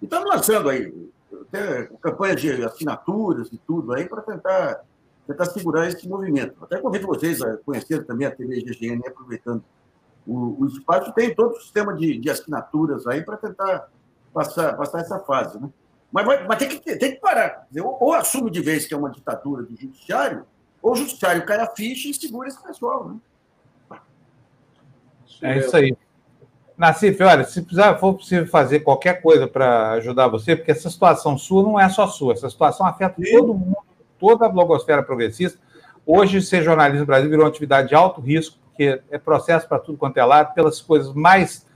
e 0.02 0.06
estamos 0.06 0.30
lançando 0.30 0.70
aí 0.70 1.12
até 1.42 1.84
campanha 2.02 2.36
de 2.36 2.64
assinaturas 2.64 3.50
e 3.52 3.58
tudo 3.58 3.94
aí 3.94 4.08
para 4.08 4.22
tentar 4.22 4.82
tentar 5.28 5.46
segurar 5.48 5.90
esse 5.90 6.08
movimento. 6.08 6.56
Até 6.64 6.80
convido 6.80 7.06
vocês 7.06 7.42
a 7.42 7.58
conhecer 7.58 8.06
também 8.06 8.26
a 8.26 8.32
TV 8.32 8.62
GGN, 8.62 9.06
aproveitando 9.06 9.62
o, 10.26 10.64
o 10.64 10.68
espaço, 10.68 11.12
tem 11.12 11.36
todo 11.36 11.52
o 11.52 11.60
sistema 11.60 11.94
de, 11.94 12.18
de 12.18 12.30
assinaturas 12.30 13.06
aí 13.06 13.22
para 13.24 13.36
tentar 13.36 13.90
passar, 14.38 14.78
passar 14.78 15.00
essa 15.00 15.20
fase. 15.20 15.60
Né? 15.60 15.70
Mas, 16.12 16.26
vai, 16.26 16.48
mas 16.48 16.60
tem, 16.60 16.70
que, 16.70 16.96
tem 16.96 17.12
que 17.14 17.20
parar. 17.20 17.66
Dizer, 17.70 17.82
ou, 17.82 17.98
ou, 18.00 18.14
assume 18.14 18.52
de 18.52 18.62
vez 18.62 18.86
que 18.86 18.94
é 18.94 18.98
uma 18.98 19.10
ditadura 19.10 19.64
do 19.64 19.76
judiciário, 19.76 20.46
ou 20.82 20.92
o 20.92 20.96
judiciário 20.96 21.46
cai 21.46 21.60
a 21.60 21.68
ficha 21.68 22.10
e 22.10 22.14
segura 22.14 22.48
esse 22.48 22.62
pessoal. 22.62 23.10
Né? 23.10 24.00
É 25.42 25.58
isso 25.58 25.76
aí. 25.76 25.98
Nassif, 26.78 27.22
olha, 27.24 27.44
se 27.44 27.62
precisar, 27.62 27.98
for 27.98 28.14
possível 28.14 28.46
fazer 28.48 28.82
qualquer 28.82 29.20
coisa 29.20 29.48
para 29.48 29.94
ajudar 29.94 30.28
você, 30.28 30.56
porque 30.56 30.70
essa 30.70 30.90
situação 30.92 31.36
sua 31.36 31.64
não 31.64 31.80
é 31.80 31.90
só 31.90 32.06
sua, 32.06 32.34
essa 32.34 32.48
situação 32.50 32.86
afeta 32.86 33.20
Sim. 33.20 33.32
todo 33.32 33.54
mundo, 33.56 33.78
toda 34.20 34.46
a 34.46 34.50
blogosfera 34.50 35.02
progressista. 35.02 35.60
Hoje, 36.06 36.40
ser 36.40 36.62
jornalista 36.62 37.00
no 37.00 37.08
Brasil 37.08 37.30
virou 37.30 37.46
uma 37.46 37.50
atividade 37.50 37.90
de 37.90 37.96
alto 37.96 38.22
risco, 38.22 38.60
porque 38.68 39.02
é 39.10 39.18
processo 39.18 39.68
para 39.68 39.80
tudo 39.80 39.98
quanto 39.98 40.18
é 40.18 40.24
lado, 40.24 40.54
pelas 40.54 40.80
coisas 40.80 41.12
mais 41.14 41.67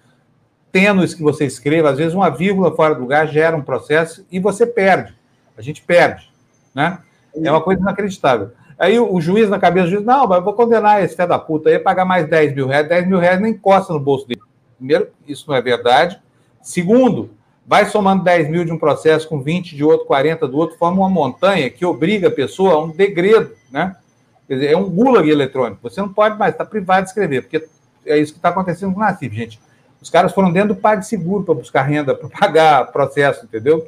tênues 0.72 1.14
que 1.14 1.22
você 1.22 1.46
escreva, 1.46 1.90
às 1.90 1.98
vezes 1.98 2.14
uma 2.14 2.30
vírgula 2.30 2.76
fora 2.76 2.96
do 2.96 3.02
lugar 3.02 3.28
gera 3.28 3.56
um 3.56 3.62
processo 3.62 4.26
e 4.32 4.40
você 4.40 4.66
perde. 4.66 5.14
A 5.58 5.62
gente 5.62 5.82
perde, 5.82 6.32
né? 6.74 7.00
É 7.36 7.52
uma 7.52 7.62
coisa 7.62 7.82
inacreditável. 7.82 8.52
Aí 8.78 9.00
o, 9.00 9.22
juiz 9.22 9.48
na 9.48 9.60
cabeça 9.60 9.86
do 9.86 9.92
juiz, 9.92 10.06
não, 10.06 10.26
mas 10.26 10.40
eu 10.40 10.44
vou 10.44 10.54
condenar 10.54 11.04
esse 11.04 11.16
fé 11.16 11.28
da 11.28 11.38
puta 11.38 11.70
aí, 11.70 11.78
pagar 11.78 12.04
mais 12.04 12.28
10 12.28 12.56
mil 12.56 12.68
reais. 12.68 12.90
10 12.90 13.08
mil 13.08 13.20
reais 13.20 13.40
não 13.40 13.48
encosta 13.48 13.94
no 13.94 14.00
bolso 14.00 14.28
dele. 14.28 14.42
Primeiro, 14.76 15.08
isso 15.28 15.46
não 15.48 15.56
é 15.56 15.62
verdade. 15.62 16.20
Segundo, 16.64 17.30
vai 17.66 17.86
somando 17.86 18.24
10 18.24 18.50
mil 18.50 18.66
de 18.66 18.72
um 18.72 18.80
processo 18.80 19.30
com 19.30 19.40
20 19.40 19.76
de 19.76 19.84
outro, 19.84 20.08
40 20.08 20.48
do 20.48 20.58
outro, 20.58 20.78
forma 20.78 20.98
uma 20.98 21.10
montanha 21.10 21.70
que 21.70 21.86
obriga 21.86 22.30
a 22.30 22.32
pessoa 22.32 22.74
a 22.74 22.84
um 22.84 22.90
degredo, 22.90 23.52
né? 23.72 23.96
Quer 24.48 24.56
dizer, 24.56 24.72
é 24.72 24.78
um 24.78 24.90
gulag 24.90 25.30
eletrônico. 25.30 25.80
Você 25.84 26.02
não 26.02 26.10
pode 26.10 26.38
mais 26.38 26.54
estar 26.54 26.66
privado 26.66 27.04
de 27.04 27.10
escrever, 27.10 27.44
porque 27.44 27.66
é 28.06 28.18
isso 28.18 28.34
que 28.34 28.40
está 28.40 28.50
acontecendo 28.50 28.94
com 28.94 29.00
o 29.00 29.04
Nassif, 29.04 29.34
gente. 29.34 29.60
Os 30.02 30.10
caras 30.10 30.34
foram 30.34 30.52
dentro 30.52 30.74
do 30.74 30.82
PagSeguro 30.82 31.44
para 31.44 31.54
buscar 31.54 31.84
renda, 31.84 32.16
para 32.16 32.28
pagar 32.28 32.90
processo, 32.92 33.46
entendeu? 33.46 33.88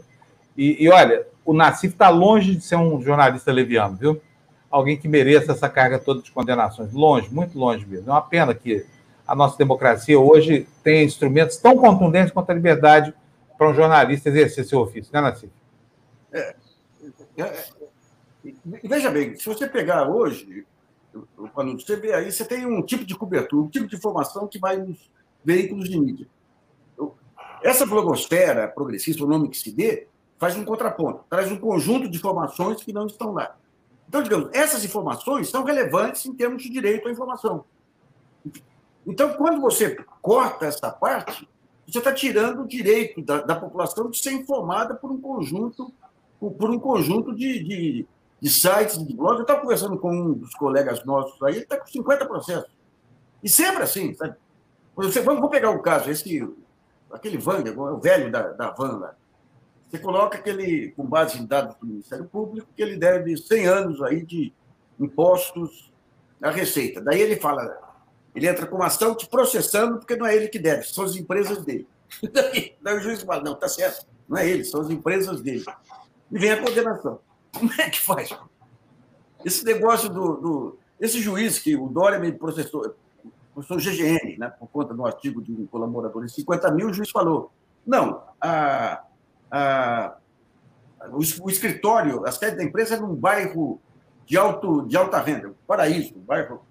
E, 0.56 0.84
e 0.84 0.90
olha, 0.90 1.26
o 1.44 1.54
Nassif 1.54 1.94
está 1.94 2.10
longe 2.10 2.56
de 2.56 2.64
ser 2.64 2.76
um 2.76 3.02
jornalista 3.02 3.52
leviano, 3.52 3.98
viu? 3.98 4.22
Alguém 4.70 4.96
que 4.96 5.08
mereça 5.08 5.52
essa 5.52 5.68
carga 5.68 5.98
toda 6.00 6.22
de 6.22 6.32
condenações. 6.32 6.94
Longe, 6.94 7.34
muito 7.34 7.58
longe 7.58 7.86
mesmo. 7.86 8.10
É 8.10 8.12
uma 8.12 8.22
pena 8.22 8.54
que 8.54 8.86
a 9.28 9.36
nossa 9.36 9.58
democracia 9.58 10.20
hoje 10.20 10.68
tem 10.84 11.04
instrumentos 11.04 11.58
tão 11.58 11.78
contundentes 11.78 12.32
quanto 12.32 12.52
a 12.52 12.54
liberdade 12.54 13.14
para 13.58 13.70
um 13.70 13.74
jornalista 13.74 14.30
exercer 14.30 14.66
seu 14.66 14.80
ofício, 14.80 15.12
né, 15.14 15.22
Nassif? 15.22 15.52
É, 16.32 16.56
é, 17.38 17.44
é, 17.44 17.66
veja 18.84 19.10
bem, 19.10 19.36
se 19.36 19.46
você 19.46 19.68
pegar 19.68 20.10
hoje, 20.10 20.66
quando 21.54 21.80
você 21.80 21.96
vê 21.96 22.14
aí, 22.14 22.32
você 22.32 22.44
tem 22.44 22.66
um 22.66 22.82
tipo 22.82 23.06
de 23.06 23.16
cobertura, 23.16 23.64
um 23.64 23.70
tipo 23.70 23.88
de 23.88 23.96
informação 23.96 24.48
que 24.48 24.60
vai 24.60 24.78
nos 24.78 25.12
veículos 25.44 25.90
de 25.90 26.00
mídia. 26.00 26.28
Essa 27.64 27.86
blogosfera 27.86 28.68
progressista, 28.68 29.24
o 29.24 29.28
nome 29.28 29.50
que 29.50 29.58
se 29.58 29.72
dê, 29.72 30.08
faz 30.38 30.58
um 30.58 30.66
contraponto, 30.66 31.24
traz 31.30 31.50
um 31.52 31.58
conjunto 31.58 32.10
de 32.10 32.18
informações 32.18 32.84
que 32.84 32.92
não 32.92 33.06
estão 33.06 33.32
lá. 33.32 33.56
Então, 34.08 34.22
digamos, 34.22 34.50
essas 34.54 34.84
informações 34.84 35.50
são 35.50 35.64
relevantes 35.64 36.26
em 36.26 36.34
termos 36.34 36.62
de 36.62 36.70
direito 36.70 37.08
à 37.08 37.12
informação. 37.12 37.64
Então, 39.08 39.34
quando 39.34 39.62
você 39.62 39.98
corta 40.22 40.66
essa 40.66 40.92
parte, 40.92 41.48
você 41.88 41.98
está 41.98 42.14
tirando 42.14 42.62
o 42.62 42.68
direito 42.68 43.22
da, 43.22 43.42
da, 43.42 43.56
população 43.56 44.10
de 44.10 44.18
ser 44.18 44.34
informada 44.34 44.94
por 44.96 45.12
um 45.12 45.20
conjunto, 45.20 45.92
por 46.40 46.70
um 46.70 46.80
conjunto 46.80 47.34
de, 47.34 47.64
de, 47.64 48.08
de 48.40 48.50
sites, 48.50 48.98
de 49.06 49.14
blogs. 49.16 49.40
Eu 49.40 49.44
estava 49.44 49.62
conversando 49.62 49.98
com 49.98 50.12
um 50.12 50.34
dos 50.34 50.54
colegas 50.56 51.04
nossos 51.06 51.42
aí, 51.44 51.56
ele 51.56 51.64
está 51.64 51.78
com 51.78 51.88
50 51.88 52.26
processos. 52.26 52.72
E 53.42 53.50
sempre 53.50 53.84
assim, 53.84 54.14
sabe? 54.14 54.36
Você, 54.96 55.22
vamos, 55.22 55.50
pegar 55.50 55.72
um 55.72 55.82
caso, 55.82 56.10
esse, 56.10 56.48
aquele 57.12 57.38
van, 57.38 57.64
o 57.76 57.98
velho 57.98 58.32
da, 58.32 58.50
da 58.50 58.72
van 58.72 58.98
lá. 58.98 59.16
Você 59.90 60.00
coloca 60.00 60.38
aquele, 60.38 60.92
com 60.92 61.06
base 61.06 61.40
em 61.40 61.46
dados 61.46 61.76
do 61.76 61.86
Ministério 61.86 62.26
Público, 62.26 62.68
que 62.76 62.82
ele 62.82 62.98
deve 62.98 63.38
100 63.38 63.68
anos 63.68 64.02
aí 64.02 64.26
de, 64.26 64.54
impostos, 65.00 65.92
a 66.42 66.50
receita. 66.50 67.02
Daí 67.02 67.22
ele 67.22 67.38
fala, 67.38 67.78
ele 68.36 68.48
entra 68.48 68.66
com 68.66 68.76
uma 68.76 68.88
ação 68.88 69.16
te 69.16 69.28
processando 69.28 69.98
porque 69.98 70.16
não 70.16 70.26
é 70.26 70.36
ele 70.36 70.48
que 70.48 70.60
deve, 70.60 70.84
são 70.84 71.04
as 71.04 71.16
empresas 71.16 71.64
dele. 71.64 71.88
Daí, 72.32 72.76
daí 72.80 72.98
o 72.98 73.00
juiz 73.00 73.24
fala, 73.24 73.42
não, 73.42 73.56
tá 73.56 73.68
certo, 73.68 74.06
não 74.30 74.38
é 74.38 74.48
ele, 74.48 74.64
são 74.64 74.82
as 74.82 74.90
empresas 74.92 75.42
dele. 75.42 75.66
E 76.32 76.38
vem 76.38 76.52
a 76.52 76.62
condenação. 76.62 77.20
Como 77.52 77.72
é 77.74 77.90
que 77.90 78.00
faz? 78.00 78.30
Esse 79.44 79.66
negócio 79.66 80.10
do, 80.10 80.36
do 80.36 80.80
esse 81.00 81.20
juiz 81.20 81.58
que 81.58 81.76
o 81.76 81.88
Dória 81.88 82.20
me 82.20 82.32
processou, 82.32 82.96
o 83.56 83.62
GGN, 83.62 84.38
né, 84.38 84.50
por 84.50 84.68
conta 84.68 84.94
de 84.94 85.00
um 85.00 85.06
artigo 85.06 85.42
de 85.42 85.52
um 85.52 85.68
colaborador, 85.68 86.24
em 86.24 86.28
50 86.28 86.72
mil, 86.72 86.88
o 86.88 86.94
juiz 86.94 87.10
falou, 87.12 87.52
não, 87.86 88.24
a, 88.42 89.04
a, 89.52 90.16
o, 91.10 91.18
o 91.18 91.50
escritório, 91.50 92.26
a 92.26 92.32
sede 92.32 92.58
da 92.58 92.64
empresa 92.64 92.96
é 92.96 93.00
num 93.00 93.16
bairro 93.16 93.80
de, 94.26 94.38
alto, 94.38 94.88
de 94.88 94.98
alta 94.98 95.20
renda, 95.20 95.54
paraíso, 95.68 96.16
um 96.18 96.22
bairro, 96.22 96.62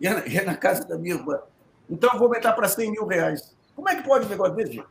e 0.00 0.06
é, 0.06 0.36
é 0.36 0.44
na 0.44 0.56
casa 0.56 0.84
da 0.84 0.98
minha 0.98 1.14
irmã. 1.14 1.38
Então, 1.88 2.10
eu 2.12 2.18
vou 2.18 2.26
aumentar 2.26 2.52
para 2.54 2.68
100 2.68 2.90
mil 2.90 3.06
reais. 3.06 3.56
Como 3.76 3.88
é 3.88 3.96
que 3.96 4.02
pode 4.02 4.26
um 4.26 4.28
negócio 4.28 4.54
desse? 4.54 4.82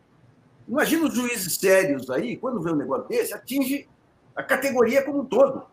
Imagina 0.67 1.07
os 1.07 1.13
juízes 1.13 1.55
sérios 1.57 2.09
aí, 2.09 2.37
quando 2.37 2.61
vê 2.61 2.71
um 2.71 2.75
negócio 2.75 3.07
desse, 3.07 3.33
atinge 3.33 3.89
a 4.35 4.43
categoria 4.43 5.03
como 5.03 5.21
um 5.21 5.25
todo. 5.25 5.65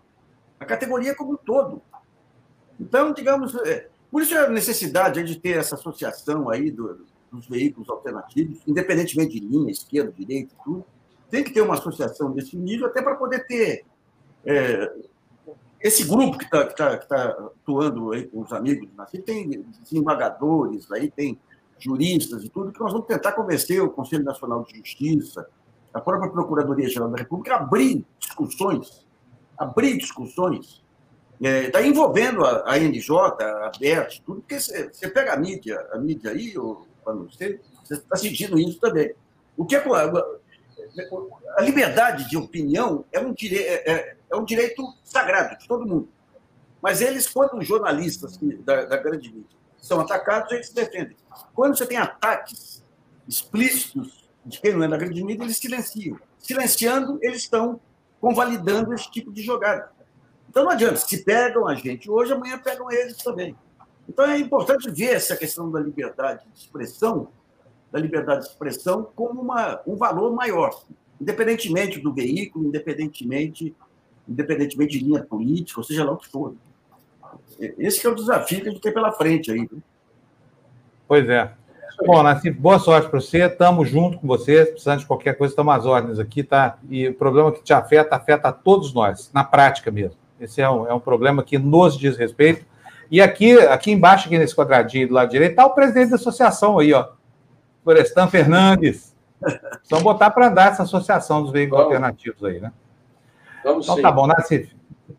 A 0.59 0.64
categoria 0.64 1.14
como 1.14 1.34
um 1.34 1.36
todo. 1.36 1.82
Então, 2.80 3.12
digamos, 3.12 3.55
é, 3.66 3.88
por 4.10 4.22
isso 4.22 4.36
a 4.36 4.48
necessidade 4.48 5.22
de 5.22 5.39
ter 5.39 5.59
essa 5.59 5.74
associação 5.74 6.51
aí 6.51 6.70
do, 6.70 7.06
dos 7.30 7.47
veículos 7.47 7.89
alternativos, 7.89 8.60
independentemente 8.66 9.39
de 9.39 9.47
linha, 9.47 9.70
esquerda, 9.70 10.12
direita, 10.12 10.55
tudo, 10.64 10.85
tem 11.30 11.44
que 11.44 11.52
ter 11.52 11.60
uma 11.60 11.74
associação 11.74 12.32
desse 12.32 12.56
nível 12.56 12.86
até 12.86 13.02
para 13.02 13.16
poder 13.16 13.47
ter 13.47 13.85
é, 14.44 14.93
esse 15.80 16.05
grupo 16.05 16.39
que 16.39 16.44
está 16.44 16.64
tá, 16.66 16.97
tá 16.97 17.28
atuando 17.30 18.12
aí 18.12 18.26
com 18.26 18.40
os 18.40 18.52
amigos 18.52 18.89
do 18.89 18.97
Nasci, 18.97 19.18
tem 19.18 19.62
desembargadores, 19.82 20.90
aí 20.90 21.10
tem 21.10 21.39
juristas 21.78 22.43
e 22.43 22.48
tudo, 22.48 22.72
que 22.72 22.80
nós 22.80 22.93
vamos 22.93 23.06
tentar 23.06 23.32
convencer 23.32 23.80
o 23.80 23.90
Conselho 23.90 24.24
Nacional 24.24 24.64
de 24.64 24.76
Justiça, 24.78 25.47
a 25.94 26.01
própria 26.01 26.30
Procuradoria-Geral 26.30 27.10
da 27.10 27.18
República, 27.18 27.55
a 27.55 27.59
abrir 27.59 28.05
discussões, 28.18 29.06
abrir 29.56 29.97
discussões 29.97 30.82
É, 31.40 31.86
envolvendo 31.86 32.44
a, 32.44 32.73
a 32.73 32.78
NJ, 32.78 33.10
a 33.12 33.70
BERT, 33.78 34.20
tudo, 34.24 34.40
porque 34.40 34.59
você, 34.59 34.89
você 34.93 35.09
pega 35.09 35.35
a 35.35 35.36
mídia, 35.36 35.78
a 35.93 35.98
mídia 35.98 36.32
aí, 36.32 36.55
você 36.55 37.60
está 37.90 38.16
sentindo 38.16 38.59
isso 38.59 38.81
também. 38.81 39.15
O 39.56 39.65
que 39.65 39.77
é, 39.77 39.85
a 41.56 41.62
liberdade 41.62 42.28
de 42.28 42.36
opinião 42.36 43.05
é 43.12 43.20
um, 43.20 43.32
dire, 43.32 43.59
é, 43.59 43.90
é, 43.90 44.16
é 44.31 44.36
um 44.36 44.44
direito 44.44 44.82
sagrado 45.05 45.59
de 45.59 45.69
todo 45.69 45.86
mundo. 45.86 46.09
Mas 46.82 47.01
eles, 47.01 47.28
quando 47.28 47.59
os 47.59 47.66
jornalistas 47.66 48.39
da, 48.65 48.85
da 48.85 48.97
grande 48.97 49.32
mídia 49.32 49.56
são 49.78 50.01
atacados, 50.01 50.52
eles 50.52 50.69
se 50.69 50.74
defendem. 50.74 51.16
Quando 51.55 51.77
você 51.77 51.86
tem 51.86 51.98
ataques 51.98 52.85
explícitos 53.28 54.28
de 54.44 54.60
quem 54.60 54.73
não 54.74 54.85
é 54.85 54.89
da 54.89 54.97
grande 54.97 55.23
mídia, 55.23 55.44
eles 55.44 55.56
silenciam. 55.56 56.19
Silenciando, 56.39 57.19
eles 57.23 57.43
estão 57.43 57.81
convalidando 58.20 58.94
esse 58.94 59.10
tipo 59.10 59.32
de 59.32 59.43
jogada. 59.43 59.90
Então 60.49 60.65
não 60.65 60.70
adianta, 60.70 60.97
se 60.97 61.25
pegam 61.25 61.69
a 61.69 61.75
gente 61.75 62.11
hoje, 62.11 62.33
amanhã 62.33 62.59
pegam 62.59 62.91
eles 62.91 63.16
também. 63.19 63.55
Então 64.09 64.25
é 64.25 64.39
importante 64.39 64.91
ver 64.91 65.15
essa 65.15 65.37
questão 65.37 65.70
da 65.70 65.79
liberdade 65.79 66.45
de 66.53 66.59
expressão, 66.59 67.29
da 67.93 67.99
liberdade 67.99 68.43
de 68.43 68.49
expressão 68.49 69.07
como 69.15 69.43
uma, 69.43 69.81
um 69.87 69.97
valor 69.97 70.35
maior, 70.35 70.83
independentemente 71.20 72.01
do 72.01 72.12
veículo, 72.15 72.66
independentemente, 72.66 73.75
independentemente 74.27 74.99
de 74.99 75.05
linha 75.05 75.23
política, 75.23 75.81
ou 75.81 75.85
seja 75.85 76.05
lá 76.05 76.12
o 76.12 76.16
que 76.16 76.29
for. 76.29 76.55
Esse 77.59 78.07
é 78.07 78.11
o 78.11 78.15
desafio 78.15 78.62
que 78.62 78.69
a 78.69 78.70
gente 78.70 78.81
tem 78.81 78.93
pela 78.93 79.12
frente 79.12 79.51
aí. 79.51 79.69
Pois 81.07 81.29
é. 81.29 81.53
Bom, 82.07 82.23
Nassif, 82.23 82.57
boa 82.57 82.79
sorte 82.79 83.11
para 83.11 83.20
você. 83.20 83.47
Estamos 83.47 83.89
junto 83.89 84.19
com 84.19 84.27
você. 84.27 84.65
Precisando 84.65 85.01
de 85.01 85.07
qualquer 85.07 85.37
coisa, 85.37 85.53
estamos 85.53 85.75
às 85.75 85.85
ordens 85.85 86.19
aqui, 86.19 86.45
tá? 86.45 86.79
E 86.89 87.09
o 87.09 87.15
problema 87.15 87.51
que 87.51 87.62
te 87.62 87.73
afeta, 87.73 88.15
afeta 88.15 88.49
a 88.49 88.53
todos 88.53 88.95
nós, 88.95 89.31
na 89.35 89.43
prática 89.43 89.91
mesmo. 89.91 90.16
Esse 90.40 90.60
é 90.60 90.70
um, 90.70 90.86
é 90.86 90.94
um 90.94 91.01
problema 91.01 91.43
que 91.43 91.59
nos 91.59 91.97
diz 91.97 92.16
respeito. 92.16 92.65
E 93.10 93.20
aqui, 93.20 93.59
aqui 93.59 93.90
embaixo, 93.90 94.27
aqui 94.27 94.39
nesse 94.39 94.55
quadradinho 94.55 95.09
do 95.09 95.15
lado 95.15 95.31
direito, 95.31 95.52
está 95.52 95.66
o 95.66 95.74
presidente 95.74 96.10
da 96.10 96.16
associação 96.16 96.78
aí, 96.78 96.93
ó. 96.93 97.09
Florestan 97.82 98.28
Fernandes. 98.28 99.16
Vamos 99.89 100.05
botar 100.05 100.31
para 100.31 100.48
andar 100.48 100.73
essa 100.73 100.82
associação 100.82 101.43
dos 101.43 101.52
veículos 101.52 101.85
Vamos. 101.85 101.94
alternativos 101.94 102.44
aí, 102.44 102.60
né? 102.60 102.73
Vamos 103.65 103.86
então 103.86 103.97
sim. 103.97 104.02
tá 104.02 104.12
bom, 104.12 104.27
Nassif. 104.27 104.77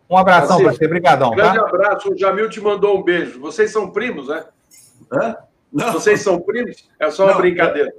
Um 0.10 0.18
abração 0.18 0.62
para 0.62 0.74
você, 0.74 0.86
obrigadão. 0.86 1.32
Grande 1.32 1.58
tá? 1.58 1.66
abraço, 1.66 2.14
o 2.14 2.18
Jamil 2.18 2.50
te 2.50 2.62
mandou 2.62 3.00
um 3.00 3.04
beijo. 3.04 3.40
Vocês 3.40 3.72
são 3.72 3.91
primos, 3.91 4.28
né? 4.28 4.44
Hã? 5.12 5.36
Não. 5.72 5.94
Vocês 5.94 6.22
são 6.22 6.40
primos? 6.40 6.90
É 7.00 7.10
só 7.10 7.24
uma 7.24 7.34
Não, 7.34 7.40
brincadeira. 7.40 7.94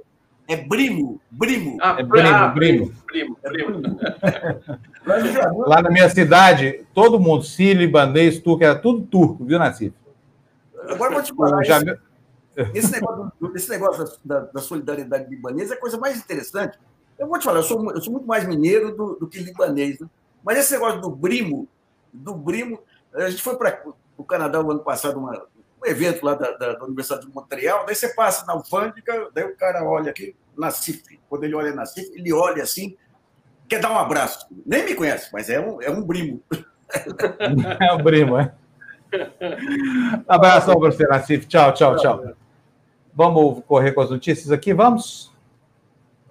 É, 0.47 0.53
é 0.53 0.57
brimo, 0.57 1.21
brimo. 1.29 1.77
Ah, 1.81 1.95
é 1.97 2.03
brimo, 2.03 2.27
ah, 2.27 2.47
brimo. 2.49 2.93
brimo, 3.05 3.37
brimo. 3.41 3.81
Lá 5.05 5.81
na 5.81 5.89
minha 5.89 6.09
cidade, 6.09 6.85
todo 6.93 7.19
mundo, 7.19 7.43
sírio, 7.43 7.81
libanês, 7.81 8.39
turco, 8.39 8.63
era 8.63 8.75
tudo 8.75 9.03
turco, 9.03 9.43
viu, 9.43 9.57
Nassif? 9.57 9.93
Agora 10.87 11.11
eu 11.11 11.15
vou 11.15 11.23
te 11.23 11.35
falar. 11.35 11.63
Já... 11.63 11.79
Esse, 11.79 12.69
esse, 12.77 12.91
negócio, 12.91 13.31
esse 13.55 13.69
negócio 13.69 14.19
da, 14.23 14.39
da, 14.41 14.61
solidariedade 14.61 15.29
libanesa 15.29 15.73
é 15.73 15.77
a 15.77 15.79
coisa 15.79 15.97
mais 15.97 16.17
interessante. 16.17 16.77
Eu 17.17 17.27
vou 17.27 17.39
te 17.39 17.45
falar, 17.45 17.59
eu 17.59 17.63
sou, 17.63 17.91
eu 17.91 18.01
sou 18.01 18.13
muito 18.13 18.27
mais 18.27 18.47
mineiro 18.47 18.95
do, 18.95 19.15
do 19.15 19.27
que 19.27 19.39
libanês, 19.39 19.99
né? 19.99 20.07
mas 20.43 20.57
esse 20.57 20.73
negócio 20.73 21.01
do 21.01 21.09
brimo, 21.09 21.67
do 22.11 22.33
brimo, 22.33 22.79
a 23.13 23.29
gente 23.29 23.41
foi 23.41 23.55
para 23.55 23.83
o 24.17 24.23
Canadá 24.23 24.61
o 24.61 24.71
ano 24.71 24.81
passado, 24.81 25.19
uma, 25.19 25.45
um 25.83 25.87
evento 25.87 26.25
lá 26.25 26.35
da, 26.35 26.51
da, 26.51 26.73
da, 26.73 26.83
Universidade 26.85 27.25
de 27.25 27.33
Montreal, 27.33 27.85
daí 27.85 27.95
você 27.95 28.09
passa 28.09 28.45
na 28.45 28.53
alfândega, 28.53 29.29
daí 29.33 29.45
o 29.45 29.55
cara 29.55 29.83
olha 29.83 30.11
aqui, 30.11 30.35
na 30.57 30.71
CIF, 30.71 31.19
quando 31.29 31.43
ele 31.43 31.55
olha 31.55 31.73
na 31.73 31.85
CIF, 31.85 32.11
ele 32.13 32.33
olha 32.33 32.63
assim, 32.63 32.97
quer 33.71 33.79
dar 33.79 33.93
um 33.93 33.97
abraço. 33.97 34.45
Nem 34.65 34.83
me 34.83 34.93
conhece, 34.93 35.29
mas 35.31 35.49
é 35.49 35.57
um, 35.57 35.81
é 35.81 35.89
um 35.89 36.01
brimo. 36.01 36.41
É 37.79 37.93
um 37.93 38.03
brimo, 38.03 38.37
é. 38.37 38.51
Abração 40.27 40.77
você, 40.77 41.07
Nassif. 41.07 41.45
Tchau, 41.45 41.73
tchau, 41.73 41.95
tchau. 41.95 42.33
Vamos 43.13 43.63
correr 43.65 43.93
com 43.93 44.01
as 44.01 44.09
notícias 44.09 44.51
aqui, 44.51 44.73
vamos? 44.73 45.31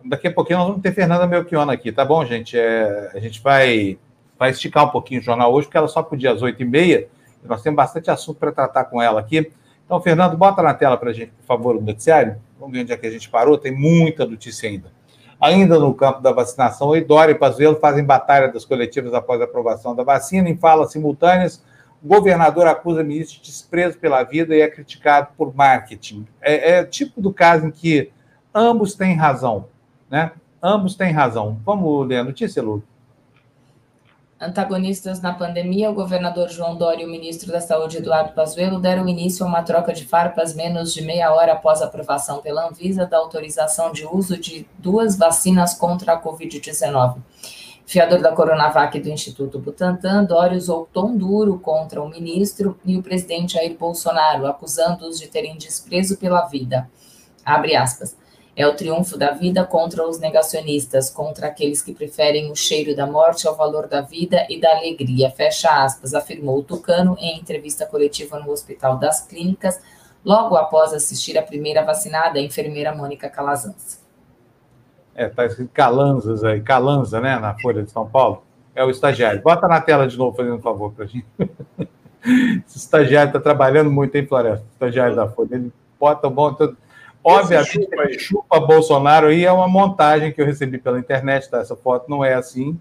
Daqui 0.05 0.29
a 0.29 0.33
pouquinho 0.35 0.59
nós 0.59 0.69
vamos 0.69 0.83
ter 0.83 0.93
Fernanda 0.93 1.27
Melchiona 1.27 1.73
aqui, 1.73 1.91
tá 1.91 2.05
bom, 2.05 2.23
gente? 2.27 2.59
É, 2.59 3.11
a 3.15 3.19
gente 3.21 3.41
vai, 3.41 3.99
vai 4.39 4.51
esticar 4.51 4.85
um 4.85 4.91
pouquinho 4.91 5.23
o 5.23 5.25
jornal 5.25 5.51
hoje, 5.51 5.67
porque 5.67 5.79
ela 5.79 5.89
só 5.89 6.03
podia 6.03 6.33
às 6.33 6.43
oito 6.43 6.61
e 6.61 6.67
meia. 6.67 7.09
Nós 7.43 7.63
temos 7.63 7.79
bastante 7.79 8.11
assunto 8.11 8.39
para 8.39 8.53
tratar 8.53 8.85
com 8.85 9.01
ela 9.01 9.19
aqui. 9.19 9.51
Então, 9.87 9.99
Fernando, 10.03 10.37
bota 10.37 10.63
na 10.63 10.75
tela 10.75 10.99
para 10.99 11.09
a 11.09 11.15
gente, 11.15 11.31
por 11.31 11.47
favor, 11.47 11.77
o 11.77 11.81
noticiário. 11.81 12.37
Vamos 12.59 12.75
ver 12.75 12.83
onde 12.83 12.93
é 12.93 12.99
que 12.99 13.07
a 13.07 13.11
gente 13.11 13.31
parou. 13.31 13.57
Tem 13.57 13.73
muita 13.73 14.27
notícia 14.27 14.69
ainda. 14.69 14.93
Ainda 15.41 15.79
no 15.79 15.95
campo 15.95 16.21
da 16.21 16.33
vacinação, 16.33 16.91
Dória 17.07 17.33
e 17.33 17.35
Pazuello 17.35 17.77
fazem 17.81 18.05
batalha 18.05 18.53
das 18.53 18.65
coletivas 18.65 19.15
após 19.15 19.41
a 19.41 19.45
aprovação 19.45 19.95
da 19.95 20.03
vacina. 20.03 20.51
Em 20.51 20.57
falas 20.57 20.93
simultâneas, 20.93 21.65
o 22.03 22.09
governador 22.09 22.67
acusa 22.67 23.01
o 23.01 23.05
ministro 23.05 23.39
de 23.39 23.47
desprezo 23.47 23.99
pela 23.99 24.23
vida 24.23 24.55
e 24.55 24.61
é 24.61 24.69
criticado 24.69 25.29
por 25.39 25.55
marketing. 25.55 26.27
É, 26.43 26.73
é 26.73 26.85
tipo 26.85 27.23
do 27.23 27.33
caso 27.33 27.67
em 27.67 27.71
que 27.71 28.11
ambos 28.55 28.95
têm 28.95 29.15
razão, 29.15 29.67
né? 30.11 30.33
Ambos 30.63 30.95
têm 30.95 31.11
razão. 31.11 31.59
Vamos 31.65 32.07
ler 32.07 32.19
a 32.19 32.25
notícia, 32.25 32.63
Lu? 32.63 32.83
Antagonistas 34.41 35.21
na 35.21 35.35
pandemia, 35.35 35.91
o 35.91 35.95
governador 35.95 36.49
João 36.49 36.75
Dória 36.75 37.03
e 37.03 37.07
o 37.07 37.11
ministro 37.11 37.53
da 37.53 37.61
Saúde, 37.61 37.99
Eduardo 37.99 38.33
Pazuello, 38.33 38.81
deram 38.81 39.07
início 39.07 39.45
a 39.45 39.49
uma 39.49 39.63
troca 39.63 39.93
de 39.93 40.07
farpas 40.07 40.55
menos 40.55 40.95
de 40.95 41.03
meia 41.03 41.31
hora 41.31 41.53
após 41.53 41.83
a 41.83 41.85
aprovação 41.85 42.41
pela 42.41 42.67
Anvisa 42.67 43.05
da 43.05 43.19
autorização 43.19 43.93
de 43.93 44.07
uso 44.07 44.39
de 44.39 44.67
duas 44.79 45.15
vacinas 45.19 45.75
contra 45.75 46.15
a 46.15 46.23
Covid-19. 46.23 47.19
Fiador 47.85 48.23
da 48.23 48.33
Coronavac 48.33 48.99
do 48.99 49.11
Instituto 49.11 49.59
Butantan, 49.59 50.25
Dória 50.25 50.57
usou 50.57 50.89
tom 50.91 51.15
duro 51.15 51.59
contra 51.59 52.01
o 52.01 52.09
ministro 52.09 52.81
e 52.83 52.97
o 52.97 53.03
presidente 53.03 53.55
Jair 53.55 53.77
Bolsonaro, 53.77 54.47
acusando-os 54.47 55.21
de 55.21 55.29
terem 55.29 55.59
desprezo 55.59 56.17
pela 56.17 56.47
vida. 56.47 56.89
Abre 57.45 57.77
aspas. 57.77 58.17
É 58.61 58.67
o 58.67 58.75
triunfo 58.75 59.17
da 59.17 59.31
vida 59.31 59.65
contra 59.65 60.07
os 60.07 60.21
negacionistas, 60.21 61.09
contra 61.09 61.47
aqueles 61.47 61.81
que 61.81 61.95
preferem 61.95 62.53
o 62.53 62.55
cheiro 62.55 62.95
da 62.95 63.07
morte 63.07 63.49
ao 63.49 63.57
valor 63.57 63.89
da 63.89 64.03
vida 64.03 64.47
e 64.51 64.61
da 64.61 64.77
alegria. 64.77 65.31
Fecha 65.31 65.83
aspas, 65.83 66.13
afirmou 66.13 66.59
o 66.59 66.63
Tucano 66.63 67.17
em 67.19 67.39
entrevista 67.39 67.87
coletiva 67.87 68.39
no 68.39 68.51
Hospital 68.51 68.99
das 68.99 69.27
Clínicas, 69.27 69.81
logo 70.23 70.57
após 70.57 70.93
assistir 70.93 71.39
a 71.39 71.43
primeira 71.43 71.83
vacinada, 71.83 72.39
a 72.39 72.43
enfermeira 72.43 72.95
Mônica 72.95 73.31
Calazans. 73.31 73.99
É, 75.15 75.27
tá 75.27 75.47
escrito 75.47 75.71
Calanzas 75.73 76.45
aí, 76.45 76.61
Calanza, 76.61 77.19
né, 77.19 77.39
na 77.39 77.59
Folha 77.61 77.83
de 77.83 77.91
São 77.91 78.07
Paulo. 78.07 78.43
É 78.75 78.85
o 78.85 78.91
estagiário. 78.91 79.41
Bota 79.41 79.67
na 79.69 79.81
tela 79.81 80.07
de 80.07 80.19
novo, 80.19 80.37
fazendo 80.37 80.57
um 80.57 80.61
favor 80.61 80.93
para 80.93 81.07
a 81.07 81.09
gente. 81.09 81.25
Esse 82.67 82.77
estagiário 82.77 83.31
está 83.31 83.41
trabalhando 83.41 83.91
muito, 83.91 84.15
hein, 84.17 84.27
Floresta? 84.27 84.67
Estagiário 84.71 85.17
da 85.17 85.27
Folha. 85.27 85.55
Ele 85.55 85.73
bota 85.99 86.29
um 86.29 86.31
bom. 86.31 86.55
Obviamente, 87.23 87.73
chupa, 87.73 88.19
chupa 88.19 88.61
Bolsonaro 88.61 89.27
aí 89.27 89.45
é 89.45 89.53
uma 89.53 89.69
montagem 89.69 90.33
que 90.33 90.41
eu 90.41 90.47
recebi 90.47 90.79
pela 90.79 90.99
internet, 90.99 91.51
tá? 91.51 91.59
Essa 91.59 91.77
foto 91.77 92.09
não 92.09 92.25
é 92.25 92.35
assim. 92.35 92.79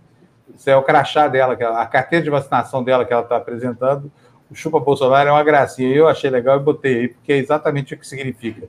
Isso 0.56 0.70
é 0.70 0.76
o 0.76 0.84
crachá 0.84 1.28
dela, 1.28 1.53
a 1.53 1.86
carteira 1.86 2.24
de 2.24 2.30
vacinação 2.30 2.84
dela 2.84 3.06
que 3.06 3.14
ela 3.14 3.22
está 3.22 3.38
apresentando. 3.38 4.11
O 4.49 4.56
chupa 4.56 4.80
Bolsonaro 4.80 5.30
é 5.30 5.32
uma 5.32 5.44
gracinha. 5.44 5.94
Eu 5.94 6.07
achei 6.07 6.30
legal 6.30 6.57
e 6.57 6.64
botei 6.64 6.99
aí, 6.99 7.07
porque 7.10 7.34
é 7.34 7.38
exatamente 7.38 7.94
o 7.94 7.98
que 7.98 8.07
significa. 8.07 8.68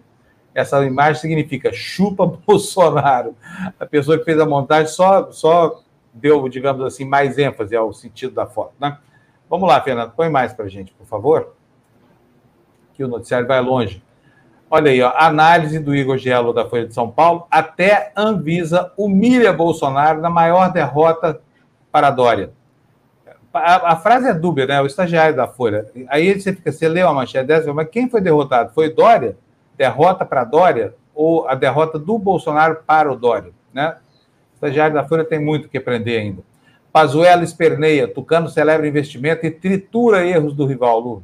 Essa 0.54 0.84
imagem 0.84 1.20
significa 1.20 1.72
chupa 1.72 2.26
Bolsonaro. 2.46 3.34
A 3.78 3.86
pessoa 3.86 4.18
que 4.18 4.24
fez 4.24 4.38
a 4.38 4.46
montagem 4.46 4.92
só, 4.92 5.30
só 5.30 5.80
deu, 6.12 6.48
digamos 6.48 6.84
assim, 6.84 7.04
mais 7.04 7.38
ênfase 7.38 7.76
ao 7.76 7.92
sentido 7.92 8.34
da 8.34 8.46
foto. 8.46 8.72
Né? 8.78 8.98
Vamos 9.48 9.68
lá, 9.68 9.80
Fernando, 9.80 10.12
põe 10.12 10.28
mais 10.28 10.52
para 10.52 10.66
a 10.66 10.68
gente, 10.68 10.92
por 10.92 11.06
favor. 11.06 11.54
Que 12.94 13.04
o 13.04 13.08
noticiário 13.08 13.46
vai 13.46 13.60
longe. 13.60 14.02
Olha 14.72 14.92
aí, 14.92 15.02
ó, 15.02 15.12
análise 15.16 15.80
do 15.80 15.92
Igor 15.92 16.16
Gielo 16.16 16.52
da 16.52 16.64
Folha 16.64 16.86
de 16.86 16.94
São 16.94 17.10
Paulo. 17.10 17.44
Até 17.50 18.12
Anvisa 18.16 18.92
humilha 18.96 19.52
Bolsonaro 19.52 20.20
na 20.20 20.30
maior 20.30 20.72
derrota 20.72 21.40
para 21.90 22.08
Dória. 22.10 22.52
A, 23.52 23.94
a, 23.94 23.96
frase 23.96 24.28
é 24.28 24.32
dúbia, 24.32 24.66
né? 24.66 24.80
O 24.80 24.86
estagiário 24.86 25.34
da 25.34 25.48
Folha. 25.48 25.86
Aí 26.08 26.40
você 26.40 26.52
fica, 26.52 26.70
você 26.70 26.88
leu 26.88 27.08
a 27.08 27.12
manchete 27.12 27.48
dessa, 27.48 27.74
mas 27.74 27.88
quem 27.88 28.08
foi 28.08 28.20
derrotado? 28.20 28.72
Foi 28.72 28.88
Dória? 28.94 29.36
Derrota 29.76 30.24
para 30.24 30.44
Dória? 30.44 30.94
Ou 31.12 31.48
a 31.48 31.56
derrota 31.56 31.98
do 31.98 32.16
Bolsonaro 32.16 32.78
para 32.86 33.10
o 33.10 33.16
Dória? 33.16 33.50
Né? 33.74 33.96
O 34.52 34.54
estagiário 34.54 34.94
da 34.94 35.02
Folha 35.04 35.24
tem 35.24 35.40
muito 35.40 35.68
que 35.68 35.78
aprender 35.78 36.16
ainda. 36.16 36.42
Pazuello 36.92 37.42
esperneia, 37.42 38.06
Tucano 38.06 38.48
celebra 38.48 38.86
investimento 38.86 39.44
e 39.44 39.50
tritura 39.50 40.24
erros 40.24 40.54
do 40.54 40.64
rival 40.64 41.00
Lula. 41.00 41.22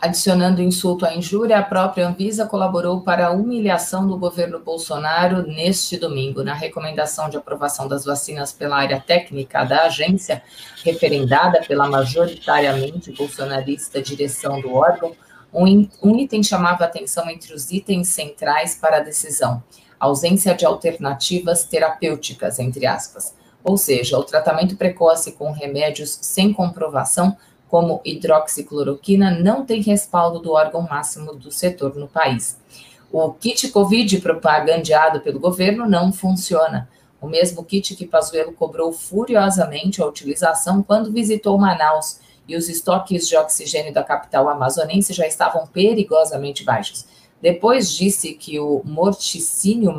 Adicionando 0.00 0.62
insulto 0.62 1.04
à 1.04 1.12
injúria, 1.12 1.58
a 1.58 1.62
própria 1.62 2.06
Anvisa 2.06 2.46
colaborou 2.46 3.00
para 3.00 3.26
a 3.26 3.30
humilhação 3.32 4.06
do 4.06 4.16
governo 4.16 4.60
Bolsonaro 4.60 5.42
neste 5.42 5.96
domingo. 5.96 6.44
Na 6.44 6.54
recomendação 6.54 7.28
de 7.28 7.36
aprovação 7.36 7.88
das 7.88 8.04
vacinas 8.04 8.52
pela 8.52 8.76
área 8.76 9.00
técnica 9.00 9.64
da 9.64 9.86
agência, 9.86 10.40
referendada 10.84 11.60
pela 11.66 11.88
majoritariamente 11.88 13.10
bolsonarista 13.10 14.00
direção 14.00 14.60
do 14.60 14.72
órgão, 14.72 15.16
um, 15.52 16.16
item 16.16 16.44
chamava 16.44 16.84
atenção 16.84 17.28
entre 17.28 17.52
os 17.52 17.72
itens 17.72 18.06
centrais 18.06 18.76
para 18.76 18.98
a 18.98 19.00
decisão: 19.00 19.60
ausência 19.98 20.54
de 20.54 20.64
alternativas 20.64 21.64
terapêuticas, 21.64 22.60
entre 22.60 22.86
aspas. 22.86 23.34
Ou 23.64 23.76
seja, 23.76 24.16
o 24.16 24.22
tratamento 24.22 24.76
precoce 24.76 25.32
com 25.32 25.50
remédios 25.50 26.16
sem 26.22 26.52
comprovação 26.52 27.36
como 27.68 28.00
hidroxicloroquina, 28.04 29.30
não 29.30 29.64
tem 29.64 29.80
respaldo 29.82 30.38
do 30.38 30.52
órgão 30.52 30.82
máximo 30.82 31.34
do 31.34 31.50
setor 31.50 31.94
no 31.94 32.08
país. 32.08 32.58
O 33.12 33.32
kit 33.32 33.68
Covid 33.68 34.20
propagandeado 34.20 35.20
pelo 35.20 35.40
governo 35.40 35.88
não 35.88 36.12
funciona. 36.12 36.88
O 37.20 37.26
mesmo 37.26 37.64
kit 37.64 37.96
que 37.96 38.06
Pazuello 38.06 38.52
cobrou 38.52 38.92
furiosamente 38.92 40.00
a 40.00 40.06
utilização 40.06 40.82
quando 40.82 41.12
visitou 41.12 41.58
Manaus 41.58 42.20
e 42.46 42.56
os 42.56 42.68
estoques 42.68 43.28
de 43.28 43.36
oxigênio 43.36 43.92
da 43.92 44.02
capital 44.02 44.48
amazonense 44.48 45.12
já 45.12 45.26
estavam 45.26 45.66
perigosamente 45.66 46.64
baixos. 46.64 47.06
Depois 47.40 47.90
disse 47.92 48.34
que 48.34 48.58
o 48.58 48.82
morticínio 48.84 49.94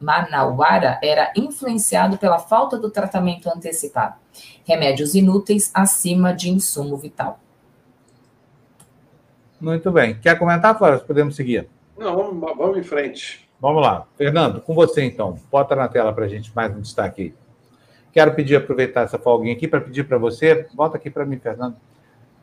manauara 0.00 0.98
era 1.02 1.32
influenciado 1.36 2.18
pela 2.18 2.38
falta 2.38 2.76
do 2.76 2.90
tratamento 2.90 3.48
antecipado. 3.48 4.16
Remédios 4.64 5.14
inúteis 5.14 5.70
acima 5.72 6.34
de 6.34 6.50
insumo 6.50 6.96
vital. 6.96 7.38
Muito 9.60 9.92
bem. 9.92 10.18
Quer 10.18 10.38
comentar, 10.38 10.76
Flávio? 10.76 11.06
Podemos 11.06 11.36
seguir. 11.36 11.68
Não, 11.96 12.16
vamos, 12.16 12.56
vamos 12.56 12.78
em 12.78 12.82
frente. 12.82 13.48
Vamos 13.60 13.82
lá. 13.82 14.06
Fernando, 14.16 14.60
com 14.60 14.74
você 14.74 15.04
então. 15.04 15.38
Bota 15.50 15.76
na 15.76 15.86
tela 15.86 16.12
para 16.12 16.24
a 16.24 16.28
gente 16.28 16.50
mais 16.56 16.74
um 16.74 16.80
destaque 16.80 17.22
aí. 17.22 17.34
Quero 18.12 18.34
pedir, 18.34 18.56
aproveitar 18.56 19.02
essa 19.02 19.18
folguinha 19.18 19.54
aqui 19.54 19.68
para 19.68 19.80
pedir 19.80 20.04
para 20.04 20.18
você, 20.18 20.66
volta 20.74 20.96
aqui 20.96 21.10
para 21.10 21.24
mim, 21.24 21.38
Fernando, 21.38 21.76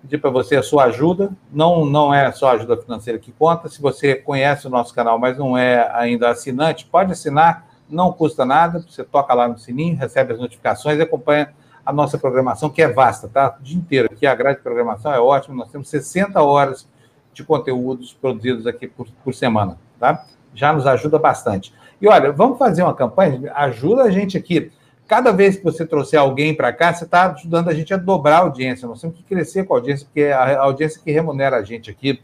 pedir 0.08 0.20
para 0.20 0.30
você 0.30 0.56
a 0.56 0.64
sua 0.64 0.86
ajuda. 0.86 1.32
Não, 1.52 1.86
não 1.86 2.14
é 2.14 2.32
só 2.32 2.52
ajuda 2.52 2.78
financeira 2.78 3.20
que 3.20 3.32
conta. 3.34 3.68
Se 3.68 3.82
você 3.82 4.16
conhece 4.16 4.66
o 4.66 4.70
nosso 4.70 4.94
canal, 4.96 5.20
mas 5.20 5.38
não 5.38 5.58
é 5.58 5.92
ainda 5.94 6.30
assinante, 6.30 6.86
pode 6.86 7.12
assinar, 7.12 7.68
não 7.90 8.12
custa 8.14 8.46
nada. 8.46 8.80
Você 8.80 9.04
toca 9.04 9.34
lá 9.34 9.48
no 9.48 9.60
sininho, 9.60 9.98
recebe 9.98 10.34
as 10.34 10.40
notificações 10.40 10.98
e 10.98 11.02
acompanha 11.02 11.54
a 11.86 11.92
nossa 11.92 12.18
programação, 12.18 12.70
que 12.70 12.82
é 12.82 12.88
vasta, 12.88 13.28
tá? 13.28 13.56
O 13.60 13.64
dia 13.64 13.78
inteiro 13.78 14.10
aqui, 14.12 14.26
a 14.26 14.34
grade 14.34 14.58
de 14.58 14.64
programação 14.64 15.14
é 15.14 15.20
ótima. 15.20 15.56
Nós 15.56 15.72
temos 15.72 15.90
60 15.90 16.42
horas 16.42 16.88
de 17.34 17.44
conteúdos 17.44 18.14
produzidos 18.14 18.66
aqui 18.66 18.88
por, 18.88 19.08
por 19.24 19.34
semana, 19.34 19.78
tá? 20.00 20.26
Já 20.54 20.74
nos 20.74 20.88
ajuda 20.88 21.20
bastante. 21.20 21.74
E 22.02 22.08
olha, 22.08 22.32
vamos 22.32 22.58
fazer 22.58 22.84
uma 22.84 22.94
campanha, 22.94 23.52
ajuda 23.56 24.04
a 24.04 24.12
gente 24.12 24.38
aqui 24.38 24.72
cada 25.08 25.32
vez 25.32 25.56
que 25.56 25.64
você 25.64 25.86
trouxer 25.86 26.20
alguém 26.20 26.54
para 26.54 26.74
cá, 26.74 26.94
você 26.94 27.06
está 27.06 27.32
ajudando 27.32 27.70
a 27.70 27.74
gente 27.74 27.94
a 27.94 27.98
dobrar 27.98 28.38
a 28.38 28.42
audiência. 28.42 28.88
Nós 28.88 29.00
temos 29.00 29.16
que 29.16 29.24
crescer 29.24 29.64
com 29.64 29.74
a 29.74 29.78
audiência, 29.78 30.06
porque 30.06 30.22
é 30.22 30.34
a 30.34 30.60
audiência 30.60 31.02
que 31.04 31.12
remunera 31.12 31.58
a 31.58 31.64
gente 31.64 31.90
aqui. 31.90 32.22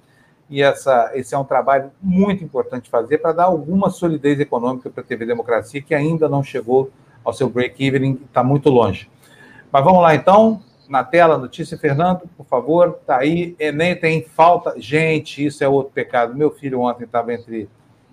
E 0.50 0.62
essa, 0.62 1.12
esse 1.16 1.34
é 1.34 1.38
um 1.38 1.46
trabalho 1.46 1.92
muito 2.02 2.44
importante 2.44 2.90
fazer 2.90 3.20
para 3.20 3.32
dar 3.32 3.46
alguma 3.46 3.90
solidez 3.90 4.40
econômica 4.40 4.90
para 4.90 5.02
a 5.02 5.06
TV 5.06 5.26
Democracia, 5.26 5.82
que 5.82 5.96
ainda 5.96 6.28
não 6.28 6.44
chegou 6.44 6.92
ao 7.24 7.34
seu 7.34 7.50
break-even, 7.50 8.20
está 8.26 8.44
muito 8.44 8.70
longe. 8.70 9.10
Mas 9.72 9.84
vamos 9.84 10.02
lá, 10.02 10.14
então. 10.14 10.62
Na 10.90 11.02
tela, 11.02 11.38
notícia, 11.38 11.78
Fernando, 11.78 12.30
por 12.38 12.46
favor. 12.46 13.00
Está 13.02 13.18
aí. 13.18 13.56
Enem 13.58 13.96
tem 13.96 14.22
falta. 14.22 14.76
Gente, 14.78 15.44
isso 15.44 15.64
é 15.64 15.68
outro 15.68 15.94
pecado. 15.94 16.36
Meu 16.36 16.52
filho 16.52 16.82
ontem 16.82 17.06
estava 17.06 17.34
entre 17.34 17.70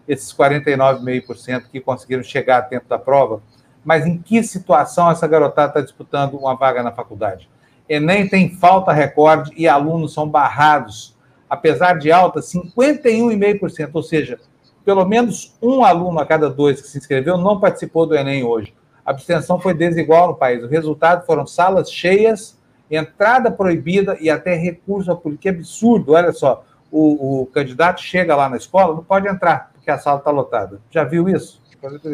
esses 0.06 0.32
49,5% 0.32 1.64
que 1.70 1.80
conseguiram 1.80 2.22
chegar 2.22 2.58
a 2.58 2.62
tempo 2.62 2.88
da 2.88 2.98
prova 2.98 3.42
mas 3.84 4.06
em 4.06 4.18
que 4.18 4.42
situação 4.42 5.10
essa 5.10 5.26
garotada 5.26 5.68
está 5.68 5.80
disputando 5.80 6.34
uma 6.34 6.54
vaga 6.54 6.82
na 6.82 6.92
faculdade? 6.92 7.48
Enem 7.88 8.28
tem 8.28 8.50
falta 8.50 8.92
recorde 8.92 9.52
e 9.56 9.66
alunos 9.66 10.14
são 10.14 10.28
barrados. 10.28 11.16
Apesar 11.48 11.98
de 11.98 12.12
alta, 12.12 12.40
51,5%, 12.40 13.90
ou 13.92 14.02
seja, 14.02 14.38
pelo 14.84 15.04
menos 15.04 15.56
um 15.60 15.84
aluno 15.84 16.20
a 16.20 16.26
cada 16.26 16.48
dois 16.48 16.80
que 16.80 16.86
se 16.86 16.98
inscreveu 16.98 17.36
não 17.36 17.58
participou 17.58 18.06
do 18.06 18.14
Enem 18.14 18.44
hoje. 18.44 18.72
A 19.04 19.10
abstenção 19.10 19.58
foi 19.58 19.74
desigual 19.74 20.28
no 20.28 20.36
país. 20.36 20.62
O 20.62 20.68
resultado 20.68 21.26
foram 21.26 21.46
salas 21.46 21.90
cheias, 21.90 22.56
entrada 22.88 23.50
proibida 23.50 24.16
e 24.20 24.30
até 24.30 24.54
recurso 24.54 25.10
a 25.10 25.16
polícia. 25.16 25.42
Que 25.42 25.48
absurdo, 25.48 26.12
olha 26.12 26.32
só. 26.32 26.64
O, 26.92 27.42
o 27.42 27.46
candidato 27.46 28.00
chega 28.00 28.36
lá 28.36 28.48
na 28.48 28.56
escola, 28.56 28.94
não 28.94 29.04
pode 29.04 29.28
entrar, 29.28 29.70
porque 29.74 29.90
a 29.90 29.98
sala 29.98 30.18
está 30.18 30.30
lotada. 30.30 30.80
Já 30.90 31.04
viu 31.04 31.28
isso? 31.28 31.60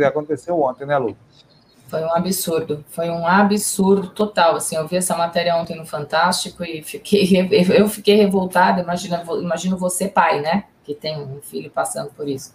Aconteceu 0.06 0.60
ontem, 0.60 0.86
né, 0.86 0.96
Lu? 0.96 1.16
Foi 1.88 2.02
um 2.02 2.12
absurdo, 2.12 2.84
foi 2.88 3.08
um 3.10 3.26
absurdo 3.26 4.08
total. 4.08 4.56
Assim, 4.56 4.76
eu 4.76 4.86
vi 4.88 4.96
essa 4.96 5.16
matéria 5.16 5.56
ontem 5.56 5.76
no 5.76 5.86
Fantástico 5.86 6.64
e 6.64 6.82
fiquei, 6.82 7.48
eu 7.76 7.88
fiquei 7.88 8.16
revoltada. 8.16 8.80
Imagina, 8.80 9.22
imagino 9.40 9.76
você, 9.76 10.08
pai, 10.08 10.40
né? 10.40 10.64
Que 10.84 10.94
tem 10.94 11.20
um 11.20 11.40
filho 11.40 11.70
passando 11.70 12.10
por 12.10 12.28
isso. 12.28 12.54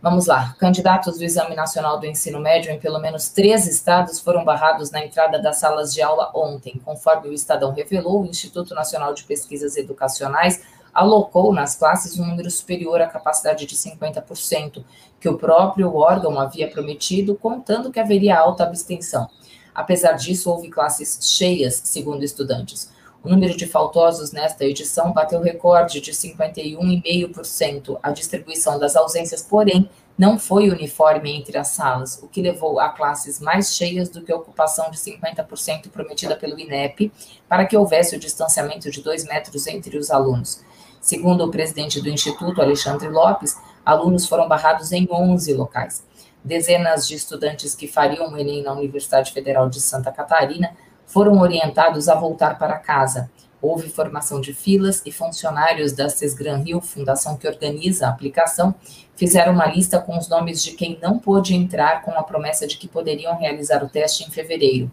Vamos 0.00 0.26
lá. 0.26 0.54
Candidatos 0.58 1.18
do 1.18 1.24
Exame 1.24 1.56
Nacional 1.56 1.98
do 1.98 2.06
Ensino 2.06 2.38
Médio 2.38 2.70
em 2.70 2.78
pelo 2.78 3.00
menos 3.00 3.28
três 3.30 3.66
estados 3.66 4.20
foram 4.20 4.44
barrados 4.44 4.90
na 4.90 5.04
entrada 5.04 5.40
das 5.40 5.56
salas 5.56 5.92
de 5.92 6.00
aula 6.00 6.30
ontem. 6.34 6.80
Conforme 6.84 7.28
o 7.28 7.32
Estadão 7.32 7.72
revelou, 7.72 8.22
o 8.22 8.26
Instituto 8.26 8.74
Nacional 8.74 9.12
de 9.14 9.24
Pesquisas 9.24 9.76
Educacionais 9.76 10.62
alocou 10.96 11.52
nas 11.52 11.74
classes 11.74 12.18
um 12.18 12.24
número 12.24 12.50
superior 12.50 13.02
à 13.02 13.06
capacidade 13.06 13.66
de 13.66 13.76
50%, 13.76 14.82
que 15.20 15.28
o 15.28 15.36
próprio 15.36 15.94
órgão 15.94 16.40
havia 16.40 16.70
prometido, 16.70 17.34
contando 17.34 17.92
que 17.92 18.00
haveria 18.00 18.38
alta 18.38 18.64
abstenção. 18.64 19.28
Apesar 19.74 20.12
disso, 20.12 20.50
houve 20.50 20.70
classes 20.70 21.18
cheias, 21.20 21.82
segundo 21.84 22.24
estudantes. 22.24 22.90
O 23.22 23.28
número 23.28 23.54
de 23.54 23.66
faltosos 23.66 24.32
nesta 24.32 24.64
edição 24.64 25.12
bateu 25.12 25.42
recorde 25.42 26.00
de 26.00 26.12
51,5%. 26.12 27.98
A 28.02 28.10
distribuição 28.10 28.78
das 28.78 28.96
ausências, 28.96 29.42
porém, 29.42 29.90
não 30.16 30.38
foi 30.38 30.70
uniforme 30.70 31.36
entre 31.36 31.58
as 31.58 31.68
salas, 31.68 32.18
o 32.22 32.28
que 32.28 32.40
levou 32.40 32.80
a 32.80 32.88
classes 32.88 33.38
mais 33.38 33.76
cheias 33.76 34.08
do 34.08 34.22
que 34.22 34.32
a 34.32 34.36
ocupação 34.36 34.90
de 34.90 34.96
50% 34.96 35.90
prometida 35.90 36.34
pelo 36.36 36.58
INEP, 36.58 37.12
para 37.46 37.66
que 37.66 37.76
houvesse 37.76 38.16
o 38.16 38.18
distanciamento 38.18 38.90
de 38.90 39.02
dois 39.02 39.26
metros 39.26 39.66
entre 39.66 39.98
os 39.98 40.10
alunos. 40.10 40.64
Segundo 41.00 41.44
o 41.44 41.50
presidente 41.50 42.00
do 42.00 42.08
Instituto, 42.08 42.60
Alexandre 42.60 43.08
Lopes, 43.08 43.56
alunos 43.84 44.26
foram 44.26 44.48
barrados 44.48 44.92
em 44.92 45.06
11 45.10 45.52
locais. 45.54 46.04
Dezenas 46.42 47.06
de 47.06 47.14
estudantes 47.14 47.74
que 47.74 47.88
fariam 47.88 48.32
o 48.32 48.38
Enem 48.38 48.62
na 48.62 48.72
Universidade 48.72 49.32
Federal 49.32 49.68
de 49.68 49.80
Santa 49.80 50.12
Catarina 50.12 50.76
foram 51.06 51.40
orientados 51.40 52.08
a 52.08 52.14
voltar 52.14 52.58
para 52.58 52.78
casa. 52.78 53.30
Houve 53.60 53.88
formação 53.88 54.40
de 54.40 54.52
filas 54.52 55.02
e 55.06 55.10
funcionários 55.10 55.92
da 55.92 56.08
Sesgran 56.08 56.58
Rio, 56.58 56.80
fundação 56.80 57.36
que 57.36 57.48
organiza 57.48 58.06
a 58.06 58.10
aplicação, 58.10 58.74
fizeram 59.16 59.52
uma 59.52 59.66
lista 59.66 59.98
com 59.98 60.16
os 60.16 60.28
nomes 60.28 60.62
de 60.62 60.72
quem 60.72 60.98
não 61.02 61.18
pôde 61.18 61.54
entrar 61.54 62.02
com 62.02 62.12
a 62.12 62.22
promessa 62.22 62.66
de 62.66 62.76
que 62.76 62.86
poderiam 62.86 63.36
realizar 63.36 63.82
o 63.82 63.88
teste 63.88 64.24
em 64.24 64.30
fevereiro. 64.30 64.90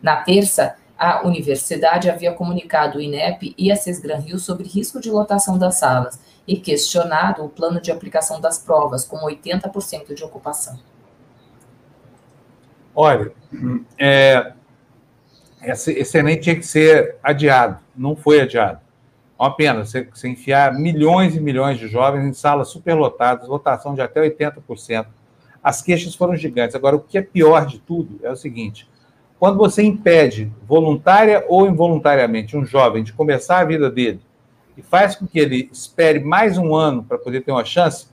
Na 0.00 0.16
terça, 0.16 0.76
a 0.98 1.26
universidade 1.26 2.08
havia 2.08 2.32
comunicado 2.32 2.98
o 2.98 3.00
INEP 3.00 3.54
e 3.56 3.70
a 3.70 3.76
Sesgran 3.76 4.18
Rio 4.18 4.38
sobre 4.38 4.66
risco 4.66 5.00
de 5.00 5.10
lotação 5.10 5.58
das 5.58 5.76
salas 5.76 6.18
e 6.46 6.56
questionado 6.56 7.44
o 7.44 7.48
plano 7.48 7.80
de 7.80 7.90
aplicação 7.90 8.40
das 8.40 8.58
provas, 8.58 9.04
com 9.04 9.18
80% 9.18 10.14
de 10.14 10.24
ocupação. 10.24 10.78
Olha, 12.94 13.30
é, 13.98 14.52
esse, 15.62 16.16
Enem 16.16 16.40
tinha 16.40 16.56
que 16.56 16.62
ser 16.62 17.16
adiado, 17.22 17.78
não 17.94 18.16
foi 18.16 18.40
adiado. 18.40 18.80
Uma 19.38 19.54
pena 19.54 19.84
você, 19.84 20.04
você 20.04 20.28
enfiar 20.28 20.72
milhões 20.72 21.36
e 21.36 21.40
milhões 21.40 21.78
de 21.78 21.88
jovens 21.88 22.24
em 22.24 22.32
salas 22.32 22.68
superlotadas, 22.68 23.48
lotação 23.48 23.94
de 23.94 24.00
até 24.00 24.26
80%. 24.26 25.06
As 25.62 25.82
queixas 25.82 26.14
foram 26.14 26.36
gigantes. 26.36 26.74
Agora, 26.74 26.96
o 26.96 27.00
que 27.00 27.18
é 27.18 27.22
pior 27.22 27.66
de 27.66 27.78
tudo 27.80 28.18
é 28.22 28.30
o 28.30 28.36
seguinte: 28.36 28.88
quando 29.38 29.58
você 29.58 29.82
impede, 29.82 30.50
voluntária 30.66 31.44
ou 31.48 31.66
involuntariamente, 31.66 32.56
um 32.56 32.64
jovem 32.64 33.02
de 33.02 33.12
começar 33.12 33.58
a 33.58 33.64
vida 33.64 33.90
dele 33.90 34.20
e 34.76 34.82
faz 34.82 35.16
com 35.16 35.26
que 35.26 35.38
ele 35.38 35.68
espere 35.72 36.20
mais 36.20 36.56
um 36.56 36.74
ano 36.74 37.02
para 37.02 37.18
poder 37.18 37.42
ter 37.42 37.52
uma 37.52 37.64
chance, 37.64 38.08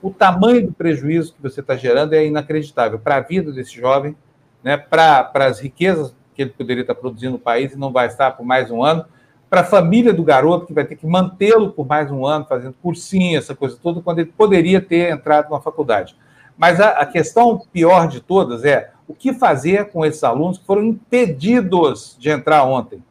o 0.00 0.10
tamanho 0.10 0.66
do 0.66 0.72
prejuízo 0.72 1.34
que 1.34 1.42
você 1.42 1.60
está 1.60 1.76
gerando 1.76 2.12
é 2.12 2.24
inacreditável 2.24 2.98
para 2.98 3.16
a 3.16 3.20
vida 3.20 3.52
desse 3.52 3.74
jovem, 3.74 4.16
né, 4.62 4.76
para 4.76 5.30
as 5.34 5.60
riquezas 5.60 6.14
que 6.34 6.42
ele 6.42 6.50
poderia 6.50 6.82
estar 6.82 6.94
produzindo 6.94 7.32
no 7.32 7.38
país 7.38 7.72
e 7.72 7.76
não 7.76 7.92
vai 7.92 8.06
estar 8.06 8.32
por 8.32 8.46
mais 8.46 8.70
um 8.70 8.82
ano, 8.82 9.04
para 9.50 9.62
a 9.62 9.64
família 9.64 10.12
do 10.12 10.22
garoto, 10.22 10.66
que 10.66 10.72
vai 10.72 10.84
ter 10.84 10.94
que 10.94 11.06
mantê-lo 11.06 11.72
por 11.72 11.86
mais 11.86 12.10
um 12.10 12.24
ano, 12.24 12.44
fazendo 12.44 12.74
cursinho, 12.80 13.38
essa 13.38 13.54
coisa 13.56 13.76
toda, 13.82 14.00
quando 14.00 14.20
ele 14.20 14.32
poderia 14.36 14.80
ter 14.80 15.10
entrado 15.10 15.50
na 15.50 15.60
faculdade. 15.60 16.14
Mas 16.56 16.80
a, 16.80 16.90
a 16.90 17.06
questão 17.06 17.58
pior 17.72 18.08
de 18.08 18.20
todas 18.20 18.64
é 18.64 18.92
o 19.08 19.14
que 19.14 19.32
fazer 19.32 19.90
com 19.90 20.04
esses 20.04 20.22
alunos 20.22 20.58
que 20.58 20.66
foram 20.66 20.84
impedidos 20.84 22.14
de 22.20 22.28
entrar 22.28 22.64
ontem. 22.64 23.02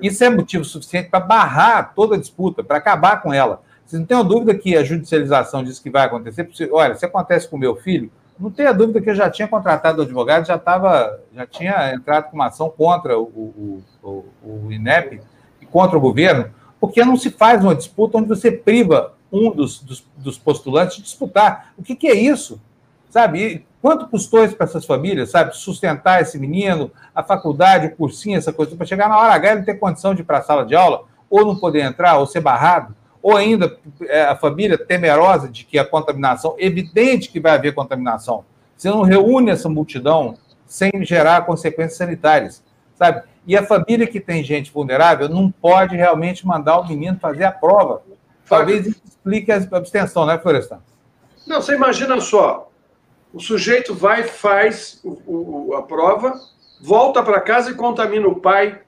Isso 0.00 0.22
é 0.22 0.28
motivo 0.28 0.64
suficiente 0.64 1.08
para 1.08 1.20
barrar 1.20 1.94
toda 1.94 2.16
a 2.16 2.18
disputa, 2.18 2.62
para 2.62 2.76
acabar 2.76 3.22
com 3.22 3.32
ela. 3.32 3.62
Vocês 3.84 3.98
não 3.98 4.06
tenham 4.06 4.24
dúvida 4.24 4.54
que 4.54 4.76
a 4.76 4.84
judicialização 4.84 5.64
disso 5.64 5.82
que 5.82 5.90
vai 5.90 6.06
acontecer. 6.06 6.48
Olha, 6.70 6.94
se 6.94 7.04
acontece 7.04 7.48
com 7.48 7.56
meu 7.56 7.76
filho, 7.76 8.10
não 8.38 8.50
tenha 8.50 8.72
dúvida 8.72 9.00
que 9.00 9.10
eu 9.10 9.14
já 9.14 9.30
tinha 9.30 9.46
contratado 9.46 10.00
o 10.00 10.02
advogado, 10.02 10.46
já 10.46 10.56
estava, 10.56 11.20
já 11.34 11.46
tinha 11.46 11.94
entrado 11.94 12.30
com 12.30 12.36
uma 12.36 12.46
ação 12.46 12.68
contra 12.70 13.18
o, 13.18 13.22
o, 13.22 13.82
o, 14.02 14.24
o 14.42 14.72
INEP 14.72 15.20
e 15.60 15.66
contra 15.66 15.96
o 15.96 16.00
governo, 16.00 16.50
porque 16.80 17.04
não 17.04 17.16
se 17.16 17.30
faz 17.30 17.62
uma 17.62 17.74
disputa 17.74 18.18
onde 18.18 18.28
você 18.28 18.50
priva 18.50 19.14
um 19.30 19.50
dos, 19.50 19.80
dos, 19.80 20.04
dos 20.16 20.38
postulantes 20.38 20.96
de 20.96 21.02
disputar. 21.02 21.72
O 21.78 21.82
que, 21.82 21.94
que 21.94 22.08
é 22.08 22.14
isso? 22.14 22.60
Sabe? 23.08 23.64
Quanto 23.82 24.06
custou 24.06 24.44
isso 24.44 24.56
para 24.56 24.64
essas 24.64 24.86
famílias, 24.86 25.30
sabe? 25.30 25.56
Sustentar 25.56 26.22
esse 26.22 26.38
menino, 26.38 26.90
a 27.14 27.22
faculdade, 27.22 27.88
o 27.88 27.96
cursinho, 27.96 28.38
essa 28.38 28.52
coisa, 28.52 28.74
para 28.76 28.86
chegar 28.86 29.08
na 29.08 29.18
hora 29.18 29.34
H 29.34 29.52
ele 29.52 29.62
ter 29.62 29.74
condição 29.74 30.14
de 30.14 30.22
ir 30.22 30.24
para 30.24 30.38
a 30.38 30.42
sala 30.42 30.64
de 30.64 30.74
aula, 30.74 31.04
ou 31.28 31.44
não 31.44 31.56
poder 31.56 31.80
entrar, 31.80 32.16
ou 32.18 32.26
ser 32.26 32.40
barrado 32.40 32.94
ou 33.22 33.36
ainda 33.36 33.78
é, 34.02 34.24
a 34.24 34.34
família 34.34 34.76
temerosa 34.76 35.48
de 35.48 35.64
que 35.64 35.78
a 35.78 35.84
contaminação, 35.84 36.56
evidente 36.58 37.30
que 37.30 37.38
vai 37.38 37.52
haver 37.52 37.72
contaminação. 37.72 38.44
Você 38.76 38.90
não 38.90 39.02
reúne 39.02 39.50
essa 39.52 39.68
multidão 39.68 40.36
sem 40.66 40.90
gerar 41.04 41.46
consequências 41.46 41.96
sanitárias, 41.96 42.64
sabe? 42.96 43.22
E 43.46 43.56
a 43.56 43.64
família 43.64 44.06
que 44.06 44.18
tem 44.18 44.42
gente 44.42 44.72
vulnerável 44.72 45.28
não 45.28 45.50
pode 45.50 45.94
realmente 45.94 46.46
mandar 46.46 46.80
o 46.80 46.88
menino 46.88 47.18
fazer 47.20 47.44
a 47.44 47.52
prova. 47.52 48.02
Talvez 48.48 48.86
isso 48.86 49.00
explique 49.06 49.52
a 49.52 49.56
abstenção, 49.56 50.26
né, 50.26 50.38
Florestan? 50.38 50.80
Não, 51.46 51.60
você 51.60 51.74
imagina 51.74 52.20
só, 52.20 52.70
o 53.32 53.40
sujeito 53.40 53.94
vai, 53.94 54.24
faz 54.24 55.00
o, 55.04 55.70
o, 55.70 55.74
a 55.74 55.82
prova, 55.82 56.38
volta 56.80 57.22
para 57.22 57.40
casa 57.40 57.70
e 57.70 57.74
contamina 57.74 58.28
o 58.28 58.40
pai, 58.40 58.82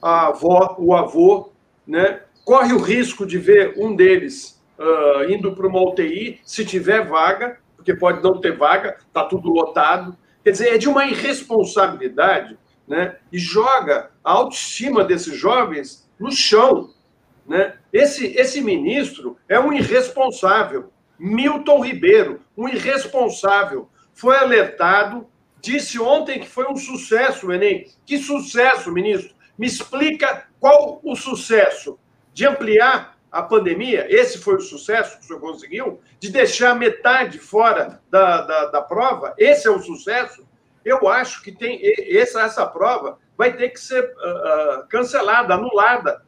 a 0.00 0.28
avó, 0.28 0.76
o 0.78 0.94
avô, 0.94 1.50
né? 1.86 2.20
corre 2.44 2.72
o 2.72 2.78
risco 2.78 3.26
de 3.26 3.38
ver 3.38 3.74
um 3.76 3.94
deles 3.94 4.60
uh, 4.78 5.30
indo 5.30 5.54
para 5.54 5.66
uma 5.66 5.82
UTI, 5.82 6.40
se 6.44 6.64
tiver 6.64 7.06
vaga, 7.06 7.58
porque 7.76 7.94
pode 7.94 8.22
não 8.22 8.40
ter 8.40 8.56
vaga, 8.56 8.96
está 9.06 9.24
tudo 9.24 9.50
lotado. 9.50 10.16
Quer 10.44 10.52
dizer, 10.52 10.74
é 10.74 10.78
de 10.78 10.88
uma 10.88 11.06
irresponsabilidade 11.06 12.58
né? 12.86 13.16
e 13.32 13.38
joga 13.38 14.10
a 14.24 14.32
autoestima 14.32 15.04
desses 15.04 15.36
jovens 15.36 16.08
no 16.18 16.30
chão. 16.30 16.90
Né? 17.46 17.74
Esse, 17.92 18.26
esse 18.36 18.60
ministro 18.60 19.36
é 19.48 19.58
um 19.58 19.72
irresponsável. 19.72 20.90
Milton 21.20 21.84
Ribeiro, 21.84 22.40
um 22.56 22.66
irresponsável, 22.66 23.90
foi 24.14 24.36
alertado, 24.36 25.26
disse 25.60 26.00
ontem 26.00 26.40
que 26.40 26.48
foi 26.48 26.66
um 26.66 26.76
sucesso 26.76 27.48
o 27.48 27.52
Enem. 27.52 27.86
Que 28.06 28.16
sucesso, 28.16 28.90
ministro? 28.90 29.34
Me 29.58 29.66
explica 29.66 30.46
qual 30.58 30.98
o 31.04 31.14
sucesso 31.14 31.98
de 32.32 32.46
ampliar 32.46 33.18
a 33.30 33.42
pandemia, 33.42 34.06
esse 34.08 34.38
foi 34.38 34.56
o 34.56 34.60
sucesso 34.60 35.18
que 35.18 35.24
o 35.24 35.26
senhor 35.26 35.40
conseguiu, 35.40 36.00
de 36.18 36.30
deixar 36.30 36.74
metade 36.74 37.38
fora 37.38 38.00
da, 38.10 38.40
da, 38.42 38.66
da 38.66 38.82
prova, 38.82 39.34
esse 39.38 39.68
é 39.68 39.70
o 39.70 39.78
sucesso. 39.78 40.44
Eu 40.84 41.06
acho 41.06 41.42
que 41.42 41.52
tem 41.52 41.80
essa, 42.16 42.42
essa 42.42 42.66
prova 42.66 43.18
vai 43.36 43.56
ter 43.56 43.68
que 43.68 43.78
ser 43.78 44.02
uh, 44.04 44.88
cancelada, 44.88 45.54
anulada, 45.54 46.22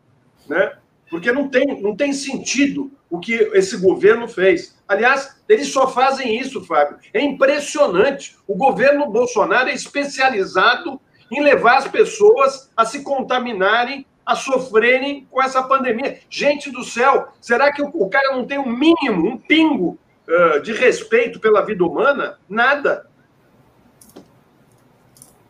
né? 0.47 0.79
Porque 1.11 1.33
não 1.33 1.49
tem, 1.49 1.83
não 1.83 1.97
tem 1.97 2.13
sentido 2.13 2.91
o 3.11 3.21
que 3.21 3.35
esse 3.53 3.77
governo 3.77 4.27
fez. 4.27 4.82
Aliás, 4.93 5.43
eles 5.49 5.73
só 5.73 5.89
fazem 5.89 6.39
isso, 6.39 6.65
Fábio. 6.65 6.99
É 7.15 7.21
impressionante. 7.21 8.37
O 8.47 8.55
governo 8.55 9.11
Bolsonaro 9.11 9.71
é 9.71 9.73
especializado 9.73 11.01
em 11.31 11.43
levar 11.43 11.79
as 11.79 11.89
pessoas 11.89 12.71
a 12.77 12.85
se 12.85 13.03
contaminarem 13.03 14.07
a 14.25 14.37
sofrerem 14.37 15.27
com 15.31 15.43
essa 15.43 15.63
pandemia. 15.63 16.21
Gente 16.31 16.71
do 16.71 16.85
céu, 16.85 17.29
será 17.41 17.73
que 17.73 17.83
o, 17.83 18.09
cara 18.09 18.37
não 18.37 18.47
tem 18.47 18.59
um 18.59 18.71
mínimo, 18.71 19.27
um 19.27 19.37
pingo 19.37 19.99
uh, 20.29 20.61
de 20.61 20.73
respeito 20.73 21.41
pela 21.41 21.65
vida 21.65 21.85
humana? 21.85 22.39
Nada. 22.49 23.07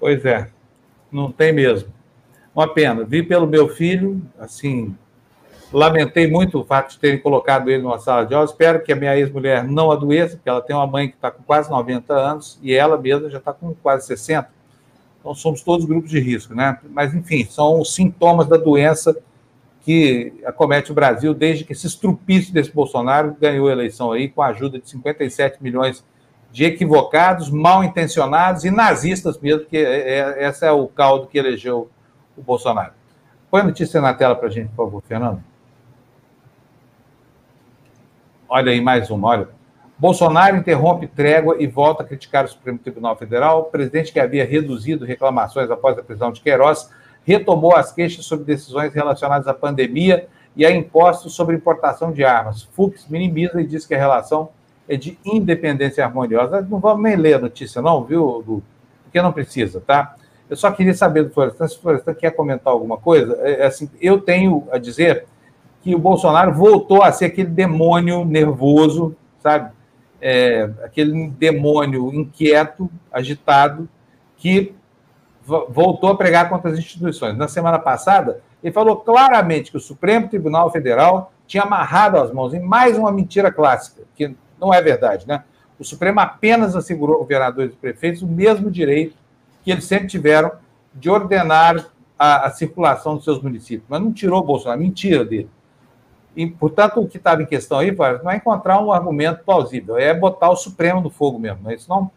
Pois 0.01 0.25
é, 0.25 0.51
não 1.11 1.31
tem 1.31 1.53
mesmo. 1.53 1.93
Uma 2.55 2.73
pena. 2.73 3.05
Vi 3.05 3.23
pelo 3.23 3.47
meu 3.47 3.69
filho, 3.69 4.23
assim, 4.39 4.97
lamentei 5.73 6.31
muito 6.31 6.61
o 6.61 6.65
fato 6.65 6.91
de 6.93 6.99
terem 6.99 7.19
colocado 7.19 7.71
ele 7.71 7.83
numa 7.83 7.99
sala 7.99 8.25
de 8.25 8.35
aula. 8.35 8.47
Espero 8.47 8.83
que 8.83 8.93
a 8.93 8.97
minha 8.97 9.17
ex-mulher 9.17 9.65
não 9.65 9.91
adoeça, 9.91 10.37
porque 10.37 10.49
ela 10.49 10.61
tem 10.61 10.77
uma 10.77 10.87
mãe 10.87 11.09
que 11.09 11.15
está 11.15 11.31
com 11.31 11.43
quase 11.43 11.71
90 11.71 12.13
anos 12.15 12.59
e 12.63 12.73
ela 12.75 12.97
mesma 12.99 13.29
já 13.31 13.39
está 13.39 13.53
com 13.53 13.75
quase 13.75 14.07
60 14.07 14.63
então, 15.23 15.35
somos 15.37 15.63
todos 15.63 15.87
grupos 15.87 16.11
de 16.11 16.19
risco, 16.19 16.53
né? 16.53 16.81
Mas, 16.91 17.15
enfim, 17.15 17.45
são 17.45 17.81
os 17.81 17.95
sintomas 17.95 18.49
da 18.49 18.57
doença 18.57 19.17
que 19.83 20.33
acomete 20.45 20.91
o 20.91 20.95
Brasil 20.95 21.33
desde 21.33 21.65
que 21.65 21.73
esse 21.73 21.87
estrupício 21.87 22.53
desse 22.53 22.73
Bolsonaro 22.73 23.37
ganhou 23.41 23.69
a 23.69 23.73
eleição 23.73 24.11
aí 24.11 24.29
com 24.29 24.43
a 24.43 24.49
ajuda 24.49 24.81
de 24.81 24.91
57 24.91 25.63
milhões 25.63 26.05
de 26.51 26.65
equivocados, 26.65 27.51
mal 27.51 27.85
intencionados 27.85 28.65
e 28.65 28.71
nazistas 28.71 29.39
mesmo, 29.39 29.61
porque 29.61 29.77
é, 29.77 30.19
é, 30.19 30.49
esse 30.49 30.67
é 30.67 30.73
o 30.73 30.89
caldo 30.89 31.29
que 31.29 31.39
elegeu 31.39 31.89
o 32.37 32.43
Bolsonaro. 32.43 32.93
Põe 33.49 33.61
a 33.61 33.65
notícia 33.65 34.01
na 34.01 34.13
tela 34.13 34.35
para 34.35 34.49
a 34.49 34.51
gente, 34.51 34.71
por 34.71 34.87
favor, 34.87 35.03
Fernando. 35.07 35.43
Olha 38.55 38.71
aí 38.71 38.83
mais 38.83 39.09
uma, 39.09 39.29
olha. 39.29 39.49
Bolsonaro 39.99 40.59
interrompe 40.59 41.07
trégua 41.07 41.57
e 41.59 41.67
volta 41.67 42.03
a 42.03 42.07
criticar 42.07 42.45
o 42.45 42.49
Supremo 42.49 42.79
Tribunal 42.79 43.17
Federal. 43.17 43.61
O 43.61 43.65
presidente 43.65 44.13
que 44.13 44.21
havia 44.21 44.45
reduzido 44.45 45.07
reclamações 45.07 45.71
após 45.71 45.97
a 45.97 46.03
prisão 46.03 46.31
de 46.31 46.43
Queiroz 46.43 46.91
retomou 47.25 47.75
as 47.75 47.93
queixas 47.93 48.27
sobre 48.27 48.45
decisões 48.45 48.93
relacionadas 48.93 49.49
à 49.49 49.55
pandemia 49.55 50.29
e 50.55 50.67
a 50.67 50.71
impostos 50.71 51.33
sobre 51.33 51.57
importação 51.57 52.13
de 52.13 52.25
armas. 52.25 52.65
Fux 52.75 53.09
minimiza 53.09 53.59
e 53.59 53.67
diz 53.67 53.87
que 53.87 53.95
a 53.95 53.99
relação 53.99 54.51
é 54.87 54.99
de 54.99 55.19
independência 55.25 56.05
harmoniosa. 56.05 56.61
Não 56.61 56.79
vamos 56.79 57.03
nem 57.03 57.17
ler 57.17 57.37
a 57.37 57.39
notícia, 57.39 57.81
não, 57.81 58.05
viu, 58.05 58.45
Lu? 58.47 58.63
Porque 59.05 59.23
não 59.23 59.33
precisa, 59.33 59.81
tá? 59.81 60.15
Eu 60.51 60.57
só 60.57 60.71
queria 60.71 60.93
saber 60.93 61.25
do 61.25 61.31
Florestan, 61.31 61.67
se 61.69 61.79
o 61.79 61.81
Florestan 61.81 62.13
quer 62.13 62.33
comentar 62.33 62.71
alguma 62.71 62.99
coisa. 62.99 63.35
É, 63.41 63.63
é, 63.63 63.65
assim, 63.65 63.89
eu 63.99 64.21
tenho 64.21 64.69
a 64.71 64.77
dizer 64.77 65.25
que 65.83 65.95
o 65.95 65.99
Bolsonaro 65.99 66.55
voltou 66.55 67.03
a 67.03 67.13
ser 67.13 67.27
aquele 67.27 67.49
demônio 67.49 68.25
nervoso, 68.25 69.17
sabe? 69.41 69.71
é, 70.23 70.71
aquele 70.85 71.29
demônio 71.31 72.15
inquieto, 72.15 72.89
agitado, 73.13 73.89
que 74.37 74.73
voltou 75.45 76.11
a 76.11 76.17
pregar 76.17 76.49
contra 76.49 76.71
as 76.71 76.79
instituições. 76.79 77.37
Na 77.37 77.49
semana 77.49 77.81
passada, 77.81 78.41
ele 78.63 78.73
falou 78.73 78.97
claramente 78.97 79.73
que 79.73 79.77
o 79.77 79.81
Supremo 79.81 80.29
Tribunal 80.29 80.71
Federal 80.71 81.33
tinha 81.49 81.65
amarrado 81.65 82.19
as 82.19 82.33
mãos 82.33 82.55
em 82.55 82.61
mais 82.61 82.97
uma 82.97 83.11
mentira 83.11 83.51
clássica, 83.51 84.03
que 84.15 84.37
não 84.61 84.73
é 84.73 84.81
verdade, 84.81 85.27
né? 85.27 85.43
O 85.77 85.85
Supremo 85.85 86.21
apenas 86.21 86.77
assegurou 86.77 87.19
governadores 87.19 87.73
e 87.73 87.77
prefeitos 87.77 88.23
o 88.23 88.29
mesmo 88.29 88.71
direito 88.71 89.17
que 89.65 89.73
eles 89.73 89.85
sempre 89.85 90.07
tiveram 90.07 90.53
de 90.95 91.11
ordenar 91.11 91.89
a, 92.17 92.47
a 92.47 92.51
circulação 92.51 93.17
dos 93.17 93.25
seus 93.25 93.43
municípios, 93.43 93.87
mas 93.89 94.01
não 94.01 94.13
tirou 94.13 94.41
o 94.41 94.45
Bolsonaro, 94.45 94.81
mentira 94.81 95.25
dele. 95.25 95.51
E, 96.35 96.47
portanto, 96.47 97.01
o 97.01 97.07
que 97.07 97.19
estava 97.19 97.43
em 97.43 97.47
questão 97.47 97.79
aí, 97.79 97.95
não 98.23 98.31
é 98.31 98.37
encontrar 98.37 98.81
um 98.81 98.91
argumento 98.91 99.45
plausível, 99.45 99.99
é 99.99 100.15
botar 100.15 100.51
o 100.51 100.57
Supremo 100.57 101.01
no 101.01 101.11
fogo 101.11 101.39
mesmo, 101.39 101.61
não 101.63 101.71
é 101.71 101.75
isso 101.75 101.89
não? 101.89 102.11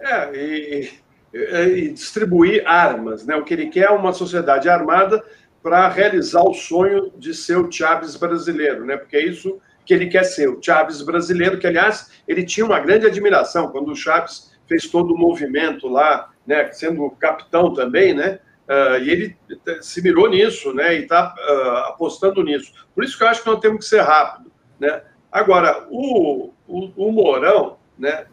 É, 0.00 0.30
e, 0.32 0.90
e 1.34 1.88
distribuir 1.90 2.62
armas, 2.66 3.26
né? 3.26 3.34
O 3.34 3.44
que 3.44 3.52
ele 3.52 3.66
quer 3.66 3.86
é 3.86 3.90
uma 3.90 4.12
sociedade 4.12 4.68
armada 4.68 5.22
para 5.60 5.88
realizar 5.88 6.42
o 6.42 6.54
sonho 6.54 7.12
de 7.18 7.34
ser 7.34 7.58
o 7.58 7.70
Chaves 7.70 8.14
brasileiro, 8.14 8.84
né? 8.84 8.96
Porque 8.96 9.16
é 9.16 9.26
isso 9.26 9.60
que 9.84 9.92
ele 9.92 10.06
quer 10.06 10.24
ser, 10.24 10.48
o 10.48 10.62
Chaves 10.62 11.02
brasileiro, 11.02 11.58
que, 11.58 11.66
aliás, 11.66 12.12
ele 12.28 12.44
tinha 12.44 12.64
uma 12.64 12.78
grande 12.78 13.06
admiração 13.06 13.68
quando 13.68 13.90
o 13.90 13.96
Chaves 13.96 14.52
fez 14.68 14.86
todo 14.86 15.14
o 15.14 15.18
movimento 15.18 15.88
lá, 15.88 16.30
né? 16.46 16.70
Sendo 16.72 17.10
capitão 17.12 17.74
também, 17.74 18.14
né? 18.14 18.38
Uh, 18.68 19.02
e 19.02 19.10
ele 19.10 19.36
se 19.80 20.02
mirou 20.02 20.28
nisso, 20.28 20.74
né? 20.74 20.94
E 20.94 21.02
está 21.02 21.34
uh, 21.34 21.90
apostando 21.90 22.42
nisso. 22.42 22.70
Por 22.94 23.02
isso 23.02 23.16
que 23.16 23.24
eu 23.24 23.28
acho 23.28 23.42
que 23.42 23.48
nós 23.48 23.60
temos 23.60 23.78
que 23.78 23.86
ser 23.86 24.02
rápido, 24.02 24.52
né? 24.78 25.02
Agora, 25.32 25.86
o, 25.90 26.52
o, 26.66 26.92
o 26.94 27.12
Mourão, 27.12 27.78
né? 27.98 28.26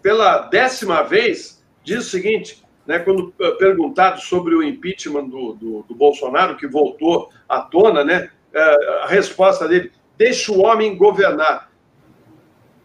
Pela 0.00 0.38
décima 0.38 1.02
vez, 1.02 1.64
diz 1.84 2.06
o 2.06 2.10
seguinte, 2.10 2.62
né? 2.86 3.00
Quando 3.00 3.32
perguntado 3.58 4.20
sobre 4.20 4.54
o 4.54 4.62
impeachment 4.62 5.28
do, 5.28 5.54
do, 5.54 5.82
do 5.88 5.94
Bolsonaro, 5.94 6.56
que 6.56 6.68
voltou 6.68 7.30
à 7.48 7.60
tona, 7.60 8.04
né? 8.04 8.30
Uh, 8.54 9.02
a 9.02 9.06
resposta 9.06 9.66
dele: 9.66 9.90
deixa 10.16 10.52
o 10.52 10.60
homem 10.60 10.96
governar. 10.96 11.72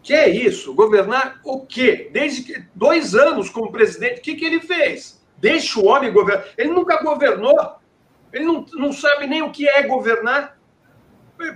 Que 0.02 0.14
é 0.14 0.28
isso? 0.28 0.74
Governar 0.74 1.40
o 1.44 1.66
quê? 1.66 2.08
Desde 2.12 2.42
que, 2.42 2.64
dois 2.74 3.14
anos 3.14 3.48
como 3.50 3.70
presidente, 3.70 4.20
o 4.20 4.22
que, 4.22 4.34
que 4.34 4.44
ele 4.44 4.60
fez? 4.60 5.17
Deixa 5.38 5.78
o 5.78 5.86
homem 5.86 6.12
governar. 6.12 6.46
Ele 6.56 6.70
nunca 6.70 7.02
governou. 7.02 7.76
Ele 8.32 8.44
não, 8.44 8.66
não 8.74 8.92
sabe 8.92 9.26
nem 9.26 9.42
o 9.42 9.50
que 9.50 9.68
é 9.68 9.82
governar. 9.82 10.58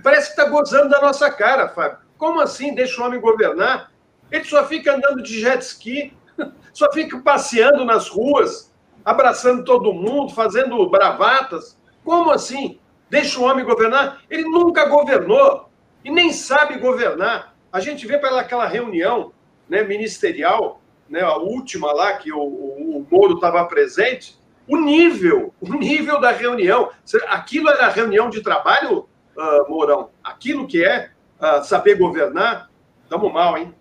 Parece 0.01 0.33
que 0.33 0.41
está 0.41 0.49
gozando 0.49 0.89
da 0.89 1.01
nossa 1.01 1.29
cara, 1.29 1.67
Fábio. 1.69 1.97
Como 2.17 2.39
assim 2.39 2.73
deixa 2.73 3.01
o 3.01 3.05
homem 3.05 3.19
governar? 3.19 3.91
Ele 4.31 4.45
só 4.45 4.65
fica 4.65 4.95
andando 4.95 5.21
de 5.21 5.41
jet 5.41 5.61
ski, 5.61 6.15
só 6.73 6.91
fica 6.91 7.19
passeando 7.19 7.83
nas 7.83 8.07
ruas, 8.07 8.73
abraçando 9.03 9.63
todo 9.65 9.93
mundo, 9.93 10.33
fazendo 10.33 10.89
bravatas. 10.89 11.77
Como 12.03 12.31
assim? 12.31 12.79
Deixa 13.09 13.39
o 13.39 13.43
homem 13.43 13.65
governar? 13.65 14.21
Ele 14.29 14.43
nunca 14.43 14.85
governou 14.85 15.69
e 16.03 16.09
nem 16.09 16.31
sabe 16.31 16.77
governar. 16.77 17.53
A 17.71 17.79
gente 17.79 18.07
vê 18.07 18.17
pelaquela 18.17 18.65
reunião 18.65 19.33
né, 19.67 19.83
ministerial 19.83 20.81
né, 21.13 21.21
a 21.21 21.37
última 21.37 21.93
lá, 21.93 22.13
que 22.13 22.33
o, 22.33 22.39
o, 22.39 22.97
o 22.97 23.07
Moro 23.09 23.35
estava 23.35 23.63
presente, 23.65 24.35
o 24.67 24.77
nível, 24.77 25.53
o 25.61 25.71
nível 25.71 26.19
da 26.19 26.31
reunião. 26.31 26.89
Aquilo 27.29 27.69
era 27.69 27.87
reunião 27.87 28.31
de 28.31 28.41
trabalho, 28.41 29.07
uh, 29.37 29.69
Mourão? 29.69 30.09
Aquilo 30.23 30.65
que 30.65 30.83
é 30.83 31.11
uh, 31.39 31.63
saber 31.63 31.99
governar? 31.99 32.67
Estamos 33.03 33.31
mal, 33.31 33.55
hein? 33.55 33.71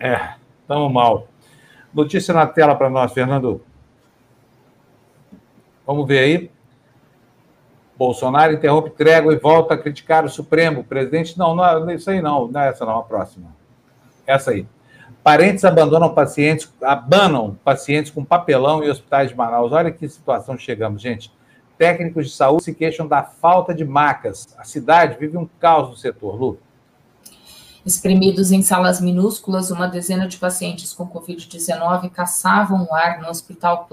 É, 0.00 0.32
estamos 0.62 0.90
mal. 0.90 1.28
Notícia 1.92 2.32
na 2.32 2.46
tela 2.46 2.74
para 2.74 2.88
nós, 2.88 3.12
Fernando. 3.12 3.62
Vamos 5.86 6.08
ver 6.08 6.20
aí. 6.20 6.50
Bolsonaro 7.98 8.54
interrompe 8.54 8.88
trégua 8.88 9.34
e 9.34 9.38
volta 9.38 9.74
a 9.74 9.78
criticar 9.78 10.24
o 10.24 10.30
Supremo. 10.30 10.84
Presidente, 10.84 11.38
não, 11.38 11.54
não 11.54 11.90
é 11.90 11.94
isso 11.94 12.08
aí 12.08 12.22
não, 12.22 12.48
não 12.48 12.60
é 12.62 12.68
essa 12.70 12.86
não, 12.86 12.98
a 12.98 13.02
próxima. 13.02 13.54
Essa 14.26 14.52
aí. 14.52 14.66
Parentes 15.22 15.64
abandonam 15.64 16.12
pacientes, 16.12 16.68
abanam 16.82 17.56
pacientes 17.64 18.10
com 18.10 18.24
papelão 18.24 18.82
em 18.82 18.90
hospitais 18.90 19.30
de 19.30 19.36
Manaus. 19.36 19.70
Olha 19.70 19.92
que 19.92 20.08
situação 20.08 20.58
chegamos, 20.58 21.00
gente. 21.00 21.32
Técnicos 21.78 22.26
de 22.26 22.32
saúde 22.34 22.64
se 22.64 22.74
queixam 22.74 23.06
da 23.06 23.22
falta 23.22 23.72
de 23.72 23.84
macas. 23.84 24.48
A 24.58 24.64
cidade 24.64 25.16
vive 25.18 25.36
um 25.36 25.48
caos 25.60 25.90
no 25.90 25.96
setor, 25.96 26.34
Lu. 26.34 26.58
Espremidos 27.86 28.52
em 28.52 28.62
salas 28.62 29.00
minúsculas, 29.00 29.70
uma 29.70 29.88
dezena 29.88 30.26
de 30.26 30.38
pacientes 30.38 30.92
com 30.92 31.08
Covid-19 31.08 32.10
caçavam 32.10 32.86
o 32.88 32.94
ar 32.94 33.20
no 33.20 33.28
Hospital 33.28 33.88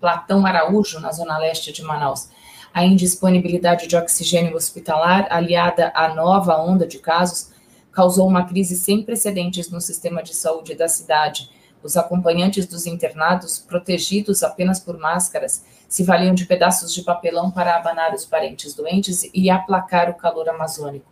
Platão 0.00 0.46
Araújo, 0.46 1.00
na 1.00 1.12
zona 1.12 1.38
leste 1.38 1.72
de 1.72 1.82
Manaus. 1.82 2.28
A 2.72 2.84
indisponibilidade 2.84 3.86
de 3.86 3.96
oxigênio 3.96 4.56
hospitalar, 4.56 5.28
aliada 5.30 5.92
à 5.94 6.14
nova 6.14 6.58
onda 6.58 6.86
de 6.86 6.98
casos, 6.98 7.53
causou 7.94 8.26
uma 8.26 8.44
crise 8.44 8.76
sem 8.76 9.02
precedentes 9.02 9.70
no 9.70 9.80
sistema 9.80 10.22
de 10.22 10.34
saúde 10.34 10.74
da 10.74 10.88
cidade. 10.88 11.48
Os 11.82 11.96
acompanhantes 11.96 12.66
dos 12.66 12.86
internados, 12.86 13.58
protegidos 13.58 14.42
apenas 14.42 14.80
por 14.80 14.98
máscaras, 14.98 15.64
se 15.88 16.02
valiam 16.02 16.34
de 16.34 16.46
pedaços 16.46 16.92
de 16.92 17.02
papelão 17.02 17.50
para 17.50 17.76
abanar 17.76 18.14
os 18.14 18.24
parentes 18.24 18.74
doentes 18.74 19.30
e 19.32 19.48
aplacar 19.48 20.10
o 20.10 20.14
calor 20.14 20.48
amazônico. 20.48 21.06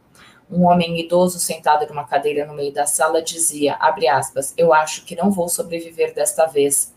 Um 0.51 0.65
homem 0.65 0.99
idoso 0.99 1.39
sentado 1.39 1.87
numa 1.87 2.05
cadeira 2.05 2.45
no 2.45 2.55
meio 2.55 2.73
da 2.73 2.85
sala 2.85 3.23
dizia, 3.23 3.79
aspas, 4.11 4.53
eu 4.57 4.73
acho 4.73 5.05
que 5.05 5.15
não 5.15 5.31
vou 5.31 5.49
sobreviver 5.49 6.15
desta 6.15 6.47
vez. 6.47 6.93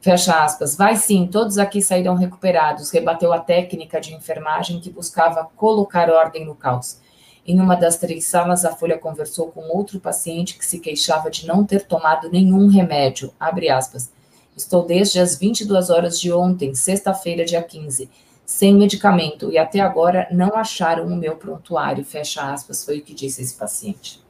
Fecha 0.00 0.42
aspas. 0.42 0.76
Vai 0.76 0.96
sim, 0.96 1.28
todos 1.28 1.58
aqui 1.58 1.80
sairão 1.80 2.16
recuperados, 2.16 2.90
rebateu 2.90 3.32
a 3.32 3.38
técnica 3.38 4.00
de 4.00 4.12
enfermagem 4.12 4.80
que 4.80 4.90
buscava 4.90 5.48
colocar 5.56 6.10
ordem 6.10 6.44
no 6.44 6.56
caos. 6.56 7.00
Em 7.44 7.60
uma 7.60 7.74
das 7.74 7.96
três 7.96 8.24
salas, 8.24 8.64
a 8.64 8.74
Folha 8.74 8.96
conversou 8.96 9.50
com 9.50 9.62
outro 9.76 9.98
paciente 9.98 10.56
que 10.56 10.64
se 10.64 10.78
queixava 10.78 11.28
de 11.28 11.46
não 11.46 11.64
ter 11.64 11.84
tomado 11.86 12.30
nenhum 12.30 12.68
remédio. 12.68 13.32
Aspas. 13.38 14.12
Estou 14.56 14.86
desde 14.86 15.18
as 15.18 15.38
22 15.38 15.90
horas 15.90 16.20
de 16.20 16.32
ontem, 16.32 16.74
sexta-feira, 16.74 17.44
dia 17.44 17.62
15, 17.62 18.08
sem 18.44 18.74
medicamento 18.74 19.50
e 19.50 19.58
até 19.58 19.80
agora 19.80 20.28
não 20.30 20.54
acharam 20.54 21.06
o 21.06 21.16
meu 21.16 21.36
prontuário. 21.36 22.04
Fecha 22.04 22.52
aspas, 22.52 22.84
foi 22.84 22.98
o 22.98 23.02
que 23.02 23.14
disse 23.14 23.42
esse 23.42 23.54
paciente. 23.54 24.22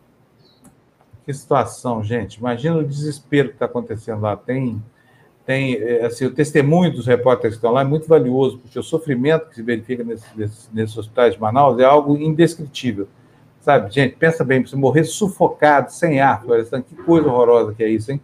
Que 1.25 1.35
situação, 1.35 2.03
gente. 2.03 2.37
Imagina 2.37 2.79
o 2.79 2.87
desespero 2.87 3.49
que 3.49 3.55
está 3.55 3.67
acontecendo 3.67 4.23
lá. 4.23 4.37
Tem 4.37 4.83
tem 5.45 5.75
é, 5.75 6.07
assim, 6.07 6.25
o 6.25 6.31
testemunho 6.31 6.93
dos 6.93 7.07
repórteres 7.07 7.57
que 7.57 7.59
estão 7.59 7.73
lá 7.73 7.81
é 7.81 7.85
muito 7.85 8.07
valioso, 8.07 8.59
porque 8.59 8.79
o 8.79 8.83
sofrimento 8.83 9.49
que 9.49 9.57
se 9.57 9.63
verifica 9.63 10.05
nesses, 10.05 10.35
nesses, 10.35 10.71
nesses 10.73 10.97
hospitais 10.97 11.35
de 11.35 11.41
Manaus 11.41 11.79
é 11.79 11.85
algo 11.85 12.17
indescritível. 12.17 13.09
Sabe, 13.61 13.93
gente, 13.93 14.17
pensa 14.17 14.45
bem, 14.45 14.65
você 14.65 14.75
morrer 14.75 15.05
sufocado, 15.05 15.93
sem 15.93 16.21
ar, 16.21 16.43
que 16.89 16.95
coisa 16.97 17.29
horrorosa 17.29 17.73
que 17.73 17.83
é 17.83 17.89
isso, 17.89 18.11
hein? 18.11 18.21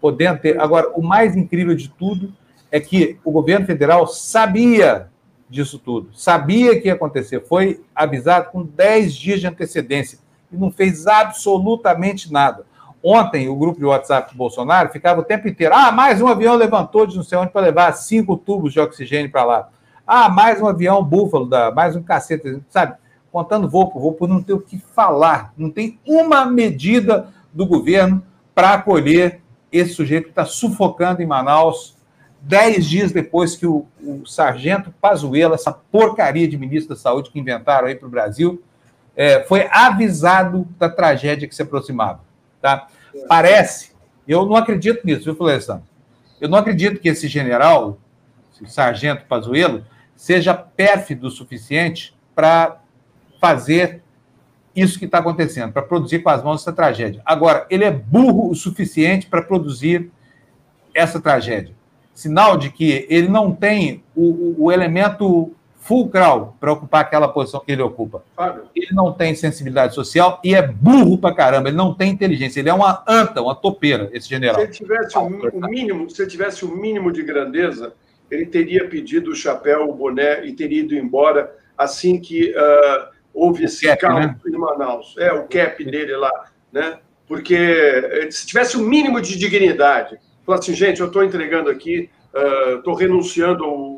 Podendo 0.00 0.40
ter. 0.40 0.60
Agora, 0.60 0.90
o 0.94 1.02
mais 1.02 1.34
incrível 1.34 1.74
de 1.74 1.88
tudo 1.88 2.32
é 2.70 2.78
que 2.78 3.18
o 3.24 3.30
governo 3.30 3.66
federal 3.66 4.06
sabia 4.06 5.08
disso 5.48 5.78
tudo, 5.78 6.10
sabia 6.12 6.78
que 6.78 6.88
ia 6.88 6.94
acontecer, 6.94 7.40
foi 7.40 7.82
avisado 7.94 8.50
com 8.50 8.62
10 8.62 9.14
dias 9.14 9.40
de 9.40 9.46
antecedência 9.46 10.18
e 10.52 10.56
não 10.56 10.70
fez 10.70 11.06
absolutamente 11.06 12.30
nada. 12.30 12.66
Ontem, 13.02 13.48
o 13.48 13.56
grupo 13.56 13.78
de 13.78 13.84
WhatsApp 13.84 14.32
do 14.32 14.36
Bolsonaro 14.36 14.90
ficava 14.90 15.20
o 15.20 15.24
tempo 15.24 15.46
inteiro. 15.46 15.74
Ah, 15.74 15.92
mais 15.92 16.20
um 16.20 16.26
avião 16.26 16.56
levantou 16.56 17.06
de 17.06 17.16
não 17.16 17.22
sei 17.22 17.38
onde 17.38 17.52
para 17.52 17.60
levar 17.60 17.92
cinco 17.92 18.36
tubos 18.36 18.72
de 18.72 18.80
oxigênio 18.80 19.30
para 19.30 19.44
lá. 19.44 19.68
Ah, 20.06 20.28
mais 20.28 20.60
um 20.60 20.66
avião 20.66 21.02
búfalo, 21.04 21.46
da, 21.46 21.70
mais 21.70 21.94
um 21.94 22.02
cacete, 22.02 22.60
sabe? 22.70 22.96
Contando 23.30 23.68
voo 23.68 23.90
por 23.90 24.00
voo, 24.00 24.12
por 24.14 24.28
não 24.28 24.42
ter 24.42 24.52
o 24.52 24.60
que 24.60 24.78
falar. 24.78 25.52
Não 25.56 25.70
tem 25.70 25.98
uma 26.06 26.44
medida 26.44 27.28
do 27.52 27.66
governo 27.66 28.22
para 28.54 28.74
acolher 28.74 29.40
esse 29.70 29.92
sujeito 29.92 30.24
que 30.24 30.30
está 30.30 30.44
sufocando 30.44 31.22
em 31.22 31.26
Manaus 31.26 31.96
dez 32.40 32.86
dias 32.86 33.12
depois 33.12 33.56
que 33.56 33.66
o, 33.66 33.84
o 34.00 34.24
sargento 34.24 34.92
Pazuello, 35.00 35.54
essa 35.54 35.72
porcaria 35.72 36.48
de 36.48 36.56
ministro 36.56 36.94
da 36.94 37.00
Saúde 37.00 37.30
que 37.30 37.38
inventaram 37.38 37.88
aí 37.88 37.94
para 37.94 38.06
o 38.06 38.10
Brasil, 38.10 38.62
é, 39.14 39.42
foi 39.42 39.68
avisado 39.70 40.66
da 40.78 40.88
tragédia 40.88 41.46
que 41.48 41.54
se 41.54 41.62
aproximava. 41.62 42.20
Tá? 42.60 42.88
Parece, 43.28 43.92
eu 44.26 44.44
não 44.46 44.56
acredito 44.56 45.06
nisso, 45.06 45.24
viu, 45.24 45.34
Florestan? 45.34 45.82
Eu 46.40 46.48
não 46.48 46.58
acredito 46.58 47.00
que 47.00 47.08
esse 47.08 47.28
general, 47.28 47.98
sargento 48.66 49.24
Pazuello, 49.24 49.84
seja 50.14 50.54
pérfido 50.54 51.28
o 51.28 51.30
suficiente 51.30 52.14
para 52.34 52.80
fazer 53.40 54.02
isso 54.74 54.98
que 54.98 55.04
está 55.04 55.18
acontecendo, 55.18 55.72
para 55.72 55.82
produzir 55.82 56.20
com 56.20 56.30
as 56.30 56.42
mãos 56.42 56.60
essa 56.60 56.72
tragédia. 56.72 57.22
Agora, 57.24 57.66
ele 57.70 57.84
é 57.84 57.90
burro 57.90 58.50
o 58.50 58.54
suficiente 58.54 59.26
para 59.26 59.42
produzir 59.42 60.10
essa 60.94 61.20
tragédia. 61.20 61.74
Sinal 62.14 62.56
de 62.56 62.70
que 62.70 63.06
ele 63.08 63.28
não 63.28 63.52
tem 63.52 64.02
o, 64.14 64.64
o 64.66 64.72
elemento 64.72 65.52
fulcral 65.88 66.54
para 66.60 66.70
ocupar 66.70 67.00
aquela 67.00 67.26
posição 67.26 67.60
que 67.64 67.72
ele 67.72 67.80
ocupa. 67.80 68.22
Ele 68.76 68.92
não 68.92 69.10
tem 69.10 69.34
sensibilidade 69.34 69.94
social 69.94 70.38
e 70.44 70.54
é 70.54 70.60
burro 70.60 71.16
para 71.16 71.34
caramba, 71.34 71.70
ele 71.70 71.78
não 71.78 71.94
tem 71.94 72.10
inteligência, 72.10 72.60
ele 72.60 72.68
é 72.68 72.74
uma 72.74 73.02
anta, 73.08 73.40
uma 73.40 73.54
topeira, 73.54 74.10
esse 74.12 74.28
general. 74.28 74.56
Se 74.56 74.62
ele 74.64 74.72
tivesse 74.72 75.16
o 75.16 75.22
um, 75.22 75.60
mínimo, 75.66 76.10
se 76.10 76.20
ele 76.20 76.30
tivesse 76.30 76.64
o 76.66 76.70
um 76.70 76.76
mínimo 76.76 77.10
de 77.10 77.22
grandeza, 77.22 77.94
ele 78.30 78.44
teria 78.44 78.86
pedido 78.86 79.30
o 79.30 79.34
chapéu, 79.34 79.88
o 79.88 79.94
boné 79.94 80.44
e 80.44 80.52
teria 80.52 80.80
ido 80.80 80.94
embora 80.94 81.56
assim 81.76 82.20
que 82.20 82.50
uh, 82.50 83.08
houve 83.32 83.62
o 83.62 83.64
esse 83.64 83.86
cap, 83.86 84.02
caos 84.02 84.26
né? 84.26 84.36
em 84.46 84.58
Manaus. 84.58 85.14
É, 85.18 85.32
o 85.32 85.44
cap 85.44 85.82
dele 85.82 86.14
lá, 86.16 86.50
né? 86.70 86.98
Porque 87.26 87.54
eh, 87.54 88.28
se 88.30 88.46
tivesse 88.46 88.76
o 88.76 88.80
um 88.80 88.84
mínimo 88.84 89.20
de 89.20 89.38
dignidade, 89.38 90.18
falar 90.44 90.58
assim, 90.58 90.74
gente, 90.74 91.00
eu 91.00 91.06
estou 91.06 91.22
entregando 91.22 91.68
aqui, 91.68 92.10
estou 92.78 92.94
uh, 92.94 92.96
renunciando 92.96 93.64
ao 93.64 93.97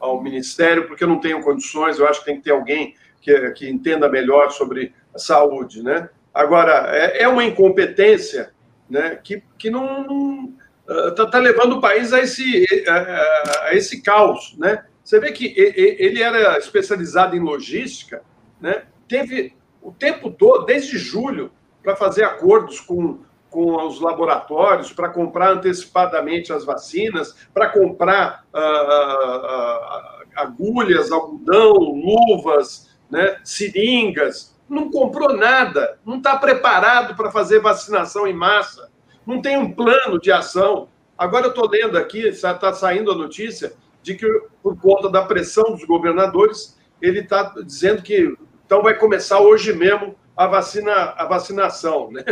ao 0.00 0.22
Ministério, 0.22 0.86
porque 0.88 1.04
eu 1.04 1.08
não 1.08 1.20
tenho 1.20 1.42
condições, 1.42 1.98
eu 1.98 2.08
acho 2.08 2.20
que 2.20 2.26
tem 2.26 2.36
que 2.36 2.44
ter 2.44 2.52
alguém 2.52 2.94
que, 3.20 3.50
que 3.50 3.68
entenda 3.68 4.08
melhor 4.08 4.50
sobre 4.50 4.94
saúde, 5.14 5.82
né? 5.82 6.08
Agora, 6.32 6.88
é, 6.96 7.24
é 7.24 7.28
uma 7.28 7.44
incompetência 7.44 8.52
né, 8.88 9.18
que, 9.22 9.42
que 9.58 9.68
não 9.68 10.54
está 10.88 11.24
uh, 11.24 11.30
tá 11.30 11.38
levando 11.38 11.76
o 11.76 11.80
país 11.80 12.12
a 12.12 12.20
esse, 12.20 12.66
a, 12.88 13.66
a, 13.66 13.74
esse 13.74 14.00
caos, 14.00 14.56
né? 14.58 14.84
Você 15.04 15.18
vê 15.18 15.32
que 15.32 15.54
ele 15.56 16.22
era 16.22 16.56
especializado 16.56 17.36
em 17.36 17.40
logística, 17.40 18.22
né? 18.60 18.84
Teve 19.08 19.54
o 19.82 19.90
tempo 19.90 20.30
todo, 20.30 20.66
desde 20.66 20.98
julho, 20.98 21.50
para 21.82 21.96
fazer 21.96 22.22
acordos 22.22 22.80
com 22.80 23.20
com 23.50 23.86
os 23.86 24.00
laboratórios 24.00 24.92
para 24.92 25.08
comprar 25.08 25.52
antecipadamente 25.52 26.52
as 26.52 26.64
vacinas, 26.64 27.34
para 27.52 27.68
comprar 27.68 28.44
uh, 28.54 28.58
uh, 28.58 30.24
agulhas, 30.36 31.10
algodão, 31.10 31.72
luvas, 31.74 32.96
né, 33.10 33.38
seringas. 33.44 34.56
Não 34.68 34.90
comprou 34.90 35.36
nada, 35.36 35.98
não 36.06 36.18
está 36.18 36.36
preparado 36.36 37.16
para 37.16 37.30
fazer 37.30 37.60
vacinação 37.60 38.26
em 38.26 38.34
massa, 38.34 38.88
não 39.26 39.42
tem 39.42 39.58
um 39.58 39.72
plano 39.72 40.20
de 40.20 40.30
ação. 40.30 40.88
Agora 41.18 41.46
eu 41.46 41.50
estou 41.50 41.68
lendo 41.68 41.98
aqui, 41.98 42.28
está 42.28 42.72
saindo 42.72 43.10
a 43.10 43.16
notícia 43.16 43.72
de 44.02 44.14
que, 44.14 44.26
por 44.62 44.80
conta 44.80 45.10
da 45.10 45.22
pressão 45.22 45.64
dos 45.72 45.84
governadores, 45.84 46.78
ele 47.02 47.20
está 47.20 47.54
dizendo 47.64 48.02
que 48.02 48.34
então 48.70 48.84
vai 48.84 48.94
começar 48.94 49.40
hoje 49.40 49.72
mesmo 49.72 50.14
a, 50.36 50.46
vacina, 50.46 50.92
a 51.16 51.24
vacinação. 51.24 52.08
Né? 52.12 52.22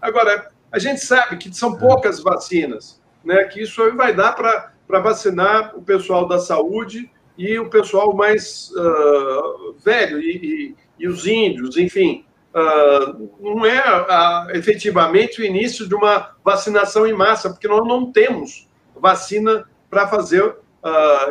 Agora, 0.00 0.52
a 0.72 0.78
gente 0.78 1.00
sabe 1.00 1.36
que 1.36 1.54
são 1.54 1.76
poucas 1.76 2.22
vacinas, 2.22 3.00
né? 3.24 3.44
que 3.44 3.62
isso 3.62 3.82
aí 3.82 3.90
vai 3.92 4.14
dar 4.14 4.32
para 4.32 5.00
vacinar 5.00 5.76
o 5.76 5.82
pessoal 5.82 6.28
da 6.28 6.38
saúde 6.38 7.10
e 7.36 7.58
o 7.58 7.68
pessoal 7.68 8.14
mais 8.14 8.70
uh, 8.72 9.74
velho 9.84 10.20
e, 10.20 10.36
e, 10.36 10.76
e, 10.98 11.08
os 11.08 11.26
índios, 11.26 11.76
enfim. 11.76 12.24
Uh, 12.54 13.30
não 13.40 13.64
é 13.64 13.80
uh, 13.80 14.50
efetivamente 14.56 15.40
o 15.40 15.44
início 15.44 15.88
de 15.88 15.94
uma 15.94 16.36
vacinação 16.44 17.06
em 17.06 17.12
massa, 17.12 17.50
porque 17.50 17.68
nós 17.68 17.86
não 17.86 18.12
temos 18.12 18.68
vacina 18.94 19.64
para 19.88 20.06
fazer 20.06 20.56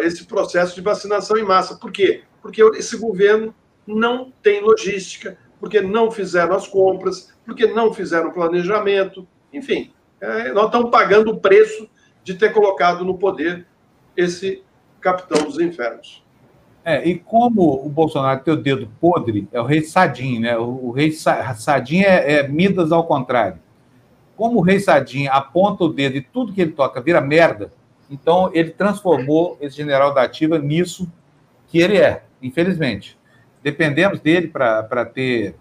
esse 0.01 0.25
processo 0.25 0.75
de 0.75 0.81
vacinação 0.81 1.35
em 1.35 1.43
massa. 1.43 1.75
Por 1.75 1.91
quê? 1.91 2.21
Porque 2.39 2.61
esse 2.75 2.95
governo 2.97 3.53
não 3.85 4.31
tem 4.43 4.61
logística, 4.61 5.37
porque 5.59 5.81
não 5.81 6.09
fizeram 6.09 6.55
as 6.55 6.67
compras, 6.67 7.33
porque 7.45 7.67
não 7.67 7.93
fizeram 7.93 8.31
planejamento, 8.31 9.27
enfim, 9.53 9.91
é, 10.21 10.51
nós 10.51 10.65
estamos 10.65 10.89
pagando 10.89 11.31
o 11.31 11.39
preço 11.39 11.89
de 12.23 12.33
ter 12.35 12.53
colocado 12.53 13.03
no 13.03 13.17
poder 13.17 13.65
esse 14.15 14.63
capitão 15.01 15.43
dos 15.43 15.59
infernos. 15.59 16.23
É, 16.83 17.07
e 17.07 17.19
como 17.19 17.85
o 17.85 17.89
Bolsonaro 17.89 18.41
tem 18.41 18.53
o 18.53 18.57
dedo 18.57 18.89
podre, 18.99 19.47
é 19.51 19.59
o 19.59 19.65
rei 19.65 19.81
Sadim, 19.81 20.39
né? 20.39 20.57
O, 20.57 20.87
o 20.87 20.91
rei 20.91 21.11
Sadim 21.11 22.01
é, 22.01 22.39
é, 22.39 22.47
Midas 22.47 22.91
ao 22.91 23.05
contrário. 23.05 23.59
Como 24.35 24.59
o 24.59 24.61
rei 24.61 24.79
Sadim 24.79 25.27
aponta 25.27 25.83
o 25.83 25.89
dedo 25.89 26.17
e 26.17 26.21
tudo 26.21 26.53
que 26.53 26.61
ele 26.61 26.71
toca 26.71 27.01
vira 27.01 27.19
merda, 27.19 27.73
então 28.09 28.49
ele 28.53 28.71
transformou 28.71 29.57
esse 29.61 29.75
general 29.75 30.13
da 30.13 30.23
ativa 30.23 30.57
nisso 30.57 31.11
que 31.67 31.79
ele 31.79 31.97
é, 31.97 32.23
infelizmente. 32.41 33.18
Dependemos 33.63 34.19
dele 34.19 34.47
para 34.47 35.05
ter, 35.05 35.55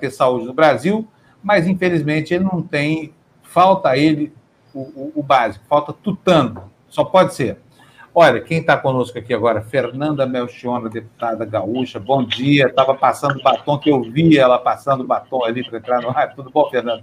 ter 0.00 0.10
saúde 0.10 0.46
no 0.46 0.52
Brasil, 0.52 1.06
mas 1.42 1.66
infelizmente 1.66 2.34
ele 2.34 2.44
não 2.44 2.62
tem, 2.62 3.12
falta 3.42 3.90
a 3.90 3.98
ele 3.98 4.32
o, 4.72 4.80
o, 4.80 5.12
o 5.16 5.22
básico, 5.22 5.64
falta 5.68 5.92
tutano, 5.92 6.70
só 6.88 7.04
pode 7.04 7.34
ser. 7.34 7.58
Olha, 8.16 8.40
quem 8.40 8.58
está 8.58 8.76
conosco 8.76 9.18
aqui 9.18 9.34
agora, 9.34 9.60
Fernanda 9.60 10.24
Melchiona, 10.24 10.88
deputada 10.88 11.44
gaúcha, 11.44 11.98
bom 11.98 12.22
dia. 12.22 12.66
Estava 12.66 12.94
passando 12.94 13.42
batom, 13.42 13.76
que 13.76 13.90
eu 13.90 14.02
vi 14.02 14.38
ela 14.38 14.56
passando 14.56 15.02
batom 15.02 15.42
ali 15.42 15.64
para 15.64 15.78
entrar 15.78 16.00
no 16.00 16.10
ar. 16.10 16.32
Tudo 16.32 16.48
bom, 16.48 16.70
Fernanda? 16.70 17.02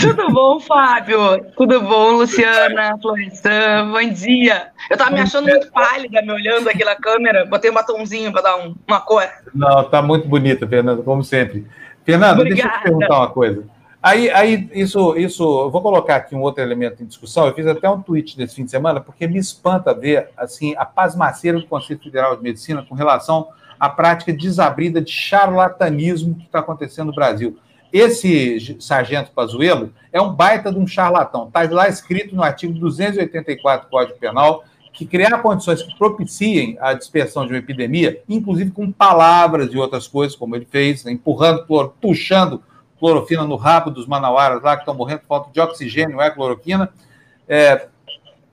Tudo 0.00 0.32
bom, 0.32 0.58
Fábio? 0.58 1.44
Tudo 1.54 1.82
bom, 1.82 2.12
Luciana, 2.12 2.96
Florestan? 3.02 3.90
Bom 3.92 4.12
dia. 4.14 4.68
Eu 4.88 4.94
estava 4.94 5.10
me 5.10 5.20
achando 5.20 5.46
muito 5.46 5.70
pálida, 5.72 6.22
me 6.22 6.32
olhando 6.32 6.70
aqui 6.70 6.86
na 6.86 6.96
câmera. 6.96 7.44
Botei 7.44 7.70
um 7.70 7.74
batomzinho 7.74 8.32
para 8.32 8.40
dar 8.40 8.56
um, 8.56 8.74
uma 8.88 9.00
cor. 9.00 9.28
Não, 9.54 9.82
está 9.82 10.00
muito 10.00 10.26
bonita, 10.26 10.66
Fernanda, 10.66 11.02
como 11.02 11.22
sempre. 11.22 11.66
Fernanda, 12.02 12.40
Obrigada. 12.40 12.62
deixa 12.62 12.76
eu 12.76 12.78
te 12.78 12.82
perguntar 12.84 13.18
uma 13.18 13.30
coisa. 13.30 13.79
Aí, 14.02 14.30
aí 14.30 14.68
isso, 14.72 15.14
isso, 15.16 15.70
vou 15.70 15.82
colocar 15.82 16.16
aqui 16.16 16.34
um 16.34 16.40
outro 16.40 16.62
elemento 16.62 17.02
em 17.02 17.06
discussão. 17.06 17.46
Eu 17.46 17.54
fiz 17.54 17.66
até 17.66 17.88
um 17.88 18.00
tweet 18.00 18.38
nesse 18.38 18.54
fim 18.54 18.64
de 18.64 18.70
semana, 18.70 18.98
porque 18.98 19.26
me 19.26 19.38
espanta 19.38 19.92
ver 19.92 20.30
assim 20.38 20.74
a 20.78 20.86
pasmaceira 20.86 21.58
do 21.58 21.66
Conselho 21.66 22.00
Federal 22.00 22.34
de 22.34 22.42
Medicina 22.42 22.84
com 22.88 22.94
relação 22.94 23.48
à 23.78 23.90
prática 23.90 24.32
desabrida 24.32 25.02
de 25.02 25.10
charlatanismo 25.10 26.34
que 26.34 26.46
está 26.46 26.60
acontecendo 26.60 27.08
no 27.08 27.14
Brasil. 27.14 27.58
Esse 27.92 28.76
sargento 28.80 29.32
Pazuello 29.32 29.92
é 30.12 30.20
um 30.20 30.32
baita 30.32 30.72
de 30.72 30.78
um 30.78 30.86
charlatão. 30.86 31.48
Está 31.48 31.62
lá 31.70 31.88
escrito 31.88 32.34
no 32.34 32.42
artigo 32.42 32.72
284 32.72 33.86
do 33.86 33.90
Código 33.90 34.18
Penal 34.18 34.64
que 34.92 35.04
criar 35.04 35.38
condições 35.38 35.82
que 35.82 35.96
propiciem 35.96 36.76
a 36.80 36.94
dispersão 36.94 37.46
de 37.46 37.52
uma 37.52 37.58
epidemia, 37.58 38.22
inclusive 38.28 38.70
com 38.70 38.90
palavras 38.90 39.72
e 39.72 39.78
outras 39.78 40.06
coisas, 40.06 40.36
como 40.36 40.56
ele 40.56 40.66
fez, 40.68 41.04
né, 41.04 41.12
empurrando, 41.12 41.66
puxando 42.00 42.62
clorofina 43.00 43.44
no 43.44 43.56
rabo 43.56 43.90
dos 43.90 44.06
manauaras 44.06 44.62
lá 44.62 44.76
que 44.76 44.82
estão 44.82 44.94
morrendo 44.94 45.20
por 45.20 45.28
falta 45.28 45.50
de 45.50 45.58
oxigênio, 45.58 46.20
é 46.20 46.30
cloroquina. 46.30 46.90
É, 47.48 47.88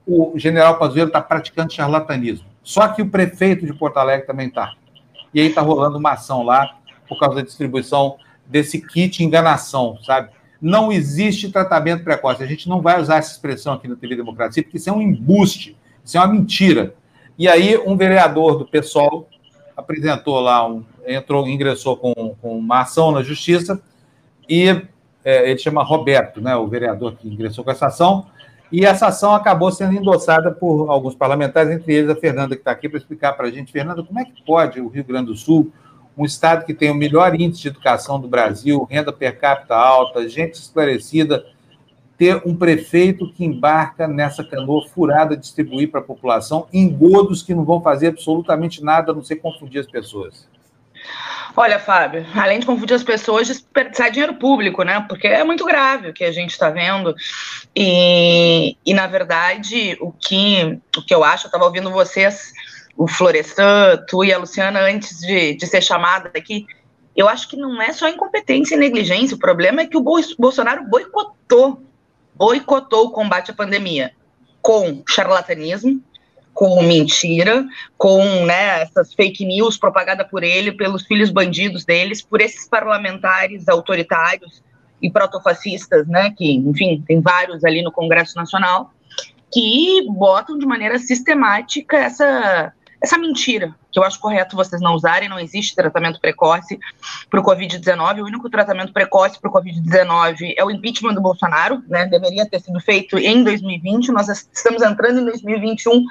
o 0.06 0.32
general 0.36 0.78
Pazuello 0.78 1.08
está 1.08 1.20
praticando 1.20 1.72
charlatanismo. 1.72 2.46
Só 2.62 2.88
que 2.88 3.02
o 3.02 3.10
prefeito 3.10 3.66
de 3.66 3.74
Porto 3.74 3.98
Alegre 3.98 4.26
também 4.26 4.48
está. 4.48 4.72
E 5.34 5.40
aí 5.40 5.48
está 5.48 5.60
rolando 5.60 5.98
uma 5.98 6.12
ação 6.12 6.42
lá 6.42 6.78
por 7.06 7.20
causa 7.20 7.36
da 7.36 7.42
distribuição 7.42 8.16
desse 8.46 8.80
kit 8.80 9.22
enganação, 9.22 9.98
sabe? 10.02 10.30
Não 10.60 10.90
existe 10.90 11.52
tratamento 11.52 12.02
precoce. 12.02 12.42
A 12.42 12.46
gente 12.46 12.68
não 12.68 12.80
vai 12.80 13.00
usar 13.00 13.18
essa 13.18 13.30
expressão 13.30 13.74
aqui 13.74 13.86
na 13.86 13.96
TV 13.96 14.16
Democracia, 14.16 14.62
porque 14.62 14.78
isso 14.78 14.88
é 14.88 14.92
um 14.92 15.02
embuste, 15.02 15.76
isso 16.02 16.16
é 16.16 16.20
uma 16.20 16.32
mentira. 16.32 16.94
E 17.38 17.46
aí, 17.46 17.78
um 17.78 17.96
vereador 17.96 18.58
do 18.58 18.66
PSOL 18.66 19.28
apresentou 19.76 20.40
lá, 20.40 20.66
um, 20.66 20.84
entrou, 21.06 21.46
ingressou 21.46 21.96
com, 21.96 22.34
com 22.40 22.58
uma 22.58 22.80
ação 22.80 23.12
na 23.12 23.22
justiça 23.22 23.80
e 24.48 24.82
é, 25.24 25.50
ele 25.50 25.58
chama 25.58 25.82
Roberto, 25.82 26.40
né, 26.40 26.56
o 26.56 26.66
vereador 26.66 27.16
que 27.16 27.28
ingressou 27.28 27.64
com 27.64 27.70
essa 27.70 27.86
ação, 27.86 28.26
e 28.70 28.84
essa 28.84 29.06
ação 29.06 29.34
acabou 29.34 29.70
sendo 29.70 29.94
endossada 29.94 30.50
por 30.50 30.90
alguns 30.90 31.14
parlamentares, 31.14 31.72
entre 31.72 31.94
eles 31.94 32.10
a 32.10 32.16
Fernanda, 32.16 32.54
que 32.54 32.60
está 32.60 32.70
aqui 32.70 32.88
para 32.88 32.98
explicar 32.98 33.32
para 33.32 33.48
a 33.48 33.50
gente. 33.50 33.72
Fernanda, 33.72 34.02
como 34.02 34.18
é 34.18 34.24
que 34.24 34.42
pode 34.44 34.80
o 34.80 34.88
Rio 34.88 35.04
Grande 35.04 35.26
do 35.26 35.34
Sul, 35.34 35.72
um 36.16 36.24
estado 36.24 36.66
que 36.66 36.74
tem 36.74 36.90
o 36.90 36.94
melhor 36.94 37.34
índice 37.34 37.62
de 37.62 37.68
educação 37.68 38.20
do 38.20 38.28
Brasil, 38.28 38.86
renda 38.90 39.12
per 39.12 39.38
capita 39.38 39.74
alta, 39.74 40.28
gente 40.28 40.54
esclarecida, 40.54 41.46
ter 42.18 42.42
um 42.44 42.54
prefeito 42.56 43.32
que 43.32 43.44
embarca 43.44 44.08
nessa 44.08 44.42
canoa 44.42 44.86
furada, 44.88 45.36
distribuir 45.36 45.90
para 45.90 46.00
a 46.00 46.02
população 46.02 46.66
engodos 46.72 47.42
que 47.42 47.54
não 47.54 47.64
vão 47.64 47.80
fazer 47.80 48.08
absolutamente 48.08 48.82
nada 48.82 49.12
a 49.12 49.14
não 49.14 49.22
ser 49.22 49.36
confundir 49.36 49.80
as 49.80 49.86
pessoas? 49.86 50.48
Olha, 51.56 51.78
Fábio, 51.78 52.26
além 52.34 52.60
de 52.60 52.66
confundir 52.66 52.94
as 52.94 53.02
pessoas, 53.02 53.48
desperdiçar 53.48 54.10
dinheiro 54.10 54.34
público, 54.34 54.82
né? 54.82 55.04
Porque 55.08 55.26
é 55.26 55.42
muito 55.42 55.64
grave 55.64 56.08
o 56.08 56.12
que 56.12 56.24
a 56.24 56.32
gente 56.32 56.50
está 56.50 56.70
vendo. 56.70 57.14
E, 57.74 58.76
e, 58.84 58.94
na 58.94 59.06
verdade, 59.06 59.96
o 60.00 60.12
que, 60.12 60.78
o 60.96 61.02
que 61.02 61.14
eu 61.14 61.24
acho, 61.24 61.46
eu 61.46 61.48
estava 61.48 61.64
ouvindo 61.64 61.90
vocês, 61.90 62.52
o 62.96 63.08
Florestan, 63.08 64.04
tu 64.08 64.24
e 64.24 64.32
a 64.32 64.38
Luciana, 64.38 64.80
antes 64.80 65.18
de, 65.20 65.54
de 65.54 65.66
ser 65.66 65.82
chamada 65.82 66.30
aqui, 66.36 66.66
eu 67.16 67.28
acho 67.28 67.48
que 67.48 67.56
não 67.56 67.82
é 67.82 67.92
só 67.92 68.08
incompetência 68.08 68.76
e 68.76 68.78
negligência, 68.78 69.34
o 69.34 69.40
problema 69.40 69.80
é 69.80 69.86
que 69.86 69.96
o 69.96 70.04
Bolsonaro 70.38 70.84
boicotou, 70.84 71.82
boicotou 72.34 73.06
o 73.06 73.10
combate 73.10 73.50
à 73.50 73.54
pandemia 73.54 74.12
com 74.62 75.02
charlatanismo, 75.08 76.00
com 76.58 76.82
mentira, 76.82 77.64
com 77.96 78.20
né, 78.44 78.82
essas 78.82 79.14
fake 79.14 79.46
news 79.46 79.78
propagada 79.78 80.24
por 80.24 80.42
ele, 80.42 80.72
pelos 80.72 81.06
filhos 81.06 81.30
bandidos 81.30 81.84
deles, 81.84 82.20
por 82.20 82.40
esses 82.40 82.68
parlamentares 82.68 83.68
autoritários 83.68 84.60
e 85.00 85.08
protofascistas, 85.08 86.08
né, 86.08 86.34
que, 86.36 86.56
enfim, 86.56 87.00
tem 87.06 87.20
vários 87.20 87.64
ali 87.64 87.80
no 87.80 87.92
Congresso 87.92 88.34
Nacional, 88.34 88.90
que 89.52 90.04
botam 90.08 90.58
de 90.58 90.66
maneira 90.66 90.98
sistemática 90.98 91.96
essa, 91.96 92.72
essa 93.00 93.16
mentira, 93.16 93.74
que 93.92 93.98
eu 93.98 94.02
acho 94.02 94.18
correto 94.18 94.56
vocês 94.56 94.80
não 94.82 94.94
usarem, 94.94 95.28
não 95.28 95.38
existe 95.38 95.74
tratamento 95.74 96.20
precoce 96.20 96.78
para 97.30 97.40
o 97.40 97.42
Covid-19, 97.42 98.20
o 98.20 98.26
único 98.26 98.50
tratamento 98.50 98.92
precoce 98.92 99.40
para 99.40 99.50
o 99.50 99.52
Covid-19 99.52 100.54
é 100.56 100.64
o 100.64 100.70
impeachment 100.70 101.14
do 101.14 101.20
Bolsonaro, 101.20 101.82
né, 101.88 102.06
deveria 102.06 102.48
ter 102.48 102.60
sido 102.60 102.80
feito 102.80 103.16
em 103.18 103.44
2020, 103.44 104.10
nós 104.10 104.28
estamos 104.28 104.82
entrando 104.82 105.20
em 105.20 105.24
2021 105.24 106.04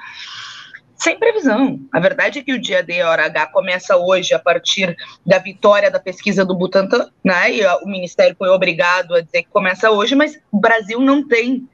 sem 0.96 1.16
previsão. 1.16 1.78
A 1.92 2.00
verdade 2.00 2.40
é 2.40 2.42
que 2.42 2.52
o 2.52 2.60
dia 2.60 2.82
D 2.82 3.02
hora 3.02 3.26
H 3.26 3.46
começa 3.48 3.96
hoje 3.96 4.34
a 4.34 4.38
partir 4.38 4.96
da 5.24 5.38
vitória 5.38 5.90
da 5.90 6.00
pesquisa 6.00 6.44
do 6.44 6.56
Butantan, 6.56 7.08
né? 7.22 7.52
E 7.52 7.64
o 7.64 7.86
Ministério 7.86 8.34
foi 8.36 8.48
obrigado 8.48 9.14
a 9.14 9.20
dizer 9.20 9.44
que 9.44 9.48
começa 9.48 9.90
hoje, 9.92 10.16
mas 10.16 10.36
o 10.50 10.58
Brasil 10.58 11.00
não 11.00 11.26
tem 11.26 11.68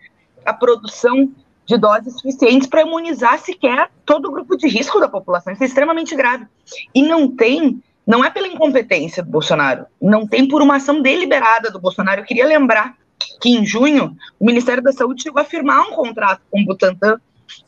a 0.45 0.53
produção 0.53 1.32
de 1.66 1.78
doses 1.78 2.15
suficientes 2.15 2.69
para 2.69 2.82
imunizar 2.82 3.39
sequer 3.39 3.91
todo 4.05 4.28
o 4.28 4.32
grupo 4.32 4.57
de 4.57 4.69
risco 4.69 5.01
da 5.01 5.09
população. 5.09 5.53
Isso 5.53 5.62
é 5.62 5.66
extremamente 5.66 6.15
grave. 6.15 6.47
E 6.95 7.03
não 7.03 7.28
tem, 7.28 7.82
não 8.07 8.24
é 8.24 8.31
pela 8.31 8.47
incompetência 8.47 9.23
do 9.23 9.31
Bolsonaro, 9.31 9.86
não 10.01 10.27
tem 10.27 10.47
por 10.47 10.61
uma 10.62 10.77
ação 10.77 11.01
deliberada 11.01 11.70
do 11.70 11.81
Bolsonaro. 11.81 12.20
Eu 12.20 12.27
queria 12.27 12.47
lembrar 12.47 12.97
que 13.41 13.51
em 13.51 13.65
junho 13.65 14.16
o 14.39 14.45
Ministério 14.45 14.82
da 14.82 14.93
Saúde 14.93 15.23
chegou 15.23 15.41
a 15.41 15.45
firmar 15.45 15.89
um 15.89 15.93
contrato 15.93 16.43
com 16.51 16.61
o 16.61 16.65
Butantan 16.65 17.19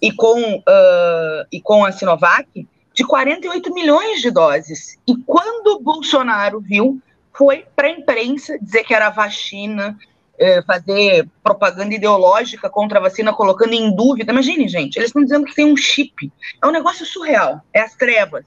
e 0.01 0.13
com, 0.13 0.57
uh, 0.57 1.47
e 1.51 1.61
com 1.61 1.85
a 1.85 1.93
Sinovac 1.93 2.67
de 2.95 3.05
48 3.05 3.73
milhões 3.75 4.21
de 4.21 4.31
doses. 4.31 4.99
E 5.07 5.17
quando 5.17 5.77
o 5.77 5.81
Bolsonaro 5.81 6.61
viu, 6.61 7.01
foi 7.33 7.67
para 7.77 7.89
a 7.89 7.91
imprensa 7.91 8.59
dizer 8.59 8.85
que 8.85 8.95
era 8.95 9.11
vacina, 9.11 9.97
é, 10.39 10.63
fazer 10.63 11.29
propaganda 11.43 11.95
ideológica 11.95 12.69
contra 12.69 12.99
a 12.99 13.03
vacina, 13.03 13.33
colocando 13.33 13.73
em 13.73 13.95
dúvida. 13.95 14.33
Imagine, 14.33 14.69
gente, 14.69 14.97
eles 14.97 15.09
estão 15.09 15.23
dizendo 15.23 15.47
que 15.47 15.55
tem 15.55 15.71
um 15.71 15.77
chip. 15.77 16.33
É 16.63 16.67
um 16.67 16.73
negócio 16.73 17.05
surreal, 17.07 17.61
é 17.73 17.81
as 17.81 17.95
trevas, 17.95 18.45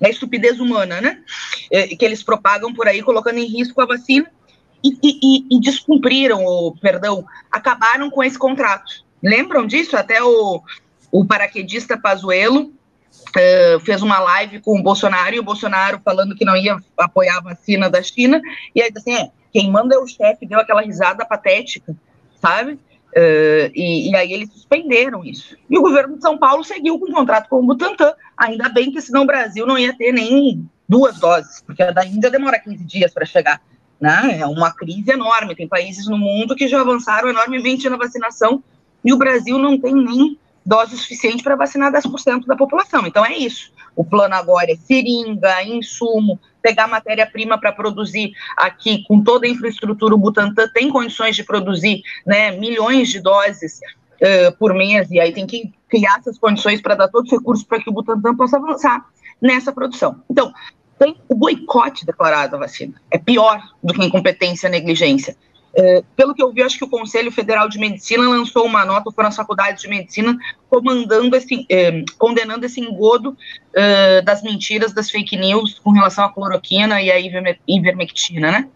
é 0.00 0.06
a 0.06 0.10
estupidez 0.10 0.60
humana, 0.60 1.00
né? 1.00 1.20
É, 1.70 1.88
que 1.88 2.04
eles 2.04 2.22
propagam 2.22 2.72
por 2.72 2.88
aí, 2.88 3.02
colocando 3.02 3.38
em 3.38 3.46
risco 3.46 3.80
a 3.80 3.86
vacina 3.86 4.30
e, 4.82 4.96
e, 5.02 5.56
e 5.56 5.60
descumpriram, 5.60 6.44
ou, 6.44 6.76
perdão, 6.76 7.24
acabaram 7.50 8.10
com 8.10 8.22
esse 8.22 8.38
contrato. 8.38 9.04
Lembram 9.22 9.66
disso? 9.66 9.96
Até 9.96 10.22
o, 10.22 10.62
o 11.10 11.24
paraquedista 11.24 11.96
Pazuello 11.96 12.72
Uh, 13.30 13.80
fez 13.80 14.02
uma 14.02 14.18
live 14.18 14.60
com 14.60 14.78
o 14.78 14.82
Bolsonaro 14.82 15.34
e 15.34 15.38
o 15.38 15.42
Bolsonaro 15.42 16.00
falando 16.04 16.34
que 16.34 16.44
não 16.44 16.56
ia 16.56 16.76
apoiar 16.98 17.38
a 17.38 17.42
vacina 17.42 17.88
da 17.88 18.02
China, 18.02 18.40
e 18.74 18.82
aí 18.82 18.90
assim, 18.94 19.14
é, 19.14 19.30
quem 19.52 19.70
manda 19.70 19.94
é 19.94 19.98
o 19.98 20.06
chefe, 20.06 20.46
deu 20.46 20.58
aquela 20.58 20.82
risada 20.82 21.24
patética, 21.24 21.94
sabe? 22.40 22.72
Uh, 23.14 23.68
e, 23.74 24.10
e, 24.10 24.16
aí 24.16 24.32
eles 24.32 24.50
suspenderam 24.50 25.22
isso. 25.22 25.54
E 25.68 25.78
o 25.78 25.82
governo 25.82 26.16
de 26.16 26.22
São 26.22 26.38
Paulo 26.38 26.64
seguiu 26.64 26.98
com 26.98 27.10
o 27.10 27.12
contrato 27.12 27.48
com 27.48 27.56
o 27.56 27.66
Butantan, 27.66 28.14
ainda 28.36 28.70
bem 28.70 28.90
que 28.90 29.02
senão 29.02 29.22
o 29.22 29.26
Brasil 29.26 29.66
não 29.66 29.78
ia 29.78 29.94
ter 29.94 30.12
nem 30.12 30.66
duas 30.88 31.18
doses, 31.18 31.62
porque 31.62 31.82
a 31.82 31.90
da 31.90 32.06
Índia 32.06 32.30
demora 32.30 32.58
15 32.58 32.82
dias 32.84 33.12
para 33.12 33.26
chegar. 33.26 33.60
Né? 34.00 34.38
É 34.40 34.46
uma 34.46 34.72
crise 34.72 35.12
enorme, 35.12 35.54
tem 35.54 35.68
países 35.68 36.06
no 36.08 36.16
mundo 36.16 36.56
que 36.56 36.66
já 36.66 36.80
avançaram 36.80 37.28
enormemente 37.28 37.88
na 37.88 37.96
vacinação, 37.96 38.64
e 39.04 39.12
o 39.12 39.18
Brasil 39.18 39.58
não 39.58 39.78
tem 39.78 39.94
nem 39.94 40.38
dose 40.64 40.96
suficiente 40.96 41.42
para 41.42 41.56
vacinar 41.56 41.92
10% 41.92 42.46
da 42.46 42.56
população. 42.56 43.06
Então 43.06 43.24
é 43.24 43.36
isso. 43.36 43.72
O 43.94 44.04
plano 44.04 44.34
agora 44.34 44.72
é 44.72 44.76
seringa, 44.76 45.62
insumo, 45.64 46.40
pegar 46.62 46.86
matéria-prima 46.86 47.58
para 47.58 47.72
produzir 47.72 48.32
aqui 48.56 49.04
com 49.06 49.22
toda 49.22 49.46
a 49.46 49.50
infraestrutura. 49.50 50.14
O 50.14 50.18
Butantan 50.18 50.68
tem 50.72 50.88
condições 50.88 51.36
de 51.36 51.44
produzir 51.44 52.02
né, 52.26 52.52
milhões 52.52 53.10
de 53.10 53.20
doses 53.20 53.80
uh, 54.20 54.56
por 54.58 54.72
mês, 54.72 55.10
e 55.10 55.20
aí 55.20 55.32
tem 55.32 55.46
que 55.46 55.72
criar 55.88 56.18
essas 56.18 56.38
condições 56.38 56.80
para 56.80 56.94
dar 56.94 57.08
todos 57.08 57.30
os 57.30 57.38
recursos 57.38 57.64
para 57.64 57.80
que 57.80 57.90
o 57.90 57.92
Butantan 57.92 58.34
possa 58.34 58.56
avançar 58.56 59.04
nessa 59.40 59.72
produção. 59.72 60.22
Então, 60.30 60.52
tem 60.98 61.16
o 61.28 61.34
boicote 61.34 62.06
declarado 62.06 62.52
da 62.52 62.58
vacina. 62.58 62.94
É 63.10 63.18
pior 63.18 63.60
do 63.82 63.92
que 63.92 64.04
incompetência 64.04 64.68
e 64.68 64.70
negligência. 64.70 65.36
É, 65.74 66.02
pelo 66.14 66.34
que 66.34 66.42
eu 66.42 66.52
vi, 66.52 66.62
acho 66.62 66.76
que 66.76 66.84
o 66.84 66.88
Conselho 66.88 67.32
Federal 67.32 67.68
de 67.68 67.78
Medicina 67.78 68.28
lançou 68.28 68.66
uma 68.66 68.84
nota, 68.84 69.10
foram 69.10 69.28
as 69.28 69.36
faculdades 69.36 69.82
de 69.82 69.88
medicina, 69.88 70.36
comandando 70.68 71.34
esse, 71.34 71.64
é, 71.70 72.04
condenando 72.18 72.66
esse 72.66 72.80
engodo 72.80 73.36
é, 73.74 74.20
das 74.20 74.42
mentiras, 74.42 74.92
das 74.92 75.10
fake 75.10 75.36
news 75.36 75.78
com 75.78 75.90
relação 75.90 76.24
à 76.24 76.32
cloroquina 76.32 77.00
e 77.00 77.10
à 77.10 77.16
ivermectina, 77.66 78.52
né? 78.52 78.68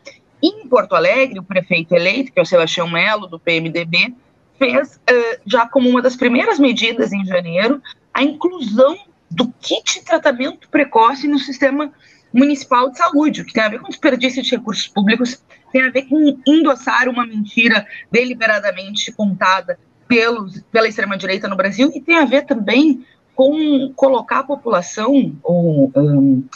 Em 0.42 0.66
Porto 0.68 0.94
Alegre, 0.94 1.38
o 1.38 1.42
prefeito 1.42 1.94
eleito, 1.94 2.32
que 2.32 2.38
é 2.38 2.42
o 2.42 2.46
Sebastião 2.46 2.88
Melo, 2.88 3.26
do 3.26 3.38
PMDB, 3.38 4.14
fez, 4.58 4.98
é, 5.06 5.40
já 5.46 5.68
como 5.68 5.88
uma 5.88 6.00
das 6.00 6.16
primeiras 6.16 6.58
medidas 6.58 7.12
em 7.12 7.24
janeiro, 7.24 7.82
a 8.12 8.22
inclusão 8.22 8.96
do 9.30 9.52
kit 9.60 9.98
de 9.98 10.04
tratamento 10.04 10.68
precoce 10.68 11.28
no 11.28 11.38
sistema 11.38 11.92
municipal 12.36 12.90
de 12.90 12.98
saúde, 12.98 13.44
que 13.44 13.52
tem 13.52 13.62
a 13.62 13.68
ver 13.68 13.80
com 13.80 13.88
desperdício 13.88 14.42
de 14.42 14.50
recursos 14.50 14.86
públicos 14.86 15.42
tem 15.72 15.82
a 15.82 15.90
ver 15.90 16.02
com 16.02 16.40
endossar 16.46 17.08
uma 17.08 17.26
mentira 17.26 17.86
deliberadamente 18.10 19.12
contada 19.12 19.78
pelos, 20.08 20.62
pela 20.72 20.88
extrema-direita 20.88 21.48
no 21.48 21.56
Brasil 21.56 21.90
e 21.94 22.00
tem 22.00 22.16
a 22.16 22.24
ver 22.24 22.46
também 22.46 23.04
com 23.34 23.92
colocar 23.94 24.38
a 24.38 24.44
população, 24.44 25.36
ou 25.42 25.92
um, 25.94 26.48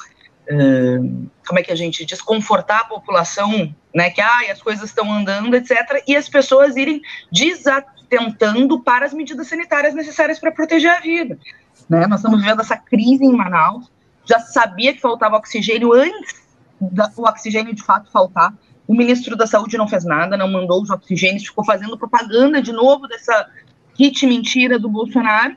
um, 0.50 1.26
como 1.46 1.58
é 1.58 1.62
que 1.62 1.70
a 1.70 1.76
gente 1.76 2.06
desconfortar 2.06 2.80
a 2.80 2.84
população, 2.84 3.74
né, 3.94 4.08
que 4.08 4.22
ah, 4.22 4.50
as 4.50 4.62
coisas 4.62 4.88
estão 4.88 5.12
andando, 5.12 5.54
etc., 5.54 6.02
e 6.08 6.16
as 6.16 6.26
pessoas 6.26 6.76
irem 6.76 7.02
desatentando 7.30 8.80
para 8.80 9.04
as 9.04 9.12
medidas 9.12 9.48
sanitárias 9.48 9.94
necessárias 9.94 10.38
para 10.38 10.50
proteger 10.50 10.90
a 10.90 11.00
vida. 11.00 11.38
Né? 11.88 12.06
Nós 12.06 12.20
estamos 12.20 12.40
vivendo 12.40 12.60
essa 12.60 12.78
crise 12.78 13.24
em 13.24 13.36
Manaus, 13.36 13.90
já 14.24 14.38
sabia 14.38 14.94
que 14.94 15.00
faltava 15.00 15.36
oxigênio 15.36 15.92
antes 15.92 16.40
do 16.80 17.22
oxigênio 17.24 17.74
de 17.74 17.82
fato 17.82 18.10
faltar, 18.10 18.54
o 18.86 18.94
ministro 18.94 19.36
da 19.36 19.46
Saúde 19.46 19.76
não 19.76 19.86
fez 19.86 20.04
nada, 20.04 20.36
não 20.36 20.50
mandou 20.50 20.82
os 20.82 20.90
oxigênios, 20.90 21.44
ficou 21.44 21.64
fazendo 21.64 21.96
propaganda 21.96 22.60
de 22.60 22.72
novo 22.72 23.06
dessa 23.06 23.48
kit 23.94 24.26
mentira 24.26 24.78
do 24.78 24.88
Bolsonaro. 24.88 25.54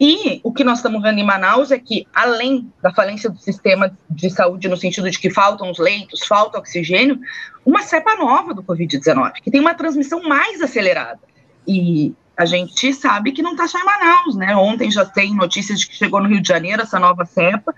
E 0.00 0.40
o 0.42 0.52
que 0.52 0.64
nós 0.64 0.78
estamos 0.78 1.02
vendo 1.02 1.18
em 1.18 1.24
Manaus 1.24 1.70
é 1.70 1.78
que, 1.78 2.06
além 2.14 2.72
da 2.82 2.92
falência 2.92 3.28
do 3.28 3.38
sistema 3.38 3.96
de 4.08 4.30
saúde, 4.30 4.68
no 4.68 4.76
sentido 4.76 5.10
de 5.10 5.18
que 5.18 5.30
faltam 5.30 5.70
os 5.70 5.78
leitos, 5.78 6.24
falta 6.26 6.58
oxigênio, 6.58 7.20
uma 7.64 7.82
cepa 7.82 8.16
nova 8.16 8.54
do 8.54 8.62
Covid-19, 8.62 9.32
que 9.42 9.50
tem 9.50 9.60
uma 9.60 9.74
transmissão 9.74 10.22
mais 10.22 10.60
acelerada. 10.62 11.20
E 11.68 12.14
a 12.36 12.44
gente 12.44 12.92
sabe 12.94 13.32
que 13.32 13.42
não 13.42 13.52
está 13.52 13.68
só 13.68 13.78
em 13.78 13.84
Manaus, 13.84 14.36
né? 14.36 14.56
Ontem 14.56 14.90
já 14.90 15.04
tem 15.04 15.34
notícias 15.34 15.80
de 15.80 15.88
que 15.88 15.96
chegou 15.96 16.20
no 16.20 16.28
Rio 16.28 16.40
de 16.40 16.48
Janeiro 16.48 16.82
essa 16.82 16.98
nova 16.98 17.24
cepa, 17.24 17.74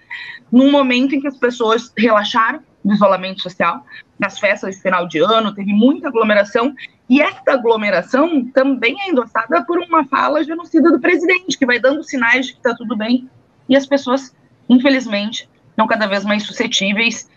num 0.51 0.71
momento 0.71 1.15
em 1.15 1.21
que 1.21 1.27
as 1.27 1.37
pessoas 1.37 1.93
relaxaram 1.97 2.61
do 2.85 2.93
isolamento 2.93 3.43
social, 3.43 3.85
nas 4.19 4.39
festas 4.39 4.77
de 4.77 4.83
final 4.83 5.09
de 5.09 5.19
ano, 5.19 5.55
teve 5.55 5.73
muita 5.73 6.09
aglomeração, 6.09 6.75
e 7.09 7.21
esta 7.21 7.55
aglomeração 7.55 8.45
também 8.47 8.95
é 9.01 9.11
endossada 9.11 9.65
por 9.65 9.79
uma 9.79 10.05
fala 10.05 10.45
genocida 10.45 10.91
do 10.91 11.01
presidente, 11.01 11.59
que 11.59 11.67
vai 11.67 11.79
dando 11.79 12.03
sinais 12.05 12.47
de 12.47 12.53
que 12.53 12.59
está 12.59 12.75
tudo 12.75 12.97
bem, 12.97 13.29
e 13.69 13.77
as 13.77 13.87
pessoas, 13.87 14.35
infelizmente, 14.69 15.49
estão 15.71 15.87
cada 15.87 16.07
vez 16.07 16.25
mais 16.25 16.45
suscetíveis. 16.45 17.29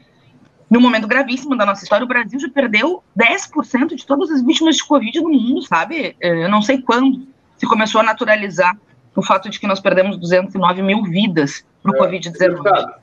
Num 0.70 0.82
momento 0.82 1.08
gravíssimo 1.08 1.56
da 1.56 1.66
nossa 1.66 1.84
história, 1.84 2.04
o 2.04 2.08
Brasil 2.08 2.40
já 2.40 2.50
perdeu 2.50 3.02
10% 3.18 3.96
de 3.96 4.06
todas 4.06 4.30
as 4.30 4.44
vítimas 4.44 4.76
de 4.76 4.86
Covid 4.86 5.22
no 5.22 5.30
mundo, 5.30 5.62
sabe? 5.62 6.16
É, 6.20 6.44
eu 6.44 6.50
não 6.50 6.62
sei 6.62 6.82
quando 6.82 7.26
se 7.58 7.66
começou 7.66 8.02
a 8.02 8.04
naturalizar 8.04 8.78
o 9.16 9.24
fato 9.24 9.50
de 9.50 9.60
que 9.60 9.66
nós 9.66 9.80
perdemos 9.80 10.18
209 10.18 10.82
mil 10.82 11.04
vidas 11.04 11.66
para 11.82 11.92
o 11.92 11.96
é, 11.96 12.00
Covid-19. 12.00 12.94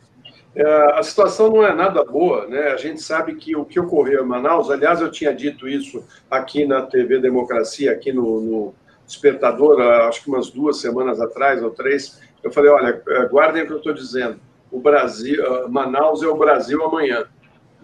É, 0.54 0.98
a 0.98 1.02
situação 1.02 1.50
não 1.50 1.66
é 1.66 1.74
nada 1.74 2.04
boa, 2.04 2.46
né? 2.46 2.68
A 2.68 2.76
gente 2.76 3.02
sabe 3.02 3.34
que 3.34 3.56
o 3.56 3.64
que 3.64 3.80
ocorreu 3.80 4.22
em 4.22 4.28
Manaus, 4.28 4.70
aliás, 4.70 5.00
eu 5.00 5.10
tinha 5.10 5.34
dito 5.34 5.66
isso 5.66 6.04
aqui 6.30 6.66
na 6.66 6.82
TV 6.82 7.18
Democracia, 7.18 7.90
aqui 7.90 8.12
no, 8.12 8.40
no 8.40 8.74
Despertador, 9.06 9.80
acho 9.80 10.22
que 10.22 10.28
umas 10.28 10.50
duas 10.50 10.80
semanas 10.80 11.20
atrás 11.20 11.62
ou 11.62 11.70
três. 11.70 12.20
Eu 12.42 12.52
falei: 12.52 12.70
olha, 12.70 13.02
é, 13.08 13.26
guardem 13.26 13.62
o 13.62 13.66
que 13.66 13.72
eu 13.72 13.78
estou 13.78 13.94
dizendo. 13.94 14.38
O 14.70 14.80
Brasil, 14.80 15.40
Manaus 15.68 16.22
é 16.22 16.26
o 16.26 16.36
Brasil 16.36 16.82
amanhã, 16.84 17.26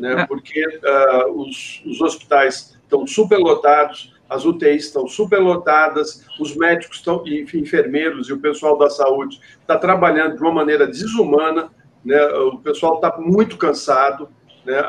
né? 0.01 0.23
É. 0.23 0.27
Porque 0.27 0.67
uh, 0.67 1.41
os, 1.41 1.83
os 1.87 2.01
hospitais 2.01 2.77
estão 2.83 3.07
superlotados, 3.07 4.15
as 4.29 4.45
UTIs 4.45 4.87
estão 4.87 5.07
superlotadas, 5.07 6.25
os 6.39 6.57
médicos 6.57 6.99
estão, 6.99 7.23
e 7.27 7.43
enfermeiros 7.55 8.29
e 8.29 8.33
o 8.33 8.39
pessoal 8.39 8.79
da 8.79 8.89
saúde 8.89 9.41
está 9.61 9.77
trabalhando 9.77 10.37
de 10.37 10.43
uma 10.43 10.53
maneira 10.53 10.87
desumana 10.87 11.71
né? 12.05 12.23
O 12.27 12.59
pessoal 12.59 12.97
está 12.97 13.17
muito 13.19 13.57
cansado, 13.57 14.29
né? 14.65 14.83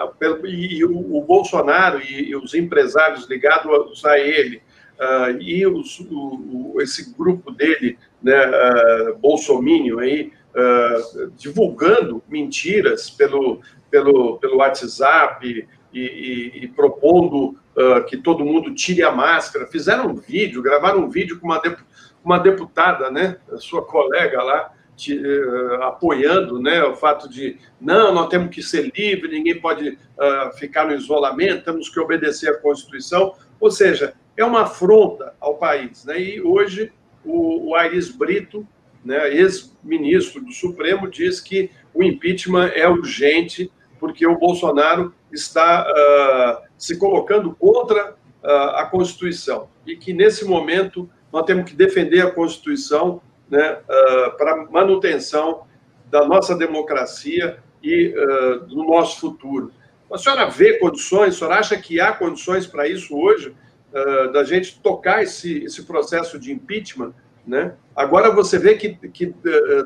E, 0.45 0.77
e 0.77 0.85
o, 0.85 1.17
o, 1.17 1.21
Bolsonaro 1.21 2.01
e, 2.01 2.29
e, 2.29 2.35
os 2.35 2.53
empresários 2.53 3.29
ligados 3.29 4.03
a 4.05 4.17
ele 4.17 4.61
uh, 4.99 5.41
e 5.41 5.65
os, 5.67 5.99
o, 5.99 6.77
esse 6.81 7.13
grupo 7.13 7.51
dele, 7.51 7.97
né? 8.21 8.47
Uh, 8.47 9.99
aí 9.99 10.31
uh, 10.55 11.31
divulgando 11.37 12.23
mentiras 12.27 13.09
pelo 13.09 13.61
pelo 13.89 14.37
pelo 14.37 14.57
WhatsApp 14.57 15.67
e, 15.93 16.63
e 16.63 16.67
propondo 16.69 17.57
que 18.07 18.17
todo 18.17 18.45
mundo 18.45 18.73
tire 18.73 19.01
a 19.01 19.11
máscara, 19.11 19.65
fizeram 19.65 20.07
um 20.07 20.15
vídeo, 20.15 20.61
gravaram 20.61 21.05
um 21.05 21.09
vídeo 21.09 21.39
com 21.39 21.47
uma, 21.47 21.61
uma 22.23 22.37
deputada, 22.37 23.09
né? 23.09 23.37
Sua 23.57 23.81
colega 23.81 24.43
lá 24.43 24.71
te, 25.01 25.17
uh, 25.17 25.83
apoiando 25.83 26.61
né, 26.61 26.83
o 26.83 26.95
fato 26.95 27.27
de 27.27 27.57
não, 27.79 28.13
nós 28.13 28.29
temos 28.29 28.53
que 28.53 28.61
ser 28.61 28.91
livres, 28.95 29.31
ninguém 29.31 29.59
pode 29.59 29.89
uh, 29.89 30.57
ficar 30.57 30.85
no 30.85 30.93
isolamento, 30.93 31.65
temos 31.65 31.89
que 31.89 31.99
obedecer 31.99 32.49
à 32.49 32.57
Constituição. 32.59 33.33
Ou 33.59 33.71
seja, 33.71 34.13
é 34.37 34.45
uma 34.45 34.61
afronta 34.61 35.33
ao 35.39 35.55
país. 35.55 36.05
Né? 36.05 36.21
E 36.21 36.41
hoje 36.41 36.91
o, 37.25 37.69
o 37.69 37.75
Aires 37.75 38.09
Brito, 38.09 38.67
né, 39.03 39.33
ex-ministro 39.33 40.41
do 40.41 40.51
Supremo, 40.51 41.09
diz 41.09 41.39
que 41.39 41.69
o 41.93 42.03
impeachment 42.03 42.71
é 42.75 42.87
urgente 42.87 43.71
porque 43.99 44.25
o 44.25 44.37
Bolsonaro 44.37 45.13
está 45.31 45.85
uh, 45.87 46.67
se 46.77 46.97
colocando 46.97 47.53
contra 47.55 48.15
a 48.43 48.85
Constituição 48.85 49.69
e 49.85 49.95
que 49.95 50.13
nesse 50.13 50.45
momento 50.45 51.07
nós 51.31 51.45
temos 51.45 51.69
que 51.69 51.75
defender 51.75 52.21
a 52.21 52.31
Constituição 52.31 53.21
né, 53.49 53.73
uh, 53.73 54.37
para 54.37 54.65
manutenção 54.69 55.63
da 56.09 56.25
nossa 56.25 56.55
democracia 56.55 57.59
e 57.81 58.13
uh, 58.15 58.65
do 58.65 58.83
nosso 58.83 59.19
futuro. 59.19 59.71
A 60.11 60.17
senhora 60.17 60.49
vê 60.49 60.77
condições, 60.77 61.35
a 61.35 61.37
senhora 61.37 61.59
acha 61.59 61.77
que 61.77 61.99
há 61.99 62.11
condições 62.11 62.67
para 62.67 62.87
isso 62.87 63.17
hoje, 63.17 63.55
uh, 63.93 64.31
da 64.31 64.43
gente 64.43 64.79
tocar 64.81 65.23
esse, 65.23 65.63
esse 65.63 65.83
processo 65.83 66.37
de 66.37 66.51
impeachment? 66.51 67.13
Né? 67.45 67.73
Agora 67.95 68.31
você 68.31 68.59
vê 68.59 68.75
que, 68.75 68.95
que 69.09 69.33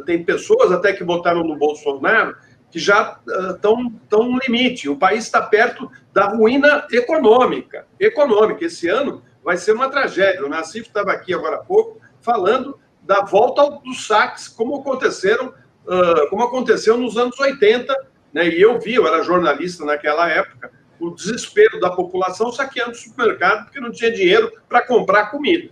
tem 0.06 0.24
pessoas 0.24 0.72
até 0.72 0.94
que 0.94 1.04
votaram 1.04 1.44
no 1.44 1.56
Bolsonaro 1.58 2.36
que 2.76 2.80
já 2.80 3.20
estão 3.52 3.74
uh, 3.74 4.24
no 4.24 4.38
limite. 4.46 4.90
O 4.90 4.98
país 4.98 5.24
está 5.24 5.42
perto 5.42 5.90
da 6.12 6.28
ruína 6.28 6.86
econômica. 6.92 7.88
Econômica. 7.98 8.66
Esse 8.66 8.90
ano 8.90 9.24
vai 9.42 9.56
ser 9.56 9.72
uma 9.72 9.90
tragédia. 9.90 10.46
O 10.46 10.50
Nassif 10.50 10.88
estava 10.88 11.14
aqui 11.14 11.34
agora 11.34 11.56
há 11.56 11.64
pouco 11.64 12.02
falando 12.20 12.78
da 13.02 13.22
volta 13.22 13.80
dos 13.84 14.06
saques, 14.06 14.50
como 14.50 14.76
aconteceram, 14.76 15.54
uh, 15.86 16.30
como 16.30 16.44
aconteceu 16.44 16.98
nos 16.98 17.18
anos 17.18 17.40
80, 17.40 17.96
né? 18.34 18.50
E 18.50 18.62
eu 18.62 18.78
vi, 18.78 18.96
eu 18.96 19.08
era 19.08 19.24
jornalista 19.24 19.86
naquela 19.86 20.28
época, 20.28 20.70
o 21.00 21.12
desespero 21.12 21.80
da 21.80 21.92
população 21.92 22.52
saqueando 22.52 22.92
o 22.92 22.96
supermercado 22.96 23.66
porque 23.66 23.80
não 23.80 23.92
tinha 23.92 24.12
dinheiro 24.12 24.52
para 24.68 24.86
comprar 24.86 25.32
comida. 25.32 25.70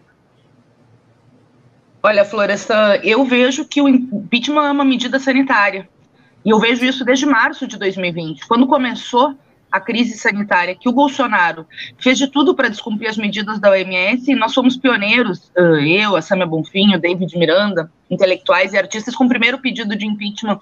Olha, 2.06 2.26
Floresta, 2.26 3.00
eu 3.02 3.24
vejo 3.24 3.64
que 3.64 3.82
o 3.82 3.88
impeachment 3.88 4.68
é 4.68 4.72
uma 4.72 4.84
medida 4.84 5.18
sanitária. 5.20 5.88
E 6.44 6.50
eu 6.50 6.60
vejo 6.60 6.84
isso 6.84 7.06
desde 7.06 7.26
março 7.26 7.66
de 7.66 7.78
2020. 7.78 8.46
Quando 8.46 8.68
começou 8.68 9.34
a 9.72 9.80
crise 9.80 10.18
sanitária, 10.18 10.76
que 10.76 10.90
o 10.90 10.92
Bolsonaro 10.92 11.66
fez 11.98 12.18
de 12.18 12.28
tudo 12.28 12.54
para 12.54 12.68
descumprir 12.68 13.10
as 13.10 13.16
medidas 13.16 13.58
da 13.58 13.72
OMS, 13.72 14.30
e 14.30 14.36
nós 14.36 14.54
fomos 14.54 14.76
pioneiros, 14.76 15.50
eu, 15.56 16.18
a 16.18 16.22
Samia 16.22 16.46
Bonfim, 16.46 16.94
o 16.94 17.00
David 17.00 17.38
Miranda, 17.38 17.90
intelectuais 18.12 18.74
e 18.74 18.78
artistas, 18.78 19.16
com 19.16 19.24
o 19.24 19.30
primeiro 19.30 19.58
pedido 19.60 19.96
de 19.96 20.06
impeachment 20.06 20.60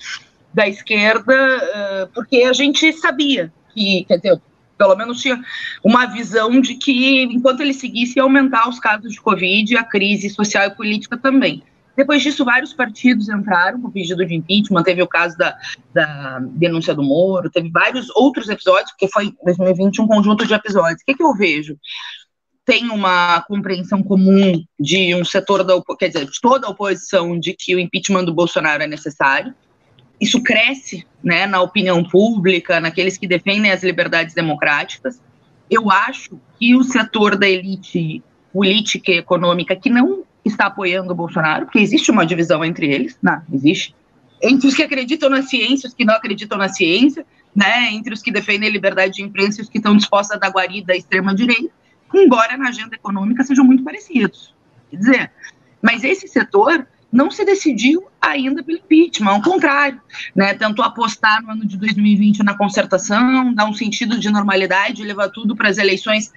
da 0.54 0.68
esquerda, 0.68 2.10
porque 2.14 2.44
a 2.44 2.54
gente 2.54 2.94
sabia 2.94 3.52
que, 3.74 4.06
quer 4.06 4.18
dizer, 4.18 4.40
pelo 4.82 4.96
menos 4.96 5.22
tinha 5.22 5.40
uma 5.84 6.08
visão 6.08 6.60
de 6.60 6.74
que, 6.74 7.22
enquanto 7.26 7.62
ele 7.62 7.72
seguisse, 7.72 8.18
ia 8.18 8.24
aumentar 8.24 8.68
os 8.68 8.80
casos 8.80 9.14
de 9.14 9.22
Covid 9.22 9.72
e 9.72 9.78
a 9.78 9.84
crise 9.84 10.28
social 10.32 10.66
e 10.66 10.76
política 10.76 11.16
também. 11.16 11.62
Depois 11.96 12.24
disso, 12.24 12.44
vários 12.44 12.74
partidos 12.74 13.30
entraram 13.30 13.80
com 13.80 13.92
pedido 13.92 14.26
de 14.26 14.34
impeachment. 14.34 14.82
Teve 14.82 15.04
o 15.04 15.08
caso 15.08 15.38
da, 15.38 15.56
da 15.94 16.40
denúncia 16.54 16.96
do 16.96 17.04
Moro, 17.04 17.52
teve 17.52 17.70
vários 17.70 18.10
outros 18.16 18.50
episódios, 18.50 18.90
porque 18.90 19.08
foi 19.08 19.32
2020 19.46 20.02
um 20.02 20.08
conjunto 20.08 20.48
de 20.48 20.54
episódios. 20.56 21.04
O 21.04 21.06
que, 21.06 21.14
que 21.14 21.24
eu 21.24 21.36
vejo? 21.36 21.78
Tem 22.66 22.90
uma 22.90 23.42
compreensão 23.42 24.02
comum 24.02 24.64
de 24.80 25.14
um 25.14 25.24
setor 25.24 25.64
da 25.64 25.80
quer 26.00 26.08
dizer, 26.08 26.26
de 26.26 26.42
toda 26.42 26.66
a 26.66 26.72
oposição 26.72 27.40
de 27.40 27.54
que 27.54 27.76
o 27.76 27.80
impeachment 27.80 28.24
do 28.24 28.34
Bolsonaro 28.34 28.82
é 28.82 28.88
necessário 28.88 29.54
isso 30.22 30.42
cresce 30.44 31.06
né, 31.24 31.48
na 31.48 31.62
opinião 31.62 32.04
pública, 32.04 32.80
naqueles 32.80 33.18
que 33.18 33.28
defendem 33.28 33.72
as 33.72 33.82
liberdades 33.82 34.36
democráticas. 34.36 35.20
Eu 35.68 35.90
acho 35.90 36.40
que 36.60 36.76
o 36.76 36.84
setor 36.84 37.36
da 37.36 37.50
elite 37.50 38.24
política 38.54 39.12
e 39.12 39.18
econômica 39.18 39.76
que 39.76 39.90
não 39.90 40.24
está 40.46 40.68
apoiando 40.68 41.12
o 41.12 41.16
Bolsonaro, 41.16 41.66
porque 41.66 41.80
existe 41.80 42.12
uma 42.12 42.26
divisão 42.26 42.64
entre 42.64 42.92
eles, 42.92 43.18
não, 43.22 43.42
existe, 43.52 43.96
entre 44.42 44.68
os 44.68 44.76
que 44.76 44.84
acreditam 44.84 45.30
na 45.30 45.42
ciência 45.42 45.88
os 45.88 45.94
que 45.94 46.06
não 46.06 46.16
acreditam 46.16 46.58
na 46.58 46.70
ciência, 46.70 47.26
né, 47.56 47.92
entre 47.92 48.14
os 48.14 48.22
que 48.22 48.32
defendem 48.32 48.70
a 48.70 48.72
liberdade 48.72 49.14
de 49.14 49.24
imprensa 49.24 49.60
e 49.60 49.64
os 49.64 49.70
que 49.70 49.78
estão 49.78 49.96
dispostos 49.96 50.36
a 50.36 50.40
dar 50.40 50.50
guarida 50.50 50.94
à 50.94 50.98
extrema-direita, 50.98 51.72
embora 52.14 52.58
na 52.58 52.70
agenda 52.70 52.96
econômica 52.96 53.44
sejam 53.44 53.66
muito 53.66 53.84
parecidos. 53.84 54.54
Quer 54.90 54.98
dizer, 54.98 55.32
mas 55.82 56.04
esse 56.04 56.28
setor 56.28 56.86
não 57.12 57.30
se 57.30 57.44
decidiu 57.44 58.08
ainda 58.22 58.64
pelo 58.64 58.78
impeachment, 58.78 59.32
ao 59.32 59.42
contrário, 59.42 60.00
né, 60.36 60.54
tentou 60.54 60.86
apostar 60.86 61.44
no 61.44 61.52
ano 61.52 61.66
de 61.66 61.78
2020 61.78 62.44
na 62.44 62.58
concertação, 62.58 63.54
dar 63.54 63.66
um 63.66 63.74
sentido 63.74 64.18
de 64.18 64.30
normalidade, 64.30 65.04
levar 65.04 65.30
tudo 65.30 65.56
para 65.56 65.70
as 65.70 65.78
eleições 65.78 66.32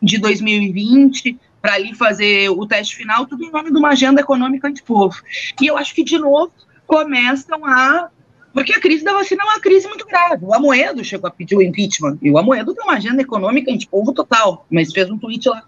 de 0.00 0.18
2020, 0.18 1.38
para 1.60 1.74
ali 1.74 1.94
fazer 1.94 2.50
o 2.50 2.66
teste 2.66 2.96
final, 2.96 3.26
tudo 3.26 3.44
em 3.44 3.50
nome 3.50 3.70
de 3.70 3.78
uma 3.78 3.90
agenda 3.90 4.20
econômica 4.20 4.68
antipovo. 4.68 5.16
E 5.60 5.66
eu 5.66 5.76
acho 5.76 5.94
que, 5.94 6.04
de 6.04 6.18
novo, 6.18 6.52
começam 6.86 7.64
a. 7.64 8.10
Porque 8.52 8.72
a 8.72 8.80
crise 8.80 9.02
da 9.02 9.12
vacina 9.12 9.42
é 9.42 9.46
uma 9.46 9.60
crise 9.60 9.88
muito 9.88 10.06
grave. 10.06 10.44
O 10.44 10.54
Amoedo 10.54 11.02
chegou 11.02 11.26
a 11.26 11.30
pedir 11.30 11.56
o 11.56 11.62
impeachment, 11.62 12.18
e 12.22 12.30
o 12.30 12.38
Amoedo 12.38 12.74
tem 12.74 12.84
uma 12.84 12.94
agenda 12.94 13.22
econômica 13.22 13.72
antipovo 13.72 14.12
total, 14.12 14.64
mas 14.70 14.92
fez 14.92 15.10
um 15.10 15.18
tweet 15.18 15.48
lá 15.48 15.64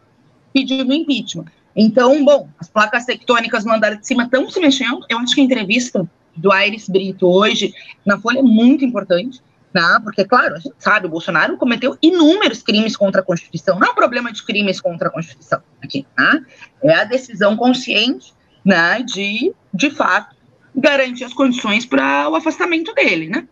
pedindo 0.52 0.92
impeachment. 0.92 1.46
Então, 1.77 2.24
bom, 2.24 2.48
as 2.59 2.70
placas 2.70 3.05
tectônicas 3.05 3.65
no 3.65 3.74
andar 3.74 3.97
de 3.97 4.07
cima 4.07 4.24
estão 4.24 4.48
se 4.48 4.59
mexendo. 4.59 5.05
Eu 5.11 5.19
acho 5.19 5.35
que 5.35 5.40
a 5.43 5.44
entrevista 5.44 6.09
do 6.35 6.51
Aires 6.51 6.89
Brito 6.89 7.27
hoje 7.28 7.74
na 8.05 8.19
Folha 8.19 8.39
é 8.39 8.43
muito 8.43 8.85
importante, 8.85 9.43
né? 9.74 10.01
porque, 10.03 10.24
claro, 10.24 10.55
a 10.55 10.59
gente 10.59 10.74
sabe, 10.78 11.07
o 11.07 11.11
Bolsonaro 11.11 11.57
cometeu 11.59 11.98
inúmeros 12.01 12.62
crimes 12.62 12.97
contra 12.97 13.20
a 13.20 13.24
Constituição. 13.24 13.78
Não 13.78 13.89
é 13.89 13.90
um 13.90 13.94
problema 13.94 14.32
de 14.32 14.43
crimes 14.43 14.81
contra 14.81 15.09
a 15.09 15.11
Constituição 15.11 15.61
aqui, 15.82 16.07
né? 16.19 16.44
é 16.82 16.94
a 16.94 17.05
decisão 17.05 17.57
consciente 17.57 18.32
né, 18.65 19.03
de, 19.03 19.55
de 19.73 19.90
fato, 19.90 20.35
garantir 20.74 21.24
as 21.24 21.32
condições 21.32 21.85
para 21.85 22.28
o 22.28 22.35
afastamento 22.35 22.94
dele. 22.94 23.28
Né? 23.28 23.47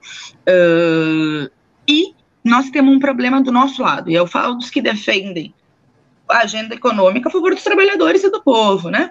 Uh, 0.49 1.51
e 1.87 2.15
nós 2.43 2.71
temos 2.71 2.95
um 2.95 2.99
problema 2.99 3.43
do 3.43 3.53
nosso 3.53 3.83
lado, 3.83 4.11
e 4.11 4.15
eu 4.15 4.27
falo 4.27 4.55
dos 4.55 4.71
que 4.71 4.83
defendem 4.83 5.55
a 6.29 6.39
agenda 6.39 6.75
econômica 6.75 7.29
a 7.29 7.33
favor 7.33 7.55
dos 7.55 7.63
trabalhadores 7.63 8.25
e 8.25 8.31
do 8.31 8.43
povo, 8.43 8.91
né? 8.91 9.11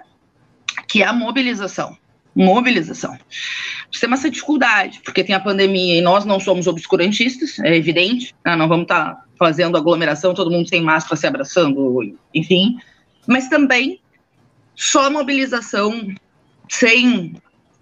Que 0.88 1.02
é 1.02 1.06
a 1.06 1.12
mobilização. 1.12 1.96
Mobilização. 2.34 3.16
Temos 4.00 4.18
essa 4.18 4.30
dificuldade, 4.30 5.00
porque 5.04 5.22
tem 5.22 5.34
a 5.34 5.40
pandemia 5.40 5.98
e 5.98 6.02
nós 6.02 6.24
não 6.24 6.40
somos 6.40 6.66
obscurantistas, 6.66 7.58
é 7.60 7.76
evidente, 7.76 8.34
né? 8.44 8.56
não 8.56 8.68
vamos 8.68 8.84
estar 8.84 9.14
tá 9.14 9.24
fazendo 9.38 9.76
aglomeração, 9.76 10.34
todo 10.34 10.50
mundo 10.50 10.68
sem 10.68 10.82
máscara 10.82 11.16
se 11.16 11.26
abraçando, 11.26 12.16
enfim. 12.34 12.76
Mas 13.26 13.48
também 13.48 14.00
só 14.74 15.08
mobilização 15.10 16.08
sem, 16.68 17.36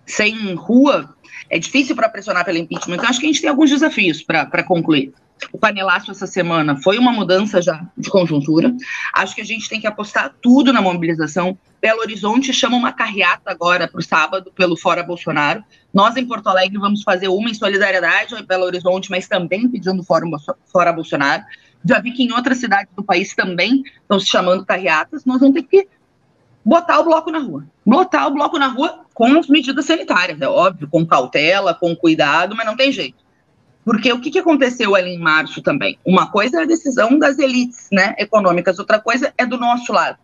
sem 0.07 0.55
rua 0.55 1.15
é 1.49 1.59
difícil 1.59 1.97
para 1.97 2.09
pressionar 2.09 2.45
pelo 2.45 2.59
impeachment. 2.59 2.97
Então, 2.97 3.09
acho 3.09 3.21
que 3.21 3.27
a 3.27 3.29
gente 3.29 3.41
tem 3.41 3.51
alguns 3.51 3.71
desafios 3.71 4.23
para 4.23 4.63
concluir 4.63 5.13
o 5.51 5.59
panelaço 5.59 6.11
essa 6.11 6.27
semana 6.27 6.77
foi 6.77 6.99
uma 6.99 7.13
mudança 7.13 7.61
já 7.61 7.85
de 7.97 8.11
conjuntura. 8.11 8.75
Acho 9.15 9.35
que 9.35 9.41
a 9.41 9.45
gente 9.45 9.69
tem 9.69 9.81
que 9.81 9.87
apostar 9.87 10.35
tudo 10.41 10.73
na 10.73 10.81
mobilização. 10.81 11.59
Belo 11.81 12.01
Horizonte 12.01 12.53
chama 12.53 12.77
uma 12.77 12.93
carreata 12.93 13.51
agora 13.51 13.89
para 13.89 13.99
o 13.99 14.03
sábado 14.03 14.53
pelo 14.55 14.77
Fora 14.77 15.03
Bolsonaro. 15.03 15.65
Nós 15.93 16.17
em 16.17 16.27
Porto 16.27 16.49
Alegre 16.49 16.79
vamos 16.79 17.03
fazer 17.03 17.29
uma 17.29 17.51
em 17.51 17.55
solidariedade 17.55 18.35
ao 18.35 18.43
Belo 18.45 18.65
Horizonte, 18.65 19.11
mas 19.11 19.27
também 19.27 19.69
pedindo 19.69 20.03
Fora, 20.05 20.27
fora 20.71 20.93
Bolsonaro. 20.93 21.43
Já 21.85 22.01
vi 22.01 22.13
que 22.13 22.23
em 22.23 22.33
outras 22.33 22.59
cidades 22.59 22.93
do 22.95 23.03
país 23.03 23.35
também 23.35 23.83
estão 24.01 24.21
se 24.21 24.27
chamando 24.27 24.65
carreatas. 24.65 25.25
Nós 25.25 25.41
vamos 25.41 25.55
ter 25.55 25.65
que 25.65 25.89
botar 26.65 27.01
o 27.01 27.05
bloco 27.05 27.31
na 27.31 27.41
rua. 27.41 27.67
Botar 27.85 28.29
o 28.29 28.31
bloco 28.31 28.59
na 28.59 28.69
rua 28.69 29.01
com 29.13 29.39
as 29.39 29.49
medidas 29.49 29.85
sanitárias, 29.85 30.41
é 30.41 30.49
óbvio, 30.49 30.89
com 30.89 31.05
cautela, 31.05 31.75
com 31.75 31.95
cuidado, 31.95 32.55
mas 32.57 32.65
não 32.65 32.77
tem 32.77 32.93
jeito. 32.93 33.22
Porque 33.85 34.13
o 34.13 34.21
que, 34.21 34.31
que 34.31 34.39
aconteceu 34.39 34.95
ali 34.95 35.11
em 35.11 35.19
março 35.19 35.61
também? 35.61 35.99
Uma 36.05 36.31
coisa 36.31 36.61
é 36.61 36.63
a 36.63 36.67
decisão 36.67 37.19
das 37.19 37.39
elites 37.39 37.89
né, 37.91 38.15
econômicas, 38.19 38.79
outra 38.79 39.01
coisa 39.01 39.33
é 39.37 39.45
do 39.45 39.59
nosso 39.59 39.93
lado. 39.93 40.19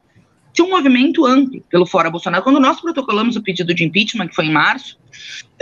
Tinha 0.53 0.67
um 0.67 0.71
movimento 0.71 1.27
amplo 1.27 1.61
pelo 1.69 1.87
Fora 1.87 2.11
Bolsonaro. 2.11 2.43
Quando 2.43 2.59
nós 2.59 2.81
protocolamos 2.81 3.37
o 3.37 3.43
pedido 3.43 3.75
de 3.75 3.85
impeachment, 3.85 4.29
que 4.29 4.35
foi 4.35 4.47
em 4.47 4.53
março, 4.53 4.99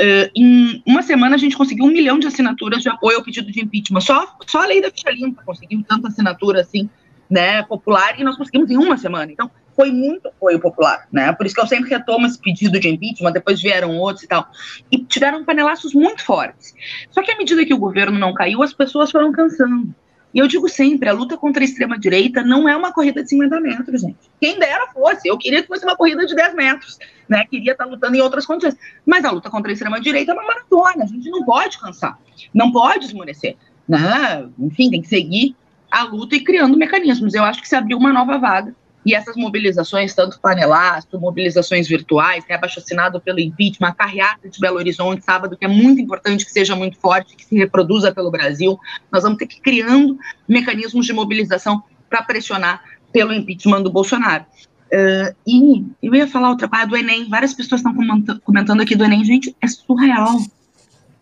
uh, 0.00 0.30
em 0.34 0.82
uma 0.86 1.02
semana 1.02 1.34
a 1.34 1.38
gente 1.38 1.56
conseguiu 1.56 1.84
um 1.84 1.90
milhão 1.90 2.18
de 2.18 2.26
assinaturas 2.26 2.82
de 2.82 2.88
apoio 2.88 3.18
ao 3.18 3.24
pedido 3.24 3.50
de 3.50 3.60
impeachment. 3.60 4.00
Só, 4.00 4.36
só 4.46 4.62
a 4.62 4.66
lei 4.66 4.80
da 4.80 4.90
ficha 4.90 5.10
limpa 5.10 5.42
conseguiu 5.44 5.84
tanta 5.86 6.08
assinatura 6.08 6.60
assim, 6.60 6.88
né, 7.28 7.62
popular, 7.64 8.18
e 8.18 8.24
nós 8.24 8.36
conseguimos 8.36 8.70
em 8.70 8.76
uma 8.76 8.96
semana. 8.96 9.30
Então, 9.32 9.50
foi 9.76 9.92
muito 9.92 10.28
apoio 10.28 10.58
popular, 10.58 11.06
né? 11.12 11.30
Por 11.32 11.44
isso 11.44 11.54
que 11.54 11.60
eu 11.60 11.66
sempre 11.66 11.90
retomo 11.90 12.26
esse 12.26 12.40
pedido 12.40 12.80
de 12.80 12.88
impeachment, 12.88 13.32
depois 13.32 13.60
vieram 13.60 13.96
outros 13.98 14.24
e 14.24 14.26
tal. 14.28 14.48
E 14.90 14.98
tiveram 14.98 15.44
panelaços 15.44 15.92
muito 15.92 16.24
fortes. 16.24 16.74
Só 17.10 17.22
que 17.22 17.30
à 17.30 17.36
medida 17.36 17.64
que 17.64 17.74
o 17.74 17.78
governo 17.78 18.18
não 18.18 18.32
caiu, 18.32 18.62
as 18.62 18.72
pessoas 18.72 19.10
foram 19.10 19.30
cansando. 19.30 19.94
E 20.32 20.38
eu 20.38 20.46
digo 20.48 20.68
sempre, 20.68 21.08
a 21.08 21.12
luta 21.12 21.36
contra 21.36 21.62
a 21.62 21.64
extrema-direita 21.64 22.42
não 22.42 22.68
é 22.68 22.76
uma 22.76 22.92
corrida 22.92 23.22
de 23.22 23.28
50 23.28 23.60
metros, 23.60 24.00
gente. 24.00 24.30
Quem 24.40 24.58
dera 24.58 24.86
fosse, 24.92 25.28
eu 25.28 25.38
queria 25.38 25.62
que 25.62 25.68
fosse 25.68 25.84
uma 25.84 25.96
corrida 25.96 26.26
de 26.26 26.34
10 26.34 26.54
metros, 26.54 26.98
né? 27.28 27.44
Queria 27.44 27.72
estar 27.72 27.84
lutando 27.84 28.16
em 28.16 28.20
outras 28.20 28.44
condições. 28.44 28.76
Mas 29.04 29.24
a 29.24 29.30
luta 29.30 29.50
contra 29.50 29.70
a 29.70 29.74
extrema-direita 29.74 30.32
é 30.32 30.34
uma 30.34 30.46
maratona, 30.46 31.04
a 31.04 31.06
gente 31.06 31.30
não 31.30 31.44
pode 31.44 31.78
cansar, 31.78 32.18
não 32.52 32.72
pode 32.72 33.06
esmorecer, 33.06 33.56
né? 33.88 34.46
Enfim, 34.58 34.90
tem 34.90 35.00
que 35.00 35.08
seguir 35.08 35.54
a 35.90 36.02
luta 36.02 36.34
e 36.34 36.40
criando 36.40 36.76
mecanismos. 36.76 37.34
Eu 37.34 37.44
acho 37.44 37.60
que 37.60 37.68
se 37.68 37.76
abriu 37.76 37.96
uma 37.96 38.12
nova 38.12 38.36
vaga 38.36 38.74
e 39.06 39.14
essas 39.14 39.36
mobilizações, 39.36 40.12
tanto 40.12 40.40
panelaço, 40.40 41.06
mobilizações 41.20 41.86
virtuais, 41.86 42.44
tem 42.44 42.56
abaixo 42.56 42.80
assinado 42.80 43.20
pelo 43.20 43.38
impeachment, 43.38 43.90
a 43.90 43.94
carreata 43.94 44.48
de 44.48 44.58
Belo 44.58 44.78
Horizonte, 44.78 45.24
sábado, 45.24 45.56
que 45.56 45.64
é 45.64 45.68
muito 45.68 46.00
importante 46.00 46.44
que 46.44 46.50
seja 46.50 46.74
muito 46.74 46.98
forte, 46.98 47.36
que 47.36 47.44
se 47.44 47.54
reproduza 47.54 48.12
pelo 48.12 48.32
Brasil. 48.32 48.76
Nós 49.12 49.22
vamos 49.22 49.38
ter 49.38 49.46
que 49.46 49.58
ir 49.58 49.60
criando 49.60 50.18
mecanismos 50.48 51.06
de 51.06 51.12
mobilização 51.12 51.84
para 52.10 52.20
pressionar 52.20 52.82
pelo 53.12 53.32
impeachment 53.32 53.82
do 53.82 53.92
Bolsonaro. 53.92 54.44
Uh, 54.86 55.36
e 55.46 55.84
eu 56.02 56.12
ia 56.12 56.26
falar 56.26 56.50
outra 56.50 56.66
coisa 56.66 56.86
do 56.86 56.96
Enem, 56.96 57.28
várias 57.28 57.54
pessoas 57.54 57.82
estão 57.82 57.94
comentando 58.42 58.80
aqui 58.80 58.96
do 58.96 59.04
Enem, 59.04 59.24
gente, 59.24 59.54
é 59.62 59.68
surreal. 59.68 60.36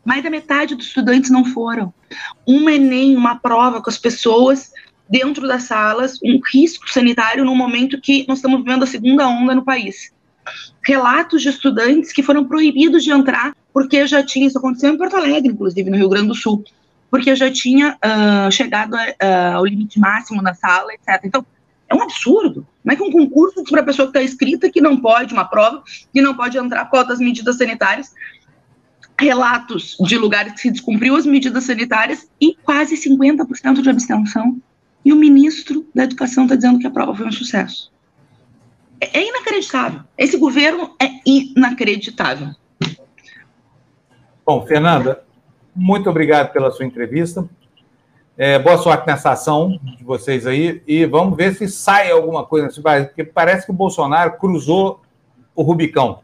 Mais 0.02 0.22
da 0.22 0.30
metade 0.30 0.74
dos 0.74 0.86
estudantes 0.86 1.30
não 1.30 1.44
foram. 1.44 1.92
Um 2.46 2.66
Enem, 2.70 3.14
uma 3.14 3.36
prova 3.36 3.82
com 3.82 3.90
as 3.90 3.98
pessoas 3.98 4.72
dentro 5.08 5.46
das 5.46 5.64
salas 5.64 6.18
um 6.22 6.40
risco 6.52 6.90
sanitário 6.90 7.44
no 7.44 7.54
momento 7.54 8.00
que 8.00 8.24
nós 8.28 8.38
estamos 8.38 8.62
vivendo 8.62 8.82
a 8.82 8.86
segunda 8.86 9.28
onda 9.28 9.54
no 9.54 9.64
país. 9.64 10.12
Relatos 10.82 11.42
de 11.42 11.48
estudantes 11.48 12.12
que 12.12 12.22
foram 12.22 12.44
proibidos 12.44 13.02
de 13.02 13.10
entrar 13.10 13.54
porque 13.72 14.06
já 14.06 14.22
tinha, 14.22 14.46
isso 14.46 14.58
aconteceu 14.58 14.92
em 14.92 14.96
Porto 14.96 15.16
Alegre, 15.16 15.52
inclusive, 15.52 15.90
no 15.90 15.96
Rio 15.96 16.08
Grande 16.08 16.28
do 16.28 16.34
Sul, 16.34 16.62
porque 17.10 17.34
já 17.34 17.50
tinha 17.50 17.96
uh, 17.96 18.50
chegado 18.50 18.94
uh, 18.94 19.56
ao 19.56 19.66
limite 19.66 19.98
máximo 19.98 20.40
na 20.40 20.54
sala, 20.54 20.92
etc. 20.94 21.20
Então, 21.24 21.44
é 21.88 21.94
um 21.94 22.02
absurdo. 22.02 22.66
Como 22.82 22.92
é 22.92 22.96
que 22.96 23.02
um 23.02 23.10
concurso 23.10 23.64
para 23.64 23.80
a 23.80 23.84
pessoa 23.84 24.06
que 24.06 24.18
está 24.18 24.22
inscrita 24.22 24.70
que 24.70 24.80
não 24.80 24.96
pode, 24.96 25.34
uma 25.34 25.44
prova, 25.44 25.82
que 26.12 26.20
não 26.20 26.34
pode 26.34 26.56
entrar 26.56 26.84
por 26.84 26.92
causa 26.92 27.08
das 27.08 27.18
medidas 27.18 27.56
sanitárias, 27.56 28.14
relatos 29.18 29.96
de 30.00 30.16
lugares 30.16 30.52
que 30.52 30.60
se 30.60 30.70
descumpriu 30.70 31.16
as 31.16 31.26
medidas 31.26 31.64
sanitárias 31.64 32.28
e 32.40 32.54
quase 32.62 32.96
50% 32.96 33.82
de 33.82 33.90
abstenção. 33.90 34.60
E 35.04 35.12
o 35.12 35.16
ministro 35.16 35.86
da 35.94 36.04
Educação 36.04 36.44
está 36.44 36.56
dizendo 36.56 36.78
que 36.78 36.86
a 36.86 36.90
prova 36.90 37.14
foi 37.14 37.26
um 37.26 37.32
sucesso. 37.32 37.92
É, 39.00 39.18
é 39.18 39.28
inacreditável. 39.28 40.00
Esse 40.16 40.36
governo 40.38 40.94
é 41.00 41.10
inacreditável. 41.26 42.48
Bom, 44.46 44.66
Fernanda, 44.66 45.22
muito 45.74 46.08
obrigado 46.08 46.52
pela 46.52 46.70
sua 46.70 46.84
entrevista. 46.84 47.48
É, 48.36 48.58
boa 48.58 48.76
sorte 48.78 49.06
nessa 49.06 49.30
ação 49.30 49.78
de 49.96 50.02
vocês 50.02 50.44
aí 50.46 50.82
e 50.88 51.06
vamos 51.06 51.36
ver 51.36 51.54
se 51.54 51.68
sai 51.68 52.10
alguma 52.10 52.44
coisa 52.44 52.66
nesse 52.66 52.82
país, 52.82 53.06
porque 53.06 53.22
parece 53.22 53.64
que 53.64 53.70
o 53.70 53.74
Bolsonaro 53.74 54.36
cruzou 54.38 55.00
o 55.54 55.62
Rubicão. 55.62 56.20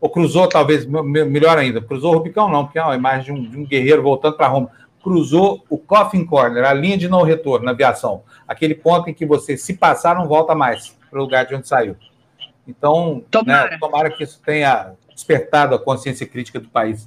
Ou 0.00 0.10
cruzou, 0.10 0.48
talvez, 0.48 0.84
melhor 0.84 1.56
ainda, 1.56 1.80
cruzou 1.80 2.12
o 2.12 2.18
Rubicão 2.18 2.48
não, 2.48 2.64
porque 2.64 2.78
é 2.78 2.82
uma 2.82 2.96
imagem 2.96 3.34
de 3.34 3.40
um, 3.40 3.50
de 3.50 3.56
um 3.56 3.64
guerreiro 3.64 4.02
voltando 4.02 4.36
para 4.36 4.48
Roma. 4.48 4.70
Cruzou 5.04 5.62
o 5.68 5.76
coffin 5.76 6.24
corner, 6.24 6.64
a 6.64 6.72
linha 6.72 6.96
de 6.96 7.08
não 7.08 7.22
retorno 7.22 7.66
na 7.66 7.72
aviação. 7.72 8.22
Aquele 8.48 8.74
ponto 8.74 9.10
em 9.10 9.14
que 9.14 9.26
você, 9.26 9.54
se 9.54 9.74
passar, 9.74 10.16
não 10.16 10.26
volta 10.26 10.54
mais 10.54 10.96
para 11.10 11.20
o 11.20 11.22
lugar 11.22 11.44
de 11.44 11.54
onde 11.54 11.68
saiu. 11.68 11.94
Então, 12.66 13.22
tomara. 13.30 13.72
Né, 13.72 13.78
tomara 13.78 14.10
que 14.10 14.24
isso 14.24 14.40
tenha 14.42 14.94
despertado 15.14 15.74
a 15.74 15.78
consciência 15.78 16.26
crítica 16.26 16.58
do 16.58 16.70
país. 16.70 17.06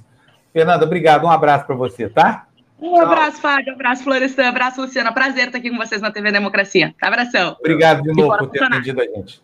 Fernanda, 0.52 0.84
obrigado. 0.84 1.24
Um 1.24 1.30
abraço 1.30 1.66
para 1.66 1.74
você, 1.74 2.08
tá? 2.08 2.46
Um 2.80 3.00
abraço, 3.00 3.40
Fábio. 3.40 3.72
Um 3.72 3.74
abraço, 3.74 4.04
Florestan. 4.04 4.44
Um 4.44 4.48
abraço, 4.48 4.80
Luciana. 4.80 5.12
Prazer 5.12 5.46
estar 5.46 5.58
aqui 5.58 5.68
com 5.68 5.76
vocês 5.76 6.00
na 6.00 6.12
TV 6.12 6.30
Democracia. 6.30 6.94
Abração. 7.02 7.56
Obrigado 7.58 8.02
de 8.02 8.12
novo 8.12 8.38
por 8.38 8.48
ter 8.50 8.60
Bolsonaro. 8.60 8.74
atendido 8.74 9.02
a 9.02 9.04
gente. 9.04 9.42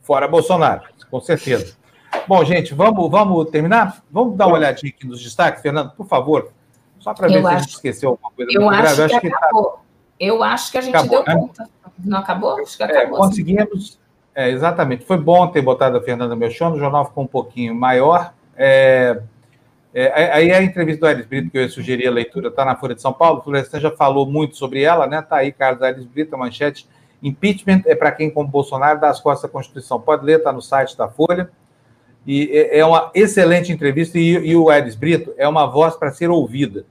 Fora 0.00 0.26
Bolsonaro, 0.26 0.82
com 1.08 1.20
certeza. 1.20 1.76
Bom, 2.26 2.44
gente, 2.44 2.74
vamos, 2.74 3.08
vamos 3.08 3.48
terminar? 3.50 4.02
Vamos 4.10 4.36
dar 4.36 4.48
uma 4.48 4.56
olhadinha 4.56 4.92
aqui 4.94 5.06
nos 5.06 5.22
destaques, 5.22 5.62
Fernando, 5.62 5.92
por 5.92 6.06
favor. 6.06 6.52
Só 7.02 7.12
para 7.12 7.28
ver 7.28 7.40
se 7.40 7.46
a 7.46 7.58
gente 7.58 7.68
esqueceu 7.70 8.10
alguma 8.10 8.30
coisa. 8.30 8.52
Eu 8.52 8.70
acho, 8.70 8.94
que, 8.94 9.02
acho 9.02 9.20
que 9.20 9.30
tá 9.30 9.36
acabou. 9.36 9.64
Tá... 9.64 9.78
Eu 10.20 10.42
acho 10.44 10.70
que 10.70 10.78
a 10.78 10.80
gente 10.80 10.96
acabou, 10.96 11.24
deu 11.24 11.34
né? 11.34 11.40
conta. 11.40 11.70
Não 11.98 12.18
acabou? 12.18 12.60
Acho 12.60 12.76
que 12.76 12.82
é, 12.82 12.86
acabou. 12.86 13.16
É, 13.16 13.20
conseguimos. 13.20 14.00
É, 14.34 14.50
exatamente. 14.50 15.04
Foi 15.04 15.18
bom 15.18 15.46
ter 15.48 15.60
botado 15.60 15.98
a 15.98 16.02
Fernanda 16.02 16.36
Melchon, 16.36 16.72
o 16.72 16.78
jornal 16.78 17.04
ficou 17.06 17.24
um 17.24 17.26
pouquinho 17.26 17.74
maior. 17.74 18.32
É, 18.56 19.20
é, 19.92 20.32
aí 20.32 20.52
a 20.52 20.62
entrevista 20.62 21.00
do 21.00 21.06
Aires 21.06 21.26
Brito, 21.26 21.50
que 21.50 21.58
eu 21.58 21.68
sugeri 21.68 22.06
a 22.06 22.10
leitura, 22.10 22.48
está 22.48 22.64
na 22.64 22.76
Folha 22.76 22.94
de 22.94 23.02
São 23.02 23.12
Paulo. 23.12 23.40
O 23.40 23.42
Florestan 23.42 23.80
já 23.80 23.90
falou 23.90 24.24
muito 24.24 24.56
sobre 24.56 24.82
ela, 24.82 25.06
né? 25.08 25.18
Está 25.18 25.36
aí, 25.36 25.50
Carlos 25.52 25.82
Aires 25.82 26.04
Brito, 26.04 26.34
a 26.34 26.38
manchete. 26.38 26.88
Impeachment 27.22 27.82
é 27.86 27.94
para 27.94 28.10
quem, 28.12 28.30
como 28.30 28.48
Bolsonaro, 28.48 29.00
dá 29.00 29.10
as 29.10 29.20
costas 29.20 29.50
à 29.50 29.52
Constituição. 29.52 30.00
Pode 30.00 30.24
ler, 30.24 30.38
está 30.38 30.52
no 30.52 30.62
site 30.62 30.96
da 30.96 31.08
Folha. 31.08 31.50
E 32.26 32.50
é, 32.52 32.78
é 32.78 32.84
uma 32.84 33.10
excelente 33.14 33.72
entrevista. 33.72 34.18
E, 34.18 34.30
e 34.30 34.56
o 34.56 34.70
Aires 34.70 34.94
Brito 34.94 35.32
é 35.36 35.46
uma 35.46 35.66
voz 35.66 35.96
para 35.96 36.10
ser 36.10 36.30
ouvida. 36.30 36.84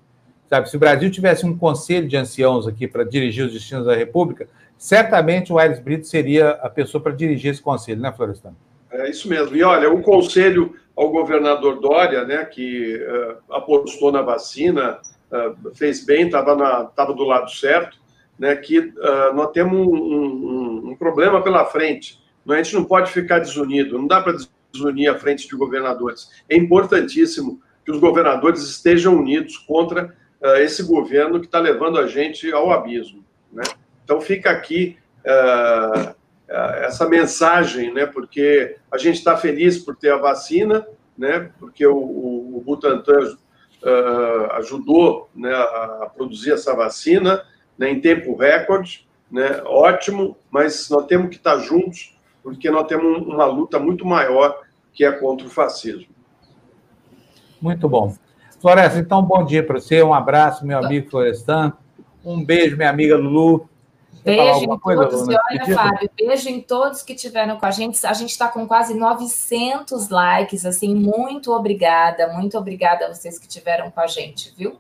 Sabe, 0.50 0.70
se 0.70 0.76
o 0.76 0.80
Brasil 0.80 1.10
tivesse 1.10 1.46
um 1.46 1.58
conselho 1.58 2.08
de 2.08 2.18
anciãos 2.18 2.68
aqui 2.68 2.86
para 2.86 3.06
dirigir 3.06 3.46
os 3.46 3.54
destinos 3.54 3.86
da 3.86 3.96
República, 3.96 4.50
certamente 4.78 5.54
o 5.54 5.58
Aires 5.58 5.80
Brito 5.80 6.06
seria 6.06 6.50
a 6.62 6.70
pessoa 6.70 7.02
para 7.02 7.14
dirigir 7.14 7.52
esse 7.52 7.62
conselho, 7.62 8.02
né, 8.02 8.12
Florestan? 8.12 8.54
É 8.92 9.10
isso 9.10 9.30
mesmo. 9.30 9.56
E 9.56 9.64
olha, 9.64 9.90
o 9.90 10.02
conselho 10.02 10.76
ao 10.96 11.10
governador 11.10 11.80
Dória, 11.80 12.26
né, 12.26 12.44
que 12.44 12.98
uh, 12.98 13.56
apostou 13.56 14.12
na 14.12 14.22
vacina, 14.22 15.00
uh, 15.32 15.74
fez 15.74 16.06
bem, 16.06 16.26
estava 16.26 16.86
tava 16.96 17.14
do 17.14 17.24
lado 17.24 17.50
certo, 17.50 17.98
né, 18.38 18.56
que 18.56 18.80
uh, 18.80 19.34
nós 19.34 19.52
temos 19.52 19.80
um, 19.80 19.96
um, 19.96 20.90
um, 20.90 20.96
problema 20.96 21.42
pela 21.42 21.64
frente. 21.66 22.20
A 22.48 22.58
gente 22.58 22.74
não 22.74 22.84
pode 22.84 23.12
ficar 23.12 23.40
desunido, 23.40 23.98
não 23.98 24.08
dá 24.08 24.20
para 24.20 24.36
desunir 24.72 25.10
a 25.10 25.18
frente 25.18 25.48
de 25.48 25.56
governadores. 25.56 26.30
É 26.50 26.56
importantíssimo 26.56 27.62
que 27.84 27.92
os 27.92 28.00
governadores 28.00 28.62
estejam 28.62 29.18
unidos 29.18 29.58
contra 29.58 30.16
esse 30.60 30.82
governo 30.84 31.40
que 31.40 31.46
está 31.46 31.60
levando 31.60 32.00
a 32.00 32.08
gente 32.08 32.52
ao 32.52 32.72
abismo. 32.72 33.24
Né? 33.52 33.64
Então 34.04 34.20
fica 34.20 34.50
aqui 34.50 34.98
é, 35.24 36.16
essa 36.86 37.08
mensagem, 37.08 37.94
né? 37.94 38.06
Porque 38.06 38.76
a 38.92 38.98
gente 38.98 39.18
está 39.18 39.38
feliz 39.38 39.78
por 39.78 39.96
ter 39.96 40.12
a 40.12 40.18
vacina, 40.18 40.86
né? 41.18 41.50
Porque 41.60 41.86
o, 41.86 41.96
o 41.98 42.62
Butantan 42.66 43.38
uh, 43.84 44.52
ajudou 44.54 45.30
né, 45.34 45.54
a 45.54 46.12
produzir 46.14 46.52
essa 46.52 46.76
vacina 46.76 47.44
né, 47.78 47.90
em 47.90 48.02
tempo 48.02 48.36
recorde, 48.36 49.08
né? 49.32 49.62
Ótimo, 49.66 50.38
mas 50.50 50.90
nós 50.90 51.06
temos 51.06 51.30
que 51.30 51.38
estar 51.38 51.58
juntos 51.60 52.18
porque 52.44 52.70
nós 52.70 52.88
temos 52.88 53.26
uma 53.28 53.46
luta 53.46 53.80
muito 53.80 54.06
maior 54.06 54.60
que 54.94 55.06
é 55.06 55.12
contra 55.12 55.48
o 55.48 55.50
fascismo. 55.50 56.08
Muito 57.62 57.88
bom. 57.88 58.14
Floresta, 58.60 59.00
então, 59.00 59.24
bom 59.24 59.44
dia 59.44 59.66
para 59.66 59.80
você, 59.80 60.04
um 60.04 60.14
abraço, 60.14 60.66
meu 60.66 60.78
amigo 60.78 61.10
Florestan, 61.10 61.74
um 62.24 62.44
beijo, 62.44 62.78
minha 62.78 62.90
amiga 62.90 63.18
Lulu, 63.18 63.70
Beijo 64.24 64.64
em 64.64 64.80
todos. 64.80 65.28
E 65.28 65.36
olha, 65.36 65.76
Fábio, 65.76 66.10
beijo 66.16 66.50
em 66.50 66.62
todos 66.62 67.02
que 67.02 67.16
tiveram 67.16 67.58
com 67.58 67.66
a 67.66 67.72
gente. 67.72 68.06
A 68.06 68.14
gente 68.14 68.30
está 68.30 68.48
com 68.48 68.68
quase 68.68 68.94
900 68.94 70.10
likes, 70.10 70.66
assim, 70.66 70.94
muito 70.94 71.52
obrigada, 71.52 72.28
muito 72.34 72.58
obrigada 72.58 73.08
a 73.08 73.14
vocês 73.14 73.40
que 73.40 73.48
tiveram 73.48 73.90
com 73.90 74.00
a 74.00 74.08
gente, 74.08 74.54
viu? 74.56 74.78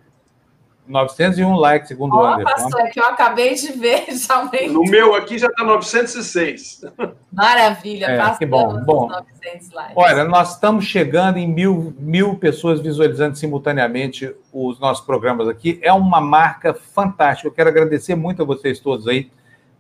901 0.88 1.56
likes, 1.56 1.88
segundo 1.88 2.16
o 2.16 2.26
Anderson. 2.26 2.70
pastor, 2.70 2.90
que 2.90 3.00
eu 3.00 3.06
acabei 3.06 3.54
de 3.56 3.72
ver 3.74 4.06
já 4.12 4.50
No 4.70 4.84
meu 4.84 5.16
aqui 5.16 5.38
já 5.38 5.48
está 5.48 5.64
906. 5.64 6.82
Maravilha, 7.32 8.06
é, 8.08 8.38
que 8.38 8.46
bom. 8.46 8.84
bom 8.84 9.08
900 9.08 9.72
likes. 9.72 9.94
Olha, 9.96 10.24
nós 10.26 10.56
estamos 10.56 10.86
chegando 10.86 11.38
em 11.38 11.48
mil, 11.48 11.96
mil 11.98 12.36
pessoas 12.36 12.82
visualizando 12.82 13.38
simultaneamente 13.38 14.36
os 14.52 14.80
nossos 14.80 15.06
programas 15.06 15.48
aqui. 15.48 15.80
É 15.82 15.94
uma 15.94 16.20
marca 16.20 16.74
fantástica. 16.74 17.48
Eu 17.48 17.54
quero 17.54 17.70
agradecer 17.70 18.16
muito 18.16 18.42
a 18.42 18.46
vocês 18.46 18.80
todos 18.80 19.08
aí 19.08 19.32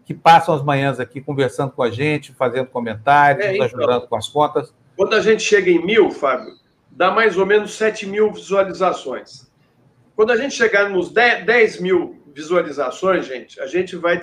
que 0.05 0.13
passam 0.13 0.53
as 0.53 0.63
manhãs 0.63 0.99
aqui 0.99 1.21
conversando 1.21 1.71
com 1.71 1.83
a 1.83 1.89
gente, 1.89 2.33
fazendo 2.33 2.67
comentários, 2.67 3.45
é, 3.45 3.47
nos 3.49 3.55
então, 3.55 3.79
ajudando 3.79 4.07
com 4.07 4.15
as 4.15 4.27
contas. 4.27 4.73
Quando 4.95 5.13
a 5.13 5.21
gente 5.21 5.41
chega 5.43 5.69
em 5.69 5.83
mil, 5.83 6.11
Fábio, 6.11 6.53
dá 6.89 7.11
mais 7.11 7.37
ou 7.37 7.45
menos 7.45 7.73
7 7.75 8.05
mil 8.05 8.31
visualizações. 8.31 9.50
Quando 10.21 10.33
a 10.33 10.37
gente 10.37 10.53
chegar 10.53 10.87
nos 10.87 11.11
10, 11.11 11.47
10 11.47 11.81
mil 11.81 12.21
visualizações, 12.31 13.25
gente, 13.25 13.59
a 13.59 13.65
gente 13.65 13.95
vai 13.95 14.21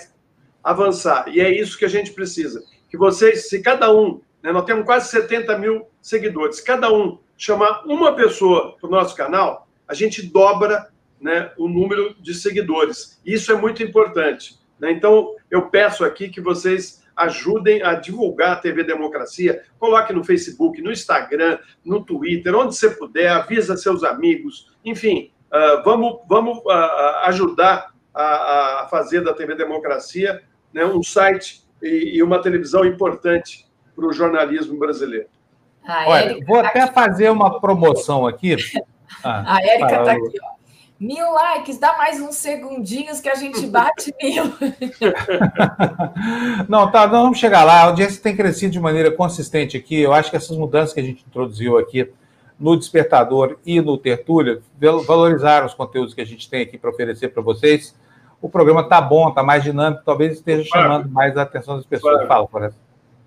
avançar. 0.62 1.24
E 1.26 1.40
é 1.40 1.50
isso 1.50 1.76
que 1.76 1.84
a 1.84 1.88
gente 1.88 2.12
precisa. 2.12 2.62
Que 2.88 2.96
vocês, 2.96 3.48
se 3.48 3.60
cada 3.60 3.92
um, 3.92 4.20
né, 4.40 4.52
nós 4.52 4.64
temos 4.64 4.84
quase 4.84 5.10
70 5.10 5.58
mil 5.58 5.88
seguidores, 6.00 6.60
cada 6.60 6.88
um 6.88 7.18
chamar 7.36 7.82
uma 7.84 8.14
pessoa 8.14 8.76
para 8.76 8.86
o 8.86 8.90
nosso 8.92 9.16
canal, 9.16 9.66
a 9.88 9.92
gente 9.92 10.22
dobra 10.22 10.88
né, 11.20 11.50
o 11.58 11.66
número 11.66 12.14
de 12.20 12.32
seguidores. 12.32 13.20
Isso 13.26 13.50
é 13.50 13.56
muito 13.56 13.82
importante. 13.82 14.56
Né? 14.78 14.92
Então, 14.92 15.34
eu 15.50 15.68
peço 15.68 16.04
aqui 16.04 16.28
que 16.28 16.40
vocês 16.40 17.02
ajudem 17.16 17.82
a 17.82 17.94
divulgar 17.94 18.52
a 18.52 18.60
TV 18.60 18.84
Democracia. 18.84 19.64
Coloque 19.80 20.12
no 20.12 20.22
Facebook, 20.22 20.80
no 20.80 20.92
Instagram, 20.92 21.58
no 21.84 22.04
Twitter, 22.04 22.54
onde 22.54 22.76
você 22.76 22.88
puder, 22.88 23.30
avisa 23.30 23.76
seus 23.76 24.04
amigos, 24.04 24.70
enfim, 24.84 25.32
Uh, 25.52 25.82
vamos 25.82 26.20
vamos 26.28 26.58
uh, 26.58 27.24
ajudar 27.24 27.94
a, 28.14 28.82
a, 28.82 28.88
fazer 28.90 29.22
da 29.22 29.32
TV 29.32 29.54
Democracia 29.54 30.42
né, 30.72 30.84
um 30.84 31.02
site 31.02 31.64
e, 31.82 32.16
e 32.16 32.22
uma 32.22 32.42
televisão 32.42 32.84
importante 32.84 33.66
para 33.96 34.06
o 34.06 34.12
jornalismo 34.12 34.78
brasileiro. 34.78 35.28
Olha, 36.06 36.38
vou 36.46 36.60
tá 36.60 36.68
até 36.68 36.82
aqui. 36.82 36.94
fazer 36.94 37.30
uma 37.30 37.60
promoção 37.60 38.26
aqui. 38.26 38.56
Ah, 39.24 39.56
a 39.56 39.62
Érica 39.62 40.00
está 40.00 40.12
aqui, 40.12 40.38
ó. 40.42 40.58
Mil 41.00 41.32
likes, 41.32 41.78
dá 41.78 41.96
mais 41.96 42.20
uns 42.20 42.34
segundinhos 42.34 43.20
que 43.20 43.28
a 43.28 43.36
gente 43.36 43.64
bate 43.68 44.12
mil. 44.20 44.44
não, 46.68 46.90
tá, 46.90 47.06
não 47.06 47.22
vamos 47.22 47.38
chegar 47.38 47.62
lá. 47.62 47.82
A 47.82 47.84
audiência 47.84 48.20
tem 48.20 48.36
crescido 48.36 48.72
de 48.72 48.80
maneira 48.80 49.10
consistente 49.10 49.76
aqui. 49.76 50.00
Eu 50.00 50.12
acho 50.12 50.28
que 50.28 50.36
essas 50.36 50.56
mudanças 50.56 50.92
que 50.92 51.00
a 51.00 51.04
gente 51.04 51.24
introduziu 51.26 51.78
aqui 51.78 52.12
no 52.58 52.76
Despertador 52.76 53.56
e 53.64 53.80
no 53.80 53.96
Tertúlia, 53.96 54.60
valorizaram 55.06 55.66
os 55.66 55.74
conteúdos 55.74 56.12
que 56.12 56.20
a 56.20 56.26
gente 56.26 56.50
tem 56.50 56.62
aqui 56.62 56.76
para 56.76 56.90
oferecer 56.90 57.28
para 57.28 57.42
vocês. 57.42 57.94
O 58.40 58.48
programa 58.48 58.82
está 58.82 59.00
bom, 59.00 59.28
está 59.28 59.42
mais 59.42 59.62
dinâmico, 59.62 60.02
talvez 60.04 60.34
esteja 60.34 60.64
chamando 60.64 61.08
mais 61.08 61.36
a 61.36 61.42
atenção 61.42 61.76
das 61.76 61.86
pessoas. 61.86 62.26
Fala, 62.26 62.46
Floresta. 62.46 62.78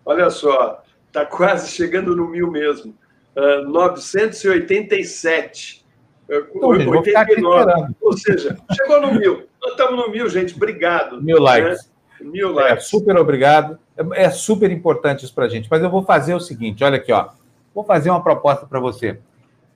Olha 0.05 0.29
só, 0.29 0.83
está 1.07 1.25
quase 1.25 1.71
chegando 1.71 2.15
no 2.15 2.27
mil 2.27 2.49
mesmo. 2.49 2.93
Uh, 3.35 3.67
987. 3.69 5.81
Então, 6.55 6.69
89. 6.69 7.95
Ou 8.01 8.17
seja, 8.17 8.57
chegou 8.71 9.01
no 9.01 9.13
mil. 9.13 9.47
Nós 9.61 9.71
estamos 9.71 9.97
no 9.97 10.09
mil, 10.09 10.29
gente. 10.29 10.55
Obrigado. 10.55 11.21
Mil 11.21 11.41
likes. 11.41 11.91
Né? 12.19 12.29
Mil 12.29 12.53
likes. 12.53 12.71
É, 12.71 12.79
super 12.79 13.17
obrigado. 13.17 13.77
É, 13.97 14.25
é 14.25 14.29
super 14.29 14.71
importante 14.71 15.25
isso 15.25 15.33
para 15.33 15.45
a 15.45 15.49
gente. 15.49 15.67
Mas 15.69 15.83
eu 15.83 15.89
vou 15.89 16.03
fazer 16.03 16.33
o 16.33 16.39
seguinte: 16.39 16.83
olha 16.83 16.97
aqui, 16.97 17.11
ó. 17.11 17.29
Vou 17.73 17.83
fazer 17.83 18.09
uma 18.09 18.23
proposta 18.23 18.65
para 18.65 18.79
você. 18.79 19.19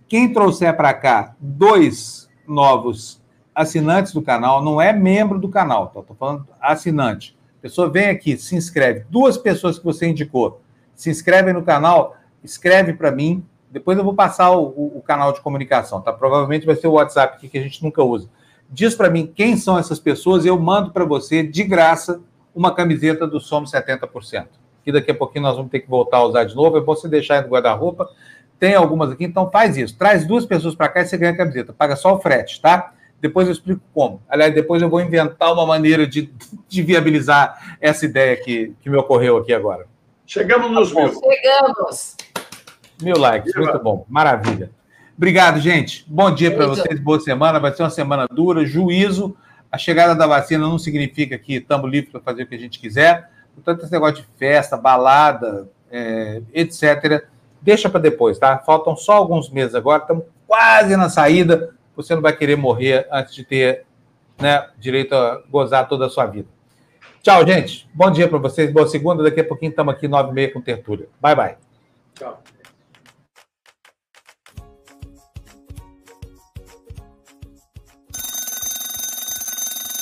Quem 0.07 0.31
trouxer 0.31 0.75
para 0.75 0.93
cá 0.93 1.35
dois 1.39 2.29
novos 2.47 3.21
assinantes 3.53 4.13
do 4.13 4.21
canal, 4.21 4.63
não 4.63 4.81
é 4.81 4.91
membro 4.91 5.39
do 5.39 5.49
canal, 5.49 5.87
tá? 5.87 6.01
Estou 6.01 6.15
falando 6.15 6.47
assinante. 6.59 7.37
A 7.59 7.61
pessoa 7.61 7.89
vem 7.89 8.09
aqui, 8.09 8.37
se 8.37 8.55
inscreve. 8.55 9.05
Duas 9.09 9.37
pessoas 9.37 9.79
que 9.79 9.85
você 9.85 10.07
indicou 10.07 10.61
se 10.95 11.09
inscrevem 11.09 11.53
no 11.53 11.63
canal, 11.63 12.15
escreve 12.43 12.93
para 12.93 13.11
mim. 13.11 13.45
Depois 13.69 13.97
eu 13.97 14.03
vou 14.03 14.13
passar 14.13 14.51
o, 14.51 14.67
o, 14.67 14.97
o, 14.97 15.01
canal 15.01 15.33
de 15.33 15.41
comunicação, 15.41 16.01
tá? 16.01 16.13
Provavelmente 16.13 16.65
vai 16.65 16.75
ser 16.75 16.87
o 16.87 16.93
WhatsApp 16.93 17.35
aqui 17.35 17.49
que 17.49 17.57
a 17.57 17.61
gente 17.61 17.83
nunca 17.83 18.01
usa. 18.01 18.29
Diz 18.69 18.95
para 18.95 19.09
mim 19.09 19.27
quem 19.27 19.57
são 19.57 19.77
essas 19.77 19.99
pessoas 19.99 20.45
eu 20.45 20.57
mando 20.57 20.91
para 20.91 21.03
você 21.03 21.43
de 21.43 21.63
graça 21.63 22.21
uma 22.53 22.73
camiseta 22.73 23.27
do 23.27 23.39
Somos 23.39 23.71
70%. 23.71 24.47
Que 24.85 24.91
daqui 24.91 25.11
a 25.11 25.15
pouquinho 25.15 25.43
nós 25.43 25.57
vamos 25.57 25.71
ter 25.71 25.79
que 25.79 25.89
voltar 25.89 26.17
a 26.17 26.25
usar 26.25 26.43
de 26.43 26.55
novo. 26.55 26.77
É 26.77 26.81
bom 26.81 26.95
você 26.95 27.09
deixar 27.09 27.39
aí 27.39 27.41
no 27.41 27.49
guarda-roupa. 27.49 28.07
Tem 28.59 28.75
algumas 28.75 29.11
aqui, 29.11 29.25
então 29.25 29.49
faz 29.49 29.75
isso. 29.75 29.97
Traz 29.97 30.25
duas 30.25 30.45
pessoas 30.45 30.75
para 30.75 30.87
cá 30.87 31.01
e 31.01 31.05
você 31.05 31.17
ganha 31.17 31.33
a 31.33 31.37
camiseta. 31.37 31.73
Paga 31.73 31.95
só 31.95 32.13
o 32.15 32.19
frete, 32.19 32.61
tá? 32.61 32.93
Depois 33.19 33.47
eu 33.47 33.53
explico 33.53 33.81
como. 33.93 34.21
Aliás, 34.29 34.53
depois 34.53 34.81
eu 34.81 34.89
vou 34.89 35.01
inventar 35.01 35.51
uma 35.51 35.65
maneira 35.65 36.05
de, 36.05 36.31
de 36.69 36.81
viabilizar 36.83 37.77
essa 37.81 38.05
ideia 38.05 38.37
que, 38.37 38.73
que 38.79 38.89
me 38.89 38.97
ocorreu 38.97 39.37
aqui 39.37 39.53
agora. 39.53 39.87
Chegamos 40.25 40.71
nos 40.71 40.93
mil. 40.93 41.11
Chegamos. 41.19 42.15
Mil 43.01 43.17
likes, 43.17 43.53
muito 43.55 43.79
bom. 43.79 44.05
Maravilha. 44.07 44.71
Obrigado, 45.17 45.59
gente. 45.59 46.05
Bom 46.07 46.33
dia 46.33 46.53
para 46.53 46.67
vocês, 46.67 46.99
boa 46.99 47.19
semana. 47.19 47.59
Vai 47.59 47.73
ser 47.73 47.83
uma 47.83 47.89
semana 47.89 48.27
dura. 48.27 48.65
Juízo. 48.65 49.35
A 49.71 49.77
chegada 49.77 50.15
da 50.15 50.25
vacina 50.25 50.67
não 50.67 50.79
significa 50.79 51.37
que 51.37 51.55
estamos 51.55 51.91
livres 51.91 52.11
para 52.11 52.21
fazer 52.21 52.43
o 52.43 52.47
que 52.47 52.55
a 52.55 52.59
gente 52.59 52.79
quiser. 52.79 53.29
Portanto, 53.55 53.83
esse 53.83 53.91
negócio 53.91 54.17
de 54.17 54.27
festa, 54.37 54.77
balada, 54.77 55.67
é, 55.89 56.41
etc., 56.53 57.25
deixa 57.61 57.89
para 57.89 57.99
depois, 57.99 58.37
tá? 58.37 58.59
Faltam 58.59 58.95
só 58.95 59.13
alguns 59.13 59.49
meses 59.49 59.73
agora, 59.73 60.01
estamos 60.01 60.25
quase 60.45 60.95
na 60.95 61.09
saída. 61.09 61.73
Você 61.95 62.13
não 62.13 62.21
vai 62.21 62.35
querer 62.35 62.57
morrer 62.57 63.07
antes 63.11 63.33
de 63.33 63.43
ter 63.43 63.85
né, 64.39 64.67
direito 64.77 65.15
a 65.15 65.41
gozar 65.49 65.87
toda 65.87 66.05
a 66.05 66.09
sua 66.09 66.25
vida. 66.25 66.47
Tchau, 67.23 67.45
gente. 67.47 67.89
Bom 67.93 68.11
dia 68.11 68.27
para 68.27 68.37
vocês. 68.37 68.71
Boa 68.71 68.87
segunda. 68.87 69.23
Daqui 69.23 69.39
a 69.39 69.47
pouquinho 69.47 69.71
estamos 69.71 69.93
aqui, 69.93 70.07
nove 70.07 70.29
e 70.29 70.33
meia, 70.33 70.53
com 70.53 70.61
tertúlia. 70.61 71.07
Bye, 71.19 71.35
bye. 71.35 71.55
Tchau. 72.13 72.43